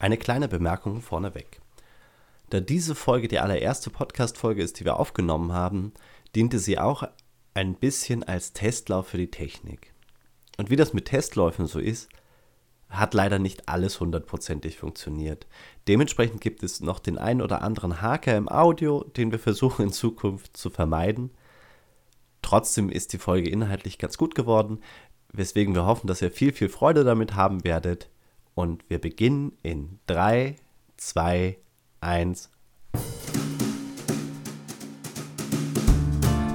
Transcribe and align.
Eine 0.00 0.16
kleine 0.16 0.46
Bemerkung 0.46 1.00
vorneweg. 1.00 1.60
Da 2.50 2.60
diese 2.60 2.94
Folge 2.94 3.26
die 3.26 3.40
allererste 3.40 3.90
Podcast-Folge 3.90 4.62
ist, 4.62 4.78
die 4.78 4.84
wir 4.84 4.98
aufgenommen 4.98 5.52
haben, 5.52 5.92
diente 6.36 6.60
sie 6.60 6.78
auch 6.78 7.02
ein 7.54 7.74
bisschen 7.74 8.22
als 8.22 8.52
Testlauf 8.52 9.08
für 9.08 9.18
die 9.18 9.30
Technik. 9.30 9.92
Und 10.56 10.70
wie 10.70 10.76
das 10.76 10.92
mit 10.92 11.06
Testläufen 11.06 11.66
so 11.66 11.80
ist, 11.80 12.08
hat 12.88 13.12
leider 13.12 13.40
nicht 13.40 13.68
alles 13.68 13.98
hundertprozentig 13.98 14.78
funktioniert. 14.78 15.46
Dementsprechend 15.88 16.40
gibt 16.40 16.62
es 16.62 16.80
noch 16.80 17.00
den 17.00 17.18
einen 17.18 17.42
oder 17.42 17.62
anderen 17.62 18.00
Haker 18.00 18.36
im 18.36 18.48
Audio, 18.48 19.02
den 19.02 19.32
wir 19.32 19.40
versuchen 19.40 19.86
in 19.86 19.92
Zukunft 19.92 20.56
zu 20.56 20.70
vermeiden. 20.70 21.30
Trotzdem 22.40 22.88
ist 22.88 23.12
die 23.12 23.18
Folge 23.18 23.50
inhaltlich 23.50 23.98
ganz 23.98 24.16
gut 24.16 24.36
geworden, 24.36 24.80
weswegen 25.32 25.74
wir 25.74 25.86
hoffen, 25.86 26.06
dass 26.06 26.22
ihr 26.22 26.30
viel, 26.30 26.52
viel 26.52 26.68
Freude 26.68 27.02
damit 27.02 27.34
haben 27.34 27.64
werdet. 27.64 28.08
Und 28.58 28.90
wir 28.90 28.98
beginnen 28.98 29.52
in 29.62 30.00
3, 30.08 30.56
2, 30.96 31.58
1. 32.00 32.50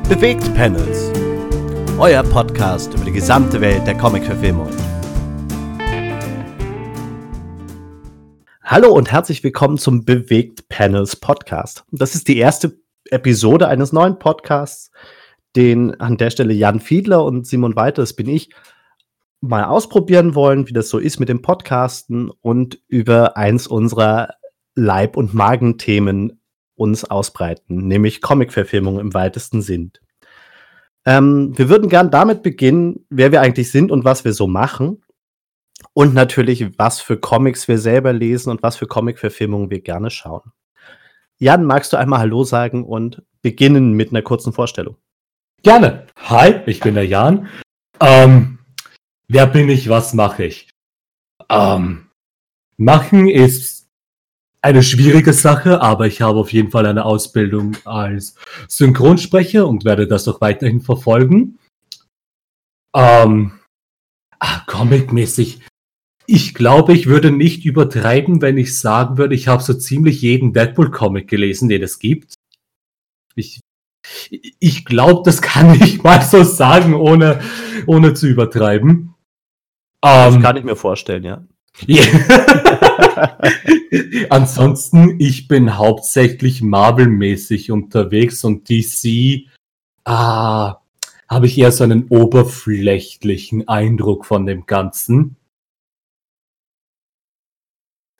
Bewegt 0.09 0.53
Panels. 0.53 1.13
Euer 1.97 2.23
Podcast 2.23 2.93
über 2.93 3.05
die 3.05 3.13
gesamte 3.13 3.61
Welt 3.61 3.87
der 3.87 3.97
Comic-Verfilmung. 3.97 4.67
Hallo 8.63 8.91
und 8.91 9.09
herzlich 9.09 9.41
willkommen 9.41 9.77
zum 9.77 10.03
Bewegt 10.03 10.67
Panels 10.67 11.15
Podcast. 11.15 11.85
Das 11.91 12.15
ist 12.15 12.27
die 12.27 12.37
erste 12.37 12.77
Episode 13.11 13.69
eines 13.69 13.93
neuen 13.93 14.19
Podcasts, 14.19 14.91
den 15.55 15.97
an 16.01 16.17
der 16.17 16.31
Stelle 16.31 16.53
Jan 16.53 16.81
Fiedler 16.81 17.23
und 17.23 17.47
Simon 17.47 17.77
Weiter, 17.77 18.01
das 18.01 18.11
bin 18.11 18.27
ich, 18.27 18.49
mal 19.43 19.65
ausprobieren 19.65 20.35
wollen, 20.35 20.69
wie 20.69 20.73
das 20.73 20.87
so 20.87 20.99
ist 20.99 21.19
mit 21.19 21.27
dem 21.27 21.41
Podcasten 21.41 22.29
und 22.29 22.81
über 22.87 23.35
eins 23.35 23.67
unserer 23.67 24.35
Leib- 24.73 25.17
und 25.17 25.33
Magenthemen 25.33 26.39
uns 26.75 27.03
ausbreiten, 27.03 27.87
nämlich 27.87 28.21
Comic-Verfilmung 28.21 29.01
im 29.01 29.13
weitesten 29.13 29.61
Sinn. 29.61 29.91
Ähm, 31.05 31.57
wir 31.57 31.67
würden 31.67 31.89
gern 31.89 32.09
damit 32.09 32.41
beginnen, 32.41 33.05
wer 33.09 33.33
wir 33.33 33.41
eigentlich 33.41 33.69
sind 33.69 33.91
und 33.91 34.05
was 34.05 34.23
wir 34.23 34.31
so 34.31 34.47
machen. 34.47 35.03
Und 35.91 36.13
natürlich, 36.13 36.79
was 36.79 37.01
für 37.01 37.17
Comics 37.17 37.67
wir 37.67 37.77
selber 37.77 38.13
lesen 38.13 38.49
und 38.49 38.63
was 38.63 38.77
für 38.77 38.87
Comic-Verfilmungen 38.87 39.69
wir 39.69 39.81
gerne 39.81 40.09
schauen. 40.09 40.53
Jan, 41.37 41.65
magst 41.65 41.91
du 41.91 41.97
einmal 41.97 42.19
Hallo 42.19 42.45
sagen 42.45 42.85
und 42.85 43.21
beginnen 43.41 43.91
mit 43.91 44.11
einer 44.11 44.21
kurzen 44.21 44.53
Vorstellung? 44.53 44.95
Gerne. 45.63 46.07
Hi, 46.17 46.61
ich 46.65 46.79
bin 46.79 46.95
der 46.95 47.05
Jan. 47.05 47.49
Ähm, 47.99 48.52
wer 49.33 49.47
bin 49.47 49.67
ich, 49.69 49.89
was 49.89 50.13
mache 50.13 50.45
ich? 50.45 50.69
Ähm, 51.49 52.07
machen 52.77 53.27
ist 53.27 53.87
eine 54.61 54.83
schwierige 54.83 55.33
Sache, 55.33 55.81
aber 55.81 56.07
ich 56.07 56.21
habe 56.21 56.39
auf 56.39 56.53
jeden 56.53 56.71
Fall 56.71 56.85
eine 56.85 57.03
Ausbildung 57.03 57.75
als 57.83 58.35
Synchronsprecher 58.69 59.67
und 59.67 59.83
werde 59.83 60.07
das 60.07 60.27
auch 60.27 60.39
weiterhin 60.39 60.81
verfolgen. 60.81 61.59
Ähm, 62.95 63.59
ah, 64.39 64.61
Comic-mäßig. 64.67 65.61
Ich 66.25 66.53
glaube, 66.53 66.93
ich 66.93 67.07
würde 67.07 67.31
nicht 67.31 67.65
übertreiben, 67.65 68.41
wenn 68.41 68.57
ich 68.57 68.79
sagen 68.79 69.17
würde, 69.17 69.35
ich 69.35 69.49
habe 69.49 69.61
so 69.61 69.73
ziemlich 69.73 70.21
jeden 70.21 70.53
Deadpool-Comic 70.53 71.27
gelesen, 71.27 71.67
den 71.67 71.83
es 71.83 71.99
gibt. 71.99 72.35
Ich 73.35 73.59
ich 74.59 74.85
glaube, 74.85 75.21
das 75.25 75.41
kann 75.41 75.73
ich 75.81 76.03
mal 76.03 76.21
so 76.21 76.43
sagen, 76.43 76.93
ohne, 76.93 77.41
ohne 77.85 78.13
zu 78.13 78.27
übertreiben. 78.27 79.12
Das 80.03 80.35
ähm, 80.35 80.41
kann 80.41 80.57
ich 80.57 80.65
mir 80.65 80.75
vorstellen, 80.75 81.23
ja. 81.23 81.43
Ansonsten, 84.29 85.19
ich 85.19 85.47
bin 85.47 85.77
hauptsächlich 85.77 86.61
Marvel-mäßig 86.61 87.71
unterwegs 87.71 88.43
und 88.43 88.69
DC, 88.69 89.47
ah, 90.03 90.81
habe 91.29 91.45
ich 91.45 91.57
eher 91.57 91.71
so 91.71 91.85
einen 91.85 92.07
oberflächlichen 92.09 93.67
Eindruck 93.67 94.25
von 94.25 94.45
dem 94.45 94.65
Ganzen. 94.65 95.37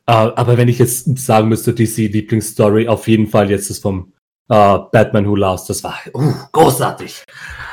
Uh, 0.10 0.36
aber 0.36 0.58
wenn 0.58 0.68
ich 0.68 0.80
jetzt 0.80 1.18
sagen 1.18 1.48
müsste, 1.48 1.74
DC 1.74 2.12
Lieblingsstory, 2.12 2.88
auf 2.88 3.08
jeden 3.08 3.28
Fall 3.28 3.50
jetzt 3.50 3.70
ist 3.70 3.80
vom 3.80 4.14
Uh, 4.50 4.90
Batman 4.92 5.26
Who 5.26 5.38
Lost, 5.38 5.70
das 5.70 5.82
war 5.86 5.98
uh, 6.14 6.34
großartig. 6.52 7.24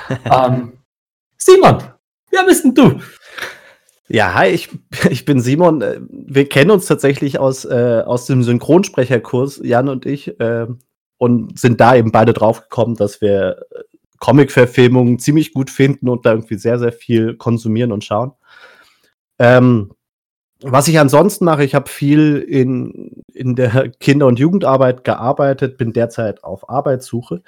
ähm, 0.24 0.78
Simon, 1.36 1.82
wer 2.30 2.44
bist 2.44 2.64
denn 2.64 2.74
du? 2.74 3.00
Ja, 4.12 4.34
hi, 4.34 4.48
ich, 4.48 4.68
ich 5.10 5.24
bin 5.24 5.40
Simon. 5.40 5.82
Äh, 5.82 6.00
wir 6.10 6.48
kennen 6.48 6.70
uns 6.72 6.86
tatsächlich 6.86 7.38
aus, 7.38 7.64
äh, 7.64 8.02
aus 8.04 8.26
dem 8.26 8.42
Synchronsprecherkurs, 8.42 9.60
Jan 9.62 9.88
und 9.88 10.04
ich, 10.04 10.38
äh, 10.40 10.66
und 11.18 11.58
sind 11.58 11.80
da 11.80 11.94
eben 11.94 12.10
beide 12.10 12.32
drauf 12.32 12.62
gekommen, 12.62 12.96
dass 12.96 13.20
wir 13.20 13.66
äh, 13.70 13.82
Comic-Verfilmungen 14.18 15.18
ziemlich 15.20 15.54
gut 15.54 15.70
finden 15.70 16.08
und 16.08 16.26
da 16.26 16.32
irgendwie 16.32 16.58
sehr, 16.58 16.78
sehr 16.78 16.92
viel 16.92 17.36
konsumieren 17.36 17.92
und 17.92 18.04
schauen. 18.04 18.32
Ähm, 19.38 19.92
was 20.62 20.88
ich 20.88 20.98
ansonsten 20.98 21.44
mache, 21.44 21.64
ich 21.64 21.74
habe 21.74 21.88
viel 21.88 22.38
in, 22.38 23.22
in 23.32 23.54
der 23.54 23.88
Kinder- 24.00 24.26
und 24.26 24.40
Jugendarbeit 24.40 25.04
gearbeitet, 25.04 25.78
bin 25.78 25.92
derzeit 25.92 26.42
auf 26.42 26.68
Arbeitssuche. 26.68 27.42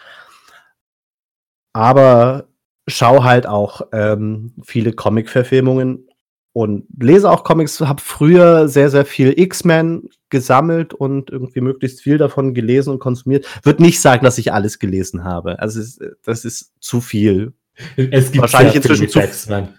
Aber 1.74 2.46
schaue 2.86 3.24
halt 3.24 3.46
auch 3.46 3.82
ähm, 3.92 4.54
viele 4.64 4.92
Comic-Verfilmungen 4.92 6.08
und 6.52 6.84
lese 7.00 7.30
auch 7.30 7.44
Comics, 7.44 7.80
habe 7.80 8.02
früher 8.02 8.68
sehr, 8.68 8.90
sehr 8.90 9.06
viel 9.06 9.38
X-Men 9.38 10.08
gesammelt 10.28 10.92
und 10.92 11.30
irgendwie 11.30 11.60
möglichst 11.60 12.02
viel 12.02 12.18
davon 12.18 12.52
gelesen 12.52 12.90
und 12.90 12.98
konsumiert. 12.98 13.46
Würde 13.64 13.82
nicht 13.82 14.00
sagen, 14.00 14.24
dass 14.24 14.38
ich 14.38 14.52
alles 14.52 14.78
gelesen 14.78 15.24
habe. 15.24 15.58
Also 15.60 15.80
das 16.24 16.44
ist 16.44 16.72
zu 16.80 17.00
viel. 17.00 17.52
Es 17.96 18.32
gibt 18.32 18.42
wahrscheinlich 18.42 18.74
inzwischen 18.76 19.08
zu, 19.08 19.20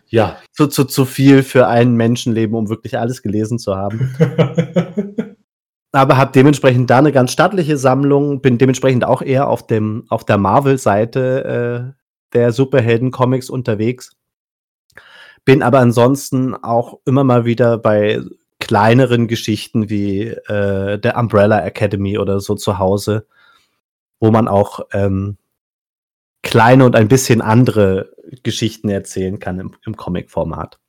ja. 0.09 0.37
Zu, 0.51 0.67
zu, 0.67 0.85
zu 0.85 1.05
viel 1.05 1.43
für 1.43 1.67
ein 1.67 1.95
Menschenleben, 1.95 2.55
um 2.55 2.69
wirklich 2.69 2.97
alles 2.97 3.21
gelesen 3.21 3.59
zu 3.59 3.75
haben. 3.75 4.15
Aber 5.91 6.17
habe 6.17 6.31
dementsprechend 6.33 6.89
da 6.89 6.97
eine 6.97 7.11
ganz 7.11 7.31
stattliche 7.31 7.77
Sammlung, 7.77 8.41
bin 8.41 8.57
dementsprechend 8.57 9.05
auch 9.05 9.21
eher 9.21 9.47
auf, 9.47 9.67
dem, 9.67 10.05
auf 10.09 10.25
der 10.25 10.39
Marvel-Seite 10.39 11.93
äh, 11.93 12.03
der 12.33 12.51
Superhelden-Comics 12.51 13.51
unterwegs. 13.51 14.15
Bin 15.45 15.61
aber 15.61 15.79
ansonsten 15.79 16.55
auch 16.55 16.99
immer 17.05 17.23
mal 17.23 17.45
wieder 17.45 17.77
bei 17.77 18.21
kleineren 18.59 19.27
Geschichten 19.27 19.89
wie 19.89 20.27
äh, 20.27 20.97
der 20.97 21.17
Umbrella 21.17 21.65
Academy 21.65 22.17
oder 22.17 22.39
so 22.39 22.55
zu 22.55 22.79
Hause, 22.79 23.27
wo 24.19 24.31
man 24.31 24.47
auch 24.47 24.81
ähm, 24.93 25.37
kleine 26.43 26.85
und 26.85 26.95
ein 26.95 27.07
bisschen 27.07 27.41
andere 27.41 28.13
Geschichten 28.43 28.89
erzählen 28.89 29.39
kann 29.39 29.59
im, 29.59 29.75
im 29.85 29.97
Comic-Format. 29.97 30.79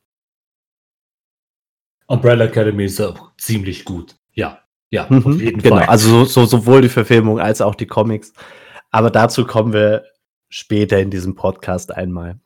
Umbrella 2.06 2.44
Academy 2.44 2.84
ist 2.84 3.00
auch 3.00 3.32
ziemlich 3.38 3.84
gut. 3.84 4.16
Ja, 4.34 4.60
ja, 4.90 5.06
mhm, 5.08 5.26
auf 5.26 5.40
jeden 5.40 5.60
genau. 5.60 5.78
Fall. 5.78 5.86
Also 5.86 6.24
so, 6.24 6.24
so, 6.24 6.46
sowohl 6.46 6.82
die 6.82 6.88
Verfilmung 6.88 7.40
als 7.40 7.60
auch 7.60 7.74
die 7.74 7.86
Comics. 7.86 8.32
Aber 8.90 9.10
dazu 9.10 9.44
kommen 9.46 9.72
wir 9.72 10.04
später 10.48 11.00
in 11.00 11.10
diesem 11.10 11.34
Podcast 11.34 11.92
einmal. 11.92 12.38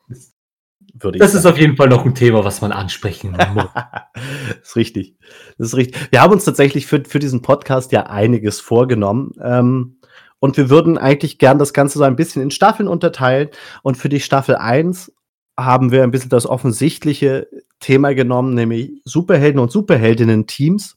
Würde 1.00 1.18
das 1.18 1.34
ist 1.34 1.46
auf 1.46 1.58
jeden 1.58 1.76
Fall 1.76 1.88
noch 1.88 2.04
ein 2.04 2.14
Thema, 2.14 2.44
was 2.44 2.60
man 2.60 2.72
ansprechen 2.72 3.32
muss. 3.54 3.66
das 3.74 4.58
ist 4.62 4.76
richtig. 4.76 5.16
Das 5.58 5.68
ist 5.68 5.76
richtig. 5.76 6.10
Wir 6.10 6.22
haben 6.22 6.32
uns 6.32 6.44
tatsächlich 6.44 6.86
für, 6.86 7.02
für 7.04 7.18
diesen 7.18 7.42
Podcast 7.42 7.92
ja 7.92 8.04
einiges 8.04 8.60
vorgenommen. 8.60 9.32
Ähm, 9.42 9.98
und 10.40 10.56
wir 10.56 10.70
würden 10.70 10.98
eigentlich 10.98 11.38
gern 11.38 11.58
das 11.58 11.72
Ganze 11.72 11.98
so 11.98 12.04
ein 12.04 12.16
bisschen 12.16 12.42
in 12.42 12.50
Staffeln 12.50 12.88
unterteilen. 12.88 13.48
Und 13.82 13.96
für 13.96 14.08
die 14.08 14.20
Staffel 14.20 14.56
1 14.56 15.12
haben 15.58 15.90
wir 15.90 16.04
ein 16.04 16.12
bisschen 16.12 16.30
das 16.30 16.46
offensichtliche 16.46 17.48
Thema 17.80 18.14
genommen, 18.14 18.54
nämlich 18.54 18.92
Superhelden 19.04 19.60
und 19.60 19.72
Superheldinnen-Teams. 19.72 20.96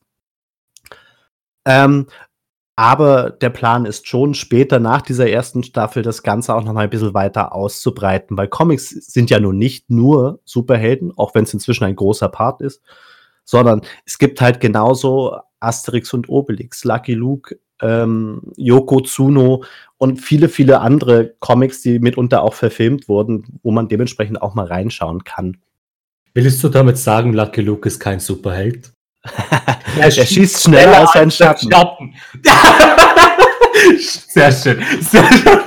Ähm, 1.66 2.08
aber 2.82 3.30
der 3.30 3.52
Plan 3.52 3.86
ist 3.86 4.08
schon, 4.08 4.34
später 4.34 4.80
nach 4.80 5.04
dieser 5.04 5.30
ersten 5.30 5.64
Staffel 5.64 6.02
das 6.02 6.24
Ganze 6.24 6.56
auch 6.56 6.64
noch 6.64 6.74
mal 6.74 6.86
ein 6.86 6.90
bisschen 6.90 7.14
weiter 7.14 7.54
auszubreiten, 7.54 8.36
weil 8.38 8.48
Comics 8.48 8.90
sind 8.90 9.30
ja 9.30 9.40
nun 9.40 9.60
nicht 9.60 9.92
nur 9.92 10.40
Superhelden, 10.46 11.16
auch 11.16 11.36
wenn 11.36 11.44
es 11.44 11.54
inzwischen 11.54 11.84
ein 11.84 11.96
großer 11.96 12.28
Part 12.28 12.60
ist, 12.62 12.82
sondern 13.44 13.82
es 14.08 14.18
gibt 14.18 14.42
halt 14.42 14.60
genauso 14.62 15.38
Asterix 15.60 16.12
und 16.16 16.28
Obelix, 16.28 16.84
Lucky 16.84 17.14
Luke, 17.14 17.60
ähm, 17.84 18.42
Yoko 18.58 19.02
Tsuno 19.02 19.64
und 20.00 20.18
viele, 20.20 20.50
viele 20.50 20.80
andere 20.80 21.36
Comics, 21.40 21.84
die 21.84 22.00
mitunter 22.00 22.42
auch 22.42 22.56
verfilmt 22.56 23.08
wurden, 23.08 23.60
wo 23.62 23.70
man 23.70 23.90
dementsprechend 23.90 24.42
auch 24.42 24.56
mal 24.56 24.66
reinschauen 24.66 25.24
kann. 25.24 25.58
Willst 26.34 26.64
du 26.64 26.70
damit 26.70 26.98
sagen, 26.98 27.34
Lucky 27.34 27.62
Luke 27.62 27.88
ist 27.88 28.00
kein 28.00 28.20
Superheld? 28.20 28.92
Er, 29.24 30.06
er 30.06 30.12
schießt 30.12 30.64
schneller 30.64 31.00
als 31.00 31.12
sein 31.14 31.32
Schatten. 31.32 31.72
Schatten. 31.72 32.14
Sehr 34.28 34.52
schön. 34.52 34.84
Sehr 35.02 35.24
schön. 35.24 35.60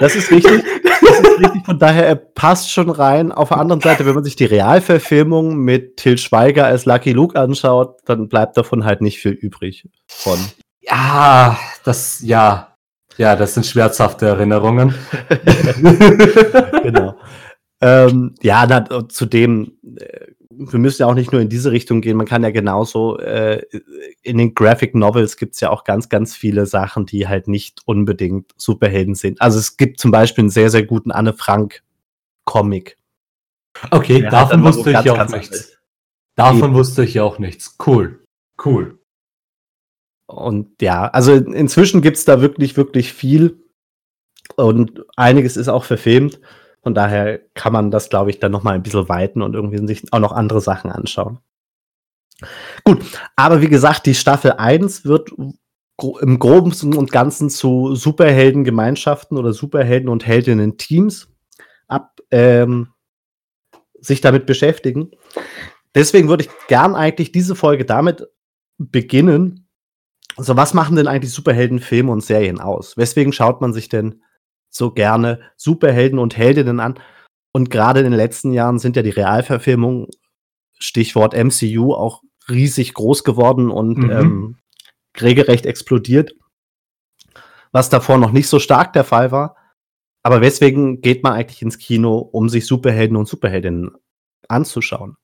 Das 0.00 0.14
ist 0.14 0.30
richtig. 0.30 0.64
Das 0.82 1.20
ist 1.20 1.40
richtig. 1.40 1.64
Von 1.64 1.78
daher, 1.78 2.06
er 2.06 2.16
passt 2.16 2.70
schon 2.70 2.90
rein. 2.90 3.32
Auf 3.32 3.48
der 3.48 3.58
anderen 3.58 3.80
Seite, 3.80 4.04
wenn 4.06 4.14
man 4.14 4.24
sich 4.24 4.36
die 4.36 4.44
Realverfilmung 4.44 5.56
mit 5.56 5.96
Till 5.96 6.18
Schweiger 6.18 6.66
als 6.66 6.84
Lucky 6.84 7.12
Luke 7.12 7.38
anschaut, 7.38 8.00
dann 8.04 8.28
bleibt 8.28 8.56
davon 8.56 8.84
halt 8.84 9.00
nicht 9.00 9.18
viel 9.18 9.32
übrig 9.32 9.88
von. 10.06 10.38
Ja, 10.80 11.58
das, 11.84 12.20
ja. 12.22 12.76
Ja, 13.16 13.34
das 13.34 13.54
sind 13.54 13.64
schmerzhafte 13.64 14.26
Erinnerungen. 14.26 14.94
genau. 16.82 17.16
Ähm, 17.80 18.34
ja, 18.42 18.66
na, 18.66 19.08
zudem, 19.08 19.78
äh, 19.98 20.26
wir 20.58 20.78
müssen 20.78 21.02
ja 21.02 21.08
auch 21.08 21.14
nicht 21.14 21.32
nur 21.32 21.40
in 21.40 21.48
diese 21.48 21.70
Richtung 21.70 22.00
gehen, 22.00 22.16
man 22.16 22.26
kann 22.26 22.42
ja 22.42 22.50
genauso, 22.50 23.18
äh, 23.18 23.62
in 24.22 24.38
den 24.38 24.54
Graphic 24.54 24.94
Novels 24.94 25.36
gibt 25.36 25.54
es 25.54 25.60
ja 25.60 25.70
auch 25.70 25.84
ganz, 25.84 26.08
ganz 26.08 26.34
viele 26.34 26.66
Sachen, 26.66 27.06
die 27.06 27.28
halt 27.28 27.48
nicht 27.48 27.82
unbedingt 27.84 28.52
Superhelden 28.56 29.14
sind. 29.14 29.40
Also 29.40 29.58
es 29.58 29.76
gibt 29.76 30.00
zum 30.00 30.10
Beispiel 30.10 30.42
einen 30.42 30.50
sehr, 30.50 30.70
sehr 30.70 30.84
guten 30.84 31.10
Anne 31.10 31.32
Frank 31.32 31.82
Comic. 32.44 32.98
Okay, 33.90 34.22
davon 34.22 34.64
wusste 34.64 34.82
so 34.84 34.88
ich 34.90 34.94
ganz, 34.94 35.08
auch 35.10 35.16
ganz 35.16 35.32
nichts. 35.32 35.52
Anders. 35.52 35.76
Davon 36.36 36.70
Eben. 36.70 36.74
wusste 36.74 37.04
ich 37.04 37.20
auch 37.20 37.38
nichts. 37.38 37.76
Cool. 37.84 38.22
Cool. 38.64 38.98
Und 40.26 40.80
ja, 40.82 41.06
also 41.08 41.34
inzwischen 41.34 42.02
gibt 42.02 42.16
es 42.16 42.24
da 42.24 42.40
wirklich, 42.40 42.76
wirklich 42.76 43.12
viel. 43.12 43.62
Und 44.56 45.04
einiges 45.16 45.56
ist 45.56 45.68
auch 45.68 45.84
verfilmt. 45.84 46.40
Von 46.86 46.94
daher 46.94 47.40
kann 47.54 47.72
man 47.72 47.90
das, 47.90 48.10
glaube 48.10 48.30
ich, 48.30 48.38
dann 48.38 48.52
noch 48.52 48.62
mal 48.62 48.76
ein 48.76 48.82
bisschen 48.84 49.08
weiten 49.08 49.42
und 49.42 49.54
irgendwie 49.54 49.84
sich 49.88 50.04
auch 50.12 50.20
noch 50.20 50.30
andere 50.30 50.60
Sachen 50.60 50.92
anschauen. 50.92 51.40
Gut, 52.84 53.04
aber 53.34 53.60
wie 53.60 53.66
gesagt, 53.66 54.06
die 54.06 54.14
Staffel 54.14 54.52
1 54.52 55.04
wird 55.04 55.32
im 55.32 56.38
Groben 56.38 56.72
und 56.96 57.10
Ganzen 57.10 57.50
zu 57.50 57.96
Superheldengemeinschaften 57.96 59.36
oder 59.36 59.52
Superhelden- 59.52 60.08
und 60.08 60.28
Heldinnen-Teams 60.28 61.26
ab 61.88 62.20
ähm, 62.30 62.92
sich 63.98 64.20
damit 64.20 64.46
beschäftigen. 64.46 65.10
Deswegen 65.92 66.28
würde 66.28 66.44
ich 66.44 66.50
gern 66.68 66.94
eigentlich 66.94 67.32
diese 67.32 67.56
Folge 67.56 67.84
damit 67.84 68.28
beginnen. 68.78 69.68
Also, 70.36 70.56
was 70.56 70.72
machen 70.72 70.94
denn 70.94 71.08
eigentlich 71.08 71.32
Superheldenfilme 71.32 72.12
und 72.12 72.22
Serien 72.22 72.60
aus? 72.60 72.96
Weswegen 72.96 73.32
schaut 73.32 73.60
man 73.60 73.72
sich 73.72 73.88
denn 73.88 74.22
so 74.76 74.90
gerne 74.92 75.40
Superhelden 75.56 76.18
und 76.18 76.36
Heldinnen 76.36 76.80
an. 76.80 76.98
Und 77.52 77.70
gerade 77.70 78.00
in 78.00 78.04
den 78.04 78.14
letzten 78.14 78.52
Jahren 78.52 78.78
sind 78.78 78.96
ja 78.96 79.02
die 79.02 79.10
Realverfilmungen, 79.10 80.08
Stichwort 80.78 81.34
MCU, 81.34 81.94
auch 81.94 82.22
riesig 82.48 82.94
groß 82.94 83.24
geworden 83.24 83.70
und 83.70 83.98
mhm. 83.98 84.10
ähm, 84.10 84.58
regelrecht 85.20 85.66
explodiert. 85.66 86.32
Was 87.72 87.88
davor 87.88 88.18
noch 88.18 88.32
nicht 88.32 88.48
so 88.48 88.58
stark 88.58 88.92
der 88.92 89.04
Fall 89.04 89.32
war. 89.32 89.56
Aber 90.22 90.40
weswegen 90.40 91.00
geht 91.00 91.22
man 91.22 91.34
eigentlich 91.34 91.62
ins 91.62 91.78
Kino, 91.78 92.18
um 92.18 92.48
sich 92.48 92.66
Superhelden 92.66 93.16
und 93.16 93.28
Superheldinnen 93.28 93.92
anzuschauen? 94.48 95.16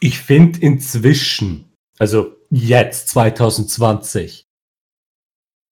Ich 0.00 0.20
finde 0.20 0.60
inzwischen, 0.60 1.72
also 1.98 2.36
jetzt 2.50 3.08
2020, 3.08 4.43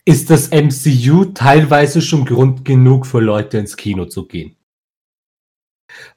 ist 0.05 0.31
das 0.31 0.51
MCU 0.51 1.27
teilweise 1.27 2.03
schon 2.03 2.25
Grund 2.25 2.65
genug 2.65 3.07
für 3.07 3.21
Leute 3.21 3.59
ins 3.59 3.77
Kino 3.77 4.07
zu 4.07 4.27
gehen. 4.27 4.57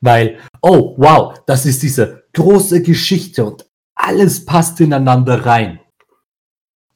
Weil, 0.01 0.39
oh 0.61 0.95
wow, 0.97 1.37
das 1.45 1.65
ist 1.65 1.83
diese 1.83 2.23
große 2.33 2.81
Geschichte 2.81 3.45
und 3.45 3.69
alles 3.93 4.45
passt 4.45 4.79
ineinander 4.81 5.45
rein. 5.45 5.79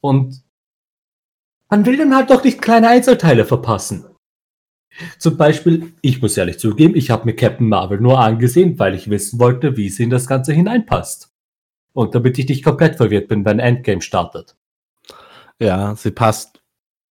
Und 0.00 0.42
man 1.68 1.86
will 1.86 1.96
dann 1.96 2.14
halt 2.14 2.30
doch 2.30 2.42
nicht 2.42 2.60
kleine 2.60 2.88
Einzelteile 2.88 3.44
verpassen. 3.44 4.06
Zum 5.18 5.36
Beispiel, 5.36 5.92
ich 6.02 6.20
muss 6.20 6.36
ehrlich 6.36 6.58
zugeben, 6.58 6.96
ich 6.96 7.10
habe 7.10 7.26
mir 7.26 7.36
Captain 7.36 7.68
Marvel 7.68 8.00
nur 8.00 8.18
angesehen, 8.18 8.78
weil 8.78 8.94
ich 8.94 9.08
wissen 9.08 9.38
wollte, 9.38 9.76
wie 9.76 9.88
sie 9.88 10.04
in 10.04 10.10
das 10.10 10.26
Ganze 10.26 10.52
hineinpasst. 10.52 11.32
Und 11.92 12.14
damit 12.14 12.38
ich 12.38 12.48
nicht 12.48 12.64
komplett 12.64 12.96
verwirrt 12.96 13.28
bin, 13.28 13.44
wenn 13.44 13.60
Endgame 13.60 14.00
startet. 14.00 14.56
Ja, 15.60 15.94
sie 15.94 16.10
passt 16.10 16.59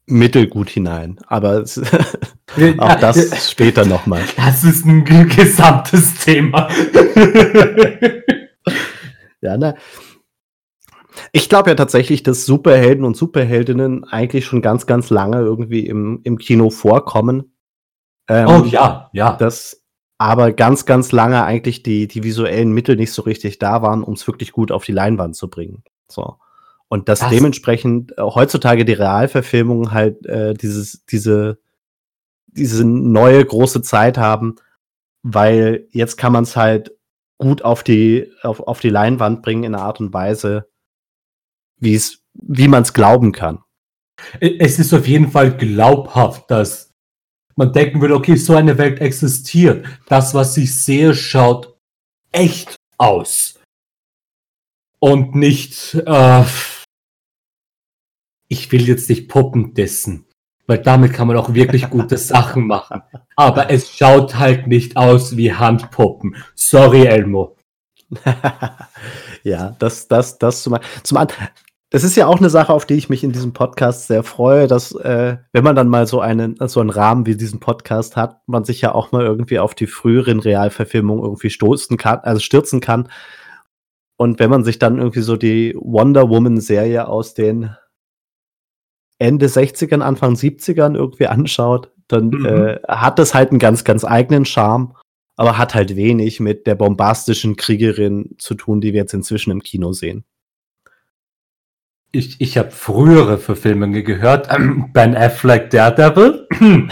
mittelgut 0.07 0.69
hinein. 0.69 1.19
Aber 1.27 1.61
es, 1.61 1.77
auch 2.77 2.95
das 2.99 3.49
später 3.49 3.85
nochmal. 3.85 4.21
Das 4.37 4.63
ist 4.63 4.85
ein 4.85 5.03
gesamtes 5.03 6.15
Thema. 6.23 6.69
ja, 9.41 9.57
ne? 9.57 9.75
Ich 11.31 11.49
glaube 11.49 11.69
ja 11.69 11.75
tatsächlich, 11.75 12.23
dass 12.23 12.45
Superhelden 12.45 13.05
und 13.05 13.17
Superheldinnen 13.17 14.03
eigentlich 14.05 14.45
schon 14.45 14.61
ganz, 14.61 14.85
ganz 14.85 15.09
lange 15.09 15.37
irgendwie 15.37 15.87
im, 15.87 16.21
im 16.23 16.37
Kino 16.37 16.69
vorkommen. 16.69 17.55
Ähm, 18.27 18.47
oh 18.47 18.63
ja, 18.65 19.09
ja. 19.13 19.33
Dass 19.33 19.83
aber 20.17 20.53
ganz, 20.53 20.85
ganz 20.85 21.11
lange 21.11 21.43
eigentlich 21.43 21.83
die, 21.83 22.07
die 22.07 22.23
visuellen 22.23 22.71
Mittel 22.71 22.95
nicht 22.95 23.11
so 23.11 23.21
richtig 23.23 23.59
da 23.59 23.81
waren, 23.81 24.03
um 24.03 24.13
es 24.13 24.25
wirklich 24.27 24.51
gut 24.51 24.71
auf 24.71 24.85
die 24.85 24.93
Leinwand 24.93 25.35
zu 25.35 25.49
bringen. 25.49 25.83
So. 26.09 26.37
Und 26.87 27.09
dass 27.09 27.19
das 27.19 27.29
dementsprechend 27.29 28.11
äh, 28.17 28.21
heutzutage 28.21 28.85
die 28.85 28.93
Realverfilmungen 28.93 29.91
halt 29.91 30.25
äh, 30.25 30.53
dieses, 30.53 31.05
diese, 31.05 31.59
diese 32.47 32.85
neue 32.85 33.43
große 33.43 33.81
Zeit 33.81 34.17
haben, 34.17 34.55
weil 35.23 35.87
jetzt 35.91 36.17
kann 36.17 36.31
man 36.31 36.43
es 36.43 36.55
halt 36.55 36.91
gut 37.37 37.63
auf 37.63 37.83
die, 37.83 38.31
auf, 38.43 38.59
auf 38.61 38.79
die 38.79 38.89
Leinwand 38.89 39.41
bringen 39.41 39.63
in 39.63 39.75
einer 39.75 39.83
Art 39.83 39.99
und 39.99 40.13
Weise, 40.13 40.69
wie 41.77 41.95
es, 41.95 42.23
wie 42.33 42.67
man 42.67 42.83
es 42.83 42.93
glauben 42.93 43.31
kann. 43.31 43.59
Es 44.39 44.79
ist 44.79 44.93
auf 44.93 45.07
jeden 45.07 45.31
Fall 45.31 45.57
glaubhaft, 45.57 46.49
dass 46.49 46.91
man 47.55 47.73
denken 47.73 48.01
würde, 48.01 48.15
okay, 48.15 48.35
so 48.35 48.55
eine 48.55 48.77
Welt 48.77 49.01
existiert. 49.01 49.85
Das, 50.07 50.33
was 50.33 50.55
ich 50.57 50.75
sehe, 50.75 51.15
schaut 51.15 51.75
echt 52.31 52.75
aus. 52.97 53.59
Und 54.99 55.35
nicht, 55.35 55.93
äh, 55.93 56.43
ich 58.47 58.71
will 58.71 58.87
jetzt 58.87 59.09
nicht 59.09 59.27
Puppen 59.29 59.73
dessen, 59.73 60.25
weil 60.67 60.79
damit 60.79 61.13
kann 61.13 61.27
man 61.27 61.37
auch 61.37 61.53
wirklich 61.53 61.89
gute 61.89 62.17
Sachen 62.17 62.67
machen. 62.67 63.01
Aber 63.35 63.69
es 63.69 63.89
schaut 63.89 64.37
halt 64.37 64.67
nicht 64.67 64.97
aus 64.97 65.37
wie 65.37 65.53
Handpuppen. 65.53 66.35
Sorry, 66.55 67.05
Elmo. 67.05 67.55
ja, 69.43 69.75
das, 69.79 70.07
das, 70.07 70.37
das 70.37 70.63
zum, 70.63 70.77
zum 71.03 71.17
anderen. 71.17 71.47
Das 71.91 72.03
ist 72.03 72.15
ja 72.15 72.27
auch 72.27 72.39
eine 72.39 72.49
Sache, 72.49 72.73
auf 72.73 72.85
die 72.85 72.95
ich 72.95 73.09
mich 73.09 73.23
in 73.23 73.31
diesem 73.31 73.53
Podcast 73.53 74.07
sehr 74.07 74.23
freue, 74.23 74.67
dass, 74.67 74.91
äh, 74.91 75.37
wenn 75.53 75.63
man 75.63 75.75
dann 75.75 75.87
mal 75.87 76.07
so 76.07 76.19
einen, 76.19 76.57
so 76.67 76.81
einen 76.81 76.89
Rahmen 76.89 77.25
wie 77.25 77.37
diesen 77.37 77.59
Podcast 77.59 78.17
hat, 78.17 78.41
man 78.47 78.65
sich 78.65 78.81
ja 78.81 78.93
auch 78.93 79.11
mal 79.11 79.23
irgendwie 79.23 79.59
auf 79.59 79.75
die 79.75 79.87
früheren 79.87 80.39
Realverfilmungen 80.39 81.23
irgendwie 81.23 81.49
stoßen 81.49 81.95
kann, 81.97 82.19
also 82.19 82.41
stürzen 82.41 82.81
kann. 82.81 83.07
Und 84.17 84.39
wenn 84.39 84.49
man 84.49 84.63
sich 84.63 84.79
dann 84.79 84.97
irgendwie 84.97 85.21
so 85.21 85.37
die 85.37 85.75
Wonder 85.77 86.29
Woman 86.29 86.59
Serie 86.59 87.07
aus 87.07 87.33
den 87.33 87.75
Ende 89.19 89.47
60ern, 89.47 90.01
Anfang 90.01 90.33
70ern 90.33 90.95
irgendwie 90.95 91.27
anschaut, 91.27 91.91
dann 92.07 92.29
mhm. 92.29 92.45
äh, 92.45 92.79
hat 92.87 93.19
das 93.19 93.33
halt 93.33 93.51
einen 93.51 93.59
ganz, 93.59 93.83
ganz 93.83 94.05
eigenen 94.05 94.45
Charme, 94.45 94.93
aber 95.35 95.57
hat 95.57 95.75
halt 95.75 95.95
wenig 95.95 96.39
mit 96.39 96.67
der 96.67 96.75
bombastischen 96.75 97.55
Kriegerin 97.55 98.35
zu 98.37 98.53
tun, 98.55 98.81
die 98.81 98.93
wir 98.93 99.01
jetzt 99.01 99.13
inzwischen 99.13 99.51
im 99.51 99.63
Kino 99.63 99.93
sehen. 99.93 100.23
Ich, 102.11 102.39
ich 102.39 102.57
habe 102.57 102.71
frühere 102.71 103.37
Verfilmungen 103.37 104.05
gehört. 104.05 104.47
Ähm, 104.53 104.89
ben 104.93 105.15
Affleck 105.15 105.69
Daredevil. 105.69 106.47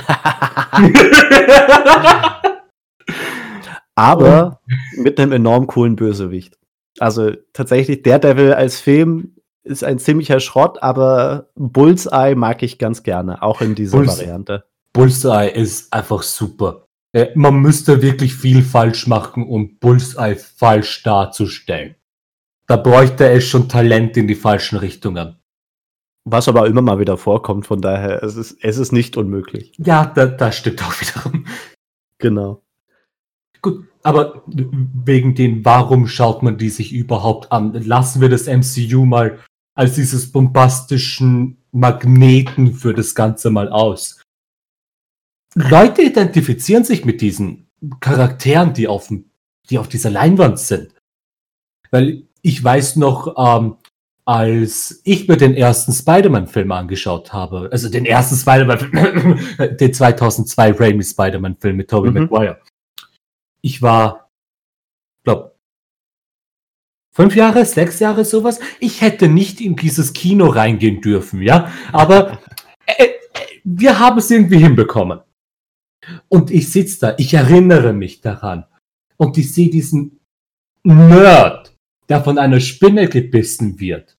aber 3.96 4.62
mit 4.98 5.20
einem 5.20 5.32
enorm 5.32 5.68
coolen 5.68 5.96
Bösewicht. 5.96 6.58
Also 7.00 7.32
tatsächlich 7.54 8.04
Daredevil 8.04 8.54
als 8.54 8.80
Film 8.80 9.36
ist 9.64 9.84
ein 9.84 10.00
ziemlicher 10.00 10.40
Schrott, 10.40 10.82
aber 10.82 11.50
Bullseye 11.56 12.36
mag 12.36 12.64
ich 12.64 12.78
ganz 12.78 13.04
gerne, 13.04 13.42
auch 13.42 13.62
in 13.62 13.76
dieser 13.76 13.98
Bulls 13.98 14.18
Variante. 14.18 14.66
Bullseye 14.92 15.50
ist 15.50 15.92
einfach 15.94 16.24
super. 16.24 16.86
Äh, 17.14 17.30
man 17.36 17.56
müsste 17.56 18.02
wirklich 18.02 18.36
viel 18.36 18.62
falsch 18.62 19.08
machen, 19.08 19.48
um 19.48 19.78
Bullseye 19.78 20.36
falsch 20.36 21.04
darzustellen. 21.04 21.96
Da 22.68 22.78
bräuchte 22.78 23.30
es 23.30 23.46
schon 23.46 23.70
Talent 23.70 24.18
in 24.18 24.28
die 24.28 24.36
falschen 24.36 24.78
Richtungen. 24.78 25.38
Was 26.26 26.48
aber 26.48 26.68
immer 26.68 26.82
mal 26.82 27.00
wieder 27.00 27.18
vorkommt, 27.18 27.68
von 27.68 27.82
daher, 27.82 28.24
es 28.24 28.38
ist, 28.38 28.58
es 28.62 28.78
ist 28.78 28.94
nicht 28.94 29.18
unmöglich. 29.18 29.74
Ja, 29.78 30.06
da, 30.06 30.26
das 30.26 30.58
stimmt 30.58 30.82
auch 30.84 30.94
wiederum. 31.02 31.46
Genau. 32.18 32.62
Gut, 33.62 33.86
aber 34.04 34.44
wegen 34.48 35.36
dem, 35.36 35.66
warum 35.66 36.08
schaut 36.08 36.42
man 36.42 36.58
die 36.58 36.70
sich 36.70 36.94
überhaupt 36.94 37.52
an? 37.52 37.74
Lassen 37.74 38.22
wir 38.22 38.30
das 38.30 38.48
MCU 38.48 39.06
mal 39.06 39.40
als 39.76 39.96
dieses 39.96 40.32
bombastischen 40.32 41.58
Magneten 41.72 42.74
für 42.74 42.94
das 42.94 43.16
Ganze 43.16 43.50
mal 43.50 43.70
aus. 43.70 44.22
Leute 45.56 46.02
identifizieren 46.02 46.84
sich 46.84 47.06
mit 47.06 47.22
diesen 47.22 47.68
Charakteren, 48.00 48.74
die 48.74 48.88
auf, 48.88 49.12
die 49.70 49.78
auf 49.78 49.88
dieser 49.88 50.10
Leinwand 50.10 50.60
sind. 50.60 50.94
Weil 51.92 52.24
ich 52.42 52.64
weiß 52.64 52.96
noch, 52.98 53.36
ähm, 53.38 53.78
als 54.26 55.02
ich 55.04 55.28
mir 55.28 55.38
den 55.38 55.54
ersten 55.54 55.92
Spider-Man-Film 55.92 56.72
angeschaut 56.72 57.34
habe, 57.34 57.70
also 57.72 57.90
den 57.90 58.06
ersten 58.06 58.36
Spider-Man, 58.36 59.78
den 59.80 59.94
2002 59.94 60.72
Raimi 60.72 61.04
Spider-Man-Film 61.04 61.76
mit 61.76 61.90
Tobey 61.90 62.10
mhm. 62.10 62.22
Maguire. 62.22 62.60
Ich 63.62 63.82
war, 63.82 64.23
fünf 67.14 67.36
Jahre, 67.36 67.66
sechs 67.66 68.00
Jahre, 68.00 68.26
sowas. 68.26 68.60
Ich 68.80 69.02
hätte 69.02 69.30
nicht 69.30 69.62
in 69.62 69.76
dieses 69.76 70.12
Kino 70.14 70.48
reingehen 70.48 71.00
dürfen, 71.02 71.42
ja. 71.42 71.72
Aber 71.92 72.40
äh, 72.86 73.04
äh, 73.04 73.10
wir 73.64 74.00
haben 74.00 74.18
es 74.18 74.30
irgendwie 74.30 74.58
hinbekommen. 74.58 75.22
Und 76.28 76.52
ich 76.52 76.70
sitze 76.72 77.00
da, 77.00 77.16
ich 77.18 77.34
erinnere 77.34 77.94
mich 77.94 78.20
daran. 78.20 78.66
Und 79.16 79.38
ich 79.38 79.54
sehe 79.54 79.70
diesen 79.70 80.20
Nerd, 80.84 81.78
der 82.10 82.24
von 82.24 82.38
einer 82.38 82.60
Spinne 82.60 83.08
gebissen 83.08 83.80
wird. 83.80 84.18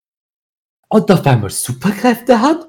Und 0.88 1.10
auf 1.10 1.26
einmal 1.26 1.50
Superkräfte 1.50 2.40
hat? 2.40 2.68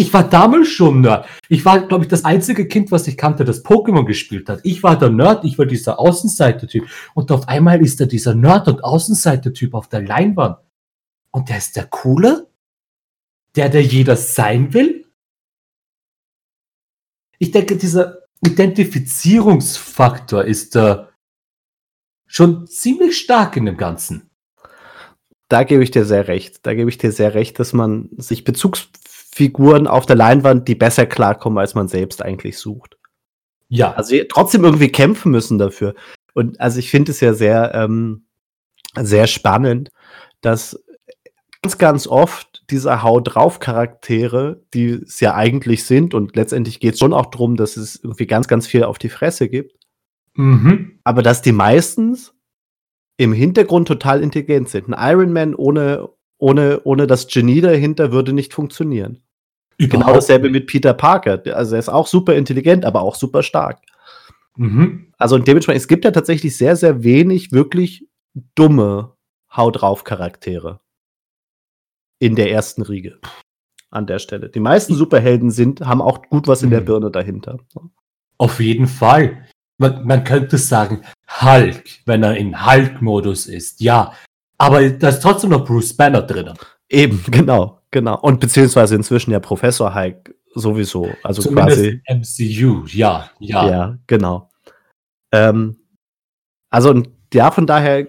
Ich 0.00 0.12
war 0.14 0.26
damals 0.26 0.68
schon 0.68 1.02
Nerd. 1.02 1.28
Ich 1.50 1.66
war, 1.66 1.86
glaube 1.86 2.04
ich, 2.04 2.08
das 2.08 2.24
einzige 2.24 2.66
Kind, 2.66 2.90
was 2.90 3.06
ich 3.06 3.18
kannte, 3.18 3.44
das 3.44 3.62
Pokémon 3.62 4.06
gespielt 4.06 4.48
hat. 4.48 4.60
Ich 4.62 4.82
war 4.82 4.98
der 4.98 5.10
Nerd, 5.10 5.44
ich 5.44 5.58
war 5.58 5.66
dieser 5.66 5.98
Außenseiter-Typ. 5.98 6.88
Und 7.12 7.30
auf 7.30 7.46
einmal 7.48 7.82
ist 7.82 8.00
da 8.00 8.06
dieser 8.06 8.34
Nerd- 8.34 8.68
und 8.68 8.82
Außenseiter-Typ 8.82 9.74
auf 9.74 9.90
der 9.90 10.00
Leinwand. 10.00 10.56
Und 11.32 11.50
der 11.50 11.58
ist 11.58 11.76
der 11.76 11.84
Coole? 11.84 12.48
Der, 13.56 13.68
der 13.68 13.82
jeder 13.82 14.16
sein 14.16 14.72
will? 14.72 15.04
Ich 17.38 17.50
denke, 17.50 17.76
dieser 17.76 18.20
Identifizierungsfaktor 18.42 20.46
ist 20.46 20.76
äh, 20.76 20.96
schon 22.26 22.66
ziemlich 22.68 23.18
stark 23.18 23.58
in 23.58 23.66
dem 23.66 23.76
Ganzen. 23.76 24.30
Da 25.50 25.64
gebe 25.64 25.82
ich 25.82 25.90
dir 25.90 26.06
sehr 26.06 26.26
recht. 26.26 26.64
Da 26.64 26.72
gebe 26.72 26.88
ich 26.88 26.96
dir 26.96 27.12
sehr 27.12 27.34
recht, 27.34 27.58
dass 27.58 27.74
man 27.74 28.08
sich 28.16 28.44
Bezugsfiguren 29.30 29.86
auf 29.86 30.06
der 30.06 30.16
Leinwand, 30.16 30.68
die 30.68 30.74
besser 30.74 31.06
klarkommen, 31.06 31.58
als 31.58 31.74
man 31.74 31.88
selbst 31.88 32.22
eigentlich 32.22 32.58
sucht. 32.58 32.96
Ja. 33.68 33.92
Also 33.92 34.16
trotzdem 34.28 34.64
irgendwie 34.64 34.90
kämpfen 34.90 35.30
müssen 35.30 35.58
dafür. 35.58 35.94
Und 36.34 36.60
also 36.60 36.78
ich 36.78 36.90
finde 36.90 37.12
es 37.12 37.20
ja 37.20 37.34
sehr, 37.34 37.72
ähm, 37.74 38.24
sehr 38.96 39.26
spannend, 39.26 39.90
dass 40.40 40.82
ganz, 41.62 41.78
ganz 41.78 42.06
oft 42.06 42.64
diese 42.70 43.02
Haut 43.02 43.34
drauf 43.34 43.60
Charaktere, 43.60 44.62
die 44.74 44.90
es 44.90 45.20
ja 45.20 45.34
eigentlich 45.34 45.84
sind, 45.84 46.14
und 46.14 46.34
letztendlich 46.36 46.80
geht 46.80 46.94
es 46.94 46.98
schon 46.98 47.12
auch 47.12 47.26
darum, 47.26 47.56
dass 47.56 47.76
es 47.76 47.96
irgendwie 48.02 48.26
ganz, 48.26 48.48
ganz 48.48 48.66
viel 48.66 48.84
auf 48.84 48.98
die 48.98 49.08
Fresse 49.08 49.48
gibt. 49.48 49.76
Mhm. 50.34 50.98
Aber 51.04 51.22
dass 51.22 51.42
die 51.42 51.52
meistens 51.52 52.32
im 53.16 53.32
Hintergrund 53.32 53.86
total 53.86 54.22
intelligent 54.22 54.68
sind. 54.70 54.92
Ein 54.92 55.12
Iron 55.12 55.32
Man 55.32 55.54
ohne, 55.54 56.08
ohne, 56.40 56.80
ohne 56.84 57.06
das 57.06 57.28
Genie 57.28 57.60
dahinter 57.60 58.12
würde 58.12 58.32
nicht 58.32 58.52
funktionieren. 58.52 59.22
Überhaupt 59.76 60.04
genau 60.04 60.14
dasselbe 60.14 60.50
mit 60.50 60.66
Peter 60.66 60.92
Parker. 60.92 61.42
Also 61.54 61.74
er 61.74 61.78
ist 61.78 61.88
auch 61.88 62.06
super 62.06 62.34
intelligent, 62.34 62.84
aber 62.84 63.02
auch 63.02 63.14
super 63.14 63.42
stark. 63.42 63.80
Mhm. 64.56 65.12
Also 65.16 65.38
dementsprechend, 65.38 65.82
es 65.82 65.88
gibt 65.88 66.04
ja 66.04 66.10
tatsächlich 66.10 66.56
sehr, 66.56 66.76
sehr 66.76 67.02
wenig 67.02 67.52
wirklich 67.52 68.06
dumme 68.54 69.14
Haut 69.54 69.80
drauf 69.80 70.04
Charaktere 70.04 70.80
in 72.18 72.36
der 72.36 72.50
ersten 72.50 72.82
Riege. 72.82 73.18
An 73.90 74.06
der 74.06 74.20
Stelle. 74.20 74.50
Die 74.50 74.60
meisten 74.60 74.94
Superhelden 74.94 75.50
sind, 75.50 75.80
haben 75.80 76.02
auch 76.02 76.22
gut 76.28 76.46
was 76.46 76.62
in 76.62 76.70
der 76.70 76.82
mhm. 76.82 76.84
Birne 76.84 77.10
dahinter. 77.10 77.58
Auf 78.38 78.60
jeden 78.60 78.86
Fall 78.86 79.44
man, 79.80 80.06
man 80.06 80.24
könnte 80.24 80.58
sagen, 80.58 81.02
Hulk, 81.40 81.84
wenn 82.04 82.22
er 82.22 82.36
in 82.36 82.66
Hulk-Modus 82.66 83.46
ist, 83.46 83.80
ja. 83.80 84.12
Aber 84.60 84.86
da 84.90 85.08
ist 85.08 85.20
trotzdem 85.20 85.50
noch 85.50 85.64
Bruce 85.64 85.96
Banner 85.96 86.20
drin. 86.20 86.52
Eben, 86.90 87.24
genau, 87.30 87.80
genau. 87.90 88.20
Und 88.20 88.40
beziehungsweise 88.40 88.94
inzwischen 88.94 89.30
ja 89.30 89.40
Professor 89.40 89.94
Hulk 89.94 90.34
sowieso. 90.54 91.08
Also 91.22 91.40
Zumindest 91.40 92.04
quasi. 92.06 92.58
MCU, 92.58 92.84
ja, 92.86 93.30
ja. 93.38 93.70
Ja, 93.70 93.98
genau. 94.06 94.50
Ähm, 95.32 95.76
also, 96.68 97.02
ja, 97.32 97.50
von 97.50 97.66
daher, 97.66 98.06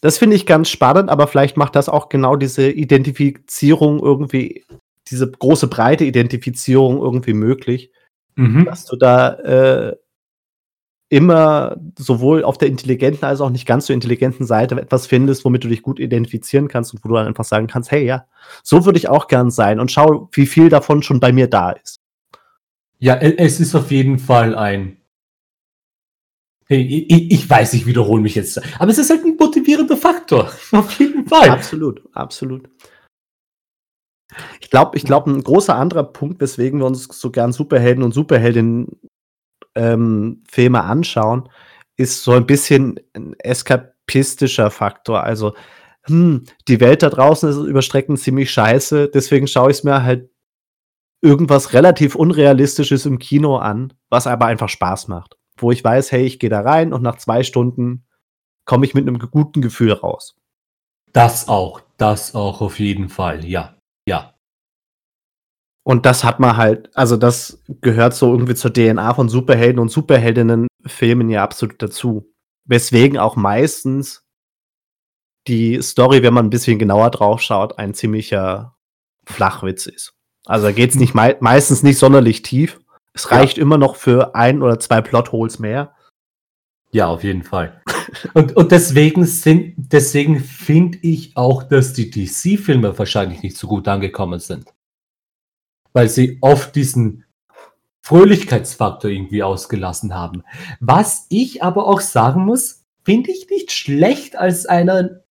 das 0.00 0.18
finde 0.18 0.34
ich 0.34 0.46
ganz 0.46 0.68
spannend, 0.68 1.10
aber 1.10 1.28
vielleicht 1.28 1.56
macht 1.56 1.76
das 1.76 1.88
auch 1.88 2.08
genau 2.08 2.34
diese 2.34 2.68
Identifizierung 2.68 4.00
irgendwie, 4.00 4.64
diese 5.10 5.30
große 5.30 5.68
breite 5.68 6.04
Identifizierung 6.04 6.98
irgendwie 6.98 7.34
möglich, 7.34 7.92
mhm. 8.34 8.64
dass 8.64 8.84
du 8.84 8.96
da 8.96 9.34
äh, 9.34 9.96
immer 11.10 11.76
sowohl 11.98 12.44
auf 12.44 12.56
der 12.56 12.68
intelligenten 12.68 13.24
als 13.24 13.40
auch 13.40 13.50
nicht 13.50 13.66
ganz 13.66 13.86
so 13.86 13.92
intelligenten 13.92 14.46
Seite 14.46 14.80
etwas 14.80 15.08
findest, 15.08 15.44
womit 15.44 15.64
du 15.64 15.68
dich 15.68 15.82
gut 15.82 15.98
identifizieren 15.98 16.68
kannst 16.68 16.94
und 16.94 17.04
wo 17.04 17.08
du 17.08 17.14
dann 17.16 17.26
einfach 17.26 17.44
sagen 17.44 17.66
kannst, 17.66 17.90
hey 17.90 18.06
ja, 18.06 18.26
so 18.62 18.86
würde 18.86 18.98
ich 18.98 19.08
auch 19.08 19.26
gern 19.26 19.50
sein 19.50 19.80
und 19.80 19.90
schau, 19.90 20.28
wie 20.32 20.46
viel 20.46 20.68
davon 20.68 21.02
schon 21.02 21.18
bei 21.18 21.32
mir 21.32 21.48
da 21.48 21.72
ist. 21.72 22.00
Ja, 23.00 23.16
es 23.16 23.58
ist 23.58 23.74
auf 23.74 23.90
jeden 23.90 24.18
Fall 24.18 24.54
ein. 24.54 24.98
Hey, 26.66 26.82
ich, 27.08 27.32
ich 27.32 27.50
weiß, 27.50 27.74
ich 27.74 27.86
wiederhole 27.86 28.22
mich 28.22 28.36
jetzt, 28.36 28.62
aber 28.78 28.92
es 28.92 28.98
ist 28.98 29.10
halt 29.10 29.24
ein 29.24 29.36
motivierender 29.36 29.96
Faktor. 29.96 30.52
Auf 30.70 31.00
jeden 31.00 31.26
Fall. 31.26 31.50
Absolut, 31.50 32.00
absolut. 32.12 32.68
Ich 34.60 34.70
glaube, 34.70 34.96
ich 34.96 35.02
glaube, 35.02 35.32
ein 35.32 35.42
großer 35.42 35.74
anderer 35.74 36.04
Punkt, 36.04 36.40
weswegen 36.40 36.78
wir 36.78 36.86
uns 36.86 37.08
so 37.10 37.32
gern 37.32 37.52
Superhelden 37.52 38.04
und 38.04 38.12
Superheldinnen 38.12 39.00
ähm, 39.74 40.42
Filme 40.50 40.82
anschauen, 40.84 41.48
ist 41.96 42.24
so 42.24 42.32
ein 42.32 42.46
bisschen 42.46 42.98
ein 43.14 43.34
eskapistischer 43.38 44.70
Faktor. 44.70 45.22
Also, 45.22 45.54
hm, 46.06 46.44
die 46.68 46.80
Welt 46.80 47.02
da 47.02 47.10
draußen 47.10 47.48
ist 47.48 47.56
über 47.56 47.82
Strecken 47.82 48.16
ziemlich 48.16 48.50
scheiße, 48.50 49.08
deswegen 49.08 49.46
schaue 49.46 49.70
ich 49.70 49.78
es 49.78 49.84
mir 49.84 50.02
halt 50.02 50.30
irgendwas 51.22 51.72
relativ 51.74 52.14
Unrealistisches 52.14 53.06
im 53.06 53.18
Kino 53.18 53.56
an, 53.56 53.92
was 54.08 54.26
aber 54.26 54.46
einfach 54.46 54.68
Spaß 54.68 55.08
macht. 55.08 55.36
Wo 55.56 55.70
ich 55.70 55.84
weiß, 55.84 56.10
hey, 56.12 56.24
ich 56.24 56.38
gehe 56.38 56.50
da 56.50 56.60
rein 56.60 56.92
und 56.92 57.02
nach 57.02 57.16
zwei 57.16 57.42
Stunden 57.42 58.06
komme 58.64 58.86
ich 58.86 58.94
mit 58.94 59.06
einem 59.06 59.18
guten 59.18 59.60
Gefühl 59.60 59.92
raus. 59.92 60.36
Das 61.12 61.48
auch, 61.48 61.80
das 61.98 62.34
auch 62.34 62.60
auf 62.60 62.78
jeden 62.78 63.08
Fall, 63.08 63.44
ja, 63.44 63.74
ja. 63.74 63.79
Und 65.90 66.06
das 66.06 66.22
hat 66.22 66.38
man 66.38 66.56
halt, 66.56 66.88
also 66.94 67.16
das 67.16 67.64
gehört 67.80 68.14
so 68.14 68.30
irgendwie 68.30 68.54
zur 68.54 68.72
DNA 68.72 69.12
von 69.12 69.28
Superhelden 69.28 69.80
und 69.80 69.88
Superheldinnen-Filmen 69.88 71.28
ja 71.30 71.42
absolut 71.42 71.82
dazu. 71.82 72.32
Weswegen 72.64 73.18
auch 73.18 73.34
meistens 73.34 74.24
die 75.48 75.82
Story, 75.82 76.22
wenn 76.22 76.32
man 76.32 76.46
ein 76.46 76.50
bisschen 76.50 76.78
genauer 76.78 77.10
drauf 77.10 77.42
schaut, 77.42 77.76
ein 77.80 77.92
ziemlicher 77.92 78.76
Flachwitz 79.26 79.86
ist. 79.86 80.14
Also 80.46 80.66
da 80.66 80.72
geht 80.72 80.90
es 80.90 80.96
nicht 80.96 81.14
mei 81.14 81.36
meistens 81.40 81.82
nicht 81.82 81.98
sonderlich 81.98 82.42
tief. 82.42 82.78
Es 83.12 83.32
reicht 83.32 83.56
ja. 83.56 83.64
immer 83.64 83.76
noch 83.76 83.96
für 83.96 84.36
ein 84.36 84.62
oder 84.62 84.78
zwei 84.78 85.00
Plotholes 85.00 85.58
mehr. 85.58 85.96
Ja, 86.92 87.08
auf 87.08 87.24
jeden 87.24 87.42
Fall. 87.42 87.82
und, 88.34 88.54
und 88.56 88.70
deswegen 88.70 89.24
sind, 89.24 89.74
deswegen 89.76 90.38
finde 90.38 90.98
ich 91.02 91.36
auch, 91.36 91.64
dass 91.64 91.94
die 91.94 92.12
DC-Filme 92.12 92.96
wahrscheinlich 92.96 93.42
nicht 93.42 93.56
so 93.56 93.66
gut 93.66 93.88
angekommen 93.88 94.38
sind 94.38 94.72
weil 95.92 96.08
sie 96.08 96.38
oft 96.40 96.74
diesen 96.74 97.24
Fröhlichkeitsfaktor 98.02 99.10
irgendwie 99.10 99.42
ausgelassen 99.42 100.14
haben. 100.14 100.42
Was 100.80 101.26
ich 101.28 101.62
aber 101.62 101.86
auch 101.86 102.00
sagen 102.00 102.44
muss, 102.44 102.84
finde 103.04 103.30
ich 103.30 103.48
nicht 103.48 103.72
schlecht 103.72 104.36
als 104.36 104.66
eine, 104.66 105.24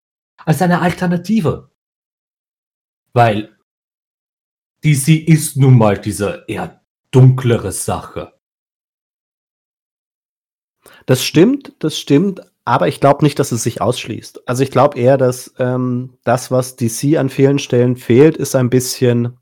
als 0.46 0.62
eine 0.62 0.82
Alternative. 0.82 1.72
Weil 3.13 3.58
DC 4.84 5.28
ist 5.28 5.58
nun 5.58 5.78
mal 5.78 5.98
diese 5.98 6.46
eher 6.48 6.82
dunklere 7.12 7.72
Sache. 7.72 8.34
Das 11.06 11.24
stimmt, 11.24 11.74
das 11.80 11.98
stimmt, 11.98 12.42
aber 12.66 12.88
ich 12.88 13.00
glaube 13.00 13.25
nicht, 13.25 13.39
dass 13.39 13.51
es 13.51 13.63
sich 13.63 13.82
ausschließt. 13.82 14.48
Also 14.48 14.63
ich 14.63 14.72
glaube 14.72 15.00
eher, 15.00 15.18
dass 15.18 15.54
ähm, 15.58 16.18
das, 16.24 16.51
was 16.51 16.75
DC 16.75 17.18
an 17.18 17.30
vielen 17.30 17.60
Stellen 17.60 17.96
fehlt, 17.96 18.38
ist 18.38 18.56
ein 18.56 18.70
bisschen 18.70 19.38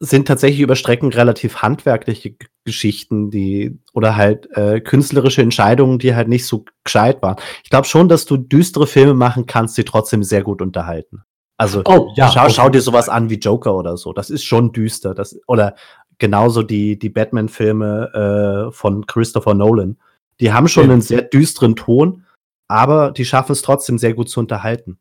sind 0.00 0.28
tatsächlich 0.28 0.60
über 0.60 0.76
Strecken 0.76 1.12
relativ 1.12 1.62
handwerkliche 1.62 2.34
Geschichten, 2.64 3.30
die 3.30 3.78
oder 3.92 4.16
halt 4.16 4.48
äh, 4.56 4.80
künstlerische 4.80 5.42
Entscheidungen, 5.42 5.98
die 5.98 6.14
halt 6.14 6.28
nicht 6.28 6.46
so 6.46 6.64
gescheit 6.82 7.22
waren. 7.22 7.36
Ich 7.62 7.70
glaube 7.70 7.86
schon, 7.86 8.08
dass 8.08 8.26
du 8.26 8.36
düstere 8.36 8.86
Filme 8.86 9.14
machen 9.14 9.46
kannst, 9.46 9.78
die 9.78 9.84
trotzdem 9.84 10.22
sehr 10.22 10.42
gut 10.42 10.60
unterhalten. 10.60 11.22
Also 11.56 11.82
oh, 11.84 12.12
ja, 12.16 12.30
schau, 12.30 12.48
schau 12.48 12.68
dir 12.68 12.80
sowas 12.80 13.08
an 13.08 13.30
wie 13.30 13.38
Joker 13.38 13.74
oder 13.74 13.96
so. 13.96 14.12
Das 14.12 14.30
ist 14.30 14.44
schon 14.44 14.72
düster. 14.72 15.14
Das, 15.14 15.38
oder 15.46 15.76
genauso 16.18 16.62
die, 16.62 16.98
die 16.98 17.10
Batman-Filme 17.10 18.68
äh, 18.68 18.72
von 18.72 19.06
Christopher 19.06 19.54
Nolan. 19.54 19.96
Die 20.40 20.52
haben 20.52 20.68
schon 20.68 20.86
ja. 20.86 20.92
einen 20.92 21.02
sehr 21.02 21.22
düsteren 21.22 21.76
Ton, 21.76 22.24
aber 22.66 23.12
die 23.12 23.24
schaffen 23.24 23.52
es 23.52 23.62
trotzdem 23.62 23.98
sehr 23.98 24.14
gut 24.14 24.28
zu 24.28 24.40
unterhalten. 24.40 24.98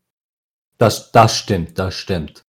Das, 0.77 1.11
das 1.11 1.35
stimmt, 1.35 1.79
das 1.79 1.95
stimmt. 1.95 2.45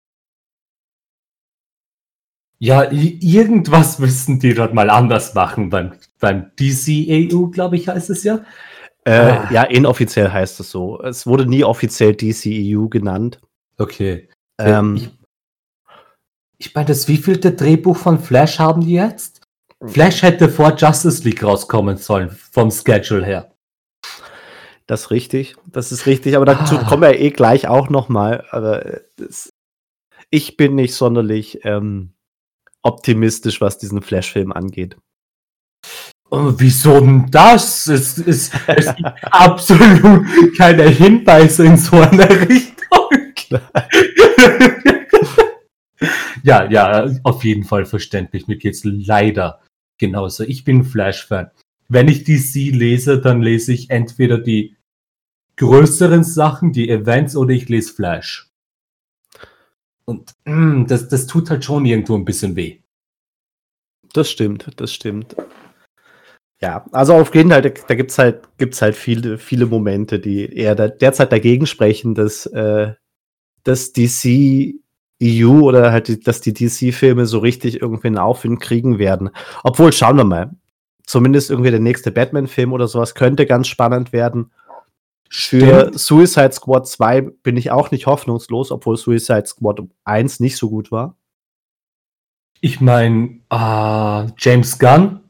Ja, 2.62 2.88
irgendwas 2.92 3.98
müssten 3.98 4.38
die 4.38 4.54
dort 4.54 4.72
mal 4.72 4.88
anders 4.88 5.34
machen 5.34 5.68
beim, 5.68 5.94
beim 6.20 6.52
DCEU, 6.54 7.48
glaube 7.48 7.74
ich, 7.74 7.88
heißt 7.88 8.08
es 8.10 8.22
ja. 8.22 8.44
Äh, 9.04 9.14
ah. 9.14 9.48
Ja, 9.50 9.62
inoffiziell 9.64 10.30
heißt 10.30 10.60
es 10.60 10.70
so. 10.70 11.02
Es 11.02 11.26
wurde 11.26 11.44
nie 11.46 11.64
offiziell 11.64 12.14
DCEU 12.14 12.88
genannt. 12.88 13.40
Okay. 13.78 14.28
Ähm, 14.60 14.94
ich 14.94 15.10
ich 16.58 16.72
meine, 16.72 16.86
das 16.86 17.08
wievielte 17.08 17.50
Drehbuch 17.50 17.96
von 17.96 18.20
Flash 18.20 18.60
haben 18.60 18.82
die 18.82 18.92
jetzt? 18.92 19.40
Flash 19.84 20.22
hätte 20.22 20.48
vor 20.48 20.76
Justice 20.76 21.24
League 21.24 21.42
rauskommen 21.42 21.96
sollen, 21.96 22.30
vom 22.30 22.70
Schedule 22.70 23.26
her. 23.26 23.52
Das 24.86 25.00
ist 25.00 25.10
richtig, 25.10 25.56
das 25.66 25.90
ist 25.90 26.06
richtig, 26.06 26.36
aber 26.36 26.44
dazu 26.44 26.78
Ah. 26.78 26.84
kommen 26.88 27.02
wir 27.02 27.18
eh 27.18 27.30
gleich 27.30 27.66
auch 27.66 27.90
noch 27.90 28.08
mal. 28.08 28.44
Aber 28.52 29.00
das, 29.16 29.50
ich 30.30 30.56
bin 30.56 30.76
nicht 30.76 30.94
sonderlich 30.94 31.64
ähm, 31.64 32.11
optimistisch, 32.82 33.60
was 33.60 33.78
diesen 33.78 34.02
Flash-Film 34.02 34.52
angeht. 34.52 34.96
Oh, 36.30 36.52
wieso 36.56 36.98
denn 37.00 37.30
das? 37.30 37.86
Es, 37.88 38.16
es, 38.18 38.50
es 38.66 38.96
gibt 38.96 39.08
absolut 39.22 40.26
keine 40.56 40.88
Hinweise 40.88 41.66
in 41.66 41.76
so 41.76 42.00
eine 42.00 42.28
Richtung. 42.48 42.72
ja, 46.42 46.70
ja, 46.70 47.10
auf 47.22 47.44
jeden 47.44 47.64
Fall 47.64 47.84
verständlich. 47.84 48.46
Mir 48.48 48.56
geht's 48.56 48.82
leider 48.84 49.60
genauso. 49.98 50.44
Ich 50.44 50.64
bin 50.64 50.84
Flash-Fan. 50.84 51.50
Wenn 51.88 52.08
ich 52.08 52.24
DC 52.24 52.72
lese, 52.74 53.20
dann 53.20 53.42
lese 53.42 53.74
ich 53.74 53.90
entweder 53.90 54.38
die 54.38 54.76
größeren 55.56 56.24
Sachen, 56.24 56.72
die 56.72 56.88
Events, 56.88 57.36
oder 57.36 57.50
ich 57.50 57.68
lese 57.68 57.92
Flash. 57.92 58.51
Und 60.04 60.34
mm, 60.44 60.86
das, 60.86 61.08
das 61.08 61.26
tut 61.26 61.50
halt 61.50 61.64
schon 61.64 61.84
irgendwo 61.84 62.14
ein 62.16 62.24
bisschen 62.24 62.56
weh. 62.56 62.78
Das 64.12 64.30
stimmt, 64.30 64.68
das 64.76 64.92
stimmt. 64.92 65.36
Ja, 66.60 66.84
also 66.92 67.14
auf 67.14 67.34
jeden 67.34 67.50
Fall, 67.50 67.62
da, 67.62 67.70
da 67.70 67.94
gibt 67.94 68.12
es 68.12 68.18
halt, 68.18 68.42
gibt's 68.56 68.82
halt 68.82 68.94
viele, 68.94 69.38
viele 69.38 69.66
Momente, 69.66 70.20
die 70.20 70.44
eher 70.44 70.74
da, 70.74 70.88
derzeit 70.88 71.32
dagegen 71.32 71.66
sprechen, 71.66 72.14
dass, 72.14 72.46
äh, 72.46 72.92
dass 73.64 73.92
DC 73.92 74.74
EU 75.22 75.60
oder 75.60 75.92
halt, 75.92 76.08
die, 76.08 76.20
dass 76.20 76.40
die 76.40 76.52
DC-Filme 76.52 77.26
so 77.26 77.38
richtig 77.38 77.80
irgendwie 77.80 78.08
einen 78.08 78.18
Aufwind 78.18 78.60
kriegen 78.60 78.98
werden. 78.98 79.30
Obwohl, 79.62 79.92
schauen 79.92 80.16
wir 80.16 80.24
mal. 80.24 80.50
Zumindest 81.04 81.50
irgendwie 81.50 81.70
der 81.70 81.80
nächste 81.80 82.12
Batman-Film 82.12 82.72
oder 82.72 82.86
sowas 82.86 83.14
könnte 83.14 83.46
ganz 83.46 83.68
spannend 83.68 84.12
werden. 84.12 84.52
Für 85.34 85.80
Stimmt. 85.80 85.98
Suicide 85.98 86.52
Squad 86.52 86.86
2 86.86 87.22
bin 87.22 87.56
ich 87.56 87.70
auch 87.70 87.90
nicht 87.90 88.04
hoffnungslos, 88.04 88.70
obwohl 88.70 88.98
Suicide 88.98 89.46
Squad 89.46 89.80
1 90.04 90.40
nicht 90.40 90.58
so 90.58 90.68
gut 90.68 90.92
war. 90.92 91.16
Ich 92.60 92.82
meine, 92.82 93.40
äh, 93.50 94.30
James 94.36 94.78
Gunn 94.78 95.20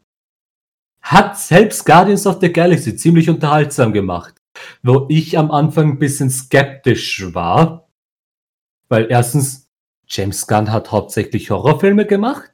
hat 1.02 1.38
selbst 1.38 1.86
Guardians 1.86 2.26
of 2.26 2.40
the 2.40 2.52
Galaxy 2.52 2.96
ziemlich 2.96 3.30
unterhaltsam 3.30 3.92
gemacht. 3.92 4.34
Wo 4.82 5.06
ich 5.08 5.38
am 5.38 5.52
Anfang 5.52 5.92
ein 5.92 5.98
bisschen 6.00 6.30
skeptisch 6.30 7.32
war. 7.32 7.88
Weil 8.88 9.06
erstens, 9.08 9.70
James 10.08 10.48
Gunn 10.48 10.72
hat 10.72 10.90
hauptsächlich 10.90 11.48
Horrorfilme 11.48 12.06
gemacht. 12.06 12.52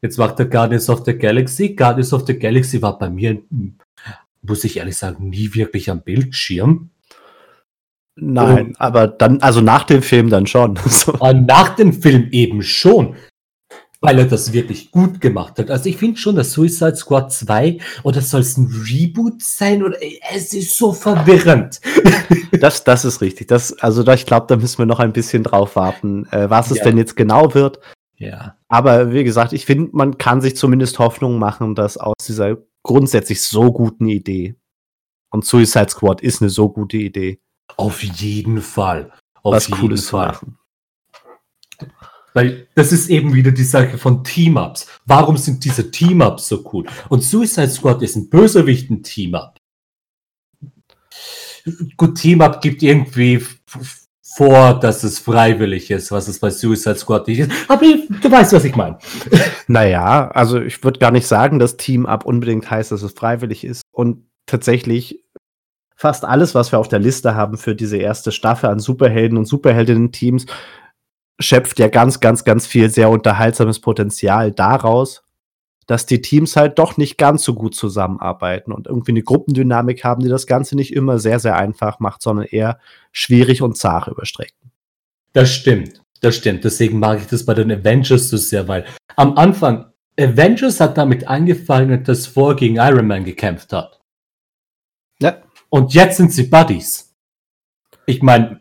Jetzt 0.00 0.18
macht 0.18 0.38
er 0.38 0.46
Guardians 0.46 0.88
of 0.88 1.04
the 1.04 1.18
Galaxy. 1.18 1.74
Guardians 1.74 2.12
of 2.12 2.24
the 2.28 2.38
Galaxy 2.38 2.80
war 2.80 2.96
bei 2.96 3.10
mir, 3.10 3.42
hm, 3.50 3.76
muss 4.42 4.64
ich 4.64 4.76
ehrlich 4.78 4.96
sagen, 4.96 5.28
nie 5.28 5.54
wirklich 5.54 5.90
am 5.90 6.02
Bildschirm. 6.02 6.90
Nein, 8.20 8.74
aber 8.78 9.06
dann, 9.06 9.40
also 9.42 9.60
nach 9.60 9.84
dem 9.84 10.02
Film 10.02 10.28
dann 10.28 10.46
schon. 10.46 10.78
Nach 11.46 11.76
dem 11.76 11.92
Film 11.92 12.28
eben 12.32 12.62
schon. 12.62 13.14
Weil 14.00 14.18
er 14.20 14.26
das 14.26 14.52
wirklich 14.52 14.92
gut 14.92 15.20
gemacht 15.20 15.58
hat. 15.58 15.70
Also 15.70 15.88
ich 15.88 15.96
finde 15.96 16.18
schon, 16.18 16.36
dass 16.36 16.52
Suicide 16.52 16.94
Squad 16.94 17.32
2 17.32 17.78
oder 18.04 18.20
soll 18.20 18.42
es 18.42 18.56
ein 18.56 18.66
Reboot 18.66 19.42
sein 19.42 19.82
oder 19.82 19.96
es 20.32 20.52
ist 20.52 20.76
so 20.76 20.92
verwirrend. 20.92 21.80
Das, 22.60 22.82
das 22.82 23.04
ist 23.04 23.20
richtig. 23.20 23.48
Das, 23.48 23.74
also 23.74 24.02
da, 24.02 24.14
ich 24.14 24.24
glaube, 24.24 24.46
da 24.48 24.56
müssen 24.56 24.78
wir 24.78 24.86
noch 24.86 25.00
ein 25.00 25.12
bisschen 25.12 25.42
drauf 25.42 25.76
warten, 25.76 26.26
äh, 26.30 26.48
was 26.48 26.70
es 26.70 26.78
Ja. 26.78 26.84
denn 26.84 26.96
jetzt 26.96 27.14
genau 27.14 27.52
wird. 27.54 27.78
Ja. 28.16 28.56
Aber 28.68 29.12
wie 29.12 29.22
gesagt, 29.22 29.52
ich 29.52 29.66
finde, 29.66 29.90
man 29.92 30.16
kann 30.16 30.40
sich 30.40 30.56
zumindest 30.56 30.98
Hoffnung 30.98 31.38
machen, 31.38 31.74
dass 31.74 31.98
aus 31.98 32.14
dieser 32.26 32.56
grundsätzlich 32.88 33.42
so 33.42 33.70
guten 33.70 34.08
Idee 34.08 34.56
und 35.30 35.44
Suicide 35.44 35.90
Squad 35.90 36.22
ist 36.22 36.40
eine 36.40 36.48
so 36.48 36.70
gute 36.70 36.96
Idee, 36.96 37.38
Auf 37.76 38.02
jeden 38.02 38.62
Fall. 38.62 39.12
Auf 39.42 39.54
was 39.54 39.68
jeden 39.68 39.80
Cooles 39.80 40.04
zu 40.06 40.10
Fall. 40.12 40.28
machen. 40.28 40.58
Weil 42.32 42.66
das 42.74 42.92
ist 42.92 43.10
eben 43.10 43.34
wieder 43.34 43.50
die 43.50 43.62
Sache 43.64 43.98
von 43.98 44.24
Team-Ups. 44.24 44.86
Warum 45.04 45.36
sind 45.36 45.64
diese 45.64 45.90
Team-Ups 45.90 46.48
so 46.48 46.64
cool? 46.72 46.86
Und 47.10 47.22
Suicide 47.22 47.68
Squad 47.68 48.02
ist 48.02 48.16
ein 48.16 48.30
Bösewicht 48.30 48.90
ein 48.90 49.02
Team-Up. 49.02 49.58
Gut, 51.96 52.16
Team-Up 52.16 52.62
gibt 52.62 52.82
irgendwie 52.82 53.44
vor, 54.38 54.78
dass 54.78 55.02
es 55.02 55.18
freiwillig 55.18 55.90
ist, 55.90 56.12
was 56.12 56.28
es 56.28 56.38
bei 56.38 56.50
Suicide 56.50 56.94
Squad 56.94 57.26
nicht 57.26 57.40
ist. 57.40 57.50
Aber 57.66 57.82
du 57.82 58.30
weißt, 58.30 58.52
was 58.52 58.64
ich 58.64 58.76
meine. 58.76 58.98
Naja, 59.70 60.28
also 60.28 60.62
ich 60.62 60.82
würde 60.82 60.98
gar 60.98 61.10
nicht 61.10 61.26
sagen, 61.26 61.58
dass 61.58 61.76
Team 61.76 62.06
Up 62.06 62.24
unbedingt 62.24 62.70
heißt, 62.70 62.90
dass 62.90 63.02
es 63.02 63.12
freiwillig 63.12 63.64
ist. 63.64 63.82
Und 63.90 64.24
tatsächlich 64.46 65.24
fast 65.94 66.24
alles, 66.24 66.54
was 66.54 66.72
wir 66.72 66.78
auf 66.78 66.88
der 66.88 67.00
Liste 67.00 67.34
haben 67.34 67.58
für 67.58 67.74
diese 67.74 67.98
erste 67.98 68.30
Staffel 68.30 68.70
an 68.70 68.78
Superhelden 68.78 69.36
und 69.36 69.44
Superheldinnen-Teams, 69.44 70.46
schöpft 71.40 71.80
ja 71.80 71.88
ganz, 71.88 72.20
ganz, 72.20 72.44
ganz 72.44 72.66
viel 72.66 72.88
sehr 72.90 73.10
unterhaltsames 73.10 73.80
Potenzial 73.80 74.52
daraus, 74.52 75.24
dass 75.88 76.04
die 76.04 76.20
Teams 76.20 76.54
halt 76.54 76.78
doch 76.78 76.98
nicht 76.98 77.16
ganz 77.16 77.42
so 77.42 77.54
gut 77.54 77.74
zusammenarbeiten 77.74 78.72
und 78.72 78.86
irgendwie 78.86 79.12
eine 79.12 79.22
Gruppendynamik 79.22 80.04
haben, 80.04 80.22
die 80.22 80.28
das 80.28 80.46
Ganze 80.46 80.76
nicht 80.76 80.92
immer 80.92 81.18
sehr, 81.18 81.40
sehr 81.40 81.56
einfach 81.56 81.98
macht, 81.98 82.20
sondern 82.20 82.44
eher 82.44 82.78
schwierig 83.10 83.62
und 83.62 83.76
zart 83.76 84.06
überstrecken. 84.06 84.70
Das 85.32 85.50
stimmt. 85.50 86.02
Das 86.20 86.36
stimmt. 86.36 86.64
Deswegen 86.64 86.98
mag 86.98 87.20
ich 87.20 87.26
das 87.26 87.44
bei 87.46 87.54
den 87.54 87.72
Avengers 87.72 88.28
so 88.28 88.36
sehr, 88.36 88.68
weil 88.68 88.84
am 89.16 89.38
Anfang 89.38 89.86
Avengers 90.18 90.78
hat 90.78 90.98
damit 90.98 91.26
angefangen, 91.26 92.04
dass 92.04 92.34
Thor 92.34 92.54
gegen 92.54 92.76
Iron 92.76 93.06
Man 93.06 93.24
gekämpft 93.24 93.72
hat. 93.72 93.98
Ja. 95.20 95.42
Und 95.70 95.94
jetzt 95.94 96.18
sind 96.18 96.32
sie 96.32 96.44
Buddies. 96.44 97.14
Ich 98.04 98.20
meine, 98.20 98.60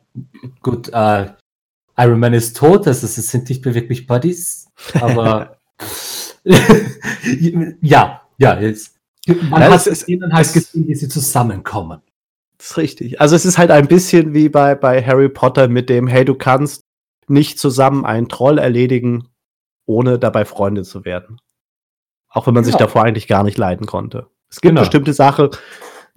gut, 0.61 0.89
äh, 0.93 1.27
Iron 1.97 2.19
Man 2.19 2.33
ist 2.33 2.55
tot, 2.55 2.87
also 2.87 3.05
sie 3.05 3.21
sind 3.21 3.49
nicht 3.49 3.65
mehr 3.65 3.73
wirklich 3.73 4.07
Buddies, 4.07 4.69
aber 4.93 5.57
ja, 7.81 8.21
ja, 8.37 8.59
jetzt. 8.59 8.95
Man 9.27 9.61
Ja, 9.61 9.71
hat 9.71 9.87
es 9.87 10.07
ihnen 10.07 10.31
halt 10.33 10.45
es- 10.45 10.53
gesehen, 10.53 10.87
wie 10.87 10.95
sie 10.95 11.09
zusammenkommen. 11.09 12.01
Das 12.57 12.71
ist 12.71 12.77
richtig. 12.77 13.21
Also 13.21 13.35
es 13.35 13.45
ist 13.45 13.57
halt 13.57 13.69
ein 13.71 13.87
bisschen 13.87 14.33
wie 14.33 14.49
bei, 14.49 14.73
bei 14.73 15.03
Harry 15.03 15.29
Potter 15.29 15.67
mit 15.67 15.89
dem, 15.89 16.07
hey, 16.07 16.25
du 16.25 16.33
kannst 16.35 16.83
nicht 17.27 17.59
zusammen 17.59 18.05
einen 18.05 18.29
Troll 18.29 18.57
erledigen, 18.57 19.27
ohne 19.85 20.17
dabei 20.17 20.43
Freunde 20.45 20.83
zu 20.83 21.05
werden. 21.05 21.39
Auch 22.29 22.47
wenn 22.47 22.53
man 22.53 22.63
sich 22.63 22.73
Genau. 22.75 22.85
davor 22.85 23.03
eigentlich 23.03 23.27
gar 23.27 23.43
nicht 23.43 23.57
leiden 23.57 23.85
konnte. 23.85 24.27
Es 24.49 24.61
gibt 24.61 24.71
Genau. 24.71 24.81
bestimmte 24.81 25.13
Sachen, 25.13 25.49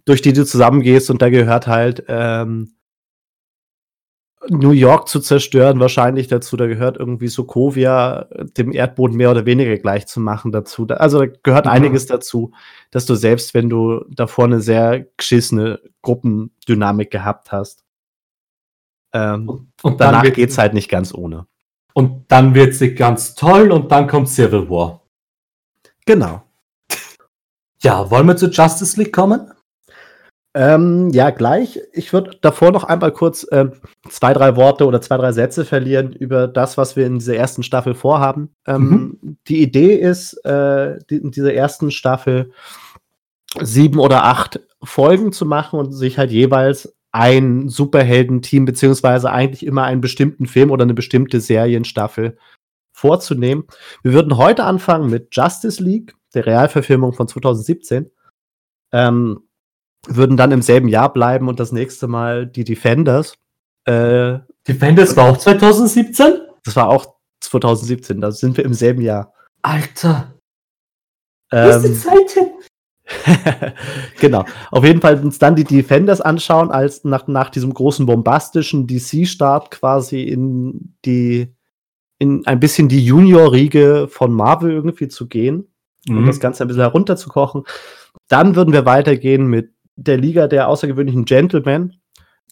durch 0.05 0.23
die 0.23 0.33
du 0.33 0.47
zusammengehst 0.47 1.11
und 1.11 1.21
da 1.21 1.29
gehört 1.31 1.67
halt 1.67 2.05
ähm, 2.09 2.73
New 4.49 4.71
York 4.71 5.07
zu 5.09 5.21
zerstören 5.21 5.81
wahrscheinlich 5.81 6.29
dazu. 6.29 6.57
Da 6.57 6.67
gehört 6.67 6.97
irgendwie 6.97 7.29
Sokovia 7.29 8.27
dem 8.57 8.73
Erdboden 8.73 9.17
mehr 9.17 9.31
oder 9.31 9.45
weniger 9.45 9.77
gleich 9.77 10.07
zu 10.07 10.19
machen 10.19 10.51
dazu. 10.51 10.87
Da, 10.87 10.95
also 10.95 11.19
da 11.21 11.27
gehört 11.43 11.67
Mhm. 11.67 11.71
einiges 11.73 12.07
dazu, 12.07 12.53
dass 12.91 13.05
du 13.07 13.15
selbst, 13.15 13.53
wenn 13.53 13.69
du 13.69 14.05
davor 14.09 14.47
eine 14.47 14.61
sehr 14.61 15.07
geschissene 15.19 15.81
Gruppendynamik 16.03 17.11
gehabt 17.11 17.53
hast, 17.53 17.85
ähm, 19.13 19.69
Und 19.83 20.01
danach 20.01 20.23
wird- 20.23 20.37
geht's 20.37 20.57
halt 20.57 20.73
nicht 20.73 20.89
ganz 20.89 21.13
ohne. 21.13 21.47
Und 21.93 22.31
dann 22.33 22.55
wird 22.55 22.75
sie 22.75 22.95
ganz 22.95 23.35
toll 23.35 23.71
und 23.73 23.91
dann 23.93 24.07
kommt 24.07 24.29
Civil 24.29 24.71
War. 24.71 25.03
Genau. 26.07 26.43
Ja, 27.83 28.11
wollen 28.11 28.27
wir 28.27 28.37
zu 28.37 28.49
Justice 28.49 28.99
League 28.99 29.13
kommen? 29.13 29.51
Ähm, 30.53 31.11
ja, 31.11 31.31
gleich. 31.31 31.81
Ich 31.93 32.13
würde 32.13 32.33
davor 32.41 32.73
noch 32.73 32.83
einmal 32.83 33.13
kurz 33.13 33.47
ähm, 33.53 33.73
zwei, 34.09 34.33
drei 34.33 34.57
Worte 34.57 34.85
oder 34.85 35.01
zwei, 35.01 35.17
drei 35.17 35.31
Sätze 35.31 35.65
verlieren 35.65 36.13
über 36.13 36.49
das, 36.49 36.77
was 36.77 36.97
wir 36.97 37.07
in 37.07 37.21
dieser 37.21 37.37
ersten 37.37 37.63
Staffel 37.63 37.95
vorhaben. 37.95 38.55
Ähm, 38.67 39.37
Die 39.47 39.63
Idee 39.63 39.95
ist, 39.95 40.35
äh, 40.45 40.99
die, 41.09 41.19
in 41.19 41.31
dieser 41.31 41.55
ersten 41.55 41.93
Staffel 41.93 42.51
sieben 43.61 44.01
oder 44.01 44.25
acht 44.25 44.61
Folgen 44.83 45.33
zu 45.33 45.47
machen 45.47 45.79
und 45.79 45.93
sich 45.93 46.19
halt 46.19 46.33
jeweils 46.33 46.97
ein 47.13 47.69
Superhelden-Team 47.69 48.65
beziehungsweise 48.65 49.31
eigentlich 49.31 49.65
immer 49.65 49.85
einen 49.85 50.01
bestimmten 50.01 50.47
Film 50.47 50.71
oder 50.71 50.83
eine 50.83 50.95
bestimmte 50.95 51.41
Serienstaffel 51.41 52.37
vorzunehmen. 52.93 53.65
Wir 54.03 54.13
würden 54.13 54.37
heute 54.37 54.65
anfangen 54.65 55.11
mit 55.11 55.29
Justice 55.33 55.83
League, 55.83 56.15
der 56.35 56.47
Realverfilmung 56.47 57.13
von 57.13 57.29
2017. 57.29 58.11
Ähm, 58.93 59.43
würden 60.07 60.37
dann 60.37 60.53
im 60.53 60.63
selben 60.63 60.89
Jahr 60.89 61.13
bleiben 61.13 61.49
und 61.49 61.61
das 61.61 61.73
nächste 61.73 62.09
Mal 62.09 62.47
die 62.47 62.65
Defenders. 62.65 63.35
Äh, 63.85 64.39
Defenders 64.67 65.17
war 65.17 65.31
auch 65.31 65.39
2017? 65.39 66.41
das 66.65 66.77
war 66.77 66.89
auch 66.89 67.15
2017, 67.41 68.21
da 68.21 68.31
sind 68.33 68.57
wir 68.57 68.65
im 68.65 68.75
selben 68.75 69.01
Jahr. 69.01 69.33
Alter, 69.63 70.35
wo 71.51 71.57
ist 71.57 71.83
die 71.83 71.89
Ähm, 71.89 71.97
Zeit 71.97 72.31
hin? 72.31 72.51
genau. 74.21 74.45
Auf 74.71 74.85
jeden 74.85 75.01
Fall 75.01 75.21
uns 75.21 75.39
dann 75.39 75.57
die 75.57 75.65
Defenders 75.65 76.21
anschauen, 76.21 76.71
als 76.71 77.05
nach, 77.05 77.27
nach 77.27 77.51
diesem 77.51 77.75
großen 77.75 78.07
bombastischen 78.07 78.87
DC-Start 78.87 79.71
quasi 79.71 80.23
in 80.23 80.95
die, 81.05 81.53
in 82.19 82.47
ein 82.47 82.61
bisschen 82.61 82.89
die 82.89 83.05
Junior-Riege 83.05 84.07
von 84.09 84.33
Marvel 84.33 84.71
irgendwie 84.71 85.09
zu 85.09 85.27
gehen 85.27 85.73
mhm. 86.07 86.19
und 86.19 86.27
das 86.27 86.41
Ganze 86.41 86.63
ein 86.63 86.69
bisschen 86.69 86.83
herunterzukochen. 86.83 87.65
Dann 88.29 88.55
würden 88.55 88.73
wir 88.73 88.85
weitergehen 88.87 89.47
mit 89.47 89.73
der 90.01 90.17
Liga 90.17 90.49
der 90.49 90.69
außergewöhnlichen 90.69 91.25
Gentlemen, 91.25 92.01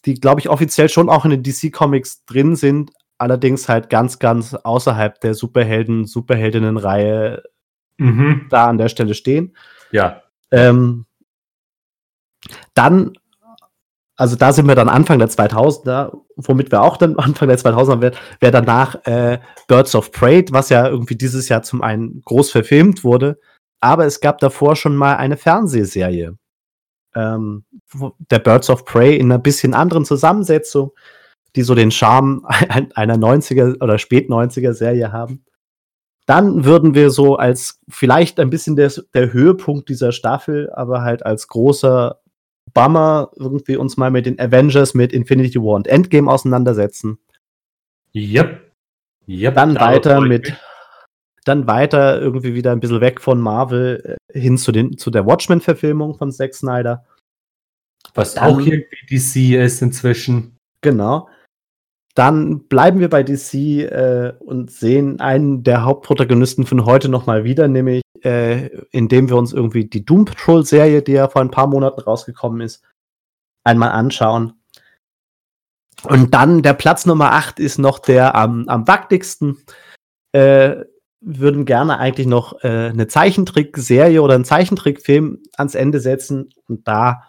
die, 0.04 0.14
glaube 0.14 0.40
ich, 0.40 0.48
offiziell 0.48 0.88
schon 0.88 1.08
auch 1.08 1.24
in 1.24 1.30
den 1.30 1.42
DC-Comics 1.42 2.24
drin 2.26 2.56
sind, 2.56 2.92
allerdings 3.16 3.68
halt 3.68 3.90
ganz, 3.90 4.18
ganz 4.18 4.54
außerhalb 4.54 5.20
der 5.20 5.34
Superhelden, 5.34 6.04
Superheldinnen-Reihe 6.04 7.42
mhm. 7.96 8.46
da 8.50 8.66
an 8.66 8.78
der 8.78 8.88
Stelle 8.88 9.14
stehen. 9.14 9.56
Ja. 9.90 10.22
Ähm, 10.50 11.06
dann, 12.74 13.14
also 14.16 14.37
da 14.37 14.52
sind 14.52 14.68
wir 14.68 14.74
dann 14.74 14.88
Anfang 14.88 15.18
der 15.18 15.28
2000er, 15.28 16.12
womit 16.37 16.70
wir 16.70 16.82
auch 16.82 16.96
dann 16.98 17.16
Anfang 17.18 17.48
der 17.48 17.58
2000er 17.58 18.00
wäre 18.00 18.16
wär 18.40 18.50
danach 18.50 18.94
äh, 19.06 19.40
Birds 19.66 19.94
of 19.94 20.12
Prey, 20.12 20.44
was 20.50 20.68
ja 20.68 20.87
irgendwie 20.87 21.16
dieses 21.16 21.48
Jahr 21.48 21.62
zum 21.62 21.82
einen 21.82 22.20
groß 22.22 22.50
verfilmt 22.50 23.04
wurde, 23.04 23.40
aber 23.80 24.04
es 24.04 24.20
gab 24.20 24.38
davor 24.38 24.76
schon 24.76 24.96
mal 24.96 25.16
eine 25.16 25.38
Fernsehserie. 25.38 26.37
Ähm, 27.14 27.64
der 28.31 28.38
Birds 28.38 28.71
of 28.71 28.85
Prey 28.85 29.16
in 29.16 29.33
einer 29.33 29.38
bisschen 29.38 29.75
anderen 29.75 30.05
Zusammensetzung, 30.05 30.92
die 31.57 31.62
so 31.62 31.75
den 31.75 31.90
Charme 31.90 32.44
einer 32.94 33.16
90er 33.16 33.83
oder 33.83 33.99
spät 33.99 34.29
90er 34.29 34.73
Serie 34.73 35.12
haben. 35.12 35.44
Dann 36.27 36.64
würden 36.64 36.94
wir 36.94 37.11
so 37.11 37.37
als 37.37 37.81
vielleicht 37.88 38.38
ein 38.38 38.51
bisschen 38.51 38.77
der, 38.77 38.92
der 39.14 39.33
Höhepunkt 39.33 39.88
dieser 39.88 40.12
Staffel, 40.12 40.71
aber 40.75 41.01
halt 41.01 41.25
als 41.25 41.49
großer 41.49 42.21
Bummer 42.75 43.31
irgendwie 43.37 43.77
uns 43.77 43.97
mal 43.97 44.11
mit 44.11 44.27
den 44.27 44.38
Avengers, 44.38 44.92
mit 44.92 45.12
Infinity 45.12 45.59
War 45.59 45.77
und 45.77 45.87
Endgame 45.87 46.31
auseinandersetzen. 46.31 47.18
Yep. 48.14 48.73
yep 49.27 49.55
dann 49.55 49.77
weiter 49.77 50.21
mit, 50.21 50.55
dann 51.48 51.66
weiter 51.66 52.20
irgendwie 52.20 52.54
wieder 52.54 52.72
ein 52.72 52.80
bisschen 52.80 53.00
weg 53.00 53.20
von 53.20 53.40
Marvel 53.40 54.18
äh, 54.32 54.38
hin 54.38 54.58
zu, 54.58 54.72
den, 54.72 54.98
zu 54.98 55.11
der 55.11 55.26
Watchmen-Verfilmung 55.26 56.16
von 56.16 56.32
Zack 56.32 56.54
Snyder. 56.54 57.04
Was 58.14 58.34
dann, 58.34 58.44
auch 58.44 58.58
irgendwie 58.58 59.06
DC 59.11 59.58
ist 59.58 59.82
inzwischen. 59.82 60.56
Genau. 60.80 61.28
Dann 62.14 62.66
bleiben 62.66 63.00
wir 63.00 63.08
bei 63.08 63.22
DC 63.22 63.54
äh, 63.54 64.32
und 64.40 64.70
sehen 64.70 65.20
einen 65.20 65.62
der 65.62 65.84
Hauptprotagonisten 65.84 66.66
von 66.66 66.84
heute 66.84 67.08
nochmal 67.08 67.44
wieder, 67.44 67.68
nämlich 67.68 68.02
äh, 68.22 68.66
indem 68.90 69.28
wir 69.28 69.37
uns 69.37 69.52
irgendwie 69.52 69.84
die 69.84 70.04
Doom 70.04 70.24
Patrol 70.24 70.64
Serie, 70.64 71.02
die 71.02 71.12
ja 71.12 71.28
vor 71.28 71.42
ein 71.42 71.50
paar 71.50 71.68
Monaten 71.68 72.00
rausgekommen 72.00 72.61
ist, 72.61 72.82
einmal 73.64 73.90
anschauen. 73.90 74.54
Und 76.04 76.34
dann 76.34 76.62
der 76.62 76.74
Platz 76.74 77.06
Nummer 77.06 77.32
8 77.32 77.61
ist 77.61 77.78
noch 77.78 77.98
der 77.98 78.34
am, 78.34 78.68
am 78.68 78.87
wackligsten. 78.87 79.58
Äh, 80.32 80.84
würden 81.20 81.64
gerne 81.64 81.98
eigentlich 81.98 82.26
noch 82.26 82.62
äh, 82.62 82.88
eine 82.88 83.09
Zeichentrickserie 83.09 84.22
oder 84.22 84.35
einen 84.35 84.44
Zeichentrickfilm 84.44 85.38
ans 85.57 85.74
Ende 85.74 86.00
setzen. 86.00 86.50
Und 86.68 86.87
da 86.87 87.22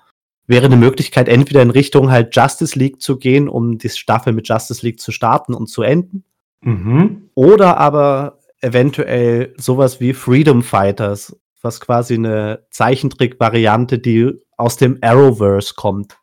wäre 0.46 0.66
eine 0.66 0.78
Möglichkeit, 0.78 1.28
entweder 1.28 1.62
in 1.62 1.70
Richtung 1.70 2.12
halt 2.12 2.36
Justice 2.36 2.78
League 2.78 3.02
zu 3.02 3.18
gehen, 3.18 3.48
um 3.50 3.78
die 3.78 3.90
Staffel 3.90 4.34
mit 4.34 4.48
Justice 4.48 4.86
League 4.86 5.00
zu 5.00 5.12
starten 5.12 5.54
und 5.54 5.68
zu 5.68 5.82
enden. 5.82 6.24
Mhm. 6.62 7.30
Oder 7.36 7.78
aber 7.78 8.40
eventuell 8.62 9.54
sowas 9.58 10.00
wie 10.00 10.14
Freedom 10.14 10.64
Fighters, 10.64 11.36
was 11.62 11.80
quasi 11.80 12.16
eine 12.16 12.66
Zeichentrick-Variante, 12.72 14.00
die 14.00 14.34
aus 14.58 14.78
dem 14.78 14.98
Arrowverse 15.02 15.74
kommt, 15.76 16.18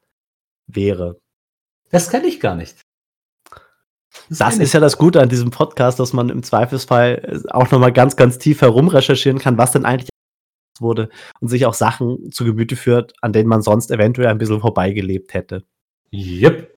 wäre. 0.67 1.19
Das 1.91 2.11
kenne 2.11 2.27
ich 2.27 2.41
gar 2.41 2.55
nicht. 2.55 2.86
Das, 4.29 4.39
das 4.39 4.59
ist 4.59 4.73
ja 4.73 4.81
das 4.81 4.99
Gute 4.99 5.21
an 5.21 5.29
diesem 5.29 5.51
Podcast, 5.51 6.01
dass 6.01 6.13
man 6.13 6.29
im 6.29 6.43
Zweifelsfall 6.43 7.43
auch 7.51 7.71
noch 7.71 7.79
mal 7.79 7.93
ganz, 7.93 8.17
ganz 8.17 8.39
tief 8.39 8.61
herum 8.61 8.89
recherchieren 8.89 9.39
kann, 9.39 9.59
was 9.59 9.73
denn 9.73 9.85
eigentlich 9.85 10.11
wurde 10.81 11.09
und 11.41 11.49
sich 11.49 11.67
auch 11.67 11.75
Sachen 11.75 12.31
zu 12.33 12.45
Gemüte 12.45 12.77
führt, 12.77 13.15
an 13.23 13.33
denen 13.33 13.49
man 13.49 13.63
sonst 13.63 13.91
eventuell 13.91 14.29
ein 14.29 14.39
bisschen 14.39 14.61
vorbeigelebt 14.61 15.35
hätte. 15.35 15.65
Yep. 16.13 16.75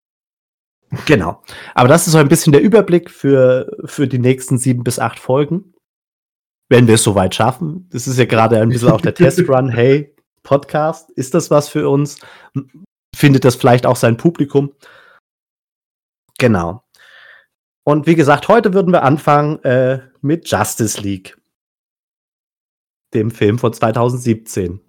Genau. 1.06 1.44
Aber 1.76 1.88
das 1.88 2.08
ist 2.08 2.14
so 2.14 2.18
ein 2.18 2.30
bisschen 2.30 2.54
der 2.54 2.62
Überblick 2.62 3.12
für, 3.12 3.78
für 3.86 4.08
die 4.08 4.20
nächsten 4.20 4.58
sieben 4.58 4.84
bis 4.84 5.00
acht 5.00 5.20
Folgen. 5.20 5.74
Wenn 6.68 6.88
wir 6.88 6.96
es 6.96 7.04
soweit 7.04 7.34
schaffen. 7.34 7.88
Das 7.92 8.08
ist 8.08 8.18
ja 8.18 8.26
gerade 8.26 8.60
ein 8.60 8.70
bisschen 8.70 8.92
auch 8.92 9.02
der 9.02 9.14
Testrun. 9.14 9.70
Hey, 9.74 10.16
Podcast, 10.44 11.12
ist 11.12 11.34
das 11.34 11.52
was 11.52 11.70
für 11.70 11.90
uns? 11.90 12.20
Findet 13.16 13.44
das 13.44 13.56
vielleicht 13.56 13.86
auch 13.86 13.96
sein 13.96 14.18
Publikum? 14.18 14.72
Genau. 16.38 16.84
Und 17.84 18.08
wie 18.08 18.16
gesagt, 18.16 18.48
heute 18.48 18.74
würden 18.74 18.94
wir 18.94 19.04
anfangen 19.04 19.64
äh, 19.64 20.02
mit 20.22 20.50
Justice 20.50 21.02
League 21.02 21.38
dem 23.14 23.32
Film 23.32 23.58
von 23.58 23.74
2017. 23.74 24.80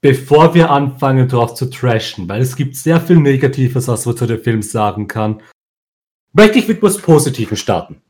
Bevor 0.00 0.54
wir 0.54 0.70
anfangen, 0.70 1.28
drauf 1.28 1.54
zu 1.54 1.70
trashen, 1.70 2.28
weil 2.28 2.42
es 2.42 2.56
gibt 2.56 2.76
sehr 2.76 3.00
viel 3.00 3.16
Negatives, 3.16 3.88
was 3.88 4.04
man 4.04 4.16
zu 4.16 4.26
dem 4.26 4.42
Film 4.42 4.60
sagen 4.60 5.08
kann, 5.08 5.42
möchte 6.32 6.58
ich 6.58 6.68
mit 6.68 6.82
was 6.82 6.98
Positivem 6.98 7.56
starten. 7.56 8.02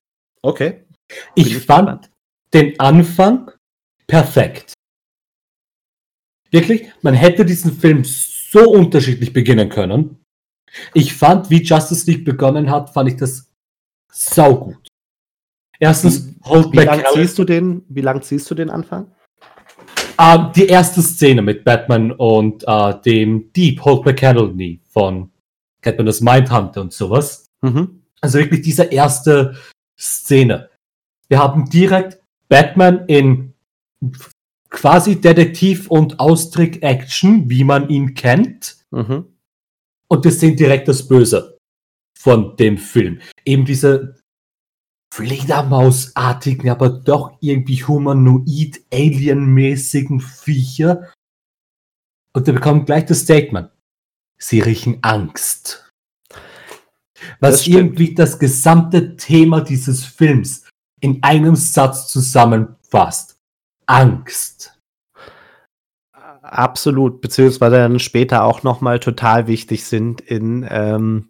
Okay. 0.43 0.85
Ich, 1.35 1.47
ich 1.47 1.65
fand 1.65 2.03
gespannt. 2.03 2.11
den 2.53 2.81
Anfang 2.81 3.51
perfekt. 4.07 4.73
Wirklich, 6.51 6.91
man 7.03 7.15
hätte 7.15 7.45
diesen 7.45 7.73
Film 7.73 8.05
so 8.05 8.71
unterschiedlich 8.71 9.33
beginnen 9.33 9.69
können. 9.69 10.25
Ich 10.95 11.15
fand, 11.15 11.51
wie 11.51 11.63
Justice 11.63 12.11
League 12.11 12.25
begonnen 12.25 12.71
hat, 12.71 12.91
fand 12.91 13.11
ich 13.11 13.17
das 13.17 13.54
saugut. 14.15 14.89
Erstens, 15.79 16.29
wie, 16.29 16.73
wie 16.73 16.85
lang 16.85 17.03
ziehst 17.13 17.39
du 17.39 17.45
den, 17.45 17.83
wie 17.89 18.01
lang 18.01 18.23
ziehst 18.23 18.51
du 18.51 18.55
den 18.55 18.71
Anfang? 18.71 19.11
Uh, 20.21 20.53
die 20.55 20.67
erste 20.67 21.03
Szene 21.03 21.43
mit 21.43 21.65
Batman 21.65 22.13
und 22.13 22.65
uh, 22.69 22.93
dem 22.93 23.53
Dieb 23.53 23.85
Holt 23.85 24.05
McCandley 24.05 24.81
von 24.89 25.33
kennt 25.83 25.99
man 25.99 26.07
das 26.07 26.21
Mindhunter 26.21 26.81
und 26.81 26.93
sowas. 26.93 27.51
Mhm. 27.63 28.03
Also 28.21 28.39
wirklich 28.39 28.63
diese 28.63 28.85
erste 28.85 29.57
Szene. 29.99 30.71
Wir 31.29 31.39
haben 31.39 31.69
direkt 31.69 32.21
Batman 32.49 33.05
in 33.07 33.55
quasi 34.71 35.21
Detektiv- 35.21 35.89
und 35.89 36.21
Austrick-Action, 36.21 37.51
wie 37.51 37.65
man 37.65 37.89
ihn 37.89 38.15
kennt. 38.15 38.77
Mhm. 38.91 39.27
Und 40.07 40.25
wir 40.25 40.31
sehen 40.31 40.57
direkt 40.57 40.87
das 40.87 41.09
Böse 41.09 41.54
von 42.25 42.57
dem 42.57 42.79
Film. 42.79 43.21
Eben 43.45 43.67
diese 43.67 44.17
Fledermausartigen, 45.15 46.71
aber 46.71 46.89
doch 46.89 47.37
irgendwie 47.41 47.85
humanoid, 47.85 48.81
alienmäßigen 48.91 50.21
Viecher. 50.21 51.13
Und 52.33 52.47
wir 52.47 52.55
bekommen 52.55 52.87
gleich 52.87 53.05
das 53.05 53.21
Statement. 53.21 53.71
Sie 54.41 54.61
riechen 54.61 55.01
Angst. 55.03 55.93
Was 57.41 57.67
irgendwie 57.67 58.15
das 58.15 58.39
gesamte 58.39 59.17
Thema 59.17 59.61
dieses 59.61 60.07
Films 60.07 60.67
in 61.01 61.23
einem 61.23 61.57
Satz 61.57 62.09
zusammenfasst. 62.09 63.37
Angst. 63.85 64.81
Absolut, 66.41 67.21
beziehungsweise 67.21 67.77
dann 67.77 67.99
später 68.01 68.45
auch 68.45 68.63
nochmal 68.63 68.99
total 68.99 69.47
wichtig 69.47 69.85
sind 69.85 70.23
in, 70.23 70.67
ähm, 70.71 71.29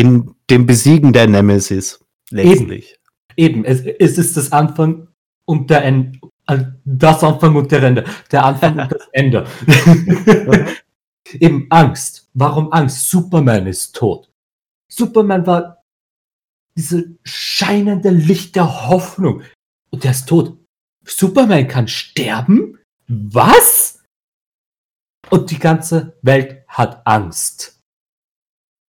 in 0.00 0.34
dem 0.48 0.64
Besiegen 0.64 1.12
der 1.12 1.28
Nemesis. 1.28 2.00
Letztlich. 2.30 2.98
Eben, 3.36 3.64
eben. 3.64 3.64
Es, 3.64 3.80
es 3.82 4.16
ist 4.16 4.36
das 4.36 4.50
Anfang 4.50 5.08
und 5.44 5.68
der 5.68 5.84
Ende. 5.84 6.18
Äh, 6.46 6.64
das 6.84 7.22
Anfang 7.22 7.54
und 7.56 7.70
der 7.70 7.82
Ende. 7.82 8.04
Der 8.32 8.44
Anfang 8.44 8.78
und 8.78 8.92
das 8.92 9.08
Ende. 9.12 9.46
eben 11.32 11.66
Angst. 11.68 12.30
Warum 12.32 12.72
Angst? 12.72 13.10
Superman 13.10 13.66
ist 13.66 13.94
tot. 13.94 14.30
Superman 14.88 15.46
war 15.46 15.84
diese 16.76 17.18
scheinende 17.24 18.10
Licht 18.10 18.56
der 18.56 18.88
Hoffnung. 18.88 19.42
Und 19.90 20.04
der 20.04 20.12
ist 20.12 20.28
tot. 20.28 20.56
Superman 21.04 21.68
kann 21.68 21.88
sterben? 21.88 22.78
Was? 23.06 24.02
Und 25.28 25.50
die 25.50 25.58
ganze 25.58 26.16
Welt 26.22 26.64
hat 26.68 27.06
Angst. 27.06 27.79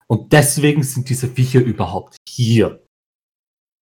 Und 0.09 0.33
deswegen 0.33 0.81
sind 0.83 1.09
diese 1.09 1.27
Viecher 1.27 1.59
überhaupt 1.59 2.17
hier. 2.27 2.83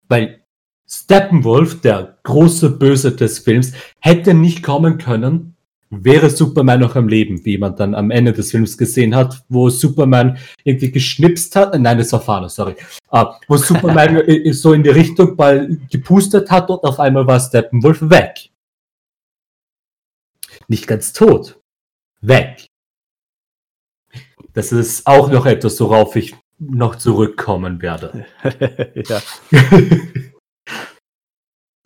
Weil 0.08 0.44
Steppenwolf, 0.88 1.82
der 1.82 2.18
große 2.24 2.72
Böse 2.72 3.16
des 3.16 3.40
Films, 3.40 3.74
hätte 4.00 4.34
nicht 4.34 4.64
kommen 4.64 4.98
können, 4.98 5.56
wäre 5.90 6.30
Superman 6.30 6.80
noch 6.80 6.96
am 6.96 7.08
Leben, 7.08 7.46
wie 7.46 7.58
man 7.58 7.76
dann 7.76 7.94
am 7.94 8.10
Ende 8.10 8.34
des 8.34 8.52
Films 8.52 8.78
gesehen 8.78 9.16
hat, 9.16 9.44
wo 9.50 9.70
Superman 9.70 10.38
irgendwie 10.64 10.92
geschnipst 10.92 11.56
hat, 11.56 11.80
nein, 11.80 11.98
das 11.98 12.12
war 12.12 12.22
Fano, 12.22 12.48
sorry, 12.48 12.76
uh, 13.12 13.26
wo 13.48 13.58
Superman 13.58 14.22
so 14.52 14.74
in 14.74 14.84
die 14.84 14.90
Richtung 14.90 15.36
mal 15.36 15.78
gepustet 15.92 16.50
hat 16.50 16.70
und 16.70 16.84
auf 16.84 17.00
einmal 17.00 17.28
war 17.28 17.40
Steppenwolf 17.40 18.02
weg. 18.02 18.50
Nicht 20.68 20.88
ganz 20.88 21.14
tot, 21.14 21.60
weg. 22.22 22.68
Das 24.56 24.72
ist 24.72 25.06
auch 25.06 25.30
noch 25.30 25.46
etwas, 25.46 25.80
worauf 25.82 26.16
ich 26.16 26.36
noch 26.58 26.96
zurückkommen 26.96 27.82
werde. 27.82 28.26
ja. 29.08 29.22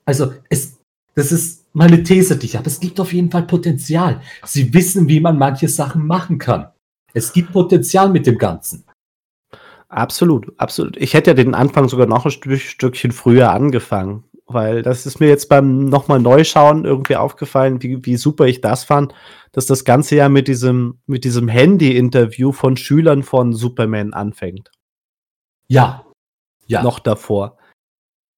also, 0.05 0.33
es, 0.49 0.77
das 1.15 1.31
ist 1.31 1.65
meine 1.73 2.03
These, 2.03 2.37
die 2.37 2.45
ich 2.45 2.55
habe. 2.55 2.67
Es 2.67 2.79
gibt 2.79 2.99
auf 2.99 3.11
jeden 3.11 3.31
Fall 3.31 3.47
Potenzial. 3.47 4.21
Sie 4.45 4.71
wissen, 4.73 5.09
wie 5.09 5.19
man 5.19 5.37
manche 5.37 5.67
Sachen 5.67 6.05
machen 6.05 6.37
kann. 6.37 6.71
Es 7.13 7.33
gibt 7.33 7.51
Potenzial 7.51 8.09
mit 8.09 8.27
dem 8.27 8.37
Ganzen. 8.37 8.85
Absolut, 9.89 10.53
absolut. 10.59 10.97
Ich 10.97 11.15
hätte 11.15 11.31
ja 11.31 11.33
den 11.33 11.55
Anfang 11.55 11.89
sogar 11.89 12.05
noch 12.05 12.25
ein 12.25 12.31
Stückchen 12.31 13.11
früher 13.11 13.51
angefangen, 13.51 14.23
weil 14.45 14.83
das 14.83 15.07
ist 15.07 15.19
mir 15.19 15.27
jetzt 15.27 15.49
beim 15.49 15.85
nochmal 15.85 16.19
Neuschauen 16.19 16.85
irgendwie 16.85 17.15
aufgefallen, 17.15 17.81
wie, 17.81 18.05
wie 18.05 18.15
super 18.15 18.45
ich 18.45 18.61
das 18.61 18.83
fand, 18.83 19.15
dass 19.51 19.65
das 19.65 19.85
Ganze 19.85 20.15
ja 20.15 20.29
mit 20.29 20.47
diesem, 20.47 20.99
mit 21.07 21.23
diesem 21.23 21.47
Handy-Interview 21.47 22.51
von 22.51 22.77
Schülern 22.77 23.23
von 23.23 23.53
Superman 23.53 24.13
anfängt. 24.13 24.69
Ja. 25.67 26.05
Ja. 26.67 26.83
Noch 26.83 26.99
davor. 26.99 27.57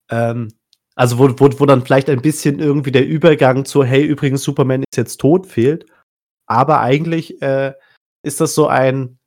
Ähm, 0.10 0.54
also, 0.96 1.20
wo, 1.20 1.30
wo, 1.38 1.60
wo 1.60 1.66
dann 1.66 1.84
vielleicht 1.84 2.10
ein 2.10 2.22
bisschen 2.22 2.60
irgendwie 2.60 2.92
der 2.92 3.06
Übergang 3.06 3.66
zu, 3.66 3.84
hey, 3.84 4.06
übrigens, 4.06 4.44
Superman 4.44 4.84
ist 4.90 4.98
jetzt 4.98 5.18
tot, 5.18 5.48
fehlt. 5.48 5.86
Aber 6.48 6.80
eigentlich 6.80 7.42
äh, 7.42 7.74
ist 8.24 8.40
das 8.40 8.56
so 8.56 8.68
ein, 8.68 9.18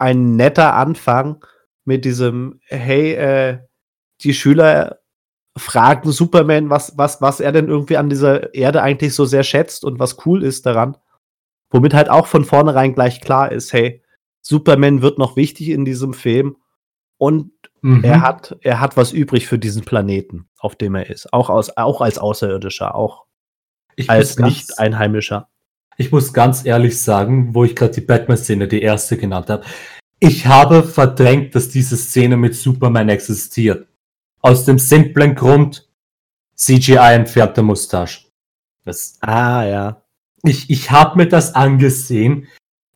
ein 0.00 0.36
netter 0.36 0.74
Anfang 0.74 1.44
mit 1.84 2.04
diesem, 2.04 2.60
hey, 2.66 3.12
äh, 3.12 3.58
die 4.22 4.34
Schüler 4.34 4.98
fragen 5.56 6.10
Superman, 6.12 6.70
was, 6.70 6.96
was, 6.96 7.20
was 7.20 7.40
er 7.40 7.52
denn 7.52 7.68
irgendwie 7.68 7.96
an 7.96 8.08
dieser 8.08 8.54
Erde 8.54 8.82
eigentlich 8.82 9.14
so 9.14 9.24
sehr 9.24 9.42
schätzt 9.42 9.84
und 9.84 9.98
was 9.98 10.24
cool 10.24 10.42
ist 10.42 10.66
daran. 10.66 10.96
Womit 11.70 11.94
halt 11.94 12.08
auch 12.08 12.26
von 12.26 12.44
vornherein 12.44 12.94
gleich 12.94 13.20
klar 13.20 13.52
ist, 13.52 13.72
hey, 13.72 14.02
Superman 14.40 15.02
wird 15.02 15.18
noch 15.18 15.36
wichtig 15.36 15.68
in 15.68 15.84
diesem 15.84 16.14
Film 16.14 16.56
und 17.18 17.52
mhm. 17.82 18.02
er 18.02 18.22
hat, 18.22 18.56
er 18.62 18.80
hat 18.80 18.96
was 18.96 19.12
übrig 19.12 19.46
für 19.46 19.58
diesen 19.58 19.84
Planeten, 19.84 20.48
auf 20.58 20.76
dem 20.76 20.94
er 20.94 21.10
ist. 21.10 21.32
Auch, 21.32 21.50
aus, 21.50 21.76
auch 21.76 22.00
als 22.00 22.18
Außerirdischer, 22.18 22.94
auch 22.94 23.26
ich 23.96 24.08
als 24.08 24.38
Nicht-Einheimischer. 24.38 25.48
Ich 26.00 26.10
muss 26.10 26.32
ganz 26.32 26.64
ehrlich 26.64 26.98
sagen, 26.98 27.54
wo 27.54 27.62
ich 27.62 27.76
gerade 27.76 27.92
die 27.92 28.00
Batman-Szene, 28.00 28.66
die 28.66 28.80
erste 28.80 29.18
genannt 29.18 29.50
habe, 29.50 29.66
ich 30.18 30.46
habe 30.46 30.82
verdrängt, 30.82 31.54
dass 31.54 31.68
diese 31.68 31.94
Szene 31.98 32.38
mit 32.38 32.54
Superman 32.54 33.10
existiert. 33.10 33.86
Aus 34.40 34.64
dem 34.64 34.78
simplen 34.78 35.34
Grund, 35.34 35.90
CGI 36.56 37.12
entfernte 37.16 37.60
Mustache. 37.62 38.28
Das, 38.82 39.18
ah, 39.20 39.62
ja. 39.62 40.02
Ich, 40.42 40.70
ich 40.70 40.90
habe 40.90 41.18
mir 41.18 41.28
das 41.28 41.54
angesehen 41.54 42.48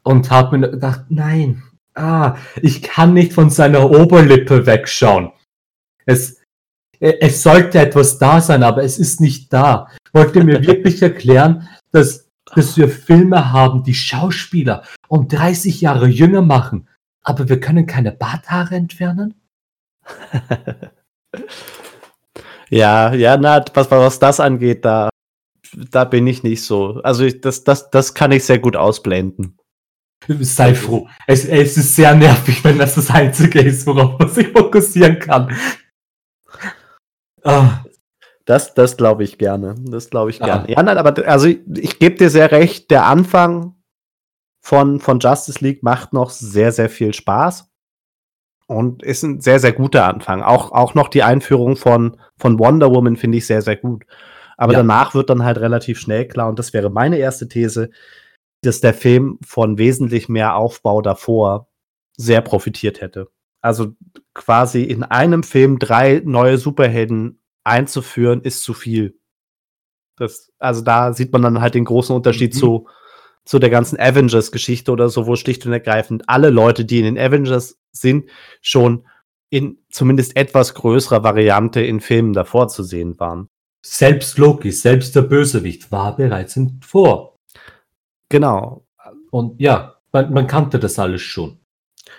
und 0.03 0.31
habe 0.31 0.57
mir 0.57 0.71
gedacht, 0.71 1.05
nein, 1.11 1.63
ah, 1.95 2.37
ich 2.63 2.81
kann 2.81 3.13
nicht 3.13 3.35
von 3.35 3.51
seiner 3.51 3.91
Oberlippe 3.91 4.65
wegschauen. 4.65 5.31
Es, 6.07 6.41
es 7.01 7.43
sollte 7.43 7.81
etwas 7.81 8.17
da 8.17 8.41
sein, 8.41 8.63
aber 8.63 8.83
es 8.83 8.99
ist 8.99 9.21
nicht 9.21 9.53
da. 9.53 9.91
Wollte 10.15 10.43
mir 10.43 10.67
wirklich 10.67 11.03
erklären, 11.03 11.69
dass, 11.91 12.24
dass 12.55 12.77
wir 12.77 12.89
Filme 12.89 13.53
haben, 13.53 13.83
die 13.83 13.95
Schauspieler 13.95 14.83
um 15.09 15.29
30 15.29 15.81
Jahre 15.81 16.09
jünger 16.09 16.43
machen, 16.43 16.89
aber 17.23 17.49
wir 17.49 17.61
können 17.61 17.87
keine 17.87 18.13
Barthaare 18.13 18.75
entfernen? 18.77 19.35
Ja, 22.71 23.15
ja, 23.15 23.37
na, 23.37 23.65
was, 23.75 23.91
was 23.91 24.19
das 24.19 24.41
angeht, 24.41 24.85
da, 24.85 25.09
da 25.73 26.05
bin 26.05 26.27
ich 26.27 26.43
nicht 26.43 26.65
so. 26.65 27.01
Also 27.05 27.25
ich, 27.25 27.41
das, 27.41 27.63
das, 27.63 27.91
das 27.91 28.15
kann 28.15 28.33
ich 28.33 28.45
sehr 28.45 28.59
gut 28.59 28.75
ausblenden. 28.75 29.59
Sei 30.27 30.75
froh. 30.75 31.07
Es, 31.27 31.45
es 31.45 31.77
ist 31.77 31.95
sehr 31.95 32.15
nervig, 32.15 32.65
wenn 32.65 32.79
das 32.79 32.95
das 32.95 33.11
Einzige 33.11 33.61
ist, 33.61 33.87
worauf 33.87 34.19
man 34.19 34.29
sich 34.29 34.49
fokussieren 34.49 35.19
kann. 35.19 35.55
Ah. 37.45 37.84
Das, 38.45 38.75
das 38.75 38.97
glaube 38.97 39.25
ich 39.25 39.39
gerne. 39.39 39.75
Das 39.79 40.11
glaube 40.11 40.31
ich 40.31 40.39
gerne. 40.39 40.65
Ah. 40.65 40.71
Ja, 40.71 40.83
nein, 40.83 40.99
aber 40.99 41.27
also 41.27 41.47
ich, 41.47 41.61
ich 41.77 41.99
gebe 41.99 42.17
dir 42.17 42.31
sehr 42.31 42.51
recht, 42.53 42.91
der 42.91 43.07
Anfang 43.07 43.75
von, 44.61 45.01
von 45.01 45.19
Justice 45.19 45.65
League 45.65 45.83
macht 45.83 46.13
noch 46.13 46.31
sehr, 46.31 46.73
sehr 46.73 46.91
viel 46.91 47.15
Spaß. 47.15 47.71
Und 48.67 49.03
ist 49.03 49.23
ein 49.23 49.43
sehr, 49.43 49.61
sehr 49.61 49.73
guter 49.73 50.07
Anfang. 50.07 50.43
Auch, 50.43 50.73
auch 50.73 50.95
noch 50.95 51.09
die 51.09 51.23
Einführung 51.23 51.77
von, 51.77 52.19
von 52.39 52.59
Wonder 52.59 52.91
Woman 52.91 53.17
finde 53.17 53.37
ich 53.37 53.47
sehr, 53.47 53.61
sehr 53.61 53.77
gut. 53.77 54.07
Aber 54.57 54.73
ja. 54.73 54.79
danach 54.79 55.15
wird 55.15 55.29
dann 55.29 55.45
halt 55.45 55.59
relativ 55.59 55.99
schnell 55.99 56.27
klar, 56.27 56.49
und 56.49 56.59
das 56.59 56.73
wäre 56.73 56.89
meine 56.89 57.19
erste 57.19 57.47
These, 57.47 57.91
dass 58.63 58.81
der 58.81 58.95
Film 58.95 59.39
von 59.45 59.77
wesentlich 59.77 60.31
mehr 60.31 60.57
Aufbau 60.57 61.03
davor 61.03 61.69
sehr 62.17 62.41
profitiert 62.41 63.01
hätte. 63.01 63.29
Also 63.61 63.95
quasi 64.33 64.83
in 64.83 65.03
einem 65.03 65.43
Film 65.43 65.79
drei 65.79 66.23
neue 66.25 66.57
Superhelden 66.57 67.41
einzuführen, 67.65 68.43
ist 68.43 68.63
zu 68.63 68.75
viel. 68.75 69.19
Das, 70.17 70.53
also 70.59 70.83
da 70.83 71.13
sieht 71.13 71.33
man 71.33 71.43
dann 71.43 71.61
halt 71.61 71.75
den 71.75 71.85
großen 71.85 72.15
Unterschied 72.15 72.55
mhm. 72.55 72.59
zu, 72.59 72.89
zu 73.45 73.59
der 73.59 73.71
ganzen 73.71 73.99
Avengers-Geschichte 73.99 74.93
oder 74.93 75.09
so, 75.09 75.27
wo 75.27 75.37
schlicht 75.37 75.67
und 75.67 75.73
ergreifend 75.73 76.29
alle 76.29 76.51
Leute, 76.51 76.85
die 76.85 77.01
in 77.01 77.05
den 77.05 77.19
Avengers 77.19 77.79
sind, 77.91 78.31
schon 78.61 79.07
in 79.51 79.79
zumindest 79.91 80.37
etwas 80.37 80.75
größerer 80.75 81.23
Variante 81.23 81.81
in 81.81 82.01
Filmen 82.01 82.33
davor 82.33 82.69
zu 82.69 82.83
sehen 82.83 83.19
waren. 83.19 83.49
Selbst 83.85 84.39
Loki, 84.39 84.71
selbst 84.71 85.15
der 85.15 85.23
Bösewicht 85.23 85.93
war 85.93 86.17
bereits 86.17 86.57
in 86.57 86.81
vor. 86.83 87.39
Genau. 88.29 88.87
Und 89.31 89.61
ja, 89.61 89.97
man, 90.13 90.33
man 90.33 90.47
kannte 90.47 90.79
das 90.79 90.99
alles 90.99 91.23
schon. 91.23 91.59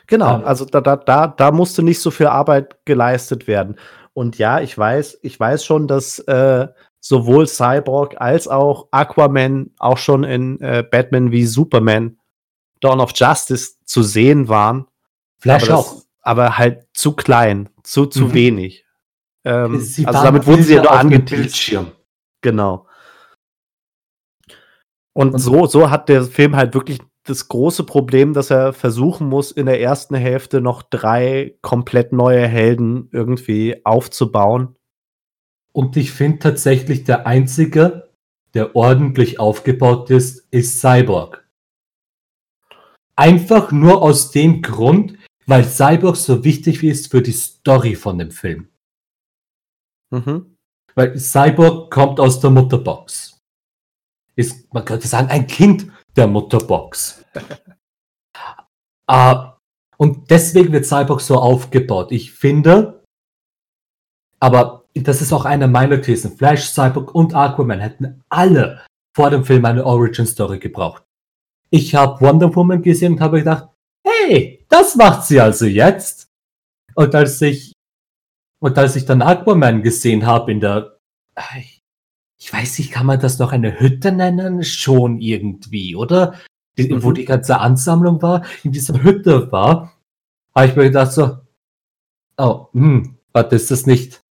Genau, 0.08 0.42
also 0.44 0.66
da, 0.66 0.82
da, 0.82 0.96
da, 0.96 1.28
da 1.28 1.52
musste 1.52 1.82
nicht 1.82 2.00
so 2.00 2.12
viel 2.12 2.28
Arbeit 2.28 2.86
geleistet 2.86 3.48
werden. 3.48 3.78
Und 4.16 4.38
ja, 4.38 4.62
ich 4.62 4.78
weiß, 4.78 5.20
ich 5.24 5.38
weiß 5.38 5.66
schon, 5.66 5.90
dass 5.90 6.20
äh, 6.20 6.70
sowohl 7.02 7.48
Cyborg 7.48 8.16
als 8.22 8.48
auch 8.48 8.88
Aquaman 8.92 9.72
auch 9.78 9.98
schon 9.98 10.24
in 10.24 10.62
äh, 10.62 10.86
Batman 10.90 11.34
wie 11.34 11.46
Superman 11.46 12.18
Dawn 12.80 13.02
of 13.02 13.12
Justice 13.14 13.74
zu 13.84 14.04
sehen 14.04 14.48
waren. 14.48 14.88
Flash 15.38 15.70
aber 15.70 15.80
auch. 15.80 16.02
aber 16.22 16.58
halt 16.58 16.88
zu 16.94 17.12
klein, 17.12 17.68
zu, 17.84 18.06
zu 18.06 18.28
mhm. 18.28 18.34
wenig. 18.34 18.86
Ähm, 19.44 19.76
also 19.76 20.24
damit 20.24 20.48
wurden 20.48 20.64
sie 20.64 20.76
ja 20.76 20.82
nur 20.82 20.94
angeteased. 20.94 21.78
Genau. 22.40 22.88
Und, 25.12 25.34
Und 25.34 25.40
so, 25.40 25.66
so 25.66 25.90
hat 25.90 26.08
der 26.08 26.24
Film 26.24 26.56
halt 26.56 26.74
wirklich 26.74 27.00
das 27.26 27.48
große 27.48 27.84
Problem, 27.84 28.34
dass 28.34 28.50
er 28.50 28.74
versuchen 28.74 29.28
muss, 29.28 29.52
in 29.52 29.66
der 29.66 29.82
ersten 29.82 30.16
Hälfte 30.16 30.62
noch 30.62 30.82
drei 30.82 31.58
komplett 31.62 32.14
neue 32.14 32.48
Helden 32.48 33.10
irgendwie 33.12 33.86
aufzubauen 33.86 34.76
und 35.76 35.98
ich 35.98 36.14
finde 36.14 36.40
tatsächlich, 36.40 37.04
der 37.04 37.28
einzige, 37.28 38.10
der 38.54 38.78
ordentlich 38.78 39.42
aufgebaut 39.42 40.10
ist, 40.10 40.48
ist 40.50 40.80
Cyborg. 40.80 41.46
Einfach 43.18 43.74
nur 43.74 44.02
aus 44.02 44.32
dem 44.32 44.62
Grund, 44.62 45.18
weil 45.48 45.66
Cyborg 45.66 46.16
so 46.16 46.46
wichtig 46.46 46.82
ist 46.82 47.12
für 47.12 47.22
die 47.22 47.34
Story 47.34 47.96
von 47.96 48.18
dem 48.18 48.32
Film. 48.32 48.70
Mhm. 50.12 50.56
Weil 50.94 51.20
Cyborg 51.20 51.92
kommt 51.92 52.22
aus 52.22 52.40
der 52.40 52.52
Mutterbox. 52.52 53.42
Ist, 54.38 54.74
man 54.74 54.86
könnte 54.86 55.10
sagen, 55.10 55.28
ein 55.28 55.46
Kind 55.46 55.92
der 56.16 56.28
Mutterbox. 56.28 57.24
uh, 59.12 59.52
und 59.98 60.30
deswegen 60.30 60.74
wird 60.74 60.86
Cyborg 60.86 61.22
so 61.22 61.36
aufgebaut. 61.36 62.12
Ich 62.12 62.32
finde, 62.32 63.04
aber 64.40 64.86
das 64.94 65.22
ist 65.22 65.34
auch 65.34 65.46
eine 65.46 65.68
meiner 65.68 66.02
Thesen. 66.02 66.38
Flash, 66.38 66.70
Cyborg 66.70 67.14
und 67.14 67.34
Aquaman 67.34 67.80
hätten 67.80 68.24
alle 68.30 68.86
vor 69.16 69.30
dem 69.30 69.46
Film 69.46 69.66
eine 69.66 69.86
Origin 69.86 70.26
Story 70.26 70.60
gebraucht. 70.60 71.04
Ich 71.70 71.96
habe 71.96 72.20
Wonder 72.22 72.54
Woman 72.56 72.82
gesehen 72.82 73.14
und 73.14 73.22
habe 73.22 73.40
gedacht, 73.40 73.70
hey, 74.06 74.66
das 74.70 74.96
macht 74.96 75.24
sie 75.24 75.40
also 75.40 75.66
jetzt. 75.66 76.28
Und 76.96 77.14
als 77.16 77.42
ich 77.42 77.74
und 78.62 78.78
als 78.78 78.96
ich 78.96 79.06
dann 79.06 79.22
Aquaman 79.22 79.82
gesehen 79.84 80.26
habe 80.26 80.52
in 80.52 80.60
der 80.60 80.98
ich 82.46 82.54
weiß 82.54 82.80
nicht, 82.80 82.92
kann 82.92 83.08
man 83.08 83.20
das 83.20 83.40
noch 83.40 83.52
eine 83.52 83.80
Hütte 83.80 84.12
nennen? 84.12 84.64
Schon 84.64 85.20
irgendwie, 85.20 85.96
oder? 85.96 86.36
Die, 86.78 86.94
mhm. 86.94 87.04
Wo 87.04 87.12
die 87.12 87.26
ganze 87.26 87.60
Ansammlung 87.60 88.22
war, 88.22 88.46
in 88.64 88.72
dieser 88.72 89.02
Hütte 89.02 89.52
war, 89.52 89.94
habe 90.54 90.68
ich 90.68 90.76
mir 90.76 90.84
gedacht 90.84 91.12
so, 91.12 91.40
oh, 92.38 92.68
hm, 92.74 93.18
was 93.34 93.52
ist 93.52 93.72
das 93.72 93.86
nicht 93.86 94.26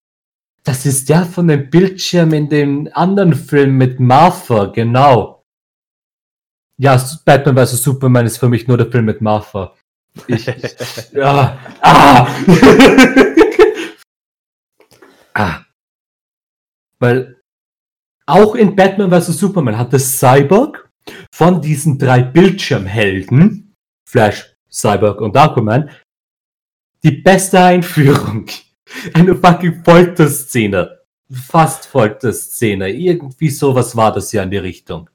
das 0.64 0.86
ist 0.86 1.10
der 1.10 1.26
von 1.26 1.48
dem 1.48 1.70
Bildschirm 1.70 2.34
in 2.34 2.50
dem 2.50 2.90
anderen 2.94 3.34
Film 3.34 3.78
mit 3.78 4.00
Martha, 4.00 4.66
genau. 4.66 5.44
Ja, 6.78 7.02
Batman 7.26 7.58
vs. 7.58 7.84
Superman 7.84 8.26
ist 8.26 8.38
für 8.38 8.50
mich 8.50 8.68
nur 8.68 8.78
der 8.78 8.92
Film 8.92 9.06
mit 9.06 9.22
Martha. 9.22 9.74
Ich, 10.28 10.46
ja. 11.14 11.58
Ah! 11.82 12.28
ah. 15.34 15.62
Weil 17.00 17.41
auch 18.32 18.56
in 18.56 18.76
Batman 18.76 19.12
vs. 19.12 19.40
Superman 19.40 19.78
hat 19.78 19.94
das 19.94 20.20
Cyborg 20.20 20.90
von 21.32 21.62
diesen 21.62 21.98
drei 21.98 22.22
Bildschirmhelden, 22.22 23.76
Flash, 24.06 24.56
Cyborg 24.70 25.22
und 25.22 25.36
Aquaman, 25.36 25.90
die 27.04 27.12
beste 27.12 27.60
Einführung. 27.60 28.46
Eine 29.14 29.36
fucking 29.36 29.84
Folterszene. 29.84 31.00
Fast 31.32 31.86
Folterszene. 31.86 32.90
Irgendwie 32.90 33.50
sowas 33.50 33.96
war 33.96 34.12
das 34.12 34.32
ja 34.32 34.44
in 34.44 34.52
die 34.52 34.58
Richtung. 34.58 35.10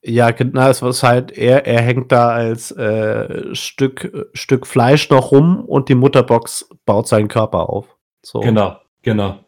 Ja, 0.00 0.30
genau, 0.30 0.68
es 0.68 0.80
war 0.80 0.92
halt, 0.92 1.36
er, 1.36 1.66
er 1.66 1.82
hängt 1.82 2.12
da 2.12 2.28
als 2.28 2.70
äh, 2.70 3.54
Stück, 3.54 4.30
Stück 4.32 4.66
Fleisch 4.66 5.10
noch 5.10 5.32
rum 5.32 5.64
und 5.64 5.88
die 5.88 5.96
Mutterbox 5.96 6.70
baut 6.86 7.08
seinen 7.08 7.28
Körper 7.28 7.68
auf. 7.68 7.96
So. 8.24 8.40
Genau, 8.40 8.78
genau. 9.02 9.40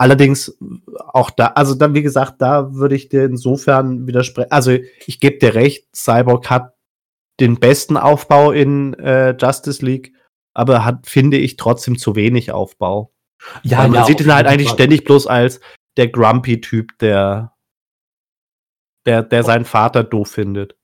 Allerdings 0.00 0.56
auch 0.96 1.28
da, 1.28 1.48
also 1.48 1.74
dann, 1.74 1.92
wie 1.92 2.00
gesagt, 2.00 2.36
da 2.38 2.72
würde 2.72 2.94
ich 2.94 3.10
dir 3.10 3.26
insofern 3.26 4.06
widersprechen. 4.06 4.50
Also 4.50 4.70
ich 5.04 5.20
gebe 5.20 5.36
dir 5.36 5.54
recht, 5.54 5.94
Cyborg 5.94 6.48
hat 6.48 6.72
den 7.38 7.60
besten 7.60 7.98
Aufbau 7.98 8.50
in 8.50 8.94
äh, 8.94 9.36
Justice 9.38 9.84
League, 9.84 10.14
aber 10.54 10.86
hat, 10.86 11.06
finde 11.06 11.36
ich, 11.36 11.58
trotzdem 11.58 11.98
zu 11.98 12.16
wenig 12.16 12.50
Aufbau. 12.50 13.12
Ja, 13.62 13.76
Weil 13.76 13.88
man 13.88 14.00
ja, 14.00 14.04
sieht 14.06 14.22
ihn 14.22 14.32
halt 14.32 14.46
eigentlich 14.46 14.68
Fall. 14.68 14.78
ständig 14.78 15.04
bloß 15.04 15.26
als 15.26 15.60
der 15.98 16.08
Grumpy-Typ, 16.08 16.96
der, 17.00 17.52
der, 19.04 19.22
der 19.22 19.42
seinen 19.42 19.66
Vater 19.66 20.02
doof 20.02 20.30
findet. 20.30 20.78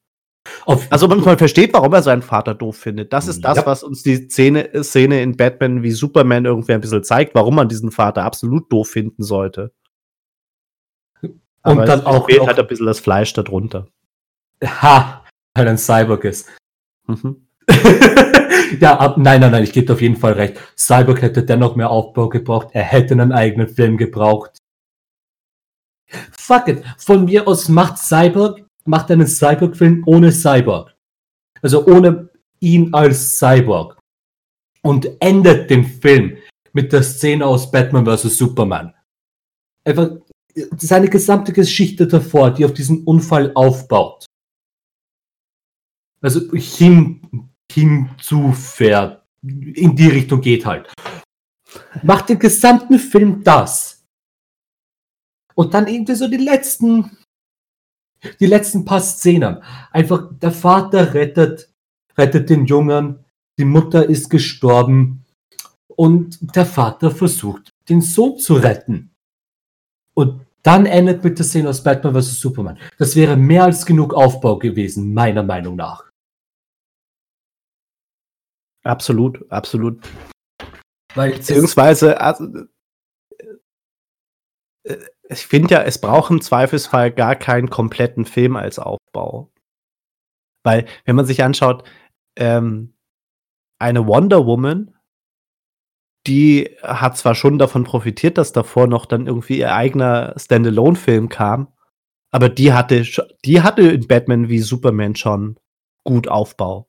Auf 0.65 0.87
also 0.91 1.09
man, 1.09 1.39
versteht, 1.39 1.73
warum 1.73 1.93
er 1.93 2.03
seinen 2.03 2.23
Vater 2.23 2.55
doof 2.55 2.77
findet. 2.77 3.13
Das 3.13 3.29
ist 3.29 3.45
das, 3.45 3.59
ja. 3.59 3.67
was 3.67 3.83
uns 3.83 4.03
die 4.03 4.29
Szene, 4.29 4.71
Szene 4.83 5.23
in 5.23 5.37
Batman 5.37 5.83
wie 5.83 5.93
Superman 5.93 6.45
irgendwie 6.45 6.73
ein 6.73 6.81
bisschen 6.81 7.05
zeigt, 7.05 7.35
warum 7.35 7.55
man 7.55 7.69
diesen 7.69 7.91
Vater 7.91 8.25
absolut 8.25 8.71
doof 8.73 8.89
finden 8.89 9.23
sollte. 9.23 9.73
Aber 11.63 11.81
Und 11.81 11.89
dann 11.89 12.07
auch 12.07 12.27
fehlt 12.27 12.47
halt 12.47 12.59
ein 12.59 12.67
bisschen 12.67 12.87
das 12.87 13.01
Fleisch 13.01 13.33
darunter. 13.33 13.89
Ha, 14.65 15.25
weil 15.55 15.67
er 15.67 15.71
ein 15.71 15.79
Cyborg 15.79 16.25
ist. 16.25 16.49
Mhm. 17.07 17.49
ja, 18.81 18.97
ab, 18.99 19.17
nein, 19.19 19.41
nein, 19.41 19.51
nein, 19.51 19.65
ich 19.65 19.73
gebe 19.73 19.93
auf 19.93 20.01
jeden 20.01 20.17
Fall 20.17 20.35
recht. 20.35 20.61
Cyborg 20.77 21.23
hätte 21.23 21.43
dennoch 21.43 21.77
mehr 21.77 21.91
Aufbau 21.91 22.29
gebraucht. 22.29 22.69
Er 22.73 22.85
hätte 22.85 23.15
einen 23.15 23.33
eigenen 23.33 23.69
Film 23.69 23.97
gebraucht. 23.97 24.59
Fuck 26.39 26.69
it. 26.69 26.85
Von 26.99 27.25
mir 27.25 27.49
aus 27.49 27.69
macht 27.69 27.99
Cyborg 27.99 28.66
macht 28.87 29.11
einen 29.11 29.27
Cyborg-Film 29.27 30.03
ohne 30.07 30.33
Cyborg. 30.33 30.95
Also 31.63 31.87
ohne 31.87 32.31
ihn 32.61 32.93
als 32.95 33.39
Cyborg. 33.39 33.99
Und 34.83 35.11
endet 35.21 35.69
den 35.71 35.85
Film 35.85 36.37
mit 36.73 36.93
der 36.93 37.03
Szene 37.03 37.45
aus 37.45 37.71
Batman 37.71 38.07
vs. 38.07 38.37
Superman. 38.37 38.95
Einfach 39.85 40.11
seine 40.79 41.09
gesamte 41.09 41.53
Geschichte 41.53 42.07
davor, 42.07 42.51
die 42.51 42.65
auf 42.65 42.73
diesen 42.73 43.05
Unfall 43.05 43.53
aufbaut. 43.55 44.27
Also 46.21 46.53
hin, 46.53 47.51
hinzufährt, 47.71 49.23
in 49.43 49.95
die 49.95 50.09
Richtung 50.09 50.41
geht 50.41 50.65
halt. 50.65 50.93
Macht 52.03 52.29
den 52.29 52.39
gesamten 52.39 52.99
Film 52.99 53.43
das. 53.43 54.05
Und 55.55 55.75
dann 55.75 55.87
irgendwie 55.87 56.15
so 56.15 56.29
die 56.29 56.37
letzten 56.37 57.17
die 58.41 58.47
letzten 58.47 58.85
paar 58.85 59.01
Szenen. 59.01 59.63
Einfach 59.91 60.31
der 60.33 60.53
Vater 60.53 61.15
rettet, 61.15 61.71
rettet 62.17 62.51
den 62.51 62.67
Jungen, 62.67 63.25
die 63.59 63.65
Mutter 63.65 64.09
ist 64.09 64.29
gestorben 64.29 65.25
und 65.89 66.57
der 66.57 66.67
Vater 66.67 67.11
versucht, 67.11 67.73
den 67.89 68.01
Sohn 68.01 68.39
zu 68.39 68.55
retten. 68.55 69.11
Und 70.15 70.47
dann 70.63 70.87
endet 70.87 71.23
mit 71.23 71.39
der 71.39 71.47
Szene 71.47 71.69
aus 71.69 71.83
Batman 71.83 72.15
vs. 72.15 72.41
Superman. 72.41 72.79
Das 72.99 73.15
wäre 73.15 73.37
mehr 73.37 73.65
als 73.65 73.87
genug 73.87 74.15
Aufbau 74.15 74.59
gewesen, 74.59 75.15
meiner 75.15 75.43
Meinung 75.43 75.77
nach. 75.77 76.11
Absolut, 78.83 79.51
absolut. 79.51 80.01
Weil 81.15 81.33
Beziehungsweise, 81.33 82.21
also, 82.21 82.67
äh, 84.85 84.97
ich 85.29 85.47
finde 85.47 85.75
ja, 85.75 85.83
es 85.83 86.01
braucht 86.01 86.31
im 86.31 86.41
Zweifelsfall 86.41 87.11
gar 87.11 87.37
keinen 87.37 87.71
kompletten 87.71 88.25
Film 88.25 88.57
als 88.57 88.79
Aufbau. 88.79 89.51
Weil, 90.63 90.87
wenn 91.05 91.17
man 91.17 91.27
sich 91.27 91.43
anschaut, 91.43 91.85
ähm, 92.37 92.95
eine 93.79 94.07
Wonder 94.07 94.47
Woman, 94.47 94.95
die 96.27 96.77
hat 96.83 97.17
zwar 97.17 97.35
schon 97.35 97.59
davon 97.59 97.85
profitiert, 97.85 98.37
dass 98.39 98.53
davor 98.53 98.87
noch 98.87 99.07
dann 99.07 99.27
irgendwie 99.27 99.59
ihr 99.59 99.75
eigener 99.75 100.35
Standalone-Film 100.37 101.29
kam, 101.29 101.73
aber 102.33 102.49
die 102.49 102.73
hatte, 102.73 103.05
die 103.45 103.63
hatte 103.63 103.83
in 103.83 104.09
Batman 104.09 104.49
wie 104.49 104.59
Superman 104.59 105.15
schon 105.15 105.59
gut 106.05 106.29
Aufbau. 106.29 106.89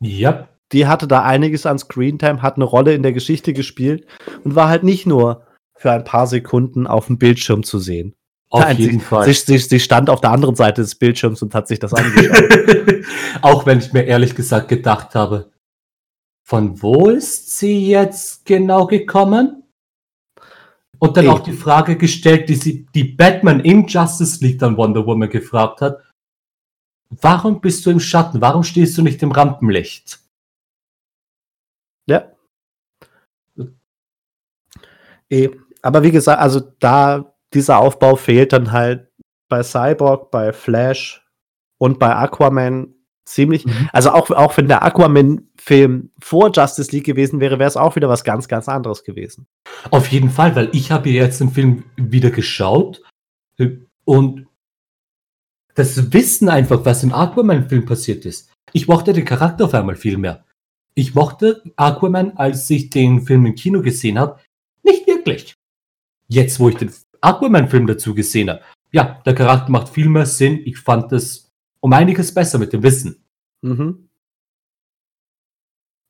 Ja. 0.00 0.48
Die 0.72 0.88
hatte 0.88 1.06
da 1.06 1.22
einiges 1.22 1.64
an 1.64 1.78
Screentime, 1.78 2.42
hat 2.42 2.56
eine 2.56 2.64
Rolle 2.64 2.94
in 2.94 3.04
der 3.04 3.12
Geschichte 3.12 3.52
gespielt 3.52 4.06
und 4.42 4.56
war 4.56 4.68
halt 4.68 4.82
nicht 4.82 5.06
nur 5.06 5.46
für 5.76 5.92
ein 5.92 6.04
paar 6.04 6.26
Sekunden 6.26 6.86
auf 6.86 7.06
dem 7.06 7.18
Bildschirm 7.18 7.62
zu 7.62 7.78
sehen. 7.78 8.14
Auf 8.48 8.60
Nein, 8.60 8.76
jeden 8.76 9.00
sie, 9.00 9.04
Fall. 9.04 9.32
Sie, 9.32 9.58
sie, 9.58 9.80
stand 9.80 10.08
auf 10.08 10.20
der 10.20 10.30
anderen 10.30 10.54
Seite 10.54 10.80
des 10.80 10.94
Bildschirms 10.94 11.42
und 11.42 11.54
hat 11.54 11.68
sich 11.68 11.78
das 11.78 11.92
angeschaut. 11.92 13.04
Auch 13.42 13.66
wenn 13.66 13.78
ich 13.78 13.92
mir 13.92 14.04
ehrlich 14.04 14.34
gesagt 14.34 14.68
gedacht 14.68 15.14
habe, 15.14 15.50
von 16.42 16.80
wo 16.80 17.10
ist 17.10 17.58
sie 17.58 17.88
jetzt 17.88 18.46
genau 18.46 18.86
gekommen? 18.86 19.64
Und 20.98 21.16
dann 21.16 21.26
Ey. 21.26 21.30
auch 21.30 21.40
die 21.40 21.52
Frage 21.52 21.98
gestellt, 21.98 22.48
die 22.48 22.54
sie, 22.54 22.86
die 22.94 23.04
Batman 23.04 23.60
in 23.60 23.86
Justice 23.86 24.42
League 24.42 24.60
dann 24.60 24.78
Wonder 24.78 25.04
Woman 25.04 25.28
gefragt 25.28 25.82
hat. 25.82 26.00
Warum 27.10 27.60
bist 27.60 27.84
du 27.84 27.90
im 27.90 28.00
Schatten? 28.00 28.40
Warum 28.40 28.62
stehst 28.62 28.96
du 28.96 29.02
nicht 29.02 29.22
im 29.22 29.32
Rampenlicht? 29.32 30.20
Ja. 32.06 32.32
Eh. 35.28 35.50
Aber 35.86 36.02
wie 36.02 36.10
gesagt, 36.10 36.40
also 36.40 36.60
da 36.80 37.32
dieser 37.54 37.78
Aufbau 37.78 38.16
fehlt 38.16 38.52
dann 38.52 38.72
halt 38.72 39.08
bei 39.48 39.62
Cyborg, 39.62 40.30
bei 40.30 40.52
Flash 40.52 41.24
und 41.78 41.98
bei 41.98 42.14
Aquaman 42.14 42.94
ziemlich. 43.24 43.66
Mhm. 43.66 43.88
Also 43.92 44.10
auch, 44.10 44.30
auch 44.30 44.56
wenn 44.56 44.68
der 44.68 44.82
Aquaman-Film 44.82 46.10
vor 46.20 46.50
Justice 46.52 46.90
League 46.92 47.04
gewesen 47.04 47.40
wäre, 47.40 47.58
wäre 47.58 47.68
es 47.68 47.76
auch 47.76 47.96
wieder 47.96 48.08
was 48.08 48.24
ganz, 48.24 48.48
ganz 48.48 48.68
anderes 48.68 49.04
gewesen. 49.04 49.46
Auf 49.90 50.08
jeden 50.08 50.30
Fall, 50.30 50.54
weil 50.56 50.70
ich 50.72 50.90
habe 50.90 51.10
jetzt 51.10 51.40
den 51.40 51.50
Film 51.50 51.84
wieder 51.96 52.30
geschaut 52.30 53.02
und 54.04 54.46
das 55.74 56.12
Wissen 56.12 56.48
einfach, 56.48 56.84
was 56.84 57.02
im 57.02 57.12
Aquaman-Film 57.12 57.84
passiert 57.84 58.24
ist. 58.24 58.50
Ich 58.72 58.88
mochte 58.88 59.12
den 59.12 59.24
Charakter 59.24 59.66
auf 59.66 59.74
einmal 59.74 59.96
viel 59.96 60.16
mehr. 60.16 60.44
Ich 60.94 61.14
mochte 61.14 61.62
Aquaman, 61.76 62.36
als 62.36 62.68
ich 62.70 62.90
den 62.90 63.22
Film 63.22 63.46
im 63.46 63.54
Kino 63.54 63.82
gesehen 63.82 64.18
habe, 64.18 64.40
nicht 64.82 65.06
wirklich 65.06 65.55
jetzt, 66.28 66.60
wo 66.60 66.68
ich 66.68 66.76
den 66.76 66.92
Aquaman-Film 67.20 67.86
dazu 67.86 68.14
gesehen 68.14 68.50
habe, 68.50 68.62
ja, 68.92 69.20
der 69.26 69.34
Charakter 69.34 69.70
macht 69.70 69.88
viel 69.88 70.08
mehr 70.08 70.26
Sinn. 70.26 70.60
Ich 70.64 70.78
fand 70.78 71.12
es 71.12 71.52
um 71.80 71.92
einiges 71.92 72.32
besser 72.32 72.58
mit 72.58 72.72
dem 72.72 72.82
Wissen. 72.82 73.24
Mhm. 73.62 74.08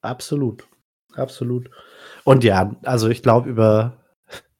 Absolut. 0.02 0.68
Absolut. 1.14 1.70
Und 2.24 2.44
ja, 2.44 2.76
also 2.82 3.08
ich 3.08 3.22
glaube, 3.22 3.48
über, 3.48 4.04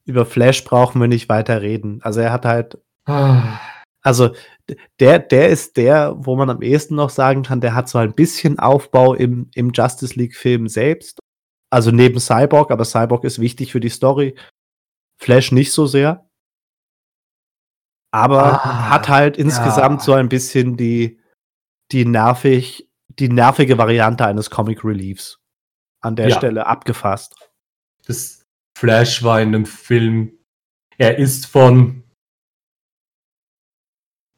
über 0.05 0.25
Flash 0.25 0.65
brauchen 0.65 1.01
wir 1.01 1.09
nicht 1.09 1.29
weiter 1.29 1.63
reden. 1.63 2.01
Also 2.03 2.21
er 2.21 2.33
hat 2.33 2.45
halt. 2.45 2.79
Ah. 3.05 3.61
Also 4.03 4.31
der, 5.01 5.19
der 5.19 5.49
ist 5.49 5.77
der, 5.77 6.15
wo 6.17 6.37
man 6.37 6.49
am 6.49 6.63
ehesten 6.63 6.95
noch 6.95 7.11
sagen 7.11 7.43
kann, 7.43 7.61
der 7.61 7.75
hat 7.75 7.89
so 7.89 7.99
ein 7.99 8.15
bisschen 8.15 8.59
Aufbau 8.59 9.15
im, 9.15 9.51
im 9.55 9.73
Justice 9.73 10.15
League-Film 10.15 10.69
selbst. 10.69 11.19
Also 11.71 11.91
neben 11.91 12.21
Cyborg, 12.21 12.71
aber 12.71 12.85
Cyborg 12.85 13.25
ist 13.25 13.41
wichtig 13.41 13.73
für 13.73 13.81
die 13.81 13.89
Story. 13.89 14.37
Flash 15.19 15.53
nicht 15.53 15.73
so 15.73 15.87
sehr. 15.87 16.29
Aber 18.13 18.65
ah, 18.65 18.91
hat 18.91 19.09
halt 19.09 19.37
insgesamt 19.37 20.01
ja. 20.01 20.05
so 20.05 20.13
ein 20.15 20.29
bisschen 20.29 20.77
die, 20.77 21.21
die 21.93 22.05
nervig, 22.05 22.89
die 23.09 23.29
nervige 23.29 23.79
Variante 23.79 24.25
eines 24.27 24.51
Comic 24.51 24.85
Reliefs 24.85 25.39
an 26.01 26.17
der 26.17 26.29
ja. 26.29 26.37
Stelle 26.37 26.67
abgefasst. 26.67 27.35
Das 28.07 28.45
Flash 28.79 29.23
war 29.23 29.41
in 29.41 29.53
dem 29.53 29.67
Film, 29.67 30.39
er 30.97 31.19
ist 31.19 31.47
von 31.47 32.05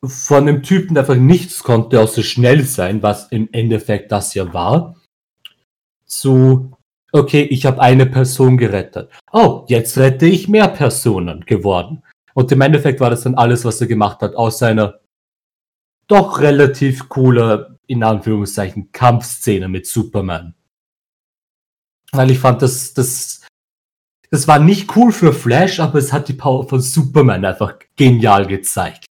von 0.05 0.49
einem 0.49 0.63
Typen, 0.63 0.95
der 0.95 1.03
einfach 1.03 1.17
nichts 1.17 1.63
konnte, 1.63 2.01
außer 2.01 2.23
schnell 2.23 2.63
sein, 2.65 3.03
was 3.03 3.29
im 3.33 3.49
Endeffekt 3.53 4.13
das 4.13 4.33
ja 4.35 4.53
war, 4.55 4.97
zu 6.07 6.78
okay, 7.13 7.43
ich 7.43 7.67
habe 7.67 7.81
eine 7.81 8.07
Person 8.07 8.57
gerettet. 8.57 9.11
Oh, 9.33 9.65
jetzt 9.69 9.99
rette 9.99 10.27
ich 10.27 10.49
mehr 10.49 10.69
Personen 10.69 11.45
geworden. 11.47 12.03
Und 12.35 12.53
im 12.53 12.61
Endeffekt 12.61 13.01
war 13.01 13.11
das 13.11 13.23
dann 13.23 13.35
alles, 13.35 13.65
was 13.65 13.81
er 13.81 13.87
gemacht 13.87 14.21
hat, 14.21 14.35
aus 14.37 14.59
seiner 14.59 15.01
doch 16.07 16.41
relativ 16.41 17.09
coole, 17.09 17.79
in 17.87 18.03
Anführungszeichen, 18.03 18.93
Kampfszene 18.93 19.69
mit 19.69 19.87
Superman. 19.87 20.55
Weil 22.13 22.31
ich 22.31 22.39
fand, 22.39 22.63
das, 22.63 22.95
das, 22.95 23.47
das 24.31 24.49
war 24.49 24.59
nicht 24.59 24.97
cool 24.97 25.13
für 25.13 25.33
Flash, 25.33 25.81
aber 25.81 25.99
es 25.99 26.13
hat 26.13 26.29
die 26.29 26.35
Power 26.35 26.67
von 26.67 26.81
Superman 26.81 27.45
einfach 27.45 27.75
genial 27.97 28.47
gezeigt. 28.47 29.05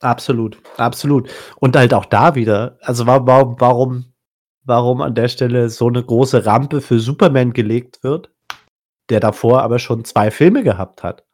Absolut, 0.00 0.58
absolut. 0.76 1.28
Und 1.56 1.74
halt 1.74 1.92
auch 1.92 2.04
da 2.04 2.36
wieder, 2.36 2.78
also 2.82 3.06
warum, 3.06 3.56
warum, 3.58 4.04
warum 4.68 5.00
an 5.00 5.14
der 5.14 5.28
Stelle 5.28 5.70
so 5.70 5.88
eine 5.88 6.04
große 6.04 6.46
Rampe 6.46 6.80
für 6.80 7.00
Superman 7.00 7.52
gelegt 7.52 8.04
wird, 8.04 8.30
der 9.08 9.20
davor 9.20 9.62
aber 9.62 9.78
schon 9.78 10.04
zwei 10.04 10.30
Filme 10.30 10.62
gehabt 10.62 11.02
hat. 11.02 11.24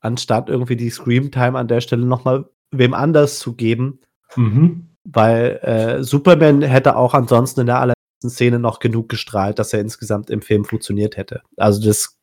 Anstatt 0.00 0.48
irgendwie 0.48 0.76
die 0.76 0.90
Screamtime 0.90 1.58
an 1.58 1.68
der 1.68 1.80
Stelle 1.80 2.06
nochmal 2.06 2.48
wem 2.70 2.94
anders 2.94 3.38
zu 3.38 3.54
geben. 3.54 4.00
Mhm. 4.36 4.96
Weil 5.04 5.58
äh, 5.62 6.02
Superman 6.02 6.62
hätte 6.62 6.96
auch 6.96 7.14
ansonsten 7.14 7.60
in 7.60 7.66
der 7.66 7.80
allerletzten 7.80 8.30
Szene 8.30 8.58
noch 8.58 8.78
genug 8.78 9.08
gestrahlt, 9.08 9.58
dass 9.58 9.72
er 9.72 9.80
insgesamt 9.80 10.30
im 10.30 10.40
Film 10.40 10.64
funktioniert 10.64 11.16
hätte. 11.16 11.42
Also 11.56 11.84
das 11.84 12.18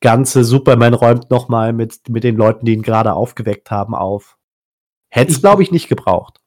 ganze 0.00 0.44
Superman 0.44 0.94
räumt 0.94 1.30
nochmal 1.30 1.72
mit, 1.72 2.08
mit 2.08 2.24
den 2.24 2.36
Leuten, 2.36 2.66
die 2.66 2.74
ihn 2.74 2.82
gerade 2.82 3.14
aufgeweckt 3.14 3.70
haben, 3.70 3.94
auf. 3.94 4.36
Hätte 5.08 5.32
es, 5.32 5.40
glaube 5.40 5.62
ich, 5.62 5.70
nicht 5.70 5.88
gebraucht. 5.88 6.40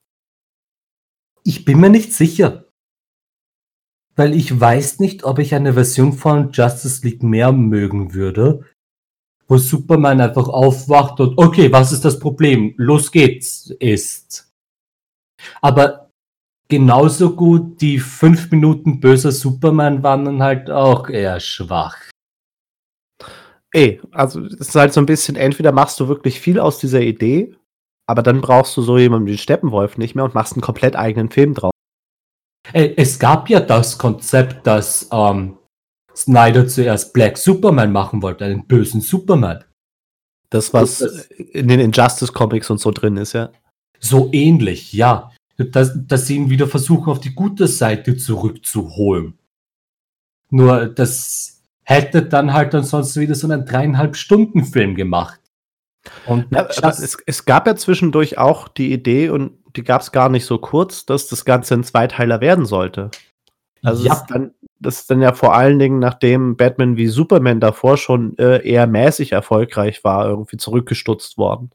Ich 1.44 1.66
bin 1.66 1.80
mir 1.80 1.90
nicht 1.90 2.14
sicher. 2.14 2.65
Weil 4.16 4.34
ich 4.34 4.60
weiß 4.60 5.00
nicht, 5.00 5.24
ob 5.24 5.40
ich 5.40 5.54
eine 5.54 5.74
Version 5.74 6.14
von 6.14 6.52
Justice 6.52 7.06
League 7.06 7.24
mehr 7.24 7.52
mögen 7.52 8.14
würde, 8.14 8.64
wo 9.48 9.58
Superman 9.58 10.22
einfach 10.22 10.48
aufwacht 10.48 11.20
und 11.20 11.38
okay, 11.38 11.72
was 11.72 11.92
ist 11.92 12.06
das 12.06 12.20
Problem? 12.20 12.74
Los 12.78 13.12
geht's 13.12 13.70
ist. 13.80 14.52
Aber 15.62 16.10
genauso 16.68 17.36
gut 17.36 17.82
die 17.82 18.00
fünf 18.00 18.52
Minuten 18.52 19.00
böser 19.00 19.32
Superman 19.32 20.02
waren 20.02 20.26
dann 20.26 20.42
halt 20.42 20.70
auch 20.70 21.10
eher 21.10 21.40
schwach. 21.40 21.98
Ey, 23.72 24.02
also 24.12 24.42
es 24.46 24.54
ist 24.54 24.76
halt 24.76 24.94
so 24.94 25.02
ein 25.02 25.06
bisschen, 25.06 25.36
entweder 25.36 25.74
machst 25.74 26.00
du 26.00 26.08
wirklich 26.08 26.40
viel 26.40 26.60
aus 26.60 26.80
dieser 26.80 27.02
Idee, 27.02 27.54
aber 28.08 28.24
dann 28.24 28.40
brauchst 28.40 28.78
du 28.78 28.82
so 28.82 28.98
jemanden 28.98 29.28
wie 29.28 29.38
Steppenwolf 29.38 29.98
nicht 29.98 30.16
mehr 30.16 30.24
und 30.24 30.34
machst 30.34 30.54
einen 30.54 30.62
komplett 30.62 30.96
eigenen 30.96 31.30
Film 31.30 31.54
drauf. 31.54 31.75
Ey, 32.74 32.94
es 32.98 33.20
gab 33.20 33.50
ja 33.50 33.60
das 33.60 33.98
Konzept, 33.98 34.66
dass 34.66 35.08
ähm, 35.12 35.58
Snyder 36.16 36.68
zuerst 36.68 37.14
Black 37.14 37.38
Superman 37.38 37.92
machen 37.92 38.22
wollte, 38.22 38.46
einen 38.46 38.66
bösen 38.66 39.02
Superman. 39.02 39.64
Das, 40.50 40.74
was 40.74 41.00
das, 41.00 41.26
in 41.26 41.68
den 41.68 41.80
Injustice 41.80 42.32
Comics 42.32 42.70
und 42.70 42.80
so 42.80 42.92
drin 42.92 43.18
ist, 43.18 43.34
ja. 43.34 43.52
So 44.00 44.30
ähnlich, 44.32 44.94
ja. 44.94 45.32
Dass, 45.58 45.92
dass 45.96 46.28
sie 46.28 46.36
ihn 46.36 46.50
wieder 46.50 46.68
versuchen, 46.68 47.10
auf 47.10 47.20
die 47.20 47.34
gute 47.34 47.68
Seite 47.68 48.18
zurückzuholen. 48.18 49.38
Nur, 50.50 50.88
das 50.88 51.62
hätte 51.84 52.24
dann 52.24 52.54
halt 52.54 52.76
ansonsten 52.76 53.22
wieder 53.22 53.36
so 53.36 53.50
einen 53.50 53.66
dreieinhalb 53.66 54.16
Stunden 54.16 54.66
Film 54.66 54.96
gemacht. 54.96 55.40
Und 56.26 56.48
ja, 56.52 56.68
es, 56.68 57.18
es, 57.26 57.46
gab 57.46 57.68
ja 57.68 57.76
zwischendurch 57.76 58.38
auch 58.38 58.68
die 58.68 58.92
Idee, 58.92 59.30
und 59.30 59.58
die 59.76 59.84
gab 59.84 60.02
es 60.02 60.12
gar 60.12 60.30
nicht 60.30 60.46
so 60.46 60.58
kurz, 60.58 61.06
dass 61.06 61.28
das 61.28 61.46
Ganze 61.46 61.74
ein 61.76 61.84
Zweiteiler 61.84 62.42
werden 62.42 62.66
sollte. 62.66 63.12
Also 63.84 64.06
ja. 64.06 64.14
ist 64.14 64.26
dann, 64.28 64.54
das 64.80 65.02
ist 65.02 65.12
dann 65.12 65.22
ja 65.22 65.34
vor 65.34 65.54
allen 65.56 65.80
Dingen, 65.80 66.00
nachdem 66.00 66.58
Batman 66.58 66.98
wie 66.98 67.08
Superman 67.08 67.60
davor 67.60 67.98
schon 67.98 68.38
äh, 68.38 68.68
eher 68.68 68.88
mäßig 68.88 69.32
erfolgreich 69.32 70.04
war, 70.04 70.28
irgendwie 70.28 70.58
zurückgestutzt 70.58 71.38
worden. 71.38 71.70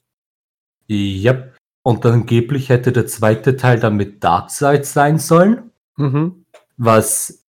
Ja. 0.89 1.45
Und 1.83 2.05
angeblich 2.05 2.69
hätte 2.69 2.93
der 2.93 3.07
zweite 3.07 3.57
Teil 3.57 3.81
dann 3.81 3.97
mit 3.97 4.23
Darkseid 4.23 4.85
sein 4.85 5.19
sollen. 5.19 5.71
Mhm. 5.97 6.45
Was 6.77 7.47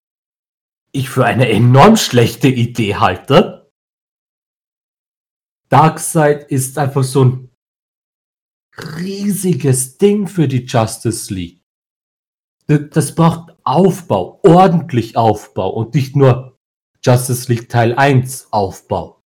ich 0.91 1.09
für 1.09 1.25
eine 1.25 1.49
enorm 1.49 1.97
schlechte 1.97 2.47
Idee 2.47 2.95
halte. 2.95 3.71
Darkseid 5.69 6.51
ist 6.51 6.77
einfach 6.77 7.03
so 7.03 7.25
ein 7.25 7.50
riesiges 8.97 9.97
Ding 9.97 10.27
für 10.27 10.47
die 10.47 10.65
Justice 10.65 11.33
League. 11.33 11.61
Das 12.67 13.15
braucht 13.15 13.55
Aufbau, 13.63 14.39
ordentlich 14.43 15.17
Aufbau 15.17 15.69
und 15.69 15.93
nicht 15.93 16.15
nur 16.15 16.57
Justice 17.03 17.51
League 17.51 17.67
Teil 17.69 17.95
1 17.95 18.47
Aufbau. 18.51 19.21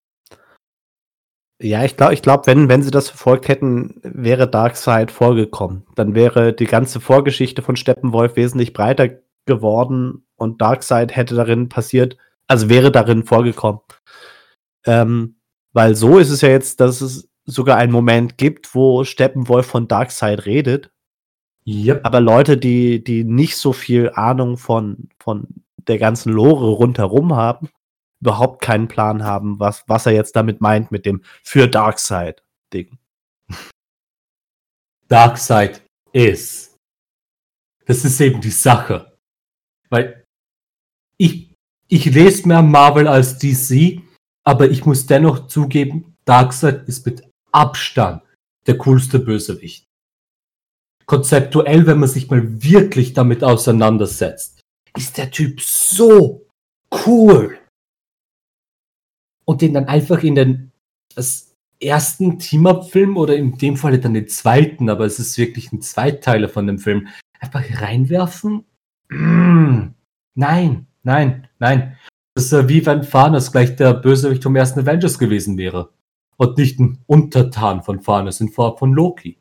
Ja, 1.62 1.86
ich 1.86 1.96
glaube, 1.96 2.14
ich 2.14 2.22
glaub, 2.22 2.48
wenn, 2.48 2.68
wenn 2.68 2.84
sie 2.84 2.92
das 2.92 3.10
verfolgt 3.10 3.48
hätten, 3.48 4.00
wäre 4.04 4.50
Darkseid 4.50 5.10
vorgekommen. 5.12 5.86
Dann 5.96 6.14
wäre 6.14 6.54
die 6.54 6.66
ganze 6.66 7.00
Vorgeschichte 7.00 7.62
von 7.62 7.76
Steppenwolf 7.76 8.36
wesentlich 8.36 8.74
breiter 8.74 9.10
geworden 9.46 10.26
und 10.36 10.62
Darkseid 10.62 11.16
hätte 11.16 11.36
darin 11.36 11.70
passiert, 11.70 12.18
also 12.48 12.70
wäre 12.70 12.92
darin 12.92 13.24
vorgekommen. 13.24 13.80
Ähm, 14.86 15.38
weil 15.72 15.96
so 15.96 16.18
ist 16.20 16.30
es 16.30 16.42
ja 16.42 16.50
jetzt, 16.50 16.80
dass 16.80 17.02
es 17.02 17.30
sogar 17.46 17.78
einen 17.78 17.92
Moment 17.92 18.38
gibt, 18.38 18.74
wo 18.76 19.04
Steppenwolf 19.04 19.66
von 19.68 19.88
Darkseid 19.88 20.46
redet. 20.46 20.92
Yep. 21.68 22.06
Aber 22.06 22.20
Leute, 22.20 22.58
die, 22.58 23.04
die 23.04 23.24
nicht 23.24 23.58
so 23.58 23.74
viel 23.74 24.12
Ahnung 24.12 24.58
von, 24.58 25.10
von 25.20 25.48
der 25.78 25.98
ganzen 25.98 26.32
Lore 26.32 26.68
rundherum 26.68 27.36
haben, 27.36 27.70
überhaupt 28.22 28.62
keinen 28.62 28.88
Plan 28.88 29.24
haben, 29.24 29.60
was, 29.60 29.84
was 29.88 30.06
er 30.06 30.14
jetzt 30.14 30.36
damit 30.36 30.62
meint 30.62 30.92
mit 30.92 31.06
dem 31.06 31.24
für 31.44 31.68
Darkseid-Ding. 31.68 32.98
Darkseid 35.08 35.84
ist. 36.12 36.78
Das 37.86 38.04
ist 38.04 38.20
eben 38.20 38.42
die 38.42 38.50
Sache. 38.50 39.18
Weil 39.90 40.26
ich, 41.18 41.56
ich 41.88 42.06
lese 42.06 42.48
mehr 42.48 42.64
Marvel 42.64 43.08
als 43.08 43.38
DC, 43.38 44.02
aber 44.44 44.70
ich 44.70 44.86
muss 44.86 45.06
dennoch 45.06 45.48
zugeben, 45.48 46.16
Darkseid 46.26 46.88
ist 46.88 47.06
mit 47.06 47.24
Abstand 47.56 48.22
der 48.68 48.78
coolste 48.78 49.20
Bösewicht. 49.20 49.86
Konzeptuell, 51.06 51.86
wenn 51.86 52.00
man 52.00 52.10
sich 52.10 52.30
mal 52.30 52.64
wirklich 52.64 53.14
damit 53.14 53.44
auseinandersetzt, 53.44 54.62
ist 54.98 55.18
der 55.18 55.30
Typ 55.30 55.62
so 55.62 56.48
cool. 57.06 57.60
Und 59.46 59.62
den 59.62 59.74
dann 59.74 59.86
einfach 59.86 60.24
in 60.24 60.36
den 60.36 60.72
ersten 61.80 62.40
Team-Up-Film 62.40 63.18
oder 63.18 63.36
in 63.36 63.58
dem 63.58 63.78
Falle 63.78 64.00
dann 64.00 64.16
den 64.16 64.28
zweiten, 64.28 64.90
aber 64.90 65.06
es 65.06 65.20
ist 65.20 65.38
wirklich 65.38 65.72
ein 65.72 65.82
Zweiteiler 65.82 66.50
von 66.50 66.66
dem 66.66 66.80
Film, 66.80 67.08
einfach 67.40 67.64
reinwerfen. 67.80 68.66
Mm, 69.10 69.94
nein, 70.34 70.88
Nein, 71.06 71.48
nein. 71.60 71.98
Das 72.34 72.46
ist 72.46 72.52
ja 72.52 72.68
wie 72.68 72.86
wenn 72.86 73.04
Thanos 73.04 73.52
gleich 73.52 73.76
der 73.76 73.94
Bösewicht 73.94 74.44
vom 74.44 74.56
ersten 74.56 74.82
Avengers 74.82 75.20
gewesen 75.20 75.58
wäre. 75.58 75.94
Und 76.38 76.58
nicht 76.58 76.80
ein 76.80 77.04
Untertan 77.08 77.84
von 77.84 78.02
Thanos 78.02 78.42
in 78.42 78.50
Form 78.50 78.78
von 78.78 78.94
Loki. 78.94 79.38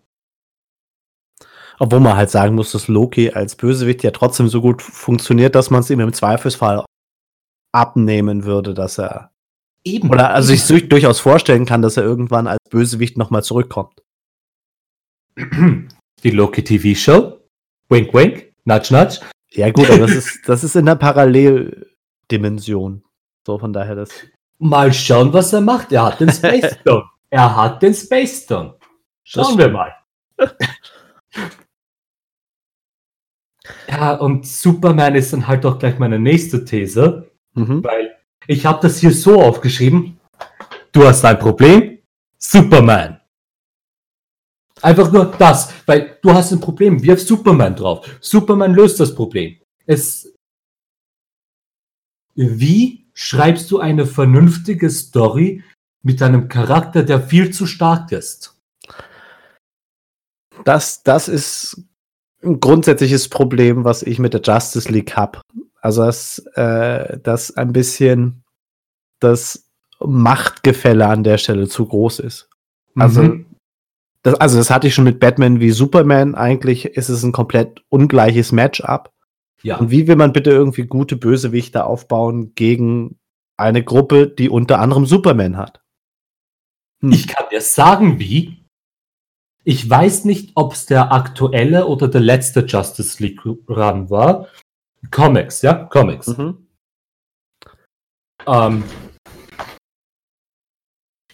Obwohl 1.78 2.01
man 2.01 2.16
halt 2.16 2.30
sagen 2.30 2.55
muss, 2.55 2.72
dass 2.72 2.88
Loki 2.88 3.30
als 3.30 3.57
Bösewicht 3.57 4.03
ja 4.05 4.12
trotzdem 4.12 4.49
so 4.49 4.61
gut 4.61 4.80
funktioniert, 4.80 5.55
dass 5.55 5.70
man 5.70 5.80
es 5.80 5.90
ihm 5.90 6.01
im 6.01 6.12
Zweifelsfall 6.12 6.84
abnehmen 7.72 8.45
würde, 8.45 8.74
dass 8.74 8.99
er. 8.99 9.32
Eben. 9.82 10.09
Oder 10.09 10.30
also 10.30 10.53
ich 10.53 10.62
sich 10.62 10.88
durchaus 10.88 11.20
vorstellen 11.20 11.66
kann, 11.66 11.82
dass 11.82 11.97
er 11.97 12.05
irgendwann 12.05 12.47
als 12.47 12.61
Bösewicht 12.70 13.18
nochmal 13.18 13.42
zurückkommt. 13.42 14.03
Die 15.36 16.30
Loki 16.30 16.62
TV 16.62 16.99
Show? 16.99 17.40
Wink, 17.88 18.14
wink, 18.14 18.53
nudge, 18.64 18.95
nudge. 18.95 19.20
Ja, 19.51 19.70
gut, 19.70 19.90
aber 19.90 19.99
das 19.99 20.12
ist, 20.14 20.49
das 20.49 20.64
ist 20.64 20.76
in 20.76 20.86
der 20.86 20.95
Paralleldimension. 20.95 23.05
So, 23.47 23.59
von 23.59 23.72
daher 23.72 23.95
das. 23.95 24.11
Mal 24.59 24.92
schauen, 24.92 25.32
was 25.32 25.52
er 25.52 25.61
macht. 25.61 25.92
Er 25.92 26.05
hat 26.05 26.20
den 26.20 26.30
Space 26.32 26.76
Stone. 26.80 27.05
er 27.30 27.57
hat 27.57 27.82
den 27.82 27.94
Space 27.94 28.42
Stone. 28.44 28.74
Schauen 29.22 29.59
wir 29.59 29.68
mal. 29.68 29.92
ja, 33.88 34.14
und 34.14 34.46
Superman 34.46 35.14
ist 35.14 35.32
dann 35.32 35.46
halt 35.46 35.64
auch 35.64 35.78
gleich 35.78 35.98
meine 35.98 36.18
nächste 36.18 36.64
These, 36.64 37.30
mhm. 37.55 37.82
weil 37.82 38.16
ich 38.46 38.66
habe 38.66 38.80
das 38.82 38.98
hier 38.98 39.12
so 39.12 39.40
aufgeschrieben. 39.40 40.20
Du 40.92 41.07
hast 41.07 41.24
ein 41.24 41.38
Problem, 41.38 41.98
Superman. 42.38 43.20
Einfach 44.82 45.11
nur 45.11 45.26
das, 45.38 45.72
weil 45.86 46.18
du 46.20 46.32
hast 46.32 46.52
ein 46.52 46.61
Problem, 46.61 47.02
wirf 47.02 47.22
Superman 47.22 47.74
drauf. 47.74 48.07
Superman 48.20 48.74
löst 48.74 49.00
das 49.00 49.14
Problem. 49.14 49.57
Es. 49.86 50.30
Wie 52.34 53.03
schreibst 53.15 53.71
du 53.71 53.79
eine 53.79 54.07
vernünftige 54.07 54.91
Story 54.91 55.62
mit 56.03 56.21
einem 56.21 56.49
Charakter, 56.49 57.03
der 57.03 57.21
viel 57.21 57.53
zu 57.53 57.67
stark 57.67 58.12
ist? 58.12 58.61
Das, 60.65 61.03
das 61.03 61.29
ist 61.29 61.83
ein 62.43 62.61
grundsätzliches 62.61 63.29
Problem, 63.29 63.85
was 63.85 64.03
ich 64.03 64.19
mit 64.19 64.35
der 64.35 64.43
Justice 64.43 64.91
League 64.91 65.17
habe. 65.17 65.41
Also, 65.81 66.05
dass, 66.05 66.39
äh, 66.55 67.19
dass 67.21 67.57
ein 67.57 67.73
bisschen 67.73 68.45
das 69.21 69.69
Machtgefälle 70.01 71.07
an 71.07 71.25
der 71.25 71.39
Stelle 71.39 71.69
zu 71.69 71.87
groß 71.87 72.21
ist. 72.21 72.49
Also, 72.95 73.23
mhm. 73.23 73.47
Das, 74.23 74.35
also, 74.35 74.57
das 74.57 74.71
hatte 74.71 74.87
ich 74.87 74.95
schon 74.95 75.05
mit 75.05 75.21
Batman 75.21 75.61
wie 75.61 75.71
Superman. 75.71 76.35
Eigentlich 76.35 76.87
ist 76.87 77.11
es 77.11 77.23
ein 77.23 77.33
komplett 77.33 77.83
ungleiches 77.91 78.53
Matchup. 78.53 79.11
Ja. 79.65 79.79
Und 79.79 79.91
wie 79.91 80.07
will 80.07 80.17
man 80.17 80.33
bitte 80.33 80.51
irgendwie 80.51 80.85
gute 80.85 81.17
Bösewichte 81.17 81.87
aufbauen 81.87 82.55
gegen 82.55 83.19
eine 83.57 83.83
Gruppe, 83.83 84.29
die 84.29 84.51
unter 84.51 84.79
anderem 84.79 85.07
Superman 85.07 85.57
hat? 85.57 85.83
Hm. 87.01 87.12
Ich 87.12 87.27
kann 87.27 87.47
dir 87.51 87.62
sagen, 87.62 88.19
wie. 88.19 88.62
Ich 89.65 89.89
weiß 89.89 90.27
nicht, 90.27 90.53
ob 90.57 90.75
es 90.75 90.85
der 90.85 91.12
aktuelle 91.12 91.87
oder 91.87 92.09
der 92.09 92.21
letzte 92.21 92.67
Justice 92.67 93.23
League 93.23 93.45
Run 93.47 94.11
war. 94.11 94.49
Comics, 95.11 95.62
ja? 95.62 95.73
Comics. 95.73 96.27
Mhm. 96.27 96.67
Ähm, 98.47 98.85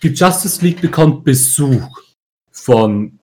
die 0.05 0.09
Justice 0.09 0.65
League 0.65 0.81
bekommt 0.81 1.25
Besuch 1.25 2.01
von 2.53 3.19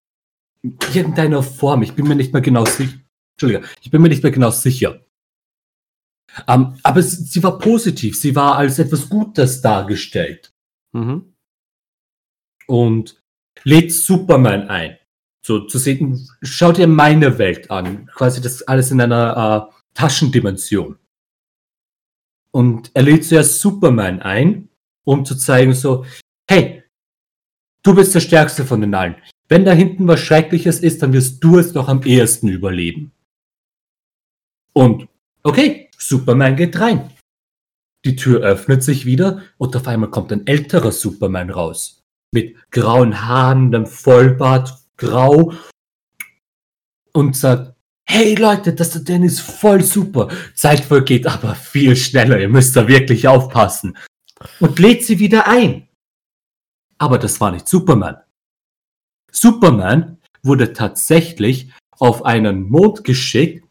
irgendeiner 0.94 1.42
Form. 1.42 1.84
Ich 1.84 1.94
bin 1.94 2.08
mir 2.08 2.16
nicht 2.16 2.34
mehr 2.34 2.42
genau 2.42 2.66
sicher. 2.66 2.98
Entschuldigung, 3.38 3.70
ich 3.82 3.92
bin 3.92 4.02
mir 4.02 4.10
nicht 4.10 4.24
mehr 4.24 4.32
genau 4.32 4.50
sicher. 4.50 5.00
Um, 6.48 6.54
ähm, 6.54 6.80
aber 6.82 7.04
sie, 7.04 7.24
sie, 7.24 7.44
war 7.44 7.60
positiv. 7.60 8.20
Sie 8.20 8.36
war 8.36 8.58
als 8.58 8.80
etwas 8.80 9.10
Gutes 9.10 9.62
dargestellt. 9.62 10.54
Mhm. 10.92 11.34
Und 12.66 13.22
lädt 13.64 13.94
Superman 13.94 14.70
ein. 14.70 14.98
So 15.46 15.62
zu 15.62 15.78
sehen, 15.78 16.28
schau 16.42 16.72
dir 16.72 16.88
meine 16.88 17.38
Welt 17.38 17.70
an. 17.70 18.08
Quasi 18.08 18.42
das 18.42 18.64
alles 18.64 18.92
in 18.92 19.02
einer 19.02 19.70
äh, 19.70 19.76
Taschendimension. 19.94 20.98
Und 22.52 22.90
er 22.96 23.04
lädt 23.04 23.24
zuerst 23.24 23.62
Superman 23.62 24.22
ein, 24.22 24.70
um 25.04 25.26
zu 25.26 25.36
zeigen 25.36 25.74
so, 25.74 26.06
hey, 26.50 26.84
du 27.84 27.94
bist 27.94 28.16
der 28.16 28.20
Stärkste 28.20 28.66
von 28.66 28.82
den 28.82 28.96
allen. 28.96 29.16
Wenn 29.48 29.64
da 29.64 29.72
hinten 29.74 30.08
was 30.08 30.20
Schreckliches 30.20 30.80
ist, 30.80 31.04
dann 31.04 31.14
wirst 31.14 31.44
du 31.44 31.60
es 31.60 31.72
doch 31.72 31.88
am 31.88 32.04
ehesten 32.04 32.48
überleben. 32.48 33.12
Und 34.78 35.08
okay, 35.42 35.90
Superman 35.98 36.56
geht 36.56 36.80
rein. 36.80 37.10
Die 38.06 38.16
Tür 38.16 38.42
öffnet 38.42 38.84
sich 38.84 39.08
wieder 39.08 39.42
und 39.58 39.76
auf 39.76 39.88
einmal 39.88 40.12
kommt 40.12 40.32
ein 40.32 40.46
älterer 40.46 40.92
Superman 40.92 41.50
raus. 41.50 42.04
Mit 42.32 42.56
grauen 42.70 43.26
Haaren, 43.28 43.74
einem 43.74 43.88
Vollbart, 43.88 44.78
grau 44.96 45.54
und 47.12 47.36
sagt, 47.36 47.76
hey 48.08 48.36
Leute, 48.36 48.72
das 48.72 49.04
denn 49.04 49.24
ist 49.24 49.40
voll 49.40 49.82
super. 49.82 50.28
Zeit 50.54 50.82
vergeht 50.82 51.26
aber 51.26 51.56
viel 51.56 51.96
schneller, 51.96 52.40
ihr 52.40 52.48
müsst 52.48 52.76
da 52.76 52.88
wirklich 52.88 53.28
aufpassen. 53.28 53.98
Und 54.60 54.78
lädt 54.78 55.04
sie 55.04 55.18
wieder 55.18 55.48
ein. 55.48 55.88
Aber 57.00 57.18
das 57.18 57.42
war 57.42 57.50
nicht 57.50 57.68
Superman. 57.68 58.18
Superman 59.32 60.20
wurde 60.44 60.72
tatsächlich 60.74 61.72
auf 61.98 62.24
einen 62.26 62.70
Mond 62.70 63.04
geschickt, 63.04 63.67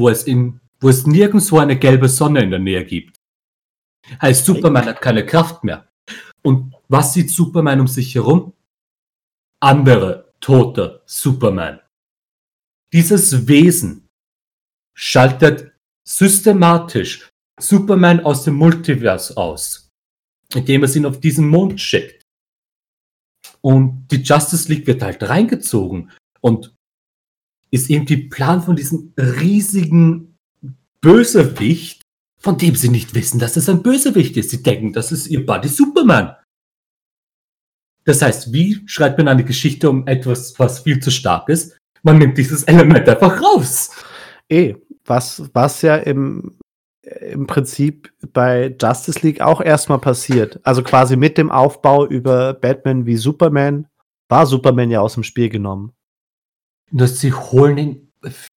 wo 0.00 0.08
es, 0.08 0.24
in, 0.24 0.60
wo 0.80 0.88
es 0.88 1.06
nirgendwo 1.06 1.58
eine 1.58 1.78
gelbe 1.78 2.08
Sonne 2.08 2.42
in 2.42 2.50
der 2.50 2.58
Nähe 2.58 2.84
gibt. 2.84 3.16
Heißt, 4.20 4.44
Superman 4.44 4.86
hat 4.86 5.00
keine 5.00 5.24
Kraft 5.24 5.62
mehr. 5.62 5.88
Und 6.42 6.74
was 6.88 7.12
sieht 7.12 7.30
Superman 7.30 7.80
um 7.80 7.86
sich 7.86 8.14
herum? 8.14 8.54
Andere 9.62 10.32
tote 10.40 11.02
Superman. 11.04 11.80
Dieses 12.92 13.46
Wesen 13.46 14.08
schaltet 14.96 15.72
systematisch 16.08 17.28
Superman 17.60 18.20
aus 18.20 18.44
dem 18.44 18.54
Multiverse 18.54 19.36
aus, 19.36 19.90
indem 20.54 20.82
es 20.84 20.96
ihn 20.96 21.06
auf 21.06 21.20
diesen 21.20 21.46
Mond 21.46 21.80
schickt. 21.80 22.24
Und 23.60 24.08
die 24.10 24.22
Justice 24.22 24.72
League 24.72 24.86
wird 24.86 25.02
halt 25.02 25.22
reingezogen 25.22 26.10
und 26.40 26.74
ist 27.70 27.90
irgendwie 27.90 28.28
Plan 28.28 28.62
von 28.62 28.76
diesem 28.76 29.12
riesigen 29.16 30.36
Bösewicht, 31.00 32.02
von 32.38 32.58
dem 32.58 32.74
sie 32.74 32.88
nicht 32.88 33.14
wissen, 33.14 33.38
dass 33.38 33.56
es 33.56 33.68
ein 33.68 33.82
Bösewicht 33.82 34.36
ist. 34.36 34.50
Sie 34.50 34.62
denken, 34.62 34.92
das 34.92 35.12
ist 35.12 35.28
ihr 35.28 35.44
Buddy 35.44 35.68
Superman. 35.68 36.36
Das 38.04 38.22
heißt, 38.22 38.52
wie 38.52 38.80
schreibt 38.86 39.18
man 39.18 39.28
eine 39.28 39.44
Geschichte 39.44 39.88
um 39.88 40.06
etwas, 40.06 40.58
was 40.58 40.80
viel 40.80 41.00
zu 41.00 41.10
stark 41.10 41.48
ist? 41.48 41.78
Man 42.02 42.18
nimmt 42.18 42.38
dieses 42.38 42.64
Element 42.64 43.08
einfach 43.08 43.40
raus. 43.42 43.90
Eh, 44.48 44.74
was, 45.04 45.50
was 45.52 45.82
ja 45.82 45.96
im, 45.96 46.58
im 47.02 47.46
Prinzip 47.46 48.12
bei 48.32 48.74
Justice 48.80 49.20
League 49.20 49.42
auch 49.42 49.60
erstmal 49.60 49.98
passiert. 49.98 50.58
Also 50.62 50.82
quasi 50.82 51.16
mit 51.16 51.36
dem 51.36 51.50
Aufbau 51.50 52.06
über 52.06 52.54
Batman 52.54 53.06
wie 53.06 53.16
Superman 53.16 53.86
war 54.28 54.46
Superman 54.46 54.90
ja 54.90 55.00
aus 55.00 55.14
dem 55.14 55.24
Spiel 55.24 55.50
genommen 55.50 55.92
dass 56.90 57.20
sie 57.20 57.32
holen 57.32 57.78
ihn 57.78 58.12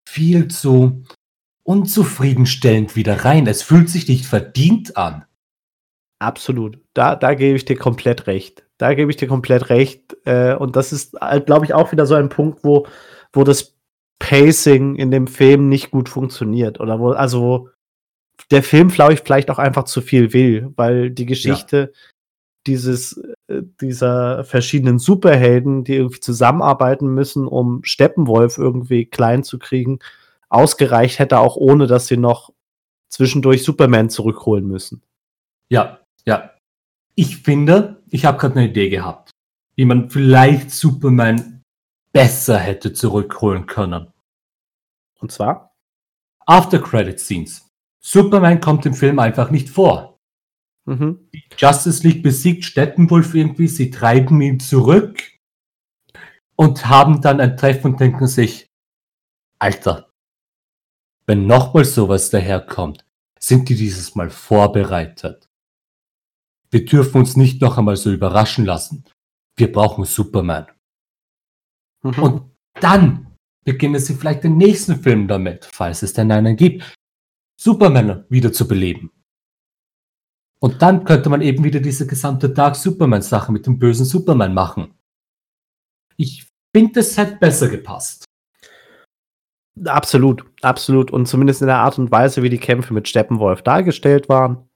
viel 0.07 0.47
zu 0.47 1.03
unzufriedenstellend 1.63 2.95
wieder 2.95 3.23
rein. 3.23 3.47
Es 3.47 3.61
fühlt 3.63 3.89
sich 3.89 4.07
nicht 4.07 4.25
verdient 4.25 4.97
an. 4.97 5.25
Absolut. 6.19 6.79
Da, 6.93 7.15
da 7.15 7.33
gebe 7.33 7.55
ich 7.55 7.65
dir 7.65 7.77
komplett 7.77 8.27
recht. 8.27 8.65
Da 8.77 8.93
gebe 8.93 9.11
ich 9.11 9.17
dir 9.17 9.27
komplett 9.27 9.69
recht. 9.69 10.15
Äh, 10.25 10.55
und 10.55 10.75
das 10.75 10.91
ist, 10.91 11.15
halt, 11.19 11.45
glaube 11.45 11.65
ich, 11.65 11.73
auch 11.73 11.91
wieder 11.91 12.05
so 12.05 12.15
ein 12.15 12.29
Punkt, 12.29 12.63
wo, 12.63 12.87
wo 13.31 13.43
das 13.43 13.75
Pacing 14.19 14.95
in 14.95 15.11
dem 15.11 15.27
Film 15.27 15.69
nicht 15.69 15.91
gut 15.91 16.09
funktioniert. 16.09 16.79
Oder 16.79 16.99
wo, 16.99 17.11
also 17.11 17.69
der 18.51 18.63
Film, 18.63 18.89
glaube 18.89 19.13
ich, 19.13 19.21
vielleicht 19.21 19.49
auch 19.49 19.59
einfach 19.59 19.83
zu 19.83 20.01
viel 20.01 20.33
will, 20.33 20.71
weil 20.75 21.11
die 21.11 21.25
Geschichte 21.25 21.91
ja 21.93 21.99
dieses, 22.67 23.17
äh, 23.47 23.61
dieser 23.81 24.43
verschiedenen 24.43 24.99
Superhelden, 24.99 25.83
die 25.83 25.95
irgendwie 25.95 26.19
zusammenarbeiten 26.19 27.13
müssen, 27.13 27.47
um 27.47 27.83
Steppenwolf 27.83 28.57
irgendwie 28.57 29.05
klein 29.05 29.43
zu 29.43 29.59
kriegen, 29.59 29.99
ausgereicht 30.49 31.19
hätte, 31.19 31.39
auch 31.39 31.55
ohne 31.55 31.87
dass 31.87 32.07
sie 32.07 32.17
noch 32.17 32.51
zwischendurch 33.09 33.63
Superman 33.63 34.09
zurückholen 34.09 34.67
müssen. 34.67 35.01
Ja, 35.69 35.99
ja. 36.25 36.51
Ich 37.15 37.37
finde, 37.37 38.01
ich 38.09 38.25
habe 38.25 38.37
gerade 38.37 38.55
eine 38.55 38.69
Idee 38.69 38.89
gehabt, 38.89 39.31
wie 39.75 39.85
man 39.85 40.09
vielleicht 40.09 40.71
Superman 40.71 41.61
besser 42.11 42.57
hätte 42.57 42.93
zurückholen 42.93 43.65
können. 43.65 44.07
Und 45.19 45.31
zwar? 45.31 45.75
After 46.45 46.79
Credit 46.79 47.19
Scenes. 47.19 47.67
Superman 47.99 48.59
kommt 48.59 48.85
im 48.85 48.93
Film 48.93 49.19
einfach 49.19 49.49
nicht 49.49 49.69
vor. 49.69 50.12
Mhm. 50.85 51.29
Justice 51.57 52.05
League 52.05 52.23
besiegt 52.23 52.65
Steppenwolf 52.65 53.33
irgendwie, 53.33 53.67
sie 53.67 53.89
treiben 53.89 54.41
ihn 54.41 54.59
zurück 54.59 55.21
und 56.55 56.87
haben 56.87 57.21
dann 57.21 57.39
ein 57.39 57.57
Treffen 57.57 57.93
und 57.93 57.99
denken 57.99 58.27
sich, 58.27 58.69
Alter, 59.59 60.09
wenn 61.25 61.47
nochmal 61.47 61.85
sowas 61.85 62.29
daherkommt, 62.29 63.05
sind 63.39 63.69
die 63.69 63.75
dieses 63.75 64.15
Mal 64.15 64.29
vorbereitet. 64.29 65.49
Wir 66.69 66.85
dürfen 66.85 67.19
uns 67.19 67.37
nicht 67.37 67.61
noch 67.61 67.77
einmal 67.77 67.95
so 67.95 68.11
überraschen 68.11 68.65
lassen. 68.65 69.05
Wir 69.55 69.71
brauchen 69.71 70.05
Superman. 70.05 70.67
Mhm. 72.01 72.23
Und 72.23 72.51
dann 72.81 73.37
beginnen 73.63 73.99
sie 73.99 74.15
vielleicht 74.15 74.43
den 74.43 74.57
nächsten 74.57 75.01
Film 75.01 75.27
damit, 75.27 75.65
falls 75.71 76.03
es 76.03 76.13
denn 76.13 76.31
einen 76.31 76.57
gibt, 76.57 76.83
Superman 77.59 78.25
wieder 78.29 78.51
zu 78.51 78.67
beleben. 78.67 79.11
Und 80.63 80.81
dann 80.81 81.03
könnte 81.03 81.27
man 81.27 81.41
eben 81.41 81.65
wieder 81.65 81.81
diese 81.81 82.07
gesamte 82.07 82.49
Dark 82.49 82.77
Superman-Sache 82.77 83.51
mit 83.51 83.65
dem 83.67 83.79
bösen 83.79 84.05
Superman 84.05 84.53
machen. 84.53 84.93
Ich 86.15 86.47
finde, 86.73 86.93
das 86.93 87.17
hätte 87.17 87.35
besser 87.35 87.67
gepasst. 87.67 88.23
Absolut, 89.83 90.45
absolut. 90.61 91.11
Und 91.11 91.25
zumindest 91.25 91.59
in 91.59 91.67
der 91.67 91.79
Art 91.79 91.99
und 91.99 92.11
Weise, 92.11 92.43
wie 92.43 92.49
die 92.49 92.59
Kämpfe 92.59 92.93
mit 92.93 93.09
Steppenwolf 93.09 93.61
dargestellt 93.61 94.29
waren, 94.29 94.69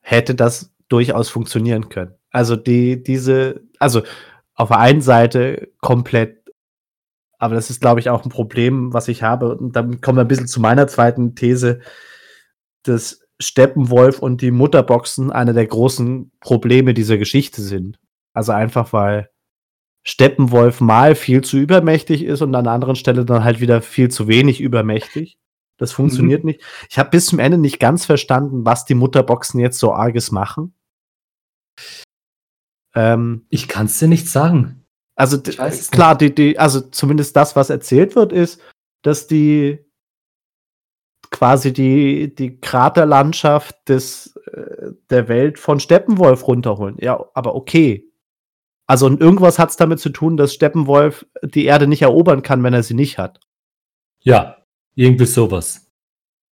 hätte 0.00 0.34
das 0.34 0.74
durchaus 0.88 1.28
funktionieren 1.28 1.90
können. 1.90 2.14
Also 2.30 2.56
die, 2.56 3.02
diese, 3.02 3.60
also 3.78 4.02
auf 4.54 4.68
der 4.68 4.78
einen 4.78 5.02
Seite 5.02 5.72
komplett, 5.82 6.42
aber 7.36 7.54
das 7.54 7.68
ist, 7.68 7.82
glaube 7.82 8.00
ich, 8.00 8.08
auch 8.08 8.24
ein 8.24 8.30
Problem, 8.30 8.94
was 8.94 9.08
ich 9.08 9.22
habe. 9.22 9.58
Und 9.58 9.76
dann 9.76 10.00
kommen 10.00 10.16
wir 10.16 10.22
ein 10.22 10.28
bisschen 10.28 10.48
zu 10.48 10.58
meiner 10.58 10.88
zweiten 10.88 11.34
These, 11.34 11.80
dass 12.82 13.25
Steppenwolf 13.40 14.20
und 14.20 14.40
die 14.40 14.50
Mutterboxen 14.50 15.30
eine 15.30 15.52
der 15.52 15.66
großen 15.66 16.30
Probleme 16.40 16.94
dieser 16.94 17.18
Geschichte 17.18 17.62
sind. 17.62 17.98
Also 18.32 18.52
einfach, 18.52 18.92
weil 18.92 19.30
Steppenwolf 20.04 20.80
mal 20.80 21.14
viel 21.14 21.42
zu 21.42 21.56
übermächtig 21.56 22.22
ist 22.22 22.40
und 22.40 22.54
an 22.54 22.66
einer 22.66 22.74
anderen 22.74 22.96
Stelle 22.96 23.24
dann 23.24 23.44
halt 23.44 23.60
wieder 23.60 23.82
viel 23.82 24.08
zu 24.08 24.28
wenig 24.28 24.60
übermächtig. 24.60 25.38
Das 25.78 25.92
funktioniert 25.92 26.44
mhm. 26.44 26.50
nicht. 26.50 26.62
Ich 26.88 26.98
habe 26.98 27.10
bis 27.10 27.26
zum 27.26 27.38
Ende 27.38 27.58
nicht 27.58 27.80
ganz 27.80 28.06
verstanden, 28.06 28.64
was 28.64 28.84
die 28.84 28.94
Mutterboxen 28.94 29.60
jetzt 29.60 29.78
so 29.78 29.92
arges 29.92 30.30
machen. 30.30 30.74
Ähm, 32.94 33.46
ich 33.50 33.68
kann 33.68 33.86
es 33.86 33.98
dir 33.98 34.08
nicht 34.08 34.28
sagen. 34.28 34.86
Also 35.16 35.40
klar, 35.40 36.16
die, 36.16 36.34
die, 36.34 36.58
also 36.58 36.80
zumindest 36.80 37.36
das, 37.36 37.56
was 37.56 37.70
erzählt 37.70 38.16
wird, 38.16 38.32
ist, 38.32 38.60
dass 39.02 39.26
die 39.26 39.85
quasi 41.30 41.72
die, 41.72 42.34
die 42.34 42.60
Kraterlandschaft 42.60 43.88
des, 43.88 44.36
äh, 44.52 44.92
der 45.10 45.28
Welt 45.28 45.58
von 45.58 45.80
Steppenwolf 45.80 46.46
runterholen. 46.46 46.96
Ja, 47.00 47.24
aber 47.34 47.54
okay. 47.54 48.10
Also 48.86 49.08
irgendwas 49.08 49.58
hat 49.58 49.70
es 49.70 49.76
damit 49.76 49.98
zu 49.98 50.10
tun, 50.10 50.36
dass 50.36 50.54
Steppenwolf 50.54 51.26
die 51.42 51.64
Erde 51.64 51.86
nicht 51.86 52.02
erobern 52.02 52.42
kann, 52.42 52.62
wenn 52.62 52.74
er 52.74 52.82
sie 52.82 52.94
nicht 52.94 53.18
hat. 53.18 53.40
Ja, 54.22 54.58
irgendwie 54.94 55.26
sowas. 55.26 55.90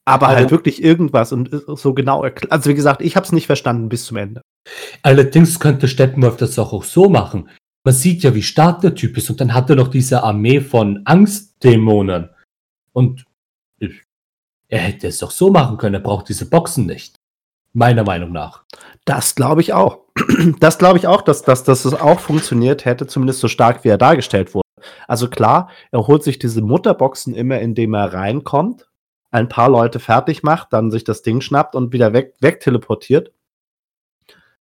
Aber 0.05 0.27
halt 0.27 0.37
also, 0.37 0.45
halt 0.45 0.51
wirklich 0.51 0.83
irgendwas 0.83 1.33
und 1.33 1.51
so 1.67 1.95
genau 1.95 2.25
erklärt. 2.25 2.51
Also 2.51 2.71
wie 2.71 2.75
gesagt, 2.75 3.03
ich 3.03 3.17
habe 3.17 3.25
es 3.25 3.33
nicht 3.33 3.47
verstanden 3.47 3.89
bis 3.89 4.05
zum 4.07 4.17
Ende. 4.17 4.43
Allerdings 5.03 5.61
könnte 5.61 5.89
Steppenwolf 5.89 6.37
das 6.37 6.59
auch, 6.59 6.73
auch 6.73 6.85
so 6.85 7.09
machen. 7.09 7.49
man 7.85 7.95
sieht 7.95 8.23
ja, 8.23 8.35
wie 8.35 8.43
stark 8.43 8.81
der 8.81 8.95
Typ 8.95 9.17
ist 9.17 9.31
und 9.31 9.41
dann 9.41 9.55
hat 9.55 9.71
er 9.71 9.77
noch 9.77 9.89
diese 9.89 10.23
Armee 10.23 10.61
von 10.61 11.03
Angstdämonen. 11.05 12.31
Und 12.93 13.25
er 14.73 14.79
hätte 14.79 15.07
es 15.07 15.19
doch 15.19 15.31
so 15.31 15.51
machen 15.51 15.77
können, 15.77 15.97
er 15.97 16.01
braucht 16.01 16.31
diese 16.31 16.49
Boxen 16.49 16.87
nicht. 16.87 17.17
Meiner 17.75 18.05
Meinung 18.05 18.33
nach. 18.33 18.65
Das 19.05 19.35
glaube 19.35 19.61
ich 19.61 19.75
auch. 19.75 19.99
Das 20.61 20.79
glaube 20.79 20.99
ich 20.99 21.07
auch, 21.07 21.21
dass, 21.21 21.43
dass, 21.43 21.63
dass 21.63 21.85
es 21.85 21.93
auch 21.93 22.19
funktioniert 22.19 22.87
hätte, 22.87 23.07
zumindest 23.07 23.41
so 23.41 23.49
stark, 23.49 23.85
wie 23.85 23.89
er 23.89 23.99
dargestellt 23.99 24.55
wurde. 24.55 24.67
Also 25.07 25.29
klar, 25.29 25.69
er 25.91 26.07
holt 26.07 26.23
sich 26.23 26.39
diese 26.39 26.63
Mutterboxen 26.63 27.35
immer, 27.35 27.61
indem 27.61 27.95
er 27.95 28.15
reinkommt, 28.15 28.89
ein 29.31 29.49
paar 29.49 29.69
Leute 29.69 30.01
fertig 30.01 30.43
macht, 30.43 30.73
dann 30.73 30.91
sich 30.91 31.05
das 31.05 31.21
Ding 31.23 31.43
schnappt 31.43 31.75
und 31.75 31.93
wieder 31.93 32.15
weg, 32.15 32.35
wegteleportiert. 32.41 33.33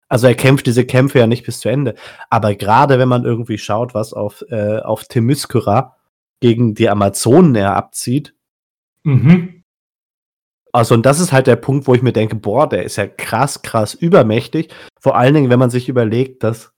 Also 0.09 0.28
er 0.28 0.36
kämpft 0.36 0.68
diese 0.68 0.86
Kämpfe 0.86 1.20
ja 1.20 1.28
nicht 1.28 1.45
bis 1.45 1.62
zu 1.62 1.70
Ende. 1.70 1.95
Aber 2.30 2.53
gerade 2.55 2.99
wenn 2.99 3.09
man 3.09 3.24
irgendwie 3.24 3.57
schaut, 3.57 3.93
was 3.93 4.12
auf, 4.12 4.43
äh, 4.49 4.80
auf 4.80 5.05
Themyscira 5.05 5.95
gegen 6.41 6.74
die 6.74 6.89
Amazonen 6.89 7.55
er 7.55 7.78
abzieht, 7.78 8.34
Mhm. 9.03 9.61
Also, 10.72 10.95
und 10.95 11.05
das 11.05 11.19
ist 11.19 11.32
halt 11.32 11.47
der 11.47 11.57
Punkt, 11.57 11.88
wo 11.88 11.93
ich 11.93 12.01
mir 12.01 12.13
denke, 12.13 12.36
boah, 12.36 12.67
der 12.67 12.84
ist 12.84 12.95
ja 12.95 13.07
krass, 13.07 13.61
krass 13.61 13.93
übermächtig. 13.93 14.74
Vor 14.99 15.17
allen 15.17 15.34
Dingen, 15.34 15.49
wenn 15.49 15.59
man 15.59 15.69
sich 15.69 15.89
überlegt, 15.89 16.43
dass 16.43 16.72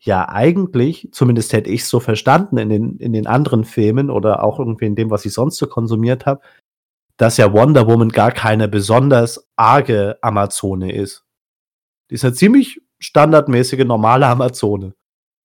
ja 0.00 0.28
eigentlich, 0.28 1.08
zumindest 1.12 1.52
hätte 1.52 1.70
ich 1.70 1.82
es 1.82 1.88
so 1.88 2.00
verstanden 2.00 2.58
in 2.58 2.68
den, 2.68 2.96
in 2.98 3.12
den 3.12 3.26
anderen 3.26 3.64
Filmen 3.64 4.10
oder 4.10 4.42
auch 4.42 4.58
irgendwie 4.58 4.86
in 4.86 4.96
dem, 4.96 5.10
was 5.10 5.24
ich 5.24 5.32
sonst 5.32 5.56
so 5.56 5.66
konsumiert 5.66 6.26
habe, 6.26 6.40
dass 7.16 7.36
ja 7.36 7.52
Wonder 7.52 7.86
Woman 7.86 8.08
gar 8.08 8.32
keine 8.32 8.68
besonders 8.68 9.48
arge 9.56 10.18
Amazone 10.22 10.92
ist. 10.92 11.24
Die 12.10 12.14
ist 12.14 12.24
eine 12.24 12.34
ziemlich 12.34 12.80
standardmäßige, 12.98 13.84
normale 13.84 14.26
Amazone. 14.26 14.94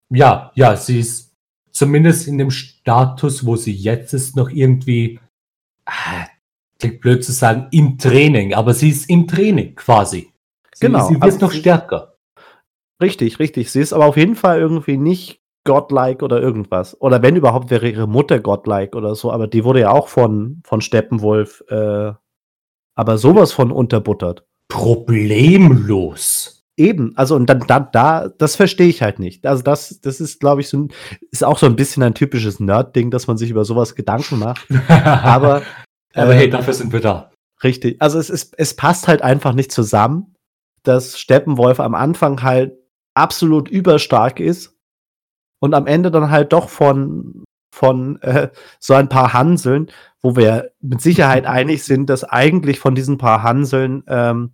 Ja, 0.09 0.51
ja, 0.55 0.75
sie 0.75 0.99
ist 0.99 1.33
zumindest 1.71 2.27
in 2.27 2.37
dem 2.37 2.51
Status, 2.51 3.45
wo 3.45 3.55
sie 3.55 3.73
jetzt 3.73 4.13
ist, 4.13 4.35
noch 4.35 4.49
irgendwie, 4.49 5.19
ah, 5.85 6.25
klingt 6.79 7.01
blöd 7.01 7.23
zu 7.23 7.31
sagen, 7.31 7.67
im 7.71 7.97
Training, 7.97 8.53
aber 8.53 8.73
sie 8.73 8.89
ist 8.89 9.09
im 9.09 9.27
Training 9.27 9.75
quasi. 9.75 10.31
Sie, 10.73 10.87
Genau, 10.87 11.07
Sie 11.07 11.15
wird 11.15 11.23
also 11.23 11.39
noch 11.39 11.51
stärker. 11.51 12.15
Richtig, 13.01 13.39
richtig. 13.39 13.71
Sie 13.71 13.81
ist 13.81 13.93
aber 13.93 14.05
auf 14.05 14.17
jeden 14.17 14.35
Fall 14.35 14.59
irgendwie 14.59 14.97
nicht 14.97 15.41
godlike 15.65 16.23
oder 16.23 16.41
irgendwas. 16.41 16.99
Oder 17.01 17.21
wenn 17.21 17.35
überhaupt, 17.35 17.69
wäre 17.69 17.89
ihre 17.89 18.07
Mutter 18.07 18.39
godlike 18.39 18.95
oder 18.95 19.15
so. 19.15 19.31
Aber 19.31 19.47
die 19.47 19.63
wurde 19.63 19.81
ja 19.81 19.91
auch 19.91 20.07
von, 20.07 20.61
von 20.65 20.81
Steppenwolf, 20.81 21.63
äh, 21.69 22.13
aber 22.95 23.17
sowas 23.17 23.51
von 23.51 23.71
unterbuttert. 23.71 24.45
Problemlos. 24.69 26.65
Eben, 26.79 27.13
also 27.15 27.35
und 27.35 27.49
dann, 27.49 27.65
dann 27.67 27.87
da, 27.91 28.29
das 28.29 28.55
verstehe 28.55 28.87
ich 28.87 29.01
halt 29.01 29.17
nicht. 29.17 29.47
Also 29.47 29.63
das, 29.63 29.99
das 30.01 30.21
ist, 30.21 30.39
glaube 30.39 30.61
ich, 30.61 30.69
so 30.69 30.77
ein, 30.77 30.89
ist 31.31 31.43
auch 31.43 31.57
so 31.57 31.65
ein 31.65 31.75
bisschen 31.75 32.03
ein 32.03 32.13
typisches 32.13 32.59
Nerd-Ding, 32.59 33.09
dass 33.09 33.25
man 33.25 33.35
sich 33.37 33.49
über 33.49 33.65
sowas 33.65 33.95
Gedanken 33.95 34.37
macht. 34.37 34.67
Aber, 34.87 35.63
aber 36.17 36.33
hey, 36.33 36.47
äh, 36.47 36.49
dafür 36.49 36.73
sind 36.73 36.93
wir 36.93 37.01
da. 37.01 37.31
Richtig. 37.63 38.01
Also 38.01 38.19
es 38.19 38.29
ist, 38.29 38.53
es 38.57 38.75
passt 38.75 39.07
halt 39.07 39.21
einfach 39.21 39.53
nicht 39.53 39.71
zusammen, 39.71 40.35
dass 40.83 41.19
Steppenwolf 41.19 41.79
am 41.79 41.95
Anfang 41.95 42.43
halt 42.43 42.73
absolut 43.13 43.67
überstark 43.67 44.39
ist 44.39 44.75
und 45.59 45.73
am 45.73 45.87
Ende 45.87 46.11
dann 46.11 46.29
halt 46.29 46.53
doch 46.53 46.69
von, 46.69 47.43
von 47.73 48.21
äh, 48.21 48.49
so 48.79 48.93
ein 48.93 49.09
paar 49.09 49.33
Hanseln, 49.33 49.91
wo 50.21 50.35
wir 50.35 50.71
mit 50.81 51.01
Sicherheit 51.01 51.45
einig 51.47 51.83
sind, 51.83 52.09
dass 52.09 52.23
eigentlich 52.23 52.79
von 52.79 52.95
diesen 52.95 53.17
paar 53.17 53.43
Hanseln 53.43 54.03
ähm, 54.07 54.53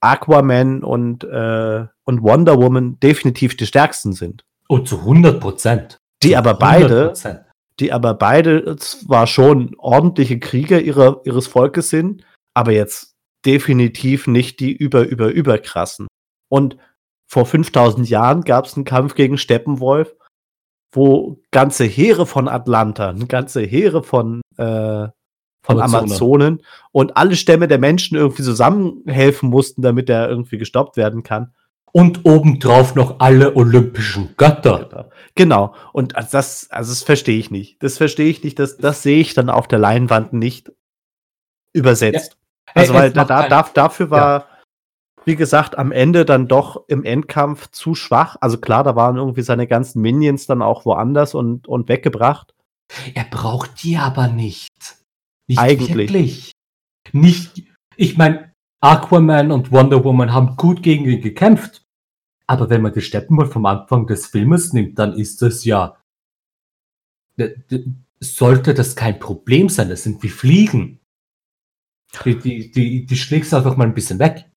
Aquaman 0.00 0.84
und, 0.84 1.24
äh, 1.24 1.86
und 2.04 2.22
Wonder 2.22 2.60
Woman 2.60 3.00
definitiv 3.00 3.56
die 3.56 3.66
stärksten 3.66 4.12
sind. 4.12 4.44
Und 4.68 4.86
zu 4.88 4.98
100 4.98 5.40
Prozent. 5.40 5.98
Die 6.22 6.36
aber 6.36 6.54
beide 6.54 7.12
die 7.80 7.92
aber 7.92 8.14
beide 8.14 8.76
zwar 8.76 9.26
schon 9.26 9.74
ordentliche 9.78 10.38
Krieger 10.38 10.80
ihrer, 10.80 11.20
ihres 11.24 11.46
Volkes 11.46 11.90
sind, 11.90 12.24
aber 12.54 12.72
jetzt 12.72 13.14
definitiv 13.44 14.26
nicht 14.26 14.60
die 14.60 14.72
über, 14.72 15.06
über, 15.06 15.28
über 15.28 15.58
krassen. 15.58 16.06
Und 16.48 16.76
vor 17.28 17.46
5000 17.46 18.08
Jahren 18.08 18.42
gab 18.42 18.66
es 18.66 18.76
einen 18.76 18.84
Kampf 18.84 19.14
gegen 19.14 19.36
Steppenwolf, 19.36 20.14
wo 20.92 21.40
ganze 21.50 21.84
Heere 21.84 22.26
von 22.26 22.48
Atlanta, 22.48 23.14
ganze 23.28 23.62
Heere 23.62 24.02
von, 24.02 24.40
äh, 24.56 25.08
von 25.62 25.80
Amazone. 25.80 25.98
Amazonen 25.98 26.62
und 26.92 27.16
alle 27.16 27.36
Stämme 27.36 27.68
der 27.68 27.78
Menschen 27.78 28.16
irgendwie 28.16 28.42
zusammenhelfen 28.42 29.50
mussten, 29.50 29.82
damit 29.82 30.08
er 30.08 30.28
irgendwie 30.28 30.58
gestoppt 30.58 30.96
werden 30.96 31.22
kann. 31.22 31.52
Und 31.92 32.26
obendrauf 32.26 32.94
noch 32.94 33.20
alle 33.20 33.56
olympischen 33.56 34.34
Götter. 34.36 35.10
Genau. 35.34 35.74
Und 35.92 36.14
also 36.16 36.28
das, 36.32 36.70
also 36.70 36.90
das 36.92 37.02
verstehe 37.02 37.38
ich 37.38 37.50
nicht. 37.50 37.82
Das 37.82 37.96
verstehe 37.96 38.28
ich 38.28 38.44
nicht. 38.44 38.58
Das, 38.58 38.76
das 38.76 39.02
sehe 39.02 39.20
ich 39.20 39.32
dann 39.32 39.48
auf 39.48 39.66
der 39.66 39.78
Leinwand 39.78 40.32
nicht 40.34 40.70
übersetzt. 41.72 42.36
Also, 42.74 42.92
Hey, 42.92 43.00
weil 43.00 43.12
da, 43.12 43.24
da, 43.24 43.40
ein- 43.40 43.50
da, 43.50 43.62
dafür 43.72 44.10
war, 44.10 44.48
wie 45.24 45.36
gesagt, 45.36 45.78
am 45.78 45.90
Ende 45.90 46.24
dann 46.24 46.48
doch 46.48 46.84
im 46.88 47.02
Endkampf 47.02 47.68
zu 47.70 47.94
schwach. 47.94 48.36
Also 48.40 48.58
klar, 48.58 48.84
da 48.84 48.94
waren 48.94 49.16
irgendwie 49.16 49.42
seine 49.42 49.66
ganzen 49.66 50.02
Minions 50.02 50.46
dann 50.46 50.62
auch 50.62 50.84
woanders 50.84 51.34
und, 51.34 51.66
und 51.66 51.88
weggebracht. 51.88 52.54
Er 53.14 53.24
braucht 53.24 53.82
die 53.82 53.96
aber 53.96 54.28
nicht. 54.28 54.68
Nicht 55.48 55.58
Eigentlich. 55.58 55.96
wirklich. 55.96 56.52
Nicht, 57.12 57.62
ich 57.96 58.16
meine, 58.18 58.45
Aquaman 58.86 59.50
und 59.50 59.72
Wonder 59.72 60.04
Woman 60.04 60.32
haben 60.32 60.56
gut 60.56 60.80
gegen 60.80 61.06
ihn 61.06 61.20
gekämpft. 61.20 61.84
Aber 62.46 62.70
wenn 62.70 62.82
man 62.82 62.92
die 62.92 63.00
Steppenwolf 63.00 63.52
vom 63.52 63.66
Anfang 63.66 64.06
des 64.06 64.28
Filmes 64.28 64.72
nimmt, 64.72 64.96
dann 64.98 65.12
ist 65.12 65.42
das 65.42 65.64
ja. 65.64 65.96
Sollte 68.20 68.74
das 68.74 68.94
kein 68.94 69.18
Problem 69.18 69.68
sein? 69.68 69.88
Das 69.88 70.04
sind 70.04 70.22
wie 70.22 70.28
Fliegen. 70.28 71.00
Die, 72.24 72.38
die, 72.38 72.70
die, 72.70 73.06
die 73.06 73.16
schlägst 73.16 73.52
einfach 73.52 73.76
mal 73.76 73.88
ein 73.88 73.94
bisschen 73.94 74.20
weg. 74.20 74.48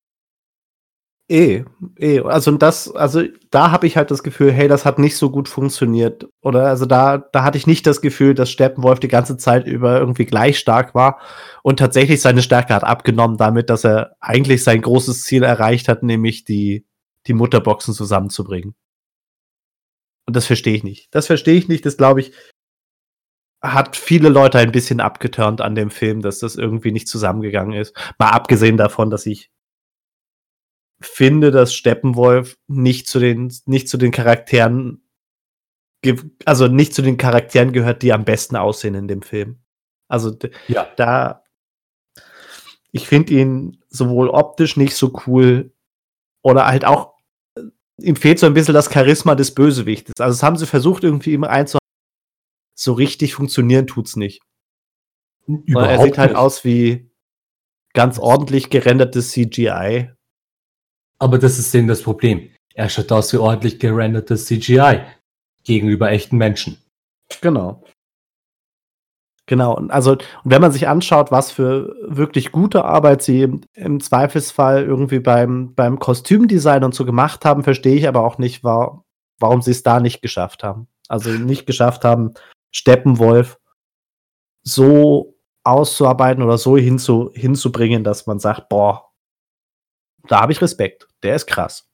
Eh, 1.32 1.64
eh. 2.00 2.22
Also 2.22 2.52
das, 2.58 2.94
also 2.96 3.22
da 3.52 3.70
habe 3.70 3.86
ich 3.86 3.98
halt 3.98 4.10
das 4.10 4.24
Gefühl, 4.24 4.52
hey, 4.52 4.68
das 4.68 4.84
hat 4.84 4.98
nicht 4.98 5.16
so 5.16 5.30
gut 5.30 5.48
funktioniert. 5.48 6.28
Oder 6.42 6.66
also 6.68 6.88
da, 6.88 7.20
da 7.20 7.44
hatte 7.44 7.58
ich 7.60 7.68
nicht 7.68 7.86
das 7.86 8.02
Gefühl, 8.02 8.34
dass 8.34 8.50
Steppenwolf 8.50 9.00
die 9.00 9.08
ganze 9.10 9.38
Zeit 9.38 9.68
über 9.68 10.00
irgendwie 10.00 10.26
gleich 10.26 10.58
stark 10.58 10.96
war 10.96 11.20
und 11.62 11.78
tatsächlich 11.78 12.22
seine 12.22 12.42
Stärke 12.42 12.74
hat 12.74 12.84
abgenommen 12.84 13.38
damit, 13.38 13.70
dass 13.70 13.86
er 13.86 14.16
eigentlich 14.20 14.64
sein 14.64 14.82
großes 14.82 15.22
Ziel 15.22 15.44
erreicht 15.44 15.88
hat, 15.88 16.02
nämlich 16.02 16.46
die, 16.46 16.88
die 17.28 17.34
Mutterboxen 17.34 17.94
zusammenzubringen. 17.94 18.74
Und 20.26 20.36
das 20.36 20.48
verstehe 20.48 20.76
ich 20.76 20.84
nicht. 20.84 21.10
Das 21.12 21.28
verstehe 21.28 21.56
ich 21.56 21.68
nicht. 21.68 21.86
Das 21.86 21.98
glaube 21.98 22.22
ich, 22.22 22.32
hat 23.62 23.96
viele 23.98 24.30
Leute 24.30 24.58
ein 24.58 24.72
bisschen 24.72 25.00
abgeturnt 25.00 25.62
an 25.62 25.76
dem 25.76 25.92
Film, 25.92 26.22
dass 26.22 26.40
das 26.40 26.56
irgendwie 26.56 26.92
nicht 26.92 27.08
zusammengegangen 27.08 27.74
ist. 27.74 27.96
Mal 28.18 28.30
abgesehen 28.30 28.78
davon, 28.78 29.12
dass 29.12 29.28
ich 29.28 29.52
finde, 31.02 31.52
dass 31.52 31.74
Steppenwolf 31.74 32.58
nicht 32.68 33.08
zu 33.08 33.20
den, 33.20 33.54
nicht 33.66 33.88
zu 33.90 33.98
den 33.98 34.12
Charakteren, 34.12 35.04
also 36.46 36.68
nicht 36.68 36.94
zu 36.94 37.02
den 37.02 37.18
Charakteren 37.18 37.72
gehört, 37.72 38.02
die 38.04 38.14
am 38.14 38.26
besten 38.26 38.56
aussehen 38.56 38.96
in 38.96 39.08
dem 39.08 39.22
Film. 39.22 39.60
Also 40.08 40.36
Ja. 40.68 40.88
da, 40.98 41.44
ich 42.92 43.08
finde 43.08 43.34
ihn 43.34 43.84
sowohl 43.90 44.30
optisch 44.30 44.76
nicht 44.78 44.96
so 44.96 45.14
cool 45.28 45.72
oder 46.42 46.66
halt 46.66 46.86
auch, 46.86 47.14
äh, 47.56 47.62
ihm 48.00 48.16
fehlt 48.16 48.40
so 48.40 48.46
ein 48.46 48.54
bisschen 48.54 48.74
das 48.74 48.92
Charisma 48.92 49.36
des 49.36 49.54
Bösewichtes. 49.54 50.16
Also 50.20 50.36
das 50.36 50.44
haben 50.44 50.58
sie 50.58 50.66
versucht 50.66 51.04
irgendwie 51.04 51.34
immer 51.34 51.50
einzuhalten. 51.50 51.80
So 52.76 52.94
richtig 52.94 53.36
funktionieren 53.36 53.88
tut's 53.88 54.16
nicht. 54.16 54.42
Weil 55.48 55.90
er 55.90 56.02
sieht 56.02 56.18
halt 56.18 56.32
nicht. 56.32 56.40
aus 56.40 56.64
wie 56.64 57.10
ganz 57.94 58.20
ordentlich 58.20 58.70
gerendertes 58.70 59.32
CGI. 59.32 60.12
Aber 61.20 61.38
das 61.38 61.60
ist 61.60 61.74
eben 61.76 61.88
das 61.88 62.02
Problem. 62.02 62.50
Er 62.74 62.90
schaut 62.90 63.12
aus 63.12 63.34
wie 63.34 63.38
ordentlich 63.38 63.80
gerendertes 63.80 64.46
CGI 64.46 65.02
gegenüber 65.64 66.10
echten 66.12 66.38
Menschen. 66.38 66.78
Genau. 67.42 67.84
Genau. 69.46 69.76
Und 69.76 69.92
also, 69.92 70.12
und 70.12 70.22
wenn 70.44 70.62
man 70.62 70.72
sich 70.72 70.88
anschaut, 70.88 71.32
was 71.32 71.52
für 71.52 71.96
wirklich 72.04 72.52
gute 72.52 72.86
Arbeit 72.86 73.24
sie 73.24 73.62
im, 73.74 74.00
Zweifelsfall 74.00 74.84
irgendwie 74.84 75.20
beim, 75.20 75.74
beim 75.74 75.98
Kostümdesign 75.98 76.84
und 76.84 76.94
so 76.94 77.04
gemacht 77.04 77.46
haben, 77.46 77.64
verstehe 77.64 77.96
ich 77.96 78.08
aber 78.08 78.24
auch 78.24 78.38
nicht, 78.38 78.64
wa 78.64 79.04
warum 79.40 79.62
sie 79.62 79.72
es 79.72 79.84
da 79.84 80.00
nicht 80.00 80.22
geschafft 80.22 80.64
haben. 80.64 80.88
Also 81.08 81.32
nicht 81.32 81.66
geschafft 81.66 82.04
haben, 82.04 82.34
Steppenwolf 82.72 83.58
so 84.62 85.36
auszuarbeiten 85.64 86.44
oder 86.44 86.58
so 86.58 86.78
hinzu, 86.78 87.32
hinzubringen, 87.34 88.04
dass 88.04 88.28
man 88.28 88.38
sagt, 88.38 88.70
boah, 88.70 89.09
da 90.28 90.42
habe 90.42 90.52
ich 90.52 90.62
Respekt. 90.62 91.08
Der 91.24 91.36
ist 91.36 91.48
krass. 91.48 91.90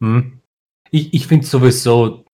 Hm? 0.00 0.40
Ich, 0.90 1.14
ich 1.14 1.26
finde 1.26 1.46
sowieso, 1.46 2.24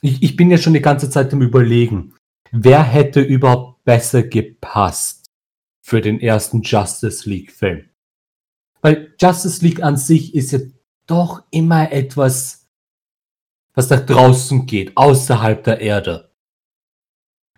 ich, 0.00 0.22
ich 0.22 0.36
bin 0.36 0.50
ja 0.50 0.58
schon 0.58 0.74
die 0.74 0.82
ganze 0.82 1.10
Zeit 1.10 1.32
am 1.32 1.42
Überlegen, 1.42 2.14
wer 2.50 2.82
hätte 2.82 3.20
überhaupt 3.20 3.84
besser 3.84 4.22
gepasst 4.22 5.26
für 5.80 6.00
den 6.00 6.20
ersten 6.20 6.62
Justice 6.62 7.28
League-Film? 7.28 7.88
Weil 8.80 9.14
Justice 9.20 9.64
League 9.64 9.82
an 9.82 9.96
sich 9.96 10.34
ist 10.34 10.52
ja 10.52 10.58
doch 11.06 11.44
immer 11.50 11.92
etwas 11.92 12.62
was 13.74 13.90
nach 13.90 14.04
draußen 14.04 14.66
geht, 14.66 14.96
außerhalb 14.96 15.64
der 15.64 15.80
Erde. 15.80 16.30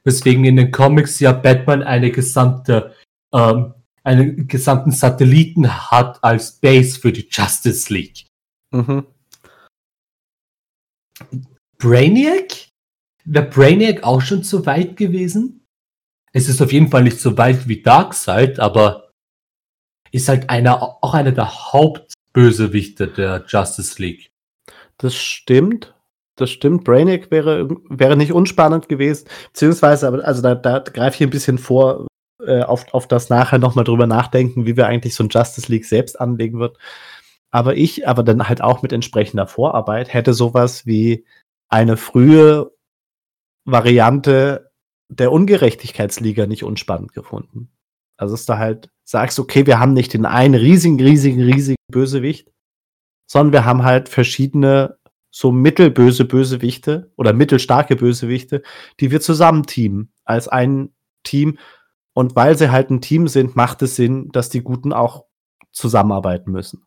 Weswegen 0.04 0.44
in 0.44 0.56
den 0.56 0.70
Comics 0.70 1.18
ja 1.20 1.32
Batman 1.32 1.82
eine 1.82 2.10
gesamte, 2.10 2.94
ähm, 3.32 3.74
einen 4.04 4.46
gesamten 4.46 4.92
Satelliten 4.92 5.68
hat 5.90 6.22
als 6.22 6.52
Base 6.52 7.00
für 7.00 7.12
die 7.12 7.26
Justice 7.30 7.92
League. 7.92 8.26
Mhm. 8.70 9.06
Brainiac? 11.78 12.68
Wäre 13.24 13.46
Brainiac 13.46 14.02
auch 14.04 14.20
schon 14.20 14.42
zu 14.42 14.66
weit 14.66 14.96
gewesen? 14.96 15.66
Es 16.32 16.48
ist 16.48 16.60
auf 16.60 16.72
jeden 16.72 16.90
Fall 16.90 17.04
nicht 17.04 17.18
so 17.18 17.38
weit 17.38 17.68
wie 17.68 17.80
Darkseid, 17.82 18.60
aber 18.60 19.10
ist 20.12 20.28
halt 20.28 20.50
einer, 20.50 20.82
auch 20.82 21.14
einer 21.14 21.32
der 21.32 21.72
Hauptbösewichte 21.72 23.08
der 23.08 23.44
Justice 23.48 24.00
League. 24.00 24.30
Das 24.98 25.14
stimmt. 25.14 25.94
Das 26.36 26.50
stimmt. 26.50 26.84
Brainiac 26.84 27.30
wäre, 27.30 27.68
wäre 27.88 28.16
nicht 28.16 28.32
unspannend 28.32 28.88
gewesen. 28.88 29.28
Beziehungsweise, 29.52 30.08
aber, 30.08 30.24
also 30.24 30.42
da, 30.42 30.54
da 30.54 30.80
greife 30.80 31.16
ich 31.16 31.22
ein 31.22 31.30
bisschen 31.30 31.58
vor, 31.58 32.06
äh, 32.46 32.62
auf, 32.62 32.92
auf 32.92 33.08
das 33.08 33.30
nachher 33.30 33.58
nochmal 33.58 33.84
drüber 33.84 34.06
nachdenken, 34.06 34.66
wie 34.66 34.76
wir 34.76 34.86
eigentlich 34.86 35.14
so 35.14 35.24
ein 35.24 35.30
Justice 35.30 35.70
League 35.70 35.84
selbst 35.84 36.20
anlegen 36.20 36.58
wird. 36.58 36.78
Aber 37.50 37.76
ich, 37.76 38.08
aber 38.08 38.22
dann 38.22 38.48
halt 38.48 38.62
auch 38.62 38.82
mit 38.82 38.92
entsprechender 38.92 39.46
Vorarbeit, 39.46 40.12
hätte 40.12 40.34
sowas 40.34 40.86
wie 40.86 41.24
eine 41.68 41.96
frühe 41.96 42.72
Variante 43.64 44.70
der 45.08 45.32
Ungerechtigkeitsliga 45.32 46.46
nicht 46.46 46.64
unspannend 46.64 47.12
gefunden. 47.12 47.70
Also, 48.16 48.34
dass 48.34 48.46
du 48.46 48.58
halt 48.58 48.90
sagst, 49.04 49.38
okay, 49.38 49.66
wir 49.66 49.78
haben 49.80 49.92
nicht 49.92 50.14
den 50.14 50.26
einen 50.26 50.54
riesigen, 50.54 51.00
riesigen, 51.00 51.42
riesigen 51.42 51.76
Bösewicht, 51.90 52.50
sondern 53.26 53.52
wir 53.52 53.64
haben 53.64 53.84
halt 53.84 54.08
verschiedene 54.08 54.98
so 55.30 55.50
mittelböse 55.50 56.24
Bösewichte 56.24 57.10
oder 57.16 57.32
mittelstarke 57.32 57.96
Bösewichte, 57.96 58.62
die 59.00 59.10
wir 59.10 59.20
zusammen 59.20 59.64
teamen 59.64 60.12
als 60.24 60.46
ein 60.46 60.94
Team. 61.24 61.58
Und 62.14 62.36
weil 62.36 62.56
sie 62.56 62.70
halt 62.70 62.90
ein 62.90 63.00
Team 63.00 63.28
sind, 63.28 63.56
macht 63.56 63.82
es 63.82 63.96
Sinn, 63.96 64.30
dass 64.30 64.48
die 64.48 64.62
Guten 64.62 64.92
auch 64.92 65.24
zusammenarbeiten 65.72 66.52
müssen. 66.52 66.86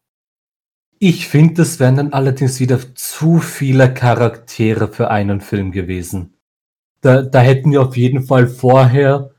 Ich 1.00 1.28
finde, 1.28 1.56
das 1.56 1.80
wären 1.80 1.98
dann 1.98 2.14
allerdings 2.14 2.60
wieder 2.60 2.80
zu 2.96 3.38
viele 3.38 3.94
Charaktere 3.94 4.88
für 4.88 5.12
einen 5.12 5.42
Film 5.42 5.72
gewesen. 5.72 6.34
Da, 7.02 7.22
da 7.22 7.40
hätten 7.40 7.72
wir 7.72 7.84
auf 7.84 7.96
jeden 7.96 8.24
Fall 8.24 8.48
vorher 8.48 9.32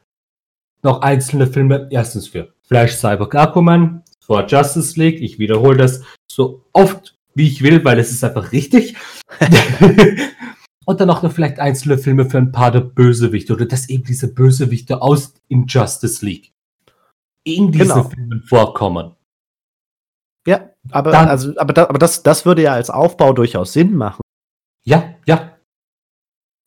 noch 0.82 1.00
einzelne 1.00 1.48
Filme, 1.48 1.88
erstens 1.90 2.28
für 2.28 2.54
Flash 2.62 2.94
Cyborg 2.96 3.34
Aquaman, 3.34 4.04
vor 4.20 4.46
Justice 4.46 4.98
League, 5.00 5.20
ich 5.20 5.38
wiederhole 5.38 5.78
das 5.78 6.02
so 6.30 6.64
oft 6.72 7.16
wie 7.34 7.48
ich 7.48 7.62
will, 7.62 7.84
weil 7.84 7.98
es 7.98 8.12
ist 8.12 8.22
einfach 8.22 8.52
richtig. 8.52 8.94
und 10.88 11.02
dann 11.02 11.10
auch 11.10 11.22
noch 11.22 11.32
vielleicht 11.32 11.58
einzelne 11.58 11.98
Filme 11.98 12.30
für 12.30 12.38
ein 12.38 12.50
paar 12.50 12.70
der 12.70 12.80
Bösewichte 12.80 13.52
oder 13.52 13.66
dass 13.66 13.90
eben 13.90 14.04
diese 14.04 14.32
Bösewichte 14.32 15.02
aus 15.02 15.34
Injustice 15.48 16.22
League 16.24 16.54
in 17.44 17.70
diesen 17.72 17.88
genau. 17.88 18.08
Filmen 18.08 18.42
vorkommen. 18.42 19.14
Ja, 20.46 20.70
aber, 20.90 21.10
dann, 21.10 21.28
also, 21.28 21.52
aber, 21.58 21.74
da, 21.74 21.90
aber 21.90 21.98
das, 21.98 22.22
das 22.22 22.46
würde 22.46 22.62
ja 22.62 22.72
als 22.72 22.88
Aufbau 22.88 23.34
durchaus 23.34 23.74
Sinn 23.74 23.96
machen. 23.96 24.22
Ja, 24.82 25.14
ja. 25.26 25.58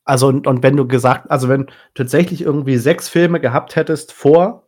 Also, 0.04 0.28
und, 0.28 0.46
und 0.46 0.62
wenn 0.62 0.78
du 0.78 0.88
gesagt, 0.88 1.32
also 1.32 1.50
wenn 1.50 1.66
tatsächlich 1.96 2.44
irgendwie 2.44 2.78
sechs 2.78 3.10
Filme 3.10 3.40
gehabt 3.40 3.76
hättest 3.76 4.12
vor 4.12 4.68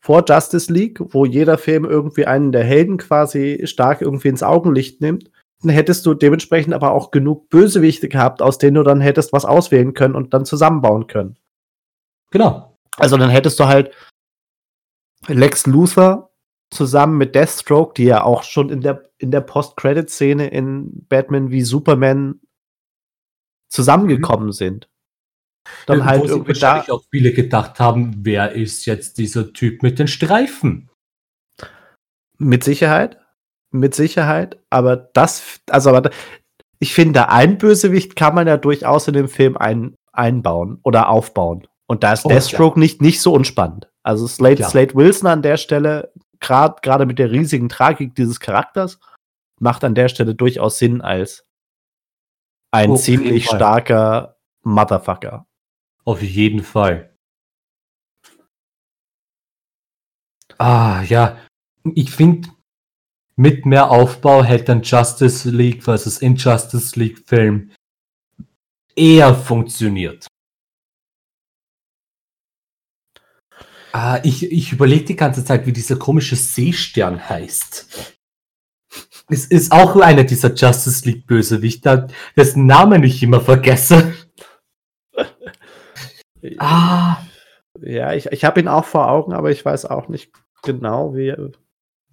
vor 0.00 0.22
Justice 0.28 0.70
League, 0.70 1.00
wo 1.00 1.24
jeder 1.24 1.56
Film 1.56 1.86
irgendwie 1.86 2.26
einen 2.26 2.52
der 2.52 2.64
Helden 2.64 2.98
quasi 2.98 3.62
stark 3.64 4.02
irgendwie 4.02 4.28
ins 4.28 4.42
Augenlicht 4.42 5.00
nimmt, 5.00 5.30
hättest 5.70 6.06
du 6.06 6.14
dementsprechend 6.14 6.74
aber 6.74 6.92
auch 6.92 7.10
genug 7.10 7.48
Bösewichte 7.48 8.08
gehabt, 8.08 8.42
aus 8.42 8.58
denen 8.58 8.76
du 8.76 8.82
dann 8.82 9.00
hättest 9.00 9.32
was 9.32 9.44
auswählen 9.44 9.94
können 9.94 10.14
und 10.14 10.34
dann 10.34 10.44
zusammenbauen 10.44 11.06
können. 11.06 11.36
Genau. 12.30 12.76
Also 12.96 13.16
dann 13.16 13.30
hättest 13.30 13.58
du 13.60 13.66
halt 13.66 13.94
Lex 15.26 15.66
Luthor 15.66 16.30
zusammen 16.70 17.18
mit 17.18 17.34
Deathstroke, 17.34 17.94
die 17.94 18.04
ja 18.04 18.22
auch 18.22 18.42
schon 18.42 18.70
in 18.70 18.80
der, 18.80 19.10
in 19.18 19.30
der 19.30 19.40
Post-Credit-Szene 19.40 20.48
in 20.48 21.06
Batman 21.08 21.50
wie 21.50 21.62
Superman 21.62 22.40
zusammengekommen 23.68 24.46
mhm. 24.46 24.52
sind 24.52 24.88
dann 25.86 26.00
ja, 26.00 26.04
halt 26.04 26.24
irgendwie 26.24 26.52
da 26.52 26.84
auch 26.88 27.04
viele 27.10 27.32
gedacht 27.32 27.80
haben, 27.80 28.24
wer 28.24 28.52
ist 28.52 28.86
jetzt 28.86 29.18
dieser 29.18 29.52
Typ 29.52 29.82
mit 29.82 29.98
den 29.98 30.08
Streifen? 30.08 30.90
Mit 32.38 32.64
Sicherheit, 32.64 33.18
mit 33.74 33.94
Sicherheit, 33.94 34.58
aber 34.70 34.96
das, 34.96 35.60
also 35.68 35.90
aber 35.90 36.10
ich 36.78 36.94
finde, 36.94 37.28
ein 37.28 37.58
Bösewicht 37.58 38.16
kann 38.16 38.34
man 38.34 38.46
ja 38.46 38.56
durchaus 38.56 39.08
in 39.08 39.14
dem 39.14 39.28
Film 39.28 39.56
ein, 39.56 39.96
einbauen 40.12 40.78
oder 40.82 41.08
aufbauen. 41.08 41.66
Und 41.86 42.02
da 42.02 42.12
ist 42.12 42.24
oh, 42.24 42.28
Deathstroke 42.28 42.76
ja. 42.76 42.80
nicht, 42.80 43.02
nicht 43.02 43.20
so 43.20 43.32
unspannend. 43.32 43.90
Also 44.02 44.26
Slade, 44.26 44.60
ja. 44.60 44.68
Slade 44.68 44.94
Wilson 44.94 45.28
an 45.28 45.42
der 45.42 45.56
Stelle, 45.56 46.12
gerade 46.40 47.06
mit 47.06 47.18
der 47.18 47.30
riesigen 47.30 47.68
Tragik 47.68 48.14
dieses 48.14 48.40
Charakters, 48.40 48.98
macht 49.60 49.84
an 49.84 49.94
der 49.94 50.08
Stelle 50.08 50.34
durchaus 50.34 50.78
Sinn 50.78 51.00
als 51.00 51.46
ein 52.70 52.90
oh, 52.90 52.96
ziemlich 52.96 53.46
starker 53.46 54.36
Motherfucker. 54.62 55.46
Auf 56.04 56.22
jeden 56.22 56.62
Fall. 56.62 57.16
Ah, 60.58 61.02
ja. 61.02 61.38
Ich 61.94 62.10
finde, 62.10 62.48
mit 63.36 63.66
mehr 63.66 63.90
Aufbau 63.90 64.44
hätte 64.44 64.72
ein 64.72 64.82
Justice 64.82 65.50
League 65.50 65.82
versus 65.82 66.18
Injustice 66.18 66.96
League 66.96 67.22
Film 67.26 67.70
eher 68.96 69.34
funktioniert. 69.34 70.26
Ah, 73.92 74.20
ich, 74.24 74.50
ich 74.50 74.72
überlege 74.72 75.04
die 75.04 75.16
ganze 75.16 75.44
Zeit, 75.44 75.66
wie 75.66 75.72
dieser 75.72 75.96
komische 75.96 76.34
Seestern 76.34 77.28
heißt. 77.28 78.16
Es 79.28 79.46
ist 79.46 79.72
auch 79.72 79.96
einer 79.96 80.24
dieser 80.24 80.52
Justice 80.52 81.08
League 81.08 81.26
Bösewichter, 81.26 82.08
dessen 82.36 82.66
Namen 82.66 83.02
ich 83.04 83.22
immer 83.22 83.40
vergesse. 83.40 84.14
Ah. 86.58 87.24
Ja, 87.80 88.12
ich, 88.12 88.26
ich 88.26 88.44
habe 88.44 88.60
ihn 88.60 88.68
auch 88.68 88.84
vor 88.84 89.08
Augen, 89.10 89.32
aber 89.32 89.50
ich 89.50 89.64
weiß 89.64 89.86
auch 89.86 90.08
nicht 90.08 90.30
genau, 90.62 91.14
wie, 91.14 91.34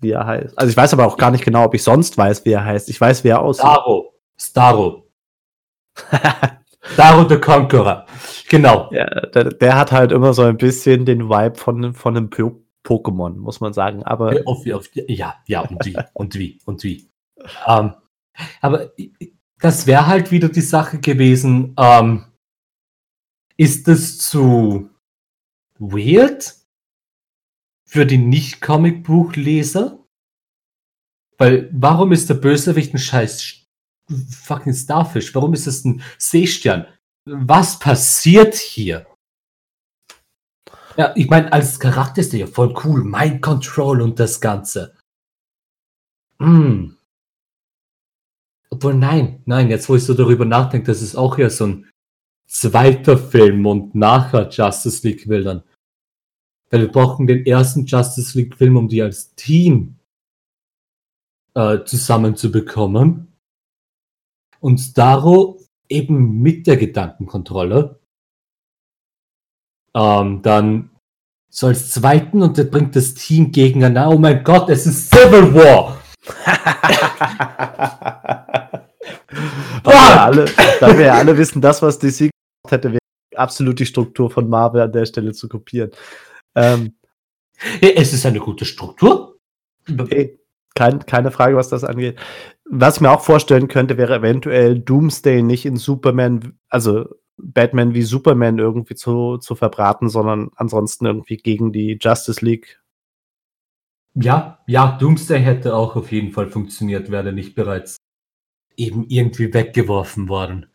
wie 0.01 0.11
er 0.11 0.25
heißt. 0.25 0.57
Also 0.57 0.69
ich 0.69 0.77
weiß 0.77 0.93
aber 0.93 1.05
auch 1.05 1.17
gar 1.17 1.31
nicht 1.31 1.45
genau, 1.45 1.63
ob 1.63 1.73
ich 1.73 1.83
sonst 1.83 2.17
weiß, 2.17 2.45
wie 2.45 2.51
er 2.51 2.65
heißt. 2.65 2.89
Ich 2.89 2.99
weiß, 2.99 3.23
wie 3.23 3.29
er 3.29 3.41
aussieht. 3.41 3.61
Staro. 3.61 4.13
Staro. 4.37 5.07
Staro 6.93 7.29
the 7.29 7.37
Conqueror. 7.37 8.05
Genau. 8.49 8.89
Ja, 8.91 9.05
der, 9.05 9.45
der, 9.45 9.75
hat 9.75 9.91
halt 9.91 10.11
immer 10.11 10.33
so 10.33 10.43
ein 10.43 10.57
bisschen 10.57 11.05
den 11.05 11.29
Vibe 11.29 11.55
von, 11.55 11.93
von 11.93 12.17
einem 12.17 12.29
po 12.29 12.61
Pokémon, 12.83 13.35
muss 13.35 13.61
man 13.61 13.73
sagen. 13.73 14.03
Aber 14.03 14.35
auf, 14.45 14.65
auf, 14.71 14.89
ja, 14.93 15.35
ja, 15.45 15.61
und 15.61 15.85
wie, 15.85 15.95
und 16.13 16.35
wie, 16.35 16.59
und 16.65 16.83
wie. 16.83 17.07
Ähm, 17.67 17.93
aber 18.59 18.91
das 19.59 19.85
wäre 19.85 20.07
halt 20.07 20.31
wieder 20.31 20.49
die 20.49 20.61
Sache 20.61 20.99
gewesen. 20.99 21.75
Ähm, 21.77 22.25
ist 23.57 23.87
es 23.87 24.17
zu 24.17 24.89
weird 25.77 26.55
für 27.91 28.05
die 28.05 28.17
Nicht-Comic-Buch-Leser? 28.17 29.99
Weil, 31.37 31.69
warum 31.73 32.13
ist 32.13 32.29
der 32.29 32.35
Bösewicht 32.35 32.93
ein 32.93 32.99
scheiß 32.99 33.67
fucking 34.29 34.73
Starfish? 34.73 35.35
Warum 35.35 35.53
ist 35.53 35.67
es 35.67 35.83
ein 35.83 36.01
Seestern? 36.17 36.87
Was 37.25 37.79
passiert 37.79 38.55
hier? 38.55 39.07
Ja, 40.95 41.13
ich 41.17 41.29
meine, 41.29 41.51
als 41.51 41.81
Charakter 41.81 42.21
ist 42.21 42.33
er 42.33 42.39
ja 42.39 42.47
voll 42.47 42.73
cool. 42.85 43.03
Mind 43.03 43.41
Control 43.41 44.01
und 44.01 44.21
das 44.21 44.39
Ganze. 44.39 44.95
Hm. 46.39 46.97
Obwohl, 48.69 48.93
nein, 48.93 49.43
nein, 49.45 49.69
jetzt 49.69 49.89
wo 49.89 49.97
ich 49.97 50.05
so 50.05 50.13
darüber 50.13 50.45
nachdenke, 50.45 50.87
das 50.87 51.01
ist 51.01 51.17
auch 51.17 51.37
ja 51.37 51.49
so 51.49 51.67
ein 51.67 51.91
zweiter 52.47 53.17
Film 53.17 53.65
und 53.65 53.95
nachher 53.95 54.47
Justice 54.49 55.05
League 55.05 55.27
will 55.27 55.43
dann. 55.43 55.63
Weil 56.71 56.81
wir 56.81 56.91
brauchen 56.91 57.27
den 57.27 57.45
ersten 57.45 57.85
Justice 57.85 58.37
League 58.37 58.55
Film, 58.55 58.77
um 58.77 58.87
die 58.87 59.01
als 59.01 59.35
Team 59.35 59.97
äh, 61.53 61.83
zusammenzubekommen. 61.83 63.27
Und 64.59 64.77
Starro 64.79 65.59
eben 65.89 66.41
mit 66.41 66.65
der 66.67 66.77
Gedankenkontrolle. 66.77 67.99
Ähm, 69.93 70.41
dann 70.41 70.89
so 71.49 71.67
als 71.67 71.91
zweiten 71.91 72.41
und 72.41 72.57
der 72.57 72.63
bringt 72.63 72.95
das 72.95 73.13
Team 73.13 73.51
gegeneinander. 73.51 74.15
Oh 74.15 74.17
mein 74.17 74.43
Gott, 74.43 74.69
es 74.69 74.85
ist 74.85 75.11
Civil 75.11 75.53
War! 75.53 75.97
da, 79.83 79.91
wir 79.91 80.21
alle, 80.21 80.45
da 80.79 80.97
wir 80.97 81.05
ja 81.05 81.13
alle 81.15 81.37
wissen, 81.37 81.61
das, 81.61 81.81
was 81.81 81.99
DC 81.99 82.29
hätte, 82.69 82.91
wäre 82.91 83.01
absolut 83.35 83.79
die 83.79 83.85
Struktur 83.85 84.29
von 84.29 84.47
Marvel 84.47 84.81
an 84.81 84.91
der 84.91 85.05
Stelle 85.05 85.33
zu 85.33 85.49
kopieren. 85.49 85.91
Ähm, 86.55 86.95
es 87.81 88.13
ist 88.13 88.25
eine 88.25 88.39
gute 88.39 88.65
Struktur. 88.65 89.39
Okay. 89.89 90.39
Kein, 90.73 91.05
keine 91.05 91.31
Frage, 91.31 91.57
was 91.57 91.69
das 91.69 91.83
angeht. 91.83 92.17
Was 92.65 92.95
ich 92.95 93.01
mir 93.01 93.11
auch 93.11 93.21
vorstellen 93.21 93.67
könnte, 93.67 93.97
wäre 93.97 94.15
eventuell 94.15 94.79
Doomsday 94.79 95.41
nicht 95.41 95.65
in 95.65 95.75
Superman, 95.75 96.57
also 96.69 97.09
Batman 97.37 97.93
wie 97.93 98.03
Superman 98.03 98.57
irgendwie 98.57 98.95
zu, 98.95 99.37
zu 99.37 99.55
verbraten, 99.55 100.09
sondern 100.09 100.51
ansonsten 100.55 101.05
irgendwie 101.05 101.37
gegen 101.37 101.73
die 101.73 101.97
Justice 101.99 102.43
League. 102.43 102.81
Ja, 104.13 104.59
ja, 104.67 104.97
Doomsday 104.97 105.41
hätte 105.41 105.75
auch 105.75 105.95
auf 105.95 106.11
jeden 106.11 106.31
Fall 106.31 106.47
funktioniert, 106.47 107.11
wäre 107.11 107.27
er 107.27 107.33
nicht 107.33 107.55
bereits 107.55 107.97
eben 108.77 109.05
irgendwie 109.07 109.53
weggeworfen 109.53 110.29
worden. 110.29 110.67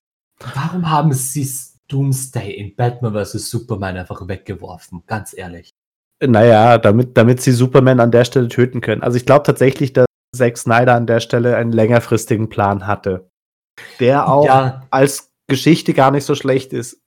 Warum 0.55 0.91
haben 0.91 1.13
sie 1.13 1.45
Doomsday 1.89 2.53
in 2.53 2.75
Batman 2.75 3.13
vs. 3.13 3.51
Superman 3.51 3.97
einfach 3.97 4.27
weggeworfen? 4.27 5.03
Ganz 5.07 5.37
ehrlich. 5.37 5.75
Naja, 6.25 6.79
damit, 6.79 7.17
damit 7.17 7.43
sie 7.43 7.53
Superman 7.53 8.01
an 8.01 8.11
der 8.11 8.25
Stelle 8.25 8.49
töten 8.49 8.81
können. 8.81 9.03
Also 9.03 9.17
ich 9.17 9.27
glaube 9.27 9.45
tatsächlich, 9.45 9.93
dass 9.93 10.07
Zack 10.35 10.57
Snyder 10.57 10.95
an 10.95 11.07
der 11.07 11.21
Stelle 11.21 11.57
einen 11.57 11.73
längerfristigen 11.73 12.49
Plan 12.49 12.87
hatte. 12.87 13.29
Der 14.01 14.29
auch 14.29 14.47
ja. 14.47 14.87
als 14.91 15.31
Geschichte 15.49 15.93
gar 15.93 16.11
nicht 16.11 16.25
so 16.25 16.35
schlecht 16.35 16.73
ist. 16.73 17.01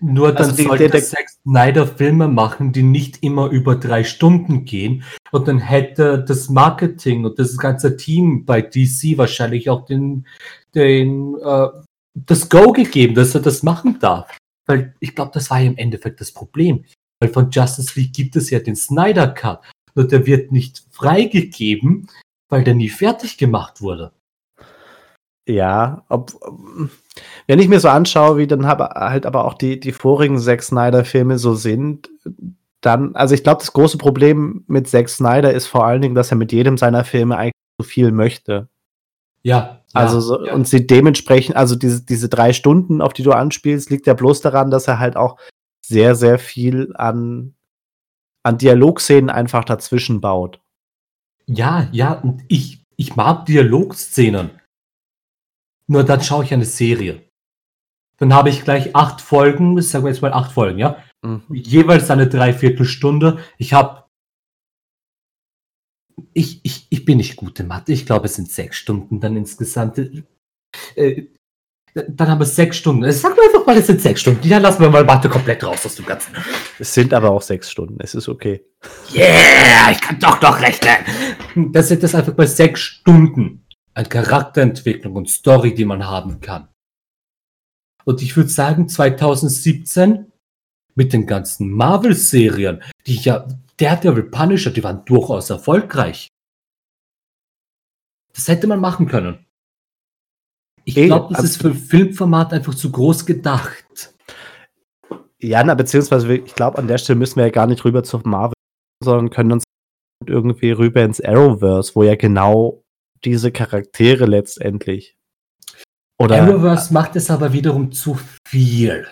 Nur 0.00 0.32
dann 0.32 0.50
also 0.50 0.62
sollte 0.62 0.90
Zack 1.02 1.28
Snyder 1.28 1.86
Filme 1.86 2.26
machen, 2.26 2.72
die 2.72 2.82
nicht 2.82 3.22
immer 3.22 3.50
über 3.50 3.76
drei 3.76 4.04
Stunden 4.04 4.64
gehen. 4.64 5.04
Und 5.30 5.48
dann 5.48 5.58
hätte 5.58 6.24
das 6.24 6.48
Marketing 6.48 7.24
und 7.24 7.38
das 7.38 7.58
ganze 7.58 7.96
Team 7.96 8.44
bei 8.44 8.62
DC 8.62 9.16
wahrscheinlich 9.16 9.68
auch 9.68 9.84
den, 9.84 10.26
den 10.74 11.36
äh, 11.36 11.68
das 12.14 12.48
Go 12.48 12.72
gegeben, 12.72 13.14
dass 13.14 13.34
er 13.34 13.40
das 13.40 13.62
machen 13.62 13.98
darf. 13.98 14.36
Weil 14.66 14.94
ich 15.00 15.14
glaube, 15.14 15.32
das 15.34 15.50
war 15.50 15.60
ja 15.60 15.66
im 15.66 15.76
Endeffekt 15.76 16.20
das 16.20 16.32
Problem. 16.32 16.84
Weil 17.20 17.30
von 17.30 17.50
Justice 17.50 17.98
League 17.98 18.12
gibt 18.12 18.36
es 18.36 18.50
ja 18.50 18.58
den 18.58 18.76
Snyder 18.76 19.28
Cut. 19.28 19.60
Nur 19.94 20.06
der 20.06 20.26
wird 20.26 20.52
nicht 20.52 20.84
freigegeben, 20.90 22.08
weil 22.48 22.64
der 22.64 22.74
nie 22.74 22.88
fertig 22.88 23.38
gemacht 23.38 23.80
wurde. 23.80 24.12
Ja, 25.48 26.04
ob, 26.08 26.32
wenn 27.46 27.58
ich 27.58 27.68
mir 27.68 27.80
so 27.80 27.88
anschaue, 27.88 28.38
wie 28.38 28.46
dann 28.46 28.66
halt 28.66 29.26
aber 29.26 29.44
auch 29.44 29.54
die, 29.54 29.80
die 29.80 29.92
vorigen 29.92 30.38
Zack 30.38 30.62
Snyder-Filme 30.62 31.38
so 31.38 31.54
sind, 31.54 32.08
dann, 32.80 33.14
also 33.16 33.34
ich 33.34 33.42
glaube, 33.42 33.60
das 33.60 33.72
große 33.72 33.98
Problem 33.98 34.64
mit 34.66 34.88
Zack 34.88 35.08
Snyder 35.08 35.52
ist 35.52 35.66
vor 35.66 35.84
allen 35.84 36.02
Dingen, 36.02 36.14
dass 36.14 36.30
er 36.30 36.36
mit 36.36 36.52
jedem 36.52 36.78
seiner 36.78 37.04
Filme 37.04 37.36
eigentlich 37.36 37.52
so 37.80 37.86
viel 37.86 38.12
möchte. 38.12 38.68
Ja. 39.42 39.80
Also 39.92 40.20
so, 40.20 40.44
ja. 40.44 40.54
und 40.54 40.66
sie 40.66 40.86
dementsprechend, 40.86 41.56
also 41.56 41.76
diese, 41.76 42.04
diese 42.04 42.28
drei 42.28 42.52
Stunden, 42.52 43.02
auf 43.02 43.12
die 43.12 43.22
du 43.22 43.32
anspielst, 43.32 43.90
liegt 43.90 44.06
ja 44.06 44.14
bloß 44.14 44.40
daran, 44.40 44.70
dass 44.70 44.88
er 44.88 44.98
halt 44.98 45.16
auch 45.16 45.38
sehr, 45.84 46.14
sehr 46.14 46.38
viel 46.38 46.92
an, 46.94 47.54
an 48.42 48.58
Dialogszenen 48.58 49.28
einfach 49.28 49.64
dazwischen 49.64 50.20
baut. 50.20 50.60
Ja, 51.46 51.88
ja, 51.92 52.12
und 52.12 52.42
ich, 52.48 52.84
ich 52.96 53.16
mag 53.16 53.46
Dialogszenen. 53.46 54.50
Nur 55.86 56.04
dann 56.04 56.22
schaue 56.22 56.44
ich 56.44 56.54
eine 56.54 56.64
Serie. 56.64 57.22
Dann 58.16 58.32
habe 58.32 58.50
ich 58.50 58.64
gleich 58.64 58.94
acht 58.94 59.20
Folgen, 59.20 59.80
sagen 59.82 60.04
wir 60.04 60.10
jetzt 60.10 60.22
mal 60.22 60.32
acht 60.32 60.52
Folgen, 60.52 60.78
ja? 60.78 60.96
Mhm. 61.22 61.42
Jeweils 61.50 62.10
eine 62.10 62.28
Dreiviertelstunde. 62.28 63.38
Ich 63.58 63.72
habe. 63.72 64.01
Ich, 66.34 66.60
ich, 66.62 66.86
ich 66.90 67.04
bin 67.04 67.18
nicht 67.18 67.36
gut 67.36 67.60
in 67.60 67.66
Mathe. 67.66 67.92
Ich 67.92 68.06
glaube, 68.06 68.26
es 68.26 68.34
sind 68.34 68.50
sechs 68.50 68.76
Stunden 68.76 69.20
dann 69.20 69.36
insgesamt. 69.36 69.98
Äh, 70.94 71.26
dann 71.94 72.28
haben 72.28 72.40
wir 72.40 72.46
sechs 72.46 72.78
Stunden. 72.78 73.10
Sag 73.12 73.36
mir 73.36 73.42
einfach 73.42 73.66
mal, 73.66 73.76
es 73.76 73.86
sind 73.86 74.00
sechs 74.00 74.22
Stunden. 74.22 74.46
Ja, 74.48 74.58
lassen 74.58 74.80
wir 74.80 74.88
mal 74.88 75.04
Mathe 75.04 75.28
komplett 75.28 75.62
raus 75.62 75.84
aus 75.84 75.96
dem 75.96 76.06
Ganzen. 76.06 76.34
Es 76.78 76.94
sind 76.94 77.12
aber 77.12 77.30
auch 77.30 77.42
sechs 77.42 77.70
Stunden. 77.70 77.98
Es 78.00 78.14
ist 78.14 78.28
okay. 78.28 78.64
Yeah, 79.14 79.90
ich 79.90 80.00
kann 80.00 80.18
doch 80.18 80.40
noch 80.40 80.60
rechnen. 80.60 81.72
Das 81.72 81.88
sind 81.88 82.02
das 82.02 82.14
einfach 82.14 82.36
mal 82.36 82.46
sechs 82.46 82.80
Stunden 82.80 83.66
an 83.94 84.08
Charakterentwicklung 84.08 85.16
und 85.16 85.28
Story, 85.28 85.74
die 85.74 85.84
man 85.84 86.06
haben 86.06 86.40
kann. 86.40 86.68
Und 88.04 88.22
ich 88.22 88.36
würde 88.36 88.50
sagen, 88.50 88.88
2017 88.88 90.31
mit 90.94 91.12
den 91.12 91.26
ganzen 91.26 91.70
Marvel-Serien, 91.70 92.82
die 93.06 93.16
ja, 93.16 93.46
Daredevil 93.76 94.24
Punisher, 94.24 94.70
die 94.70 94.84
waren 94.84 95.04
durchaus 95.04 95.50
erfolgreich. 95.50 96.28
Das 98.34 98.48
hätte 98.48 98.66
man 98.66 98.80
machen 98.80 99.08
können. 99.08 99.44
Ich 100.84 100.94
glaube, 100.94 101.34
das 101.34 101.44
ist 101.44 101.62
für 101.62 101.74
Filmformat 101.74 102.52
einfach 102.52 102.74
zu 102.74 102.90
groß 102.90 103.24
gedacht. 103.26 104.14
Ja, 105.38 105.62
na, 105.64 105.74
beziehungsweise 105.74 106.34
ich 106.34 106.54
glaube, 106.54 106.78
an 106.78 106.88
der 106.88 106.98
Stelle 106.98 107.18
müssen 107.18 107.36
wir 107.36 107.44
ja 107.44 107.50
gar 107.50 107.66
nicht 107.66 107.84
rüber 107.84 108.02
zu 108.02 108.18
Marvel, 108.24 108.54
sondern 109.02 109.30
können 109.30 109.52
uns 109.52 109.64
irgendwie 110.26 110.70
rüber 110.70 111.02
ins 111.02 111.20
Arrowverse, 111.20 111.94
wo 111.94 112.02
ja 112.02 112.14
genau 112.14 112.82
diese 113.24 113.52
Charaktere 113.52 114.26
letztendlich. 114.26 115.16
Oder 116.18 116.42
Arrowverse 116.42 116.92
macht 116.92 117.16
es 117.16 117.30
aber 117.30 117.52
wiederum 117.52 117.92
zu 117.92 118.18
viel. 118.46 119.06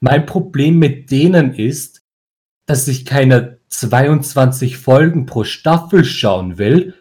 Mein 0.00 0.26
Problem 0.26 0.78
mit 0.78 1.10
denen 1.10 1.54
ist, 1.54 2.02
dass 2.66 2.88
ich 2.88 3.04
keine 3.04 3.58
22 3.68 4.78
Folgen 4.78 5.26
pro 5.26 5.44
Staffel 5.44 6.04
schauen 6.04 6.58
will, 6.58 6.94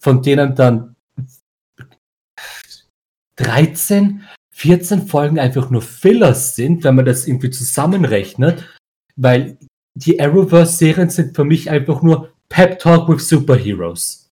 von 0.00 0.22
denen 0.22 0.54
dann 0.54 0.96
13, 3.36 4.22
14 4.52 5.06
Folgen 5.08 5.38
einfach 5.38 5.70
nur 5.70 5.82
Fillers 5.82 6.54
sind, 6.54 6.84
wenn 6.84 6.94
man 6.94 7.04
das 7.04 7.26
irgendwie 7.26 7.50
zusammenrechnet, 7.50 8.64
weil 9.16 9.58
die 9.94 10.20
Arrowverse-Serien 10.20 11.10
sind 11.10 11.34
für 11.36 11.44
mich 11.44 11.70
einfach 11.70 12.02
nur 12.02 12.32
Pep 12.48 12.78
Talk 12.78 13.08
with 13.08 13.28
Superheroes. 13.28 14.30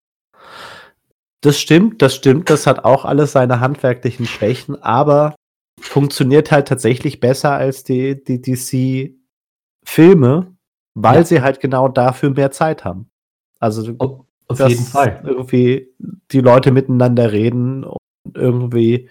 Das 1.41 1.59
stimmt, 1.59 2.03
das 2.03 2.15
stimmt, 2.15 2.51
das 2.51 2.67
hat 2.67 2.85
auch 2.85 3.05
alles 3.05 3.33
seine 3.33 3.59
handwerklichen 3.59 4.27
Schwächen, 4.27 4.81
aber 4.81 5.35
funktioniert 5.83 6.51
halt 6.51 6.69
tatsächlich 6.69 7.21
besser 7.21 7.53
als 7.53 7.85
die, 7.85 8.23
die 8.23 8.41
DC-Filme, 8.41 10.55
weil 10.95 11.17
ja. 11.17 11.25
sie 11.25 11.43
halt 11.43 11.61
genau 11.61 11.89
dafür 11.89 12.31
mehr 12.31 12.51
Zeit 12.51 12.85
haben. 12.85 13.11
Also 13.59 13.95
auf, 13.99 14.25
auf 14.49 14.69
jeden 14.69 14.85
Fall. 14.85 15.23
Irgendwie 15.25 15.89
die 16.31 16.41
Leute 16.41 16.71
miteinander 16.71 17.33
reden 17.33 17.87
irgendwie 18.35 19.11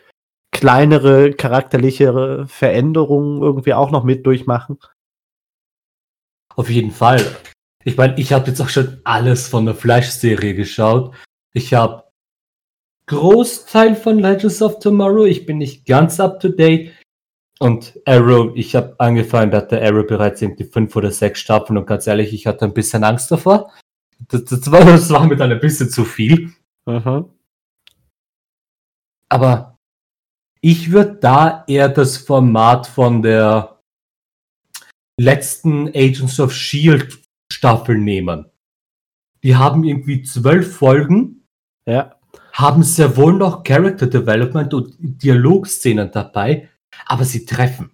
kleinere 0.51 1.32
charakterlichere 1.32 2.47
Veränderungen 2.47 3.41
irgendwie 3.41 3.74
auch 3.74 3.91
noch 3.91 4.03
mit 4.03 4.26
durchmachen. 4.26 4.78
Auf 6.55 6.69
jeden 6.69 6.91
Fall. 6.91 7.22
Ich 7.84 7.97
meine, 7.97 8.17
ich 8.19 8.34
habe 8.34 8.47
jetzt 8.47 8.61
auch 8.61 8.69
schon 8.69 8.99
alles 9.03 9.47
von 9.47 9.65
der 9.65 9.76
Flash-Serie 9.76 10.53
geschaut. 10.53 11.15
Ich 11.53 11.74
habe 11.74 12.03
Großteil 13.08 13.95
von 13.95 14.20
Legends 14.20 14.62
of 14.62 14.80
Tomorrow. 14.80 15.26
Ich 15.26 15.45
bin 15.45 15.58
nicht 15.58 15.86
ganz 15.86 16.20
up 16.20 16.39
to 16.39 16.49
date. 16.49 16.91
Und 17.60 17.99
Arrow, 18.06 18.52
ich 18.56 18.76
habe 18.76 18.95
angefangen, 18.97 19.52
da 19.52 19.58
hatte 19.58 19.82
Arrow 19.82 20.06
bereits 20.06 20.41
irgendwie 20.41 20.64
fünf 20.64 20.95
oder 20.95 21.12
sechs 21.12 21.39
Staffeln 21.39 21.78
und 21.78 21.86
ganz 21.86 22.08
ehrlich, 22.08 22.34
ich 22.34 22.47
hatte 22.47 22.66
ein 22.66 22.74
bisschen 22.74 23.04
Angst 23.04 23.30
davor. 23.30 23.72
Das, 24.30 24.45
das, 24.45 24.72
war, 24.72 24.84
das 24.84 25.10
war 25.12 25.28
mir 25.28 25.36
dann 25.36 25.52
ein 25.52 25.60
bisschen 25.60 25.89
zu 25.89 26.04
viel. 26.04 26.52
Mhm. 26.88 27.26
Aber 29.30 29.78
ich 30.62 30.91
würde 30.91 31.16
da 31.16 31.64
eher 31.68 31.89
das 31.89 32.18
Format 32.18 32.88
von 32.88 33.22
der 33.22 33.80
letzten 35.20 35.88
Agents 35.89 36.39
of 36.39 36.54
Shield 36.54 37.20
Staffel 37.52 37.97
nehmen. 37.97 38.45
Die 39.43 39.56
haben 39.56 39.84
irgendwie 39.84 40.24
zwölf 40.24 40.78
Folgen. 40.78 41.47
Ja. 41.86 42.16
Haben 42.54 42.84
sehr 42.84 43.16
wohl 43.18 43.34
noch 43.34 43.64
Character 43.64 44.08
Development 44.08 44.74
und 44.74 44.95
Dialogszenen 44.99 46.12
dabei, 46.12 46.70
aber 47.06 47.26
sie 47.26 47.45
treffen. 47.45 47.91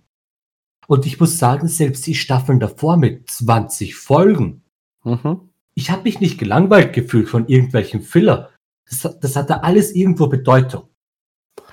Und 0.88 1.06
ich 1.06 1.20
muss 1.20 1.38
sagen, 1.38 1.68
selbst 1.68 2.08
die 2.08 2.16
Staffeln 2.16 2.60
davor 2.60 2.98
mit 2.98 3.30
20 3.30 3.96
Folgen, 3.96 4.64
mhm. 5.04 5.50
ich 5.76 5.92
habe 5.92 6.04
mich 6.04 6.20
nicht 6.20 6.38
gelangweilt 6.38 6.94
gefühlt 6.94 7.30
von 7.30 7.48
irgendwelchen 7.48 8.02
Filler. 8.02 8.50
Das, 8.90 9.20
das 9.20 9.36
hatte 9.36 9.64
alles 9.64 9.94
irgendwo 9.94 10.28
Bedeutung. 10.28 10.90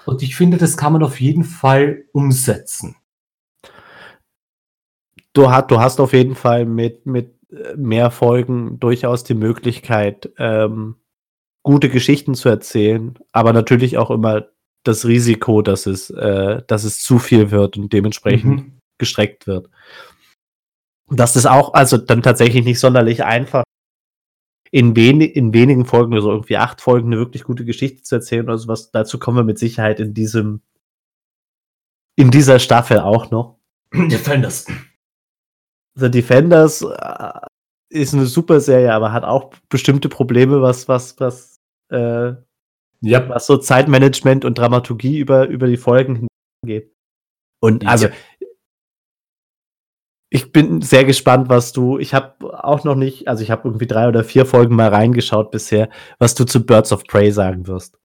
Und 0.04 0.22
ich 0.22 0.36
finde, 0.36 0.58
das 0.58 0.76
kann 0.76 0.92
man 0.92 1.02
auf 1.02 1.20
jeden 1.20 1.44
Fall 1.44 2.04
umsetzen. 2.12 2.96
Du, 5.32 5.50
hast, 5.50 5.70
du 5.70 5.80
hast 5.80 6.00
auf 6.00 6.12
jeden 6.12 6.34
Fall 6.34 6.64
mit, 6.64 7.06
mit 7.06 7.34
äh, 7.50 7.76
mehr 7.76 8.10
Folgen 8.10 8.78
durchaus 8.78 9.24
die 9.24 9.34
Möglichkeit, 9.34 10.32
ähm, 10.38 10.96
gute 11.64 11.88
Geschichten 11.88 12.34
zu 12.34 12.48
erzählen, 12.48 13.18
aber 13.32 13.52
natürlich 13.52 13.98
auch 13.98 14.10
immer 14.10 14.46
das 14.84 15.06
Risiko, 15.06 15.62
dass 15.62 15.86
es, 15.86 16.10
äh, 16.10 16.62
dass 16.66 16.84
es 16.84 17.02
zu 17.02 17.18
viel 17.18 17.50
wird 17.50 17.76
und 17.76 17.92
dementsprechend 17.92 18.56
mhm. 18.60 18.78
gestreckt 18.98 19.46
wird. 19.48 19.68
Das 21.08 21.36
ist 21.36 21.46
auch 21.46 21.74
also 21.74 21.96
dann 21.96 22.22
tatsächlich 22.22 22.64
nicht 22.64 22.78
sonderlich 22.78 23.24
einfach, 23.24 23.64
in, 24.70 24.96
wenig, 24.96 25.36
in 25.36 25.54
wenigen 25.54 25.86
Folgen, 25.86 26.14
also 26.14 26.32
irgendwie 26.32 26.56
acht 26.56 26.80
Folgen, 26.80 27.06
eine 27.06 27.18
wirklich 27.18 27.44
gute 27.44 27.64
Geschichte 27.64 28.02
zu 28.02 28.16
erzählen 28.16 28.44
oder 28.44 28.58
sowas. 28.58 28.90
Dazu 28.90 29.20
kommen 29.20 29.36
wir 29.36 29.44
mit 29.44 29.58
Sicherheit 29.58 30.00
in 30.00 30.14
diesem, 30.14 30.62
in 32.16 32.32
dieser 32.32 32.58
Staffel 32.58 32.98
auch 32.98 33.30
noch. 33.30 33.56
Defenders. 33.92 34.66
The 35.94 36.10
Defenders 36.10 36.82
äh, 36.82 37.32
ist 37.88 38.14
eine 38.14 38.26
super 38.26 38.60
Serie, 38.60 38.92
aber 38.92 39.12
hat 39.12 39.22
auch 39.22 39.54
bestimmte 39.68 40.08
Probleme, 40.08 40.60
was, 40.60 40.88
was, 40.88 41.20
was 41.20 41.53
äh, 41.94 42.34
Yep. 43.04 43.28
Was 43.28 43.46
so 43.46 43.56
Zeitmanagement 43.56 44.44
und 44.44 44.58
Dramaturgie 44.58 45.18
über, 45.18 45.46
über 45.48 45.66
die 45.66 45.76
Folgen 45.76 46.26
geht. 46.64 46.92
Und 47.60 47.86
also, 47.86 48.08
ich 50.30 50.52
bin 50.52 50.80
sehr 50.80 51.04
gespannt, 51.04 51.48
was 51.48 51.72
du. 51.72 51.98
Ich 51.98 52.14
habe 52.14 52.34
auch 52.64 52.84
noch 52.84 52.94
nicht, 52.94 53.28
also 53.28 53.42
ich 53.42 53.50
habe 53.50 53.68
irgendwie 53.68 53.86
drei 53.86 54.08
oder 54.08 54.24
vier 54.24 54.46
Folgen 54.46 54.74
mal 54.74 54.88
reingeschaut 54.88 55.50
bisher, 55.50 55.88
was 56.18 56.34
du 56.34 56.44
zu 56.44 56.64
Birds 56.64 56.92
of 56.92 57.04
Prey 57.04 57.30
sagen 57.30 57.66
wirst. 57.66 57.98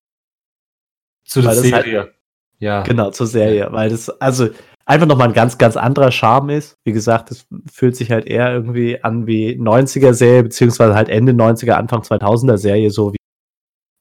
Zu 1.26 1.42
der 1.42 1.52
halt 1.52 1.60
Serie. 1.60 2.00
Halt, 2.00 2.14
ja. 2.60 2.84
Genau, 2.84 3.12
zur 3.12 3.28
Serie, 3.28 3.70
weil 3.72 3.90
das 3.90 4.10
also 4.10 4.50
einfach 4.86 5.08
nochmal 5.08 5.30
ein 5.30 5.34
ganz, 5.34 5.58
ganz 5.58 5.78
anderer 5.78 6.12
Charme 6.12 6.50
ist. 6.50 6.78
Wie 6.84 6.92
gesagt, 6.92 7.32
es 7.32 7.48
fühlt 7.72 7.96
sich 7.96 8.12
halt 8.12 8.26
eher 8.26 8.52
irgendwie 8.52 9.02
an 9.02 9.28
wie 9.28 9.58
90er-Serie, 9.58 10.44
beziehungsweise 10.44 10.94
halt 10.94 11.10
Ende 11.10 11.32
90er, 11.32 11.72
Anfang 11.72 12.02
2000er-Serie, 12.02 12.92
so 12.92 13.14
wie 13.14 13.19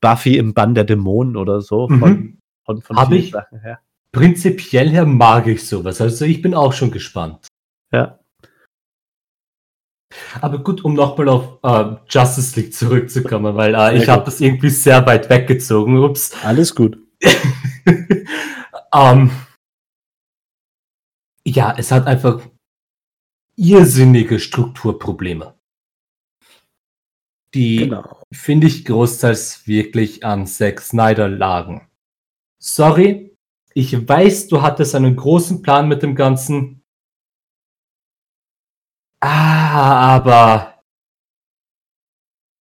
Buffy 0.01 0.37
im 0.37 0.55
Bann 0.55 0.75
der 0.75 0.85
Dämonen 0.85 1.37
oder 1.37 1.61
so. 1.61 1.89
Von, 1.89 1.99
mhm. 1.99 2.39
von, 2.65 2.83
von 2.83 2.97
Hab 2.97 3.13
ich 3.13 3.31
Sachen 3.31 3.61
her. 3.61 3.81
Prinzipiell 4.13 4.89
her 4.89 5.05
mag 5.05 5.47
ich 5.47 5.67
sowas. 5.67 6.01
Also 6.01 6.25
ich 6.25 6.41
bin 6.41 6.55
auch 6.55 6.73
schon 6.73 6.91
gespannt. 6.91 7.47
Ja. 7.93 8.19
Aber 10.41 10.59
gut, 10.63 10.85
um 10.85 10.95
nochmal 10.95 11.29
auf 11.29 11.59
äh, 11.63 11.97
Justice 12.09 12.59
League 12.59 12.75
zurückzukommen, 12.75 13.57
weil 13.57 13.75
äh, 13.75 13.99
ich 13.99 14.09
habe 14.09 14.25
das 14.25 14.41
irgendwie 14.41 14.71
sehr 14.71 15.05
weit 15.07 15.29
weggezogen. 15.29 15.99
Ups. 15.99 16.33
Alles 16.43 16.75
gut. 16.75 16.99
ähm, 18.95 19.31
ja, 21.45 21.75
es 21.77 21.93
hat 21.93 22.07
einfach 22.07 22.41
irrsinnige 23.57 24.39
Strukturprobleme. 24.39 25.58
Die, 27.55 27.79
genau. 27.79 28.23
finde 28.33 28.67
ich, 28.67 28.85
großteils 28.85 29.67
wirklich 29.67 30.25
an 30.25 30.47
Zack 30.47 30.81
Snyder 30.81 31.29
lagen. 31.29 31.89
Sorry, 32.59 33.35
ich 33.75 34.09
weiß, 34.09 34.49
du 34.49 34.63
hattest 34.63 34.95
einen 34.95 35.17
großen 35.17 35.63
Plan 35.63 35.89
mit 35.89 36.03
dem 36.03 36.15
Ganzen. 36.15 36.83
Ah, 39.21 40.17
aber 40.17 40.79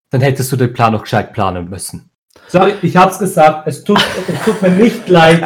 dann 0.10 0.22
hättest 0.22 0.52
du 0.52 0.56
den 0.56 0.74
Plan 0.74 0.94
noch 0.94 1.04
gescheit 1.04 1.34
planen 1.34 1.70
müssen. 1.70 2.10
Sorry, 2.48 2.76
ich 2.82 2.96
hab's 2.96 3.20
gesagt, 3.20 3.68
es 3.68 3.84
tut, 3.84 4.00
es 4.28 4.46
tut 4.46 4.62
mir 4.62 4.72
nicht 4.72 5.10
leid. 5.10 5.44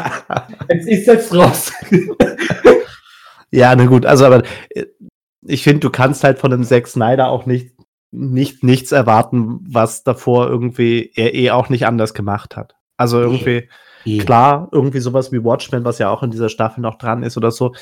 Es 0.68 0.86
ist 0.86 1.08
jetzt 1.08 1.34
raus. 1.34 1.72
ja, 3.50 3.76
na 3.76 3.86
gut, 3.86 4.06
also 4.06 4.26
aber 4.26 4.44
äh, 4.70 4.86
ich 5.44 5.64
finde, 5.64 5.80
du 5.80 5.90
kannst 5.90 6.24
halt 6.24 6.38
von 6.38 6.54
einem 6.54 6.64
Zack 6.64 6.88
Snyder 6.88 7.30
auch 7.30 7.48
nicht, 7.48 7.76
nicht 8.12 8.64
nichts 8.64 8.92
erwarten, 8.92 9.60
was 9.68 10.04
davor 10.04 10.48
irgendwie 10.48 11.12
er 11.16 11.34
eh 11.34 11.52
auch 11.52 11.70
nicht 11.70 11.86
anders 11.86 12.14
gemacht 12.14 12.56
hat. 12.56 12.76
Also 12.98 13.20
irgendwie, 13.20 13.70
e 14.06 14.20
klar, 14.20 14.70
irgendwie 14.72 15.00
sowas 15.00 15.32
wie 15.32 15.44
Watchmen, 15.44 15.86
was 15.86 15.98
ja 15.98 16.10
auch 16.10 16.22
in 16.22 16.32
dieser 16.32 16.50
Staffel 16.50 16.82
noch 16.82 16.98
dran 16.98 17.24
ist 17.24 17.38
oder 17.38 17.52
so. 17.52 17.74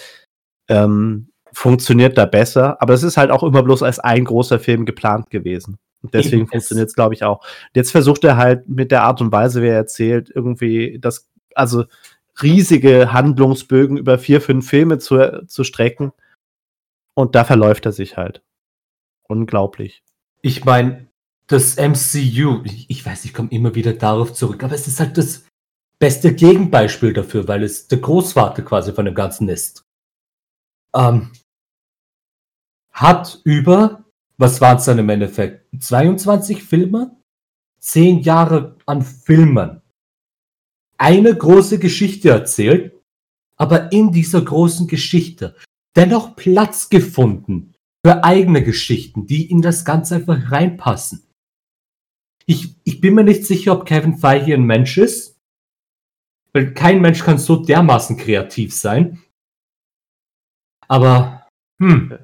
Ähm, 0.70 1.30
funktioniert 1.52 2.18
da 2.18 2.26
besser, 2.26 2.82
aber 2.82 2.94
es 2.94 3.04
ist 3.04 3.18
halt 3.18 3.32
auch 3.32 3.44
immer 3.44 3.64
bloß 3.64 3.84
als 3.84 4.00
ein 4.00 4.24
großer 4.26 4.60
Film 4.60 4.86
geplant 4.86 5.30
gewesen. 5.32 5.80
Und 6.02 6.14
deswegen 6.14 6.48
funktioniert 6.48 6.88
es, 6.88 6.96
glaube 6.96 7.14
ich, 7.14 7.24
auch. 7.24 7.44
Jetzt 7.74 7.92
versucht 7.92 8.24
er 8.24 8.38
halt 8.38 8.70
mit 8.70 8.92
der 8.92 9.04
Art 9.04 9.20
und 9.20 9.32
Weise, 9.32 9.62
wie 9.62 9.68
er 9.68 9.76
erzählt, 9.76 10.32
irgendwie 10.34 10.98
das, 11.00 11.28
also 11.56 11.86
riesige 12.42 13.12
Handlungsbögen 13.12 13.98
über 13.98 14.18
vier, 14.18 14.40
fünf 14.42 14.70
Filme 14.70 15.00
zu, 15.00 15.46
zu 15.48 15.64
strecken. 15.64 16.14
Und 17.16 17.36
da 17.36 17.44
verläuft 17.44 17.86
er 17.86 17.92
sich 17.92 18.16
halt. 18.16 18.42
Unglaublich. 19.28 20.04
Ich 20.42 20.64
meine, 20.66 21.10
das 21.48 21.78
MCU, 21.78 22.64
ich, 22.64 23.06
weiß, 23.06 23.26
ich 23.26 23.34
komme 23.34 23.50
immer 23.52 23.76
wieder 23.76 23.94
darauf 23.94 24.34
zurück, 24.34 24.64
aber 24.64 24.76
es 24.76 24.88
ist 24.88 25.00
halt 25.00 25.18
das 25.18 25.46
beste 25.98 26.34
Gegenbeispiel 26.34 27.12
dafür, 27.12 27.48
weil 27.48 27.64
es 27.64 27.88
der 27.88 27.98
Großvater 27.98 28.62
quasi 28.62 28.94
von 28.94 29.06
dem 29.06 29.16
Ganzen 29.16 29.50
ist. 29.50 29.84
Ähm, 30.96 31.32
hat 32.92 33.42
über, 33.44 34.06
was 34.38 34.62
waren 34.62 34.78
es 34.78 34.86
dann 34.86 35.00
im 35.00 35.10
Endeffekt, 35.10 35.66
22 35.82 36.64
Filme? 36.64 37.18
Zehn 37.80 38.20
Jahre 38.20 38.78
an 38.86 39.02
Filmen. 39.02 39.82
Eine 40.98 41.36
große 41.36 41.80
Geschichte 41.80 42.30
erzählt, 42.30 42.94
aber 43.56 43.92
in 43.92 44.12
dieser 44.12 44.42
großen 44.42 44.88
Geschichte 44.88 45.56
dennoch 45.96 46.36
Platz 46.36 46.90
gefunden 46.90 47.74
für 48.06 48.24
eigene 48.24 48.64
Geschichten, 48.64 49.28
die 49.28 49.50
in 49.50 49.62
das 49.62 49.86
Ganze 49.86 50.16
einfach 50.16 50.52
reinpassen. 50.52 51.28
Ich, 52.46 52.76
ich 52.84 53.02
bin 53.02 53.14
mir 53.14 53.24
nicht 53.24 53.46
sicher, 53.46 53.74
ob 53.74 53.86
Kevin 53.86 54.18
Feige 54.18 54.54
ein 54.54 54.64
Mensch 54.64 54.98
ist, 54.98 55.38
weil 56.54 56.74
kein 56.74 57.02
Mensch 57.02 57.24
kann 57.24 57.38
so 57.38 57.58
dermaßen 57.58 58.18
kreativ 58.18 58.74
sein. 58.74 59.22
Aber, 60.88 61.48
hm. 61.80 62.18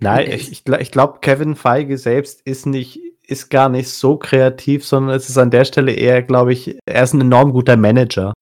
Nein, 0.00 0.30
ich, 0.30 0.50
ich, 0.50 0.66
ich 0.66 0.90
glaube, 0.90 1.20
Kevin 1.20 1.54
Feige 1.54 1.98
selbst 1.98 2.40
ist 2.42 2.66
nicht, 2.66 3.00
ist 3.22 3.50
gar 3.50 3.68
nicht 3.68 3.90
so 3.90 4.16
kreativ, 4.16 4.84
sondern 4.84 5.14
es 5.14 5.28
ist 5.28 5.38
an 5.38 5.50
der 5.50 5.64
Stelle 5.64 5.92
eher, 5.92 6.22
glaube 6.22 6.52
ich, 6.52 6.76
er 6.86 7.04
ist 7.04 7.12
ein 7.12 7.20
enorm 7.20 7.52
guter 7.52 7.76
Manager. 7.76 8.32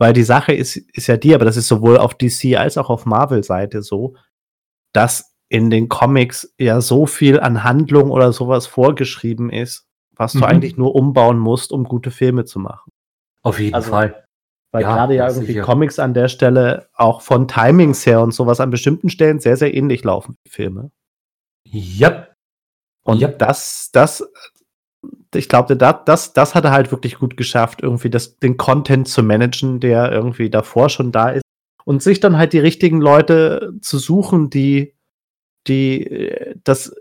Weil 0.00 0.12
die 0.12 0.22
Sache 0.22 0.52
ist, 0.52 0.76
ist 0.76 1.08
ja 1.08 1.16
die, 1.16 1.34
aber 1.34 1.44
das 1.44 1.56
ist 1.56 1.66
sowohl 1.66 1.98
auf 1.98 2.14
DC 2.14 2.56
als 2.56 2.78
auch 2.78 2.90
auf 2.90 3.06
Marvel-Seite 3.06 3.82
so, 3.82 4.14
dass 4.92 5.34
in 5.48 5.70
den 5.70 5.88
Comics 5.88 6.54
ja 6.58 6.80
so 6.80 7.06
viel 7.06 7.40
an 7.40 7.64
Handlung 7.64 8.10
oder 8.10 8.32
sowas 8.32 8.66
vorgeschrieben 8.66 9.50
ist, 9.50 9.86
was 10.14 10.34
mhm. 10.34 10.40
du 10.40 10.46
eigentlich 10.46 10.76
nur 10.76 10.94
umbauen 10.94 11.38
musst, 11.38 11.72
um 11.72 11.84
gute 11.84 12.10
Filme 12.10 12.44
zu 12.44 12.58
machen. 12.58 12.90
Auf 13.42 13.58
jeden 13.58 13.74
also, 13.74 13.90
Fall. 13.90 14.24
Weil 14.72 14.82
ja, 14.82 14.94
gerade 14.94 15.14
ja 15.14 15.28
irgendwie 15.28 15.52
sicher. 15.52 15.62
Comics 15.62 15.98
an 15.98 16.12
der 16.12 16.28
Stelle 16.28 16.88
auch 16.92 17.22
von 17.22 17.48
Timings 17.48 18.04
her 18.04 18.20
und 18.20 18.34
sowas 18.34 18.60
an 18.60 18.70
bestimmten 18.70 19.08
Stellen 19.08 19.40
sehr, 19.40 19.56
sehr 19.56 19.74
ähnlich 19.74 20.04
laufen 20.04 20.36
wie 20.44 20.50
Filme. 20.50 20.90
Yep. 21.72 22.34
Und 23.04 23.22
yep. 23.22 23.38
das, 23.38 23.88
das, 23.92 24.30
ich 25.34 25.48
glaube, 25.48 25.74
das, 25.74 25.96
das, 26.04 26.32
das 26.34 26.54
hat 26.54 26.64
er 26.64 26.72
halt 26.72 26.90
wirklich 26.90 27.18
gut 27.18 27.38
geschafft, 27.38 27.82
irgendwie 27.82 28.10
das, 28.10 28.36
den 28.36 28.58
Content 28.58 29.08
zu 29.08 29.22
managen, 29.22 29.80
der 29.80 30.12
irgendwie 30.12 30.50
davor 30.50 30.90
schon 30.90 31.12
da 31.12 31.30
ist. 31.30 31.42
Und 31.84 32.02
sich 32.02 32.20
dann 32.20 32.36
halt 32.36 32.52
die 32.52 32.58
richtigen 32.58 33.00
Leute 33.00 33.72
zu 33.80 33.96
suchen, 33.96 34.50
die, 34.50 34.94
die 35.68 36.04
äh, 36.06 36.54
das 36.64 36.94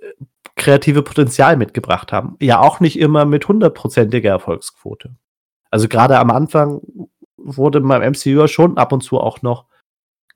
kreative 0.55 1.03
Potenzial 1.03 1.55
mitgebracht 1.55 2.11
haben. 2.11 2.35
Ja, 2.41 2.59
auch 2.59 2.79
nicht 2.79 2.99
immer 2.99 3.25
mit 3.25 3.47
hundertprozentiger 3.47 4.31
Erfolgsquote. 4.31 5.15
Also 5.69 5.87
gerade 5.87 6.17
am 6.17 6.31
Anfang 6.31 6.81
wurde 7.37 7.79
beim 7.81 8.01
MCU 8.13 8.47
schon 8.47 8.77
ab 8.77 8.91
und 8.91 9.01
zu 9.01 9.19
auch 9.19 9.41
noch 9.41 9.65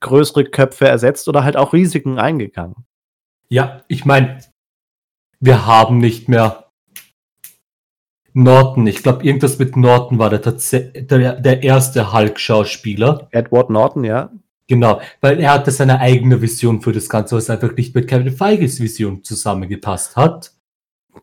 größere 0.00 0.44
Köpfe 0.44 0.86
ersetzt 0.86 1.28
oder 1.28 1.44
halt 1.44 1.56
auch 1.56 1.72
Risiken 1.72 2.18
eingegangen. 2.18 2.86
Ja, 3.48 3.82
ich 3.88 4.04
meine, 4.04 4.38
wir 5.40 5.66
haben 5.66 5.98
nicht 5.98 6.28
mehr 6.28 6.70
Norton. 8.32 8.86
Ich 8.86 9.02
glaube, 9.02 9.24
irgendwas 9.24 9.58
mit 9.58 9.76
Norton 9.76 10.18
war 10.18 10.30
der, 10.30 10.38
der, 10.40 11.40
der 11.40 11.62
erste 11.62 12.12
Hulk-Schauspieler. 12.12 13.28
Edward 13.30 13.70
Norton, 13.70 14.04
ja. 14.04 14.30
Genau, 14.68 15.00
weil 15.20 15.40
er 15.40 15.52
hatte 15.52 15.70
seine 15.70 16.00
eigene 16.00 16.40
Vision 16.40 16.80
für 16.80 16.92
das 16.92 17.08
Ganze, 17.08 17.36
was 17.36 17.50
einfach 17.50 17.76
nicht 17.76 17.94
mit 17.94 18.08
Kevin 18.08 18.34
Feiges 18.34 18.80
Vision 18.80 19.22
zusammengepasst 19.24 20.16
hat. 20.16 20.52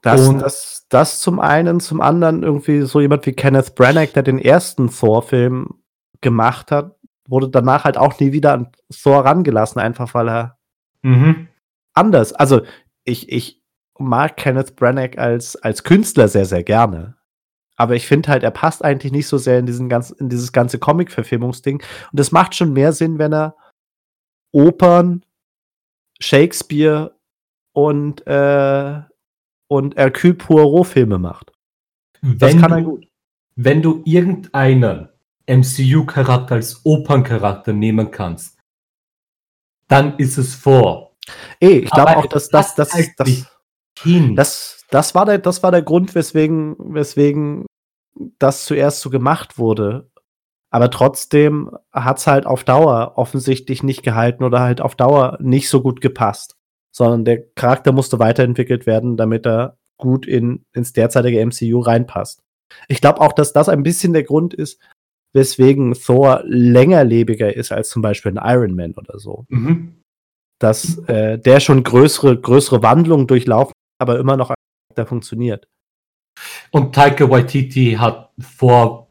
Das, 0.01 0.27
und 0.27 0.39
das, 0.39 0.85
das 0.89 1.19
zum 1.19 1.39
einen, 1.39 1.79
zum 1.79 2.01
anderen 2.01 2.43
irgendwie 2.43 2.81
so 2.81 3.01
jemand 3.01 3.25
wie 3.25 3.33
Kenneth 3.33 3.75
Branagh, 3.75 4.13
der 4.13 4.23
den 4.23 4.39
ersten 4.39 4.89
Thor-Film 4.89 5.81
gemacht 6.21 6.71
hat, 6.71 6.95
wurde 7.27 7.49
danach 7.49 7.85
halt 7.85 7.97
auch 7.97 8.19
nie 8.19 8.31
wieder 8.31 8.53
an 8.53 8.71
Thor 8.91 9.25
rangelassen, 9.25 9.81
einfach 9.81 10.13
weil 10.13 10.29
er 10.29 10.57
mhm. 11.01 11.47
anders. 11.93 12.33
Also 12.33 12.61
ich, 13.03 13.31
ich 13.31 13.63
mag 13.97 14.37
Kenneth 14.37 14.75
Branagh 14.75 15.17
als, 15.17 15.55
als 15.55 15.83
Künstler 15.83 16.27
sehr, 16.27 16.45
sehr 16.45 16.63
gerne. 16.63 17.15
Aber 17.79 17.95
ich 17.95 18.05
finde 18.05 18.27
halt, 18.27 18.43
er 18.43 18.51
passt 18.51 18.83
eigentlich 18.83 19.13
nicht 19.13 19.27
so 19.27 19.37
sehr 19.37 19.57
in, 19.57 19.65
diesen 19.65 19.87
ganz, 19.87 20.09
in 20.09 20.27
dieses 20.27 20.51
ganze 20.51 20.79
Comic-Verfilmungsding. 20.79 21.81
Und 22.11 22.19
es 22.19 22.33
macht 22.33 22.53
schon 22.53 22.73
mehr 22.73 22.91
Sinn, 22.91 23.19
wenn 23.19 23.33
er 23.33 23.55
Opern, 24.51 25.23
Shakespeare 26.19 27.15
und 27.71 28.27
äh, 28.27 29.01
und 29.69 29.95
Hercule 29.95 30.33
Poirot-Filme 30.33 31.19
macht. 31.19 31.53
Das 32.21 32.51
wenn 32.53 32.61
kann 32.61 32.71
er 32.71 32.81
gut. 32.81 33.07
Wenn 33.55 33.81
du 33.81 34.01
irgendeinen 34.03 35.07
MCU-Charakter 35.47 36.55
als 36.55 36.81
Operncharakter 36.83 37.71
nehmen 37.71 38.11
kannst, 38.11 38.57
dann 39.87 40.17
ist 40.17 40.37
es 40.37 40.53
vor. 40.53 41.15
Ey, 41.61 41.79
ich 41.79 41.91
glaube 41.91 42.17
auch, 42.17 42.25
dass 42.25 42.49
das, 42.49 42.75
das, 42.75 42.89
das, 42.89 43.15
das, 43.15 43.47
das, 44.35 44.85
das, 44.89 45.15
war 45.15 45.25
der, 45.25 45.37
das 45.37 45.63
war 45.63 45.71
der 45.71 45.81
Grund, 45.81 46.13
weswegen, 46.15 46.75
weswegen 46.79 47.65
das 48.39 48.65
zuerst 48.65 49.01
so 49.01 49.09
gemacht 49.09 49.57
wurde. 49.57 50.09
Aber 50.71 50.91
trotzdem 50.91 51.71
hat 51.91 52.19
es 52.19 52.27
halt 52.27 52.45
auf 52.45 52.63
Dauer 52.63 53.13
offensichtlich 53.15 53.81
nicht 53.81 54.03
gehalten 54.03 54.43
oder 54.43 54.59
halt 54.59 54.81
auf 54.81 54.95
Dauer 54.95 55.37
nicht 55.41 55.69
so 55.69 55.81
gut 55.81 55.99
gepasst 56.01 56.59
sondern 56.91 57.25
der 57.25 57.43
Charakter 57.55 57.91
musste 57.91 58.19
weiterentwickelt 58.19 58.85
werden, 58.85 59.17
damit 59.17 59.45
er 59.45 59.77
gut 59.97 60.25
in, 60.25 60.65
ins 60.73 60.93
derzeitige 60.93 61.45
MCU 61.45 61.79
reinpasst. 61.79 62.41
Ich 62.87 63.01
glaube 63.01 63.21
auch, 63.21 63.33
dass 63.33 63.53
das 63.53 63.69
ein 63.69 63.83
bisschen 63.83 64.13
der 64.13 64.23
Grund 64.23 64.53
ist, 64.53 64.81
weswegen 65.33 65.93
Thor 65.93 66.41
längerlebiger 66.45 67.55
ist 67.55 67.71
als 67.71 67.89
zum 67.89 68.01
Beispiel 68.01 68.37
ein 68.37 68.55
Iron 68.55 68.75
Man 68.75 68.93
oder 68.93 69.19
so. 69.19 69.45
Mhm. 69.49 70.01
Dass 70.59 70.97
äh, 71.07 71.37
der 71.37 71.59
schon 71.59 71.83
größere, 71.83 72.39
größere 72.39 72.83
Wandlungen 72.83 73.27
durchlaufen, 73.27 73.73
aber 73.99 74.19
immer 74.19 74.37
noch 74.37 74.53
da 74.95 75.05
funktioniert. 75.05 75.67
Und 76.71 76.93
Taika 76.93 77.29
Waititi 77.29 77.93
hat 77.93 78.31
vor, 78.39 79.09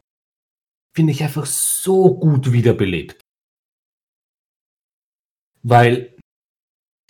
finde 0.95 1.11
ich, 1.11 1.23
einfach 1.23 1.45
so 1.45 2.15
gut 2.15 2.51
wiederbelebt. 2.51 3.21
Weil 5.63 6.15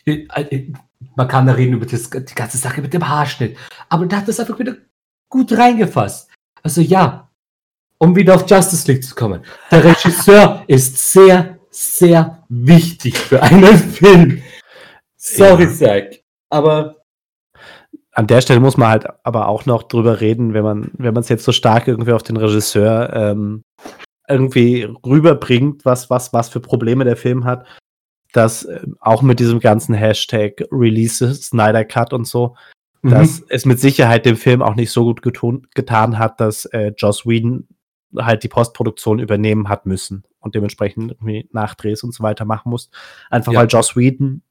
äh, 0.05 0.25
äh, 0.35 0.73
man 1.15 1.27
kann 1.27 1.45
da 1.45 1.53
reden 1.53 1.75
über 1.75 1.85
das, 1.85 2.09
die 2.09 2.35
ganze 2.35 2.57
Sache 2.57 2.81
mit 2.81 2.93
dem 2.93 3.07
Haarschnitt, 3.07 3.57
aber 3.87 4.05
da 4.05 4.17
hat 4.17 4.27
das 4.27 4.39
einfach 4.39 4.59
wieder 4.59 4.75
gut 5.29 5.51
reingefasst. 5.51 6.29
Also 6.63 6.81
ja, 6.81 7.29
um 7.99 8.15
wieder 8.15 8.35
auf 8.35 8.49
Justice 8.49 8.91
League 8.91 9.03
zu 9.03 9.15
kommen. 9.15 9.45
Der 9.71 9.83
Regisseur 9.83 10.63
ist 10.67 11.11
sehr, 11.11 11.59
sehr 11.69 12.43
wichtig 12.49 13.17
für 13.17 13.41
einen 13.43 13.77
Film. 13.77 14.41
Sorry, 15.15 15.65
ja. 15.65 15.73
Zack. 15.73 16.23
Aber 16.49 16.98
an 18.11 18.27
der 18.27 18.41
Stelle 18.41 18.59
muss 18.59 18.77
man 18.77 18.89
halt 18.89 19.07
aber 19.23 19.47
auch 19.47 19.65
noch 19.65 19.83
drüber 19.83 20.21
reden, 20.21 20.53
wenn 20.53 20.63
man, 20.63 20.91
wenn 20.93 21.13
man 21.13 21.21
es 21.21 21.29
jetzt 21.29 21.45
so 21.45 21.51
stark 21.51 21.87
irgendwie 21.87 22.11
auf 22.11 22.23
den 22.23 22.37
Regisseur 22.37 23.13
ähm, 23.13 23.63
irgendwie 24.27 24.87
rüberbringt, 25.05 25.85
was, 25.85 26.09
was, 26.09 26.33
was 26.33 26.49
für 26.49 26.59
Probleme 26.59 27.03
der 27.05 27.17
Film 27.17 27.45
hat, 27.45 27.65
dass 28.33 28.63
äh, 28.65 28.85
auch 28.99 29.21
mit 29.21 29.39
diesem 29.39 29.59
ganzen 29.59 29.95
Hashtag 29.95 30.63
Release 30.71 31.33
Snyder 31.35 31.83
Cut 31.85 32.13
und 32.13 32.25
so, 32.25 32.55
mhm. 33.01 33.11
dass 33.11 33.43
es 33.49 33.65
mit 33.65 33.79
Sicherheit 33.79 34.25
dem 34.25 34.37
Film 34.37 34.61
auch 34.61 34.75
nicht 34.75 34.91
so 34.91 35.03
gut 35.03 35.21
getun, 35.21 35.67
getan 35.73 36.19
hat, 36.19 36.39
dass 36.39 36.65
äh, 36.65 36.93
Joss 36.97 37.25
Whedon 37.25 37.67
halt 38.17 38.43
die 38.43 38.47
Postproduktion 38.47 39.19
übernehmen 39.19 39.69
hat 39.69 39.85
müssen 39.85 40.23
und 40.39 40.55
dementsprechend 40.55 41.11
irgendwie 41.11 41.47
Nachdrehs 41.51 42.03
und 42.03 42.13
so 42.13 42.23
weiter 42.23 42.45
machen 42.45 42.69
muss. 42.69 42.89
Einfach 43.29 43.53
ja. 43.53 43.59
weil 43.59 43.67
Joss 43.67 43.95
Whedon 43.95 44.41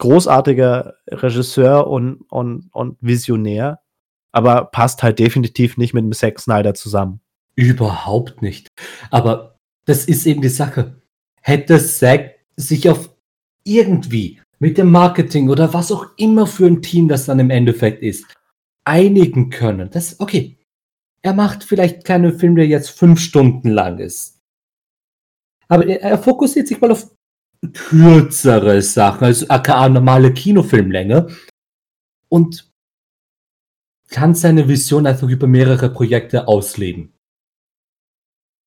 großartiger 0.00 0.96
Regisseur 1.08 1.86
und, 1.86 2.22
und, 2.28 2.68
und 2.72 2.96
Visionär, 3.00 3.80
aber 4.32 4.64
passt 4.66 5.02
halt 5.02 5.18
definitiv 5.18 5.76
nicht 5.76 5.94
mit 5.94 6.04
dem 6.04 6.12
Zack 6.12 6.40
Snyder 6.40 6.74
zusammen. 6.74 7.20
Überhaupt 7.54 8.42
nicht. 8.42 8.68
Aber 9.10 9.58
das 9.84 10.06
ist 10.06 10.26
eben 10.26 10.42
die 10.42 10.48
Sache. 10.48 11.00
Hätte 11.42 11.78
Zack 11.78 12.36
sich 12.56 12.88
auf 12.88 13.14
irgendwie 13.64 14.40
mit 14.58 14.78
dem 14.78 14.90
Marketing 14.90 15.48
oder 15.48 15.72
was 15.72 15.92
auch 15.92 16.06
immer 16.16 16.46
für 16.46 16.66
ein 16.66 16.82
Team 16.82 17.08
das 17.08 17.26
dann 17.26 17.38
im 17.38 17.50
Endeffekt 17.50 18.02
ist, 18.02 18.26
einigen 18.84 19.50
können. 19.50 19.90
Das, 19.90 20.18
okay. 20.20 20.56
Er 21.22 21.34
macht 21.34 21.64
vielleicht 21.64 22.04
keinen 22.04 22.38
Film, 22.38 22.56
der 22.56 22.66
jetzt 22.66 22.90
fünf 22.90 23.20
Stunden 23.20 23.68
lang 23.68 23.98
ist. 23.98 24.38
Aber 25.68 25.86
er, 25.86 26.00
er 26.00 26.18
fokussiert 26.18 26.66
sich 26.66 26.80
mal 26.80 26.90
auf 26.90 27.10
kürzere 27.72 28.80
Sachen, 28.82 29.24
also 29.24 29.46
aka 29.48 29.88
normale 29.88 30.32
Kinofilmlänge 30.32 31.28
und 32.28 32.70
kann 34.08 34.34
seine 34.34 34.68
Vision 34.68 35.06
einfach 35.06 35.28
über 35.28 35.46
mehrere 35.46 35.90
Projekte 35.90 36.48
ausleben. 36.48 37.12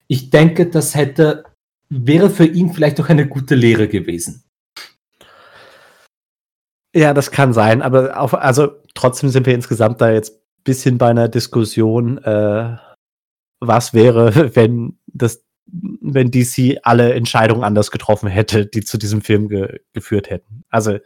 Ich 0.08 0.30
denke, 0.30 0.70
das 0.70 0.96
hätte, 0.96 1.44
wäre 1.90 2.30
für 2.30 2.46
ihn 2.46 2.74
vielleicht 2.74 3.00
auch 3.02 3.10
eine 3.10 3.28
gute 3.28 3.56
Lehre 3.56 3.88
gewesen. 3.88 4.44
Ja, 6.96 7.14
das 7.14 7.32
kann 7.32 7.54
sein, 7.54 7.82
aber 7.82 8.20
auf, 8.20 8.36
also 8.36 8.70
trotzdem 8.94 9.30
sind 9.30 9.48
wir 9.48 9.56
insgesamt 9.56 10.00
da 10.00 10.12
jetzt 10.12 10.36
ein 10.36 10.64
bisschen 10.64 10.98
bei 11.00 11.10
einer 11.10 11.28
Diskussion, 11.28 12.20
äh, 12.20 12.78
was 13.60 13.94
wäre, 13.94 14.56
wenn 14.56 15.00
das 15.08 15.44
wenn 15.66 16.30
DC 16.30 16.80
alle 16.84 17.14
Entscheidungen 17.14 17.64
anders 17.64 17.90
getroffen 17.90 18.28
hätte, 18.28 18.66
die 18.66 18.82
zu 18.82 18.98
diesem 18.98 19.22
Film 19.22 19.48
ge 19.48 19.80
geführt 19.94 20.30
hätten. 20.30 20.64
Also 20.70 20.98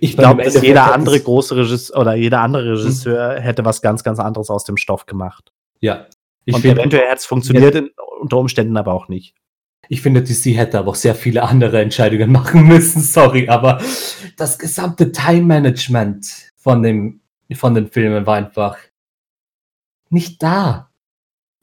ich 0.00 0.16
glaube, 0.16 0.42
dass 0.42 0.60
jeder 0.60 0.92
andere 0.92 1.20
große 1.20 1.56
Regisseur 1.56 2.00
oder 2.00 2.14
jeder 2.14 2.40
andere 2.40 2.64
hm. 2.64 2.76
Regisseur 2.76 3.40
hätte 3.40 3.64
was 3.64 3.82
ganz, 3.82 4.02
ganz 4.02 4.18
anderes 4.18 4.50
aus 4.50 4.64
dem 4.64 4.76
Stoff 4.76 5.06
gemacht. 5.06 5.52
Ja. 5.80 6.06
Ich 6.44 6.54
Und 6.54 6.62
find, 6.62 6.78
eventuell 6.78 7.04
hätte 7.04 7.16
es 7.16 7.26
funktioniert, 7.26 7.74
ja. 7.74 7.82
unter 8.20 8.38
Umständen 8.38 8.76
aber 8.76 8.94
auch 8.94 9.08
nicht. 9.08 9.34
Ich 9.88 10.00
finde, 10.00 10.22
DC 10.22 10.56
hätte 10.56 10.78
aber 10.78 10.90
auch 10.90 10.96
sehr 10.96 11.14
viele 11.14 11.42
andere 11.42 11.80
Entscheidungen 11.80 12.32
machen 12.32 12.66
müssen, 12.66 13.02
sorry, 13.02 13.48
aber 13.48 13.80
das 14.36 14.58
gesamte 14.58 15.12
Time-Management 15.12 16.52
von, 16.56 16.82
dem, 16.82 17.20
von 17.54 17.74
den 17.74 17.88
Filmen 17.88 18.26
war 18.26 18.36
einfach 18.36 18.78
nicht 20.08 20.42
da. 20.42 20.90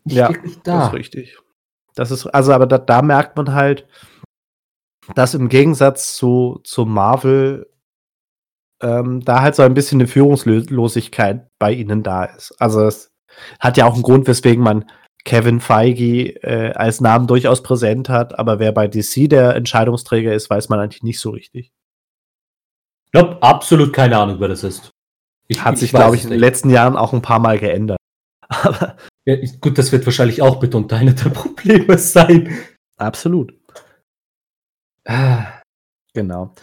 Nicht 0.05 0.17
ja, 0.17 0.29
wirklich 0.29 0.59
da. 0.63 0.79
Das 0.79 0.87
ist 0.89 0.93
richtig. 0.93 1.37
Das 1.95 2.11
ist, 2.11 2.25
also, 2.27 2.53
aber 2.53 2.65
da, 2.65 2.77
da 2.77 3.01
merkt 3.01 3.37
man 3.37 3.53
halt, 3.53 3.87
dass 5.15 5.33
im 5.33 5.49
Gegensatz 5.49 6.15
zu, 6.15 6.61
zu 6.63 6.85
Marvel 6.85 7.69
ähm, 8.81 9.21
da 9.23 9.41
halt 9.41 9.55
so 9.55 9.63
ein 9.63 9.73
bisschen 9.73 9.99
eine 9.99 10.07
Führungslosigkeit 10.07 11.47
bei 11.59 11.71
ihnen 11.71 12.03
da 12.03 12.25
ist. 12.25 12.55
Also 12.59 12.85
es 12.85 13.11
hat 13.59 13.77
ja 13.77 13.85
auch 13.85 13.93
einen 13.93 14.03
Grund, 14.03 14.27
weswegen 14.27 14.63
man 14.63 14.85
Kevin 15.25 15.61
Feige 15.61 16.35
äh, 16.43 16.73
als 16.73 16.99
Namen 16.99 17.27
durchaus 17.27 17.63
präsent 17.63 18.09
hat, 18.09 18.37
aber 18.37 18.59
wer 18.59 18.73
bei 18.73 18.87
DC 18.87 19.29
der 19.29 19.55
Entscheidungsträger 19.55 20.33
ist, 20.33 20.49
weiß 20.49 20.69
man 20.69 20.79
eigentlich 20.79 21.03
nicht 21.03 21.19
so 21.19 21.29
richtig. 21.29 21.71
Ich 23.13 23.19
habe 23.19 23.41
absolut 23.41 23.93
keine 23.93 24.17
Ahnung, 24.17 24.39
wer 24.39 24.49
das 24.49 24.63
ist. 24.63 24.91
Ich, 25.47 25.63
hat 25.63 25.77
sich, 25.77 25.91
glaube 25.91 26.15
ich, 26.15 26.23
in 26.23 26.31
den 26.31 26.39
letzten 26.39 26.69
Jahren 26.69 26.97
auch 26.97 27.13
ein 27.13 27.21
paar 27.21 27.39
Mal 27.39 27.59
geändert. 27.59 27.97
Aber 28.49 28.97
ja, 29.25 29.35
gut, 29.61 29.77
das 29.77 29.91
wird 29.91 30.05
wahrscheinlich 30.05 30.41
auch 30.41 30.61
mitunter 30.61 30.97
einer 30.97 31.13
der 31.13 31.29
Probleme 31.31 31.97
sein. 31.97 32.57
Absolut. 32.97 33.53
Ah, 35.05 35.61
genau. 36.13 36.53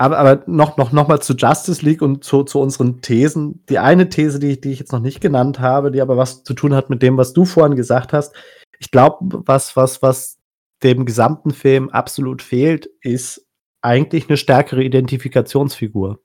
Aber, 0.00 0.18
aber 0.18 0.44
noch, 0.46 0.76
noch, 0.76 0.92
noch 0.92 1.08
mal 1.08 1.20
zu 1.20 1.34
Justice 1.34 1.84
League 1.84 2.02
und 2.02 2.22
zu, 2.22 2.44
zu 2.44 2.60
unseren 2.60 3.00
Thesen. 3.00 3.64
Die 3.68 3.80
eine 3.80 4.08
These, 4.08 4.38
die, 4.38 4.60
die 4.60 4.70
ich 4.70 4.78
jetzt 4.78 4.92
noch 4.92 5.00
nicht 5.00 5.20
genannt 5.20 5.58
habe, 5.58 5.90
die 5.90 6.00
aber 6.00 6.16
was 6.16 6.44
zu 6.44 6.54
tun 6.54 6.72
hat 6.74 6.88
mit 6.88 7.02
dem, 7.02 7.16
was 7.16 7.32
du 7.32 7.44
vorhin 7.44 7.76
gesagt 7.76 8.12
hast. 8.12 8.34
Ich 8.78 8.92
glaube, 8.92 9.42
was, 9.46 9.74
was, 9.76 10.00
was 10.00 10.38
dem 10.84 11.04
gesamten 11.04 11.50
Film 11.50 11.88
absolut 11.88 12.42
fehlt, 12.42 12.88
ist 13.00 13.44
eigentlich 13.82 14.28
eine 14.28 14.36
stärkere 14.36 14.84
Identifikationsfigur. 14.84 16.22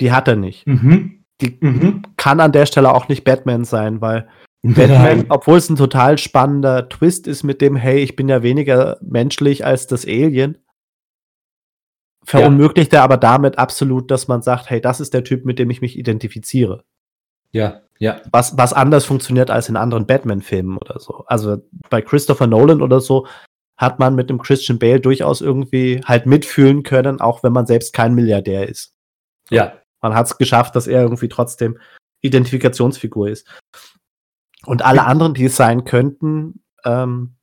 Die 0.00 0.10
hat 0.10 0.26
er 0.26 0.36
nicht. 0.36 0.66
Mhm. 0.66 1.15
Die 1.40 1.58
mhm. 1.60 2.02
kann 2.16 2.40
an 2.40 2.52
der 2.52 2.66
Stelle 2.66 2.94
auch 2.94 3.08
nicht 3.08 3.24
Batman 3.24 3.64
sein, 3.64 4.00
weil 4.00 4.28
Batman, 4.62 5.26
obwohl 5.28 5.58
es 5.58 5.68
ein 5.68 5.76
total 5.76 6.18
spannender 6.18 6.88
Twist 6.88 7.26
ist 7.26 7.42
mit 7.42 7.60
dem, 7.60 7.76
hey, 7.76 7.98
ich 7.98 8.16
bin 8.16 8.28
ja 8.28 8.42
weniger 8.42 8.98
menschlich 9.02 9.64
als 9.64 9.86
das 9.86 10.04
Alien, 10.06 10.58
verunmöglicht 12.24 12.92
ja. 12.92 13.00
er 13.00 13.04
aber 13.04 13.16
damit 13.18 13.58
absolut, 13.58 14.10
dass 14.10 14.28
man 14.28 14.42
sagt, 14.42 14.70
hey, 14.70 14.80
das 14.80 15.00
ist 15.00 15.14
der 15.14 15.24
Typ, 15.24 15.44
mit 15.44 15.58
dem 15.58 15.70
ich 15.70 15.80
mich 15.80 15.96
identifiziere. 15.96 16.84
Ja, 17.52 17.82
ja. 17.98 18.20
Was, 18.32 18.58
was 18.58 18.72
anders 18.72 19.04
funktioniert 19.04 19.50
als 19.50 19.68
in 19.68 19.76
anderen 19.76 20.06
Batman-Filmen 20.06 20.78
oder 20.78 20.98
so. 20.98 21.24
Also 21.26 21.58
bei 21.88 22.02
Christopher 22.02 22.46
Nolan 22.46 22.82
oder 22.82 23.00
so 23.00 23.26
hat 23.76 23.98
man 23.98 24.14
mit 24.14 24.30
dem 24.30 24.40
Christian 24.40 24.78
Bale 24.78 25.00
durchaus 25.00 25.42
irgendwie 25.42 26.00
halt 26.04 26.26
mitfühlen 26.26 26.82
können, 26.82 27.20
auch 27.20 27.42
wenn 27.42 27.52
man 27.52 27.66
selbst 27.66 27.92
kein 27.92 28.14
Milliardär 28.14 28.68
ist. 28.68 28.94
Ja 29.50 29.74
man 30.00 30.14
hat 30.14 30.26
es 30.26 30.38
geschafft, 30.38 30.76
dass 30.76 30.86
er 30.86 31.02
irgendwie 31.02 31.28
trotzdem 31.28 31.78
Identifikationsfigur 32.22 33.28
ist. 33.28 33.48
Und 34.64 34.84
alle 34.84 35.04
anderen, 35.04 35.34
die 35.34 35.44
es 35.44 35.56
sein 35.56 35.84
könnten, 35.84 36.62
ähm, 36.84 37.36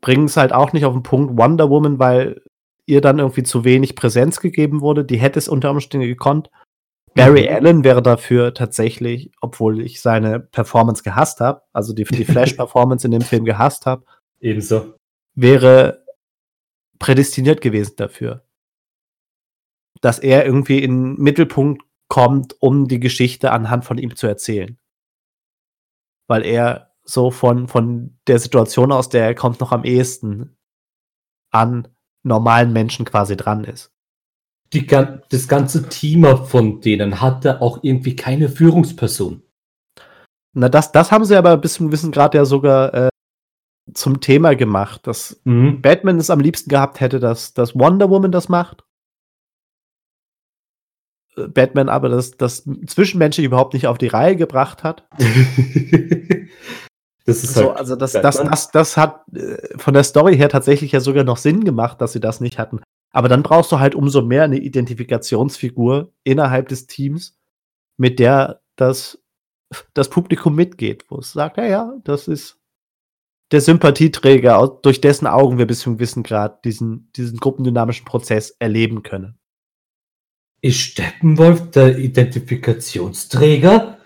bringen 0.00 0.24
es 0.24 0.36
halt 0.36 0.52
auch 0.52 0.72
nicht 0.72 0.84
auf 0.84 0.94
den 0.94 1.02
Punkt 1.02 1.36
Wonder 1.36 1.68
Woman, 1.68 1.98
weil 1.98 2.42
ihr 2.86 3.00
dann 3.00 3.18
irgendwie 3.18 3.42
zu 3.42 3.64
wenig 3.64 3.94
Präsenz 3.94 4.40
gegeben 4.40 4.80
wurde. 4.80 5.04
Die 5.04 5.18
hätte 5.18 5.38
es 5.38 5.48
unter 5.48 5.70
Umständen 5.70 6.06
gekonnt. 6.06 6.50
Barry 7.14 7.48
mhm. 7.48 7.54
Allen 7.54 7.84
wäre 7.84 8.02
dafür 8.02 8.54
tatsächlich, 8.54 9.30
obwohl 9.40 9.80
ich 9.80 10.00
seine 10.00 10.40
Performance 10.40 11.02
gehasst 11.02 11.40
habe, 11.40 11.62
also 11.72 11.92
die, 11.92 12.04
die 12.04 12.24
Flash-Performance 12.26 13.06
in 13.06 13.10
dem 13.10 13.22
Film 13.22 13.44
gehasst 13.44 13.86
habe, 13.86 14.04
ebenso, 14.40 14.94
wäre 15.34 16.04
prädestiniert 16.98 17.60
gewesen 17.60 17.94
dafür 17.96 18.44
dass 20.00 20.18
er 20.18 20.44
irgendwie 20.46 20.82
in 20.82 21.14
den 21.14 21.22
Mittelpunkt 21.22 21.82
kommt, 22.08 22.56
um 22.60 22.88
die 22.88 23.00
Geschichte 23.00 23.52
anhand 23.52 23.84
von 23.84 23.98
ihm 23.98 24.16
zu 24.16 24.26
erzählen. 24.26 24.78
Weil 26.26 26.44
er 26.44 26.92
so 27.04 27.30
von, 27.30 27.68
von 27.68 28.18
der 28.26 28.38
Situation 28.38 28.92
aus, 28.92 29.08
der 29.08 29.24
er 29.24 29.34
kommt, 29.34 29.60
noch 29.60 29.72
am 29.72 29.84
ehesten 29.84 30.56
an 31.50 31.88
normalen 32.22 32.72
Menschen 32.72 33.04
quasi 33.04 33.36
dran 33.36 33.64
ist. 33.64 33.92
Die, 34.72 34.86
das 34.86 35.48
ganze 35.48 35.88
Team 35.88 36.24
von 36.46 36.80
denen 36.80 37.20
hatte 37.20 37.60
auch 37.60 37.80
irgendwie 37.82 38.14
keine 38.14 38.48
Führungsperson. 38.48 39.42
Na, 40.52 40.68
das, 40.68 40.92
das 40.92 41.10
haben 41.10 41.24
sie 41.24 41.36
aber 41.36 41.56
bis 41.56 41.74
zum 41.74 41.86
gewissen 41.86 42.12
Grad 42.12 42.34
ja 42.34 42.44
sogar 42.44 42.94
äh, 42.94 43.08
zum 43.94 44.20
Thema 44.20 44.54
gemacht, 44.54 45.06
dass 45.06 45.40
mhm. 45.44 45.80
Batman 45.80 46.18
es 46.18 46.30
am 46.30 46.40
liebsten 46.40 46.70
gehabt 46.70 47.00
hätte, 47.00 47.18
dass, 47.18 47.54
dass 47.54 47.74
Wonder 47.74 48.10
Woman 48.10 48.30
das 48.30 48.48
macht 48.48 48.84
Batman 51.48 51.88
aber 51.88 52.08
das, 52.08 52.32
das 52.32 52.68
Zwischenmenschliche 52.86 53.46
überhaupt 53.46 53.74
nicht 53.74 53.86
auf 53.86 53.98
die 53.98 54.08
Reihe 54.08 54.36
gebracht 54.36 54.82
hat. 54.84 55.06
das 57.26 57.44
ist 57.44 57.54
So, 57.54 57.68
halt 57.68 57.78
also 57.78 57.96
das, 57.96 58.12
das, 58.12 58.36
das, 58.36 58.70
das 58.70 58.96
hat 58.96 59.22
äh, 59.34 59.56
von 59.76 59.94
der 59.94 60.04
Story 60.04 60.36
her 60.36 60.48
tatsächlich 60.48 60.92
ja 60.92 61.00
sogar 61.00 61.24
noch 61.24 61.36
Sinn 61.36 61.64
gemacht, 61.64 62.00
dass 62.00 62.12
sie 62.12 62.20
das 62.20 62.40
nicht 62.40 62.58
hatten. 62.58 62.80
Aber 63.12 63.28
dann 63.28 63.42
brauchst 63.42 63.72
du 63.72 63.80
halt 63.80 63.94
umso 63.94 64.22
mehr 64.22 64.44
eine 64.44 64.58
Identifikationsfigur 64.58 66.12
innerhalb 66.22 66.68
des 66.68 66.86
Teams, 66.86 67.36
mit 67.96 68.18
der 68.18 68.60
das, 68.76 69.22
das 69.94 70.08
Publikum 70.08 70.54
mitgeht, 70.54 71.06
wo 71.08 71.18
es 71.18 71.32
sagt, 71.32 71.56
ja, 71.56 71.64
ja, 71.64 71.94
das 72.04 72.28
ist 72.28 72.60
der 73.50 73.60
Sympathieträger, 73.60 74.78
durch 74.82 75.00
dessen 75.00 75.26
Augen 75.26 75.58
wir 75.58 75.66
bis 75.66 75.80
zum 75.80 75.96
gewissen 75.96 76.22
Grad 76.22 76.64
diesen, 76.64 77.10
diesen 77.16 77.38
gruppendynamischen 77.38 78.04
Prozess 78.04 78.54
erleben 78.58 79.02
können. 79.02 79.39
Ist 80.62 80.78
Steppenwolf 80.78 81.70
der 81.70 81.96
Identifikationsträger? 81.96 83.96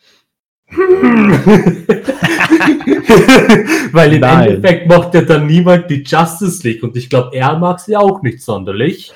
Weil 3.93 4.15
im 4.15 4.21
Nein. 4.21 4.49
Endeffekt 4.49 4.89
macht 4.89 5.15
ja 5.15 5.23
dann 5.23 5.47
niemand 5.47 5.91
die 5.91 6.05
Justice 6.05 6.63
League 6.67 6.85
und 6.85 6.97
ich 6.97 7.11
glaube, 7.11 7.37
er 7.37 7.59
mag 7.59 7.81
sie 7.81 7.97
auch 7.97 8.23
nicht 8.23 8.41
sonderlich. 8.41 9.13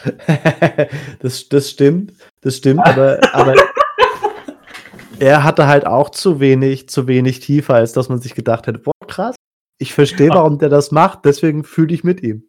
das, 1.20 1.48
das 1.48 1.70
stimmt, 1.70 2.12
das 2.40 2.56
stimmt, 2.56 2.84
aber, 2.84 3.20
aber 3.32 3.54
er 5.20 5.44
hatte 5.44 5.68
halt 5.68 5.86
auch 5.86 6.10
zu 6.10 6.40
wenig, 6.40 6.88
zu 6.88 7.06
wenig 7.06 7.38
tiefer, 7.40 7.74
als 7.74 7.92
dass 7.92 8.08
man 8.08 8.20
sich 8.20 8.34
gedacht 8.34 8.66
hätte, 8.66 8.80
boah, 8.80 8.92
krass, 9.06 9.36
ich 9.78 9.94
verstehe, 9.94 10.30
warum 10.30 10.58
der 10.58 10.70
das 10.70 10.90
macht, 10.90 11.24
deswegen 11.24 11.62
fühle 11.62 11.94
ich 11.94 12.02
mit 12.02 12.20
ihm. 12.22 12.48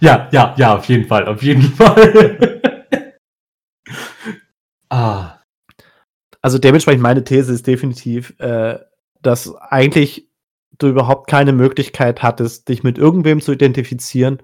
Ja, 0.00 0.28
ja, 0.32 0.54
ja, 0.56 0.76
auf 0.76 0.86
jeden 0.86 1.06
Fall, 1.06 1.26
auf 1.26 1.42
jeden 1.42 1.62
Fall. 1.62 2.60
Ah, 4.94 5.42
Also 6.40 6.58
dementsprechend 6.58 7.02
meine 7.02 7.24
These 7.24 7.52
ist 7.52 7.66
definitiv, 7.66 8.38
äh, 8.38 8.78
dass 9.22 9.54
eigentlich 9.56 10.28
du 10.78 10.88
überhaupt 10.88 11.28
keine 11.28 11.52
Möglichkeit 11.52 12.22
hattest, 12.22 12.68
dich 12.68 12.82
mit 12.82 12.98
irgendwem 12.98 13.40
zu 13.40 13.52
identifizieren. 13.52 14.42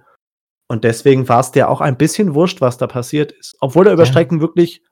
Und 0.69 0.85
deswegen 0.85 1.29
war 1.29 1.41
es 1.41 1.51
dir 1.51 1.69
auch 1.69 1.81
ein 1.81 1.97
bisschen 1.97 2.35
wurscht, 2.35 2.61
was 2.61 2.79
da 2.79 2.87
passiert 2.87 3.33
ist. 3.33 3.57
Obwohl 3.61 3.87
er 3.87 3.95
über 3.95 4.05
Ja. 4.05 4.11
Strecken 4.11 4.41
wirklich, 4.41 4.85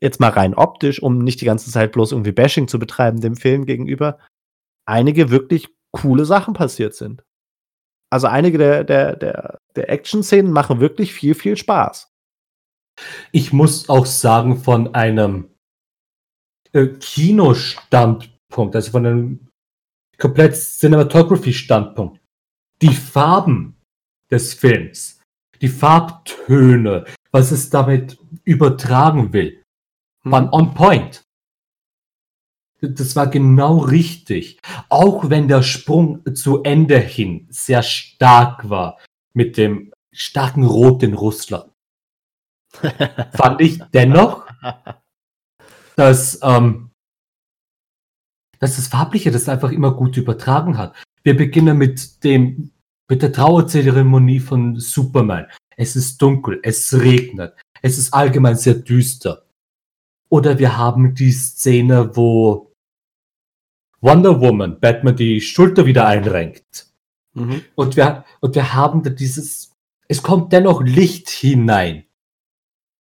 jetzt 0.00 0.20
mal 0.20 0.30
rein 0.30 0.54
optisch, 0.54 1.02
um 1.02 1.18
nicht 1.18 1.40
die 1.40 1.44
ganze 1.44 1.70
Zeit 1.70 1.92
bloß 1.92 2.12
irgendwie 2.12 2.32
Bashing 2.32 2.66
zu 2.68 2.78
betreiben 2.78 3.20
dem 3.20 3.36
Film 3.36 3.66
gegenüber, 3.66 4.18
einige 4.86 5.30
wirklich 5.30 5.68
coole 5.92 6.24
Sachen 6.24 6.54
passiert 6.54 6.94
sind. 6.94 7.22
Also 8.10 8.26
einige 8.26 8.58
der, 8.58 8.84
der, 8.84 9.16
der, 9.16 9.58
der 9.76 9.90
Action-Szenen 9.90 10.50
machen 10.52 10.80
wirklich 10.80 11.12
viel, 11.12 11.34
viel 11.34 11.56
Spaß. 11.56 12.11
Ich 13.30 13.52
muss 13.52 13.88
auch 13.88 14.06
sagen, 14.06 14.58
von 14.58 14.94
einem 14.94 15.50
äh, 16.72 16.86
Kinostandpunkt, 16.86 18.74
also 18.74 18.90
von 18.90 19.06
einem 19.06 19.48
komplett 20.18 20.54
Cinematography-Standpunkt, 20.54 22.20
die 22.80 22.94
Farben 22.94 23.76
des 24.30 24.54
Films, 24.54 25.20
die 25.60 25.68
Farbtöne, 25.68 27.04
was 27.30 27.50
es 27.50 27.70
damit 27.70 28.18
übertragen 28.44 29.32
will, 29.32 29.62
waren 30.24 30.48
on 30.50 30.74
point. 30.74 31.24
Das 32.80 33.14
war 33.14 33.28
genau 33.28 33.78
richtig. 33.78 34.60
Auch 34.88 35.30
wenn 35.30 35.46
der 35.46 35.62
Sprung 35.62 36.22
zu 36.34 36.62
Ende 36.64 36.98
hin 36.98 37.46
sehr 37.50 37.82
stark 37.82 38.68
war 38.68 38.98
mit 39.34 39.56
dem 39.56 39.92
starken 40.12 40.64
Rot 40.64 41.02
in 41.04 41.14
Russland, 41.14 41.71
fand 43.34 43.60
ich 43.60 43.78
dennoch, 43.92 44.46
dass, 45.96 46.40
ähm, 46.42 46.90
dass 48.58 48.76
das 48.76 48.88
Farbliche 48.88 49.30
das 49.30 49.48
einfach 49.48 49.70
immer 49.72 49.92
gut 49.92 50.16
übertragen 50.16 50.78
hat. 50.78 50.94
Wir 51.22 51.36
beginnen 51.36 51.78
mit 51.78 52.24
dem, 52.24 52.72
mit 53.08 53.22
der 53.22 53.32
Trauerzeremonie 53.32 54.40
von 54.40 54.78
Superman. 54.78 55.46
Es 55.76 55.96
ist 55.96 56.20
dunkel, 56.20 56.60
es 56.62 56.92
regnet, 56.94 57.54
es 57.80 57.98
ist 57.98 58.12
allgemein 58.12 58.56
sehr 58.56 58.74
düster. 58.74 59.44
Oder 60.28 60.58
wir 60.58 60.76
haben 60.78 61.14
die 61.14 61.32
Szene, 61.32 62.16
wo 62.16 62.72
Wonder 64.00 64.40
Woman 64.40 64.80
Batman 64.80 65.16
die 65.16 65.40
Schulter 65.40 65.86
wieder 65.86 66.06
einrenkt. 66.06 66.88
Mhm. 67.34 67.62
Und 67.74 67.96
wir, 67.96 68.24
und 68.40 68.54
wir 68.54 68.74
haben 68.74 69.02
da 69.02 69.10
dieses, 69.10 69.72
es 70.08 70.22
kommt 70.22 70.52
dennoch 70.52 70.82
Licht 70.82 71.30
hinein. 71.30 72.04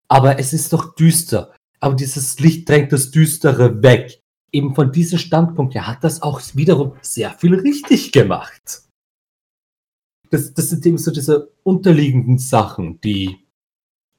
Aber 0.10 0.40
es 0.40 0.53
ist 0.53 0.73
doch 0.73 0.95
düster. 0.95 1.53
Aber 1.80 1.95
dieses 1.95 2.40
Licht 2.40 2.68
drängt 2.68 2.91
das 2.91 3.11
Düstere 3.11 3.81
weg. 3.81 4.22
Eben 4.52 4.73
von 4.73 4.91
diesem 4.91 5.19
Standpunkt 5.19 5.76
her 5.76 5.88
hat 5.88 6.03
das 6.03 6.22
auch 6.22 6.41
wiederum 6.53 6.94
sehr 7.02 7.31
viel 7.31 7.56
richtig 7.56 8.11
gemacht. 8.11 8.84
Das, 10.31 10.53
das 10.53 10.69
sind 10.69 10.86
eben 10.86 10.98
so 10.98 11.11
diese 11.11 11.52
unterliegenden 11.64 12.40
Sachen, 12.40 12.99
die 13.02 13.48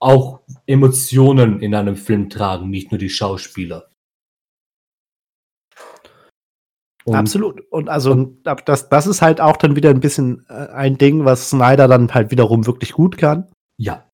auch 0.01 0.41
Emotionen 0.67 1.61
in 1.61 1.75
einem 1.75 1.97
Film 1.97 2.31
tragen, 2.31 2.71
nicht 2.71 2.91
nur 2.91 2.99
die 2.99 3.11
Schauspieler. 3.11 3.91
Und 7.05 7.15
Absolut. 7.15 7.61
Und 7.71 7.89
also 7.89 8.13
und 8.13 8.43
das, 8.45 8.89
das 8.89 9.07
ist 9.07 9.23
halt 9.23 9.41
auch 9.41 9.57
dann 9.57 9.77
wieder 9.77 9.91
ein 9.91 10.01
bisschen 10.01 10.47
äh, 10.49 10.69
ein 10.69 10.97
Ding, 10.99 11.25
was 11.25 11.51
Snyder 11.51 11.89
dann 11.89 12.13
halt 12.13 12.31
wiederum 12.31 12.67
wirklich 12.67 12.93
gut 12.93 13.19
kann, 13.19 13.51
Ja, 13.79 14.10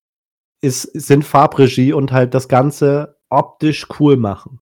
ist, 0.67 0.83
sind 0.83 1.25
Farbregie 1.25 1.93
und 1.93 2.13
halt 2.13 2.35
das 2.35 2.49
Ganze 2.49 3.17
optisch 3.31 3.87
cool 3.99 4.17
machen. 4.17 4.61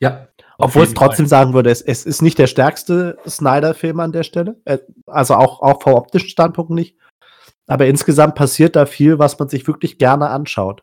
ja. 0.00 0.28
Obwohl 0.62 0.84
es 0.84 0.92
trotzdem 0.92 1.26
sagen 1.26 1.54
würde, 1.54 1.70
es, 1.70 1.80
es 1.80 2.04
ist 2.04 2.20
nicht 2.20 2.38
der 2.38 2.46
stärkste 2.46 3.16
Snyder-Film 3.26 3.98
an 3.98 4.12
der 4.12 4.24
Stelle. 4.24 4.60
Äh, 4.66 4.78
Also 5.06 5.34
auch, 5.34 5.62
auch 5.62 5.82
vom 5.82 5.94
optischen 5.94 6.28
Standpunkt 6.28 6.70
nicht. 6.70 6.96
Aber 7.66 7.86
insgesamt 7.86 8.34
passiert 8.34 8.76
da 8.76 8.84
viel, 8.84 9.18
was 9.18 9.38
man 9.38 9.48
sich 9.48 9.66
wirklich 9.66 9.96
gerne 9.96 10.28
anschaut. 10.28 10.82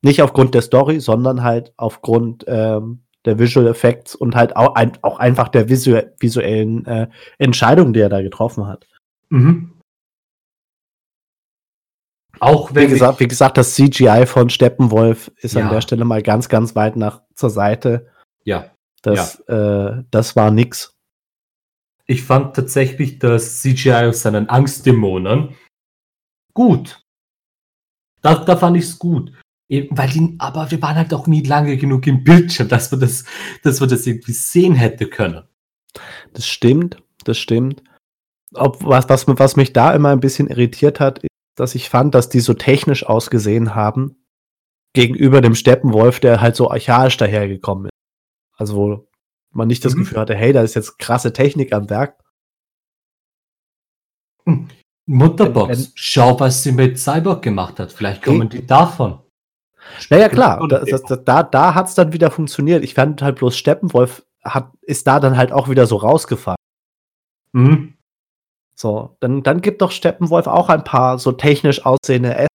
Nicht 0.00 0.22
aufgrund 0.22 0.54
der 0.54 0.62
Story, 0.62 1.00
sondern 1.00 1.42
halt 1.42 1.72
aufgrund 1.76 2.44
ähm, 2.46 3.02
der 3.24 3.38
Visual 3.40 3.66
Effects 3.66 4.14
und 4.14 4.36
halt 4.36 4.54
auch, 4.56 4.76
ein, 4.76 4.92
auch 5.02 5.18
einfach 5.18 5.48
der 5.48 5.68
visu 5.68 6.00
visuellen 6.20 6.86
äh, 6.86 7.08
Entscheidung, 7.38 7.92
die 7.92 8.00
er 8.00 8.08
da 8.08 8.22
getroffen 8.22 8.66
hat. 8.66 8.86
Fall. 8.86 9.38
Mhm. 9.40 9.71
Auch 12.42 12.70
Wie 12.72 12.74
wenn 12.74 12.90
gesagt, 12.90 13.20
wie 13.20 13.28
gesagt, 13.28 13.56
das 13.56 13.74
CGI 13.74 14.26
von 14.26 14.50
Steppenwolf 14.50 15.30
ist 15.38 15.54
Ja. 15.54 15.62
an 15.62 15.72
der 15.72 15.80
Stelle 15.80 16.04
mal 16.04 16.22
ganz, 16.22 16.48
ganz 16.48 16.74
weit 16.74 16.96
nach 16.96 17.22
zur 17.36 17.50
Seite. 17.50 18.08
ja, 18.44 18.70
Das, 19.02 19.38
äh, 19.48 20.02
das 20.10 20.34
war 20.34 20.50
nix. 20.50 20.96
Ich 22.06 22.24
fand 22.24 22.56
tatsächlich 22.56 23.20
das 23.20 23.60
CGI 23.62 24.08
aus 24.08 24.22
seinen 24.22 24.48
Angstdämonen 24.48 25.56
gut. 26.52 27.04
Da, 28.22 28.34
da 28.34 28.56
fand 28.56 28.76
ich 28.76 28.84
es 28.84 28.98
gut. 28.98 29.32
Eben, 29.68 29.96
weil 29.96 30.08
die, 30.10 30.34
aber 30.38 30.68
wir 30.70 30.82
waren 30.82 30.96
halt 30.96 31.14
auch 31.14 31.26
nie 31.28 31.42
lange 31.42 31.76
genug 31.76 32.06
im 32.08 32.24
Bildschirm, 32.24 32.68
dass 32.68 32.90
man 32.90 33.00
das, 33.00 33.24
dass 33.62 33.78
man 33.80 33.88
das 33.88 34.06
irgendwie 34.06 34.32
sehen 34.32 34.74
hätte 34.74 35.06
können. 35.06 35.44
Das 36.32 36.46
stimmt, 36.46 37.00
das 37.24 37.38
stimmt. 37.38 37.82
Ob, 38.54 38.84
was, 38.84 39.08
was, 39.08 39.26
was 39.28 39.56
mich 39.56 39.72
da 39.72 39.94
immer 39.94 40.10
ein 40.10 40.20
bisschen 40.20 40.48
irritiert 40.48 40.98
hat, 41.00 41.20
ist, 41.20 41.31
dass 41.56 41.74
ich 41.74 41.88
fand, 41.90 42.14
dass 42.14 42.28
die 42.28 42.40
so 42.40 42.54
technisch 42.54 43.04
ausgesehen 43.06 43.74
haben, 43.74 44.24
gegenüber 44.94 45.40
dem 45.40 45.54
Steppenwolf, 45.54 46.20
der 46.20 46.40
halt 46.40 46.56
so 46.56 46.70
archaisch 46.70 47.16
dahergekommen 47.16 47.86
ist. 47.86 47.92
Also, 48.58 48.76
wo 48.76 49.08
man 49.50 49.68
nicht 49.68 49.84
das 49.84 49.94
Mhm. 49.94 50.00
Gefühl 50.00 50.18
hatte, 50.18 50.34
hey, 50.34 50.52
da 50.52 50.62
ist 50.62 50.74
jetzt 50.74 50.98
krasse 50.98 51.32
Technik 51.32 51.72
am 51.72 51.88
Werk. 51.90 52.18
Mutterbox, 55.06 55.68
Wenn- 55.68 55.78
wenn- 55.78 55.92
schau, 55.94 56.38
was 56.40 56.62
sie 56.62 56.72
mit 56.72 56.98
Cyborg 56.98 57.42
gemacht 57.42 57.78
hat. 57.78 57.92
Vielleicht 57.92 58.22
kommen 58.22 58.48
die 58.48 58.66
davon. 58.66 59.20
Naja, 60.10 60.28
klar, 60.28 60.66
das, 60.68 61.02
da, 61.24 61.42
da 61.42 61.74
hat 61.74 61.88
es 61.88 61.94
dann 61.94 62.12
wieder 62.12 62.30
funktioniert. 62.30 62.84
Ich 62.84 62.94
fand 62.94 63.20
halt 63.20 63.36
bloß 63.36 63.56
Steppenwolf 63.56 64.24
hat, 64.44 64.72
ist 64.82 65.06
da 65.06 65.18
dann 65.20 65.36
halt 65.36 65.52
auch 65.52 65.68
wieder 65.68 65.86
so 65.86 65.96
rausgefallen. 65.96 66.56
Mhm. 67.52 67.94
So, 68.82 69.16
dann, 69.20 69.44
dann 69.44 69.60
gibt 69.60 69.80
doch 69.80 69.92
Steppenwolf 69.92 70.48
auch 70.48 70.68
ein 70.68 70.82
paar 70.82 71.16
so 71.20 71.30
technisch 71.30 71.86
aussehende 71.86 72.34
Äste, 72.34 72.48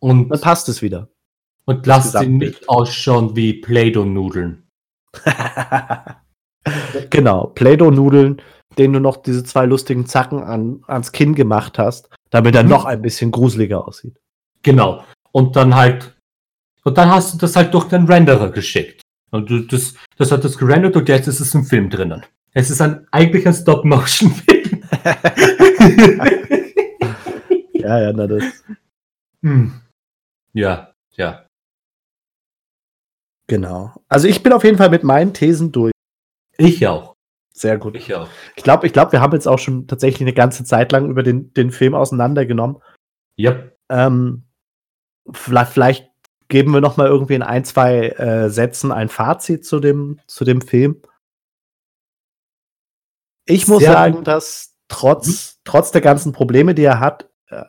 Und, 0.00 0.30
dann 0.30 0.40
passt 0.40 0.70
es 0.70 0.80
wieder. 0.80 1.08
und 1.66 1.86
lass 1.86 2.12
sie 2.12 2.26
nicht 2.28 2.66
ausschauen 2.66 3.36
wie 3.36 3.52
Play-Doh-Nudeln. 3.60 4.66
genau, 7.10 7.48
Play-Doh-Nudeln, 7.48 8.40
denen 8.78 8.94
du 8.94 9.00
noch 9.00 9.18
diese 9.18 9.44
zwei 9.44 9.66
lustigen 9.66 10.06
Zacken 10.06 10.42
an, 10.42 10.82
ans 10.86 11.12
Kinn 11.12 11.34
gemacht 11.34 11.78
hast, 11.78 12.08
damit 12.30 12.54
er 12.54 12.62
Mhm. 12.62 12.70
noch 12.70 12.84
ein 12.86 13.02
bisschen 13.02 13.30
gruseliger 13.30 13.86
aussieht. 13.86 14.18
Genau. 14.62 15.04
Und 15.32 15.56
dann 15.56 15.74
halt, 15.74 16.16
und 16.84 16.96
dann 16.96 17.10
hast 17.10 17.34
du 17.34 17.38
das 17.38 17.54
halt 17.54 17.74
durch 17.74 17.84
den 17.88 18.06
Renderer 18.06 18.50
geschickt. 18.50 19.02
Und 19.30 19.50
du, 19.50 19.60
das, 19.60 19.92
das 20.16 20.32
hat 20.32 20.42
das 20.42 20.56
gerendert 20.56 20.96
und 20.96 21.06
jetzt 21.08 21.26
ist 21.28 21.40
es 21.40 21.54
im 21.54 21.64
Film 21.64 21.90
drinnen. 21.90 22.24
Es 22.52 22.70
ist 22.70 22.80
ein, 22.80 23.06
eigentlich 23.10 23.46
ein 23.46 23.54
Stop-Motion-Film. 23.54 24.82
Ja, 27.88 28.00
ja, 28.00 28.12
na 28.12 28.26
das. 28.26 28.44
hm. 29.42 29.72
Ja. 30.52 30.92
ja. 31.12 31.46
Genau. 33.46 33.92
Also 34.08 34.28
ich 34.28 34.42
bin 34.42 34.52
auf 34.52 34.64
jeden 34.64 34.76
Fall 34.76 34.90
mit 34.90 35.04
meinen 35.04 35.32
Thesen 35.32 35.72
durch. 35.72 35.92
Ich 36.58 36.86
auch. 36.86 37.14
Sehr 37.52 37.78
gut. 37.78 37.96
Ich 37.96 38.14
auch. 38.14 38.28
Ich 38.56 38.62
glaube, 38.62 38.86
ich 38.86 38.92
glaub, 38.92 39.12
wir 39.12 39.20
haben 39.20 39.32
jetzt 39.32 39.48
auch 39.48 39.58
schon 39.58 39.86
tatsächlich 39.86 40.20
eine 40.20 40.34
ganze 40.34 40.64
Zeit 40.64 40.92
lang 40.92 41.08
über 41.08 41.22
den, 41.22 41.54
den 41.54 41.70
Film 41.70 41.94
auseinandergenommen. 41.94 42.76
Yep. 43.38 43.76
Ähm, 43.88 44.44
vielleicht, 45.32 45.72
vielleicht 45.72 46.10
geben 46.48 46.72
wir 46.72 46.80
noch 46.80 46.98
mal 46.98 47.06
irgendwie 47.06 47.34
in 47.34 47.42
ein, 47.42 47.64
zwei 47.64 48.08
äh, 48.08 48.50
Sätzen 48.50 48.92
ein 48.92 49.08
Fazit 49.08 49.64
zu 49.64 49.80
dem, 49.80 50.20
zu 50.26 50.44
dem 50.44 50.60
Film. 50.60 51.00
Ich 53.48 53.66
muss 53.66 53.80
Sehr 53.80 53.92
sagen, 53.92 54.24
dass 54.24 54.76
trotz, 54.88 55.58
trotz 55.64 55.90
der 55.90 56.02
ganzen 56.02 56.32
Probleme, 56.32 56.74
die 56.74 56.84
er 56.84 57.00
hat, 57.00 57.30
äh, 57.48 57.64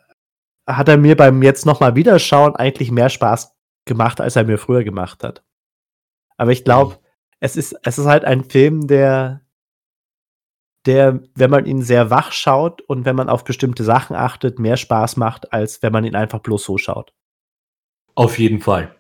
hat 0.68 0.89
er 0.89 0.97
mir 0.97 1.15
beim 1.15 1.41
jetzt 1.41 1.65
noch 1.65 1.80
mal 1.80 1.95
Wiederschauen 1.95 2.56
eigentlich 2.56 2.91
mehr 2.91 3.10
Spaß 3.10 3.56
gemacht, 3.85 4.19
als 4.19 4.35
er 4.35 4.43
mir 4.43 4.57
früher 4.57 4.84
gemacht 4.84 5.23
hat. 5.23 5.43
Aber 6.38 6.51
ich 6.51 6.65
glaube, 6.65 6.99
es 7.39 7.56
ist, 7.56 7.76
es 7.84 7.97
ist 7.97 8.06
halt 8.06 8.26
ein 8.26 8.43
Film, 8.43 8.88
der, 8.88 9.41
der, 10.85 11.22
wenn 11.35 11.49
man 11.49 11.65
ihn 11.65 11.81
sehr 11.81 12.10
wach 12.10 12.34
schaut 12.34 12.81
und 12.81 13.06
wenn 13.06 13.15
man 13.15 13.30
auf 13.30 13.45
bestimmte 13.45 13.85
Sachen 13.85 14.18
achtet, 14.18 14.60
mehr 14.60 14.76
Spaß 14.76 15.15
macht, 15.15 15.53
als 15.53 15.81
wenn 15.81 15.93
man 15.93 16.03
ihn 16.03 16.15
einfach 16.15 16.39
bloß 16.39 16.64
so 16.64 16.77
schaut. 16.77 17.14
Auf 18.15 18.38
jeden 18.38 18.60
Fall. 18.60 18.95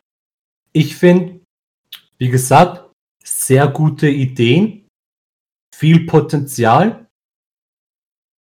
Ich 0.71 0.95
finde, 0.95 1.41
wie 2.17 2.29
gesagt, 2.29 2.89
sehr 3.21 3.67
gute 3.67 4.07
Ideen, 4.07 4.88
viel 5.79 6.05
Potenzial. 6.05 7.07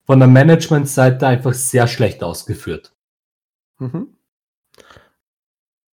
Von 0.05 0.19
der 0.19 0.27
Managementseite 0.27 1.25
einfach 1.25 1.53
sehr 1.53 1.87
schlecht 1.87 2.21
ausgeführt. 2.21 2.93
Mhm. 3.77 4.17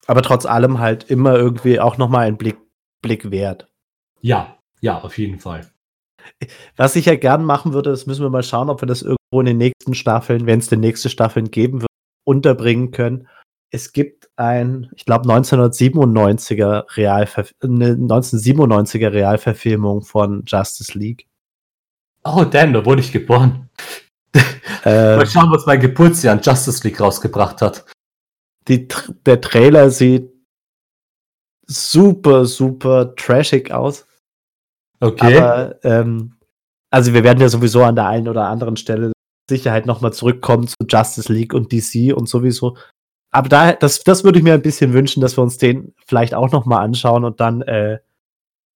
Aber 0.07 0.21
trotz 0.23 0.45
allem 0.45 0.79
halt 0.79 1.03
immer 1.03 1.35
irgendwie 1.35 1.79
auch 1.79 1.97
noch 1.97 2.09
mal 2.09 2.25
ein 2.25 2.37
Blick, 2.37 2.57
Blick 3.01 3.29
wert. 3.29 3.67
Ja, 4.21 4.57
ja, 4.81 4.99
auf 5.01 5.17
jeden 5.19 5.39
Fall. 5.39 5.69
Was 6.75 6.95
ich 6.95 7.05
ja 7.05 7.15
gern 7.15 7.45
machen 7.45 7.73
würde, 7.73 7.91
das 7.91 8.07
müssen 8.07 8.23
wir 8.23 8.31
mal 8.31 8.41
schauen, 8.41 8.71
ob 8.71 8.81
wir 8.81 8.87
das 8.87 9.03
irgendwo 9.03 9.39
in 9.39 9.45
den 9.45 9.57
nächsten 9.57 9.93
Staffeln, 9.93 10.47
wenn 10.47 10.59
es 10.59 10.69
denn 10.69 10.79
nächste 10.79 11.09
Staffeln 11.09 11.51
geben 11.51 11.81
wird, 11.81 11.91
unterbringen 12.23 12.89
können. 12.89 13.27
Es 13.69 13.93
gibt 13.93 14.29
ein, 14.35 14.89
ich 14.95 15.05
glaube, 15.05 15.29
1997er 15.29 16.97
Realverf 16.97 17.53
eine 17.61 17.93
1997er 17.93 19.11
Realverfilmung 19.11 20.01
von 20.01 20.43
Justice 20.47 20.97
League. 20.97 21.27
Oh, 22.25 22.43
damn, 22.43 22.73
da 22.73 22.85
wurde 22.85 23.01
ich 23.01 23.11
geboren. 23.11 23.69
Äh, 24.83 25.15
Mal 25.15 25.25
schauen, 25.25 25.51
was 25.51 25.65
mein 25.65 25.79
Geburtsjahr 25.79 26.35
an 26.35 26.41
Justice 26.43 26.85
League 26.85 26.99
rausgebracht 26.99 27.61
hat. 27.61 27.85
die, 28.67 28.87
der 29.25 29.41
Trailer 29.41 29.89
sieht 29.89 30.31
super, 31.67 32.45
super 32.45 33.15
trashig 33.15 33.71
aus. 33.71 34.05
Okay. 34.99 35.37
Aber 35.37 35.83
ähm, 35.83 36.35
also 36.91 37.13
wir 37.13 37.23
werden 37.23 37.41
ja 37.41 37.49
sowieso 37.49 37.83
an 37.83 37.95
der 37.95 38.07
einen 38.07 38.27
oder 38.27 38.47
anderen 38.47 38.77
Stelle 38.77 39.11
Sicherheit 39.49 39.85
nochmal 39.85 40.13
zurückkommen 40.13 40.67
zu 40.67 40.75
Justice 40.87 41.31
League 41.31 41.53
und 41.53 41.71
DC 41.71 42.15
und 42.15 42.29
sowieso. 42.29 42.77
Aber 43.31 43.49
da, 43.49 43.73
das, 43.73 44.03
das 44.03 44.23
würde 44.23 44.39
ich 44.39 44.43
mir 44.43 44.53
ein 44.53 44.61
bisschen 44.61 44.93
wünschen, 44.93 45.21
dass 45.21 45.37
wir 45.37 45.43
uns 45.43 45.57
den 45.57 45.93
vielleicht 46.05 46.33
auch 46.33 46.51
nochmal 46.51 46.83
anschauen 46.83 47.25
und 47.25 47.39
dann 47.39 47.61
äh, 47.63 47.99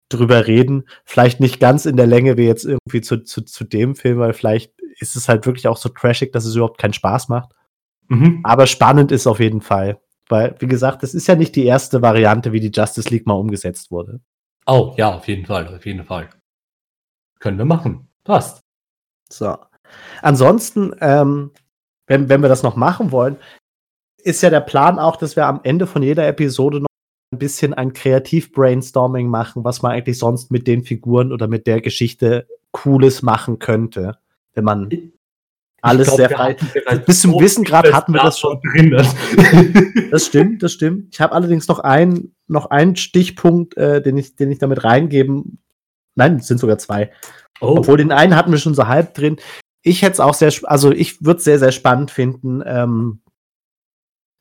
drüber 0.09 0.47
reden. 0.47 0.83
Vielleicht 1.05 1.39
nicht 1.39 1.59
ganz 1.59 1.85
in 1.85 1.97
der 1.97 2.07
Länge 2.07 2.37
wie 2.37 2.45
jetzt 2.45 2.65
irgendwie 2.65 3.01
zu, 3.01 3.23
zu, 3.23 3.41
zu 3.41 3.63
dem 3.63 3.95
Film, 3.95 4.19
weil 4.19 4.33
vielleicht 4.33 4.73
ist 4.99 5.15
es 5.15 5.29
halt 5.29 5.45
wirklich 5.45 5.67
auch 5.67 5.77
so 5.77 5.89
trashig, 5.89 6.33
dass 6.33 6.45
es 6.45 6.55
überhaupt 6.55 6.79
keinen 6.79 6.93
Spaß 6.93 7.29
macht. 7.29 7.51
mhm. 8.07 8.41
Aber 8.43 8.67
spannend 8.67 9.11
ist 9.11 9.27
auf 9.27 9.39
jeden 9.39 9.61
Fall. 9.61 9.99
Weil, 10.27 10.55
wie 10.59 10.67
gesagt, 10.67 11.01
das 11.01 11.15
ist 11.15 11.27
ja 11.27 11.35
nicht 11.35 11.55
die 11.55 11.65
erste 11.65 12.01
Variante, 12.01 12.51
wie 12.51 12.59
die 12.59 12.71
Justice 12.71 13.09
League 13.09 13.25
mal 13.25 13.33
umgesetzt 13.33 13.89
wurde. 13.89 14.19
Oh, 14.67 14.93
ja, 14.97 15.15
auf 15.15 15.27
jeden 15.27 15.45
Fall, 15.45 15.67
auf 15.67 15.85
jeden 15.85 16.03
Fall. 16.03 16.29
Können 17.39 17.57
wir 17.57 17.65
machen. 17.65 18.07
Passt. 18.23 18.61
So. 19.29 19.57
Ansonsten, 20.21 20.93
ähm, 21.01 21.51
wenn, 22.05 22.29
wenn 22.29 22.41
wir 22.41 22.49
das 22.49 22.61
noch 22.61 22.75
machen 22.75 23.11
wollen, 23.11 23.37
ist 24.17 24.43
ja 24.43 24.51
der 24.51 24.59
Plan 24.59 24.99
auch, 24.99 25.15
dass 25.15 25.35
wir 25.35 25.47
am 25.47 25.61
Ende 25.63 25.87
von 25.87 26.03
jeder 26.03 26.27
Episode 26.27 26.81
noch 26.81 26.88
ein 27.31 27.39
bisschen 27.39 27.73
ein 27.73 27.93
Kreativ-Brainstorming 27.93 29.27
machen, 29.27 29.63
was 29.63 29.81
man 29.81 29.91
eigentlich 29.91 30.17
sonst 30.17 30.51
mit 30.51 30.67
den 30.67 30.83
Figuren 30.83 31.31
oder 31.31 31.47
mit 31.47 31.67
der 31.67 31.81
Geschichte 31.81 32.47
Cooles 32.71 33.21
machen 33.21 33.59
könnte. 33.59 34.17
Wenn 34.53 34.63
man 34.63 34.89
alles 35.81 36.07
Ich 36.07 36.15
glaub, 36.15 36.17
sehr 36.17 36.29
frei. 36.29 36.57
Bis 37.05 37.21
zum 37.21 37.31
so 37.31 37.39
Wissengrad 37.39 37.85
vieles 37.85 37.95
hatten 37.95 38.13
wir 38.13 38.21
das 38.21 38.39
schon. 38.39 38.59
drin. 38.61 39.05
Das 40.11 40.25
stimmt, 40.25 40.63
das 40.63 40.73
stimmt. 40.73 41.13
Ich 41.13 41.21
habe 41.21 41.33
allerdings 41.33 41.67
noch 41.67 41.79
einen, 41.79 42.35
noch 42.47 42.65
einen 42.71 42.95
Stichpunkt, 42.95 43.77
äh, 43.77 44.01
den, 44.01 44.17
ich, 44.17 44.35
den 44.35 44.51
ich 44.51 44.57
damit 44.57 44.83
reingeben. 44.83 45.59
Nein, 46.15 46.37
es 46.37 46.47
sind 46.47 46.59
sogar 46.59 46.79
zwei. 46.79 47.11
oh, 47.61 47.75
Obwohl 47.77 47.97
den 47.97 48.11
einen 48.11 48.35
hatten 48.35 48.51
wir 48.51 48.57
schon 48.57 48.73
so 48.73 48.87
halb 48.87 49.13
drin. 49.13 49.37
Ich 49.83 50.01
hätte 50.01 50.13
es 50.13 50.19
auch 50.19 50.33
sehr, 50.33 50.51
also 50.63 50.91
ich 50.91 51.23
würde 51.23 51.37
es 51.37 51.43
sehr, 51.43 51.59
sehr 51.59 51.71
spannend 51.71 52.09
finden, 52.11 52.61
ähm, 52.65 53.21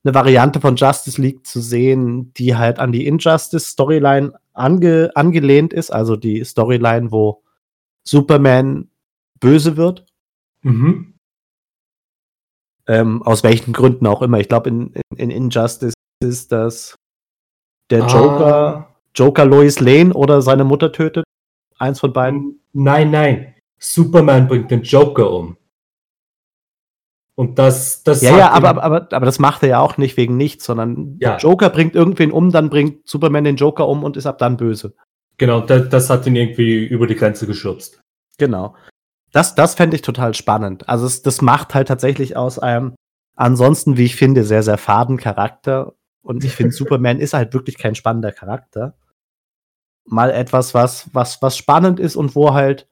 eine 0.08 0.14
Variante 0.14 0.60
von 0.60 0.76
Justice 0.76 1.20
League 1.20 1.46
zu 1.46 1.60
sehen, 1.60 2.32
die 2.34 2.56
halt 2.56 2.78
an 2.78 2.92
die 2.92 3.06
Injustice-Storyline 3.06 4.32
ange, 4.54 5.10
angelehnt 5.14 5.72
ist, 5.72 5.90
also 5.90 6.16
die 6.16 6.42
Storyline, 6.44 7.12
wo 7.12 7.42
Superman 8.04 8.90
böse 9.38 9.76
wird, 9.76 10.06
mhm. 10.62 11.14
ähm, 12.86 13.22
aus 13.22 13.42
welchen 13.44 13.74
Gründen 13.74 14.06
auch 14.06 14.22
immer. 14.22 14.40
Ich 14.40 14.48
glaube, 14.48 14.70
in, 14.70 14.94
in, 15.10 15.18
in 15.18 15.30
Injustice 15.30 15.94
ist 16.20 16.52
das 16.52 16.96
der 17.90 18.04
Ah. 18.04 18.06
Joker, 18.06 18.96
Joker 19.14 19.44
Lois 19.44 19.80
Lane 19.80 20.14
oder 20.14 20.40
seine 20.40 20.64
Mutter 20.64 20.90
tötet. 20.90 21.24
Eins 21.78 22.00
von 22.00 22.12
beiden. 22.12 22.60
Nein, 22.72 23.10
nein. 23.10 23.54
Superman 23.78 24.48
bringt 24.48 24.70
den 24.70 24.82
Joker 24.82 25.30
um. 25.30 25.56
Und 27.38 27.60
das, 27.60 28.02
das 28.02 28.20
Ja, 28.20 28.36
ja, 28.36 28.50
aber, 28.50 28.70
aber, 28.70 28.82
aber, 28.82 29.08
aber 29.12 29.24
das 29.24 29.38
macht 29.38 29.62
er 29.62 29.68
ja 29.68 29.78
auch 29.78 29.96
nicht 29.96 30.16
wegen 30.16 30.36
nichts, 30.36 30.64
sondern 30.64 31.18
Ja. 31.20 31.36
Joker 31.36 31.70
bringt 31.70 31.94
irgendwen 31.94 32.32
um, 32.32 32.50
dann 32.50 32.68
bringt 32.68 33.08
Superman 33.08 33.44
den 33.44 33.54
Joker 33.54 33.86
um 33.86 34.02
und 34.02 34.16
ist 34.16 34.26
ab 34.26 34.38
dann 34.38 34.56
böse. 34.56 34.96
genau, 35.36 35.60
das, 35.60 35.88
das 35.88 36.10
hat 36.10 36.26
ihn 36.26 36.34
irgendwie 36.34 36.84
über 36.84 37.06
die 37.06 37.14
Grenze 37.14 37.46
geschubst. 37.46 38.00
Genau. 38.38 38.74
Das, 39.30 39.54
das 39.54 39.76
fände 39.76 39.94
ich 39.94 40.02
total 40.02 40.34
spannend. 40.34 40.88
Also 40.88 41.06
es, 41.06 41.22
das 41.22 41.40
macht 41.40 41.74
halt 41.74 41.86
tatsächlich 41.86 42.36
aus 42.36 42.58
einem 42.58 42.96
ansonsten, 43.36 43.96
wie 43.96 44.06
ich 44.06 44.16
finde, 44.16 44.42
sehr, 44.42 44.64
sehr 44.64 44.76
faden 44.76 45.16
Charakter. 45.16 45.94
Und 46.22 46.42
ich 46.42 46.56
finde, 46.56 46.72
Superman 46.74 47.20
ist 47.20 47.34
halt 47.34 47.54
wirklich 47.54 47.78
kein 47.78 47.94
spannender 47.94 48.32
Charakter. 48.32 48.98
Mal 50.06 50.32
etwas, 50.32 50.74
was, 50.74 51.08
was, 51.12 51.40
was 51.40 51.56
spannend 51.56 52.00
ist 52.00 52.16
und 52.16 52.34
wo 52.34 52.52
halt 52.52 52.88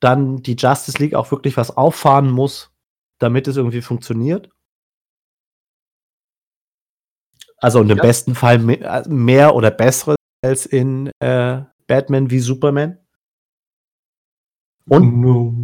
dann 0.00 0.42
die 0.42 0.56
Justice 0.56 0.98
League 0.98 1.14
auch 1.14 1.30
wirklich 1.30 1.56
was 1.56 1.76
auffahren 1.76 2.32
muss, 2.32 2.73
damit 3.24 3.48
es 3.48 3.56
irgendwie 3.56 3.82
funktioniert. 3.82 4.50
Also 7.58 7.80
und 7.80 7.90
im 7.90 7.96
Ja. 7.96 8.02
besten 8.02 8.34
Fall 8.34 8.58
mehr, 8.58 9.04
mehr 9.08 9.54
oder 9.54 9.70
besseres 9.70 10.16
als 10.42 10.66
in 10.66 11.10
äh, 11.20 11.62
Batman 11.86 12.30
wie 12.30 12.38
Superman. 12.40 12.98
Und 14.86 15.20
No. 15.20 15.54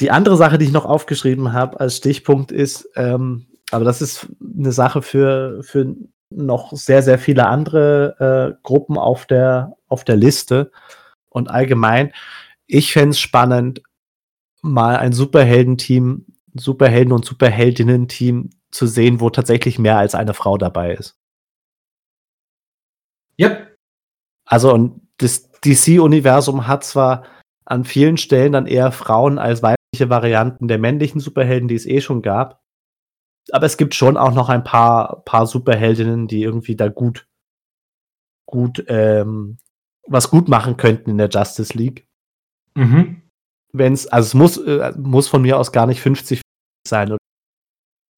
die 0.00 0.10
andere 0.10 0.36
Sache, 0.36 0.56
die 0.56 0.64
ich 0.64 0.72
noch 0.72 0.86
aufgeschrieben 0.86 1.52
habe 1.52 1.78
als 1.78 1.98
Stichpunkt 1.98 2.50
ist, 2.50 2.88
ähm, 2.96 3.46
aber 3.70 3.84
das 3.84 4.00
ist 4.00 4.26
eine 4.40 4.72
Sache 4.72 5.02
für, 5.02 5.62
für 5.62 5.94
noch 6.30 6.72
sehr, 6.72 7.02
sehr 7.02 7.18
viele 7.18 7.46
andere 7.46 8.54
äh, 8.56 8.60
Gruppen 8.62 8.96
auf 8.96 9.26
der, 9.26 9.76
auf 9.88 10.04
der 10.04 10.16
Liste. 10.16 10.70
Und 11.28 11.50
allgemein, 11.50 12.12
ich 12.66 12.92
fände 12.92 13.10
es 13.10 13.20
spannend, 13.20 13.82
mal 14.62 14.96
ein 14.96 15.12
Superheldenteam, 15.12 16.24
Superhelden- 16.58 17.12
und 17.12 17.24
Superheldinnen-Team 17.24 18.50
zu 18.70 18.86
sehen, 18.86 19.20
wo 19.20 19.30
tatsächlich 19.30 19.78
mehr 19.78 19.98
als 19.98 20.14
eine 20.14 20.34
Frau 20.34 20.58
dabei 20.58 20.94
ist. 20.94 21.18
Yep. 23.40 23.76
Also, 24.44 24.72
und 24.72 25.00
das 25.18 25.50
DC-Universum 25.60 26.66
hat 26.66 26.84
zwar 26.84 27.24
an 27.64 27.84
vielen 27.84 28.16
Stellen 28.16 28.52
dann 28.52 28.66
eher 28.66 28.92
Frauen 28.92 29.38
als 29.38 29.62
weibliche 29.62 30.08
Varianten 30.08 30.68
der 30.68 30.78
männlichen 30.78 31.20
Superhelden, 31.20 31.68
die 31.68 31.74
es 31.74 31.86
eh 31.86 32.00
schon 32.00 32.22
gab. 32.22 32.62
Aber 33.52 33.66
es 33.66 33.76
gibt 33.76 33.94
schon 33.94 34.16
auch 34.16 34.34
noch 34.34 34.48
ein 34.48 34.64
paar, 34.64 35.22
paar 35.24 35.46
Superheldinnen, 35.46 36.28
die 36.28 36.42
irgendwie 36.42 36.76
da 36.76 36.88
gut, 36.88 37.28
gut, 38.46 38.84
ähm, 38.88 39.58
was 40.06 40.30
gut 40.30 40.48
machen 40.48 40.76
könnten 40.76 41.10
in 41.10 41.18
der 41.18 41.28
Justice 41.28 41.76
League. 41.76 42.08
Mhm. 42.74 43.22
Wenn 43.72 43.92
es, 43.92 44.06
also 44.06 44.26
es 44.26 44.34
muss, 44.34 44.56
äh, 44.58 44.92
muss 44.96 45.28
von 45.28 45.42
mir 45.42 45.58
aus 45.58 45.72
gar 45.72 45.86
nicht 45.86 46.00
50 46.00 46.40
sein. 46.86 47.10
Oder 47.10 47.18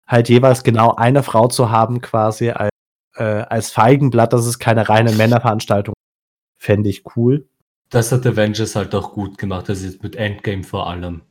halt 0.06 0.28
jeweils 0.28 0.64
genau 0.64 0.94
eine 0.94 1.22
Frau 1.22 1.48
zu 1.48 1.70
haben, 1.70 2.00
quasi 2.00 2.50
als, 2.50 2.70
äh, 3.16 3.22
als 3.22 3.70
Feigenblatt, 3.70 4.32
dass 4.32 4.46
es 4.46 4.58
keine 4.58 4.88
reine 4.88 5.12
Männerveranstaltung 5.12 5.94
fände 6.58 6.88
ich 6.88 7.04
cool. 7.16 7.48
Das 7.90 8.12
hat 8.12 8.26
Avengers 8.26 8.76
halt 8.76 8.94
auch 8.94 9.12
gut 9.12 9.38
gemacht, 9.38 9.68
das 9.68 9.82
ist 9.82 10.02
mit 10.02 10.16
Endgame 10.16 10.64
vor 10.64 10.88
allem. 10.88 11.22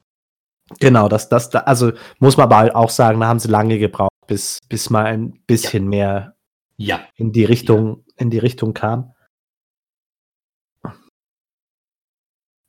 Genau, 0.79 1.07
das, 1.07 1.29
das, 1.29 1.49
da, 1.49 1.59
also 1.59 1.91
muss 2.19 2.35
man 2.35 2.51
aber 2.51 2.75
auch 2.75 2.89
sagen, 2.89 3.19
da 3.19 3.27
haben 3.27 3.39
sie 3.39 3.47
lange 3.47 3.77
gebraucht, 3.79 4.11
bis, 4.25 4.59
bis 4.67 4.89
mal 4.89 5.05
ein 5.05 5.39
bisschen 5.45 5.87
mehr 5.87 6.35
ja. 6.77 7.01
in 7.15 7.31
die 7.31 7.45
Richtung, 7.45 8.03
ja. 8.07 8.13
in 8.17 8.29
die 8.29 8.39
Richtung 8.39 8.73
kam. 8.73 9.13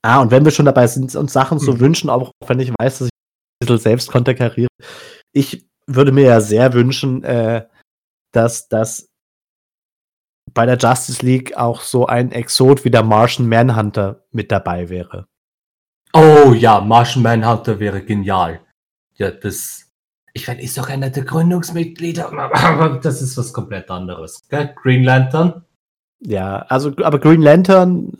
Ah, 0.02 0.20
und 0.20 0.30
wenn 0.30 0.44
wir 0.44 0.52
schon 0.52 0.66
dabei 0.66 0.86
sind, 0.86 1.14
uns 1.16 1.32
Sachen 1.32 1.58
zu 1.58 1.72
mhm. 1.72 1.80
wünschen, 1.80 2.10
auch 2.10 2.30
wenn 2.46 2.60
ich 2.60 2.72
weiß, 2.78 2.98
dass 2.98 3.08
ich 3.08 3.17
bisschen 3.60 3.78
selbst 3.78 4.10
konterkariere, 4.10 4.68
ich 5.32 5.66
würde 5.86 6.12
mir 6.12 6.24
ja 6.24 6.40
sehr 6.40 6.72
wünschen, 6.72 7.24
äh, 7.24 7.66
dass, 8.32 8.68
dass 8.68 9.08
bei 10.54 10.66
der 10.66 10.76
Justice 10.76 11.24
League 11.24 11.56
auch 11.56 11.80
so 11.80 12.06
ein 12.06 12.32
Exot 12.32 12.84
wie 12.84 12.90
der 12.90 13.02
Martian 13.02 13.48
Manhunter 13.48 14.24
mit 14.32 14.50
dabei 14.50 14.88
wäre. 14.88 15.26
Oh 16.12 16.52
ja, 16.52 16.80
Martian 16.80 17.22
Manhunter 17.22 17.78
wäre 17.78 18.02
genial. 18.02 18.60
Ja, 19.14 19.30
das. 19.30 19.84
Ich 20.32 20.46
meine, 20.46 20.62
ist 20.62 20.78
doch 20.78 20.88
einer 20.88 21.10
der 21.10 21.24
Gründungsmitglieder, 21.24 22.32
aber 22.32 22.98
das 23.02 23.20
ist 23.20 23.36
was 23.36 23.52
komplett 23.52 23.90
anderes. 23.90 24.40
Gell? 24.48 24.74
Green 24.80 25.02
Lantern? 25.02 25.64
Ja, 26.20 26.60
also, 26.68 26.92
aber 27.02 27.18
Green 27.18 27.42
Lantern 27.42 28.18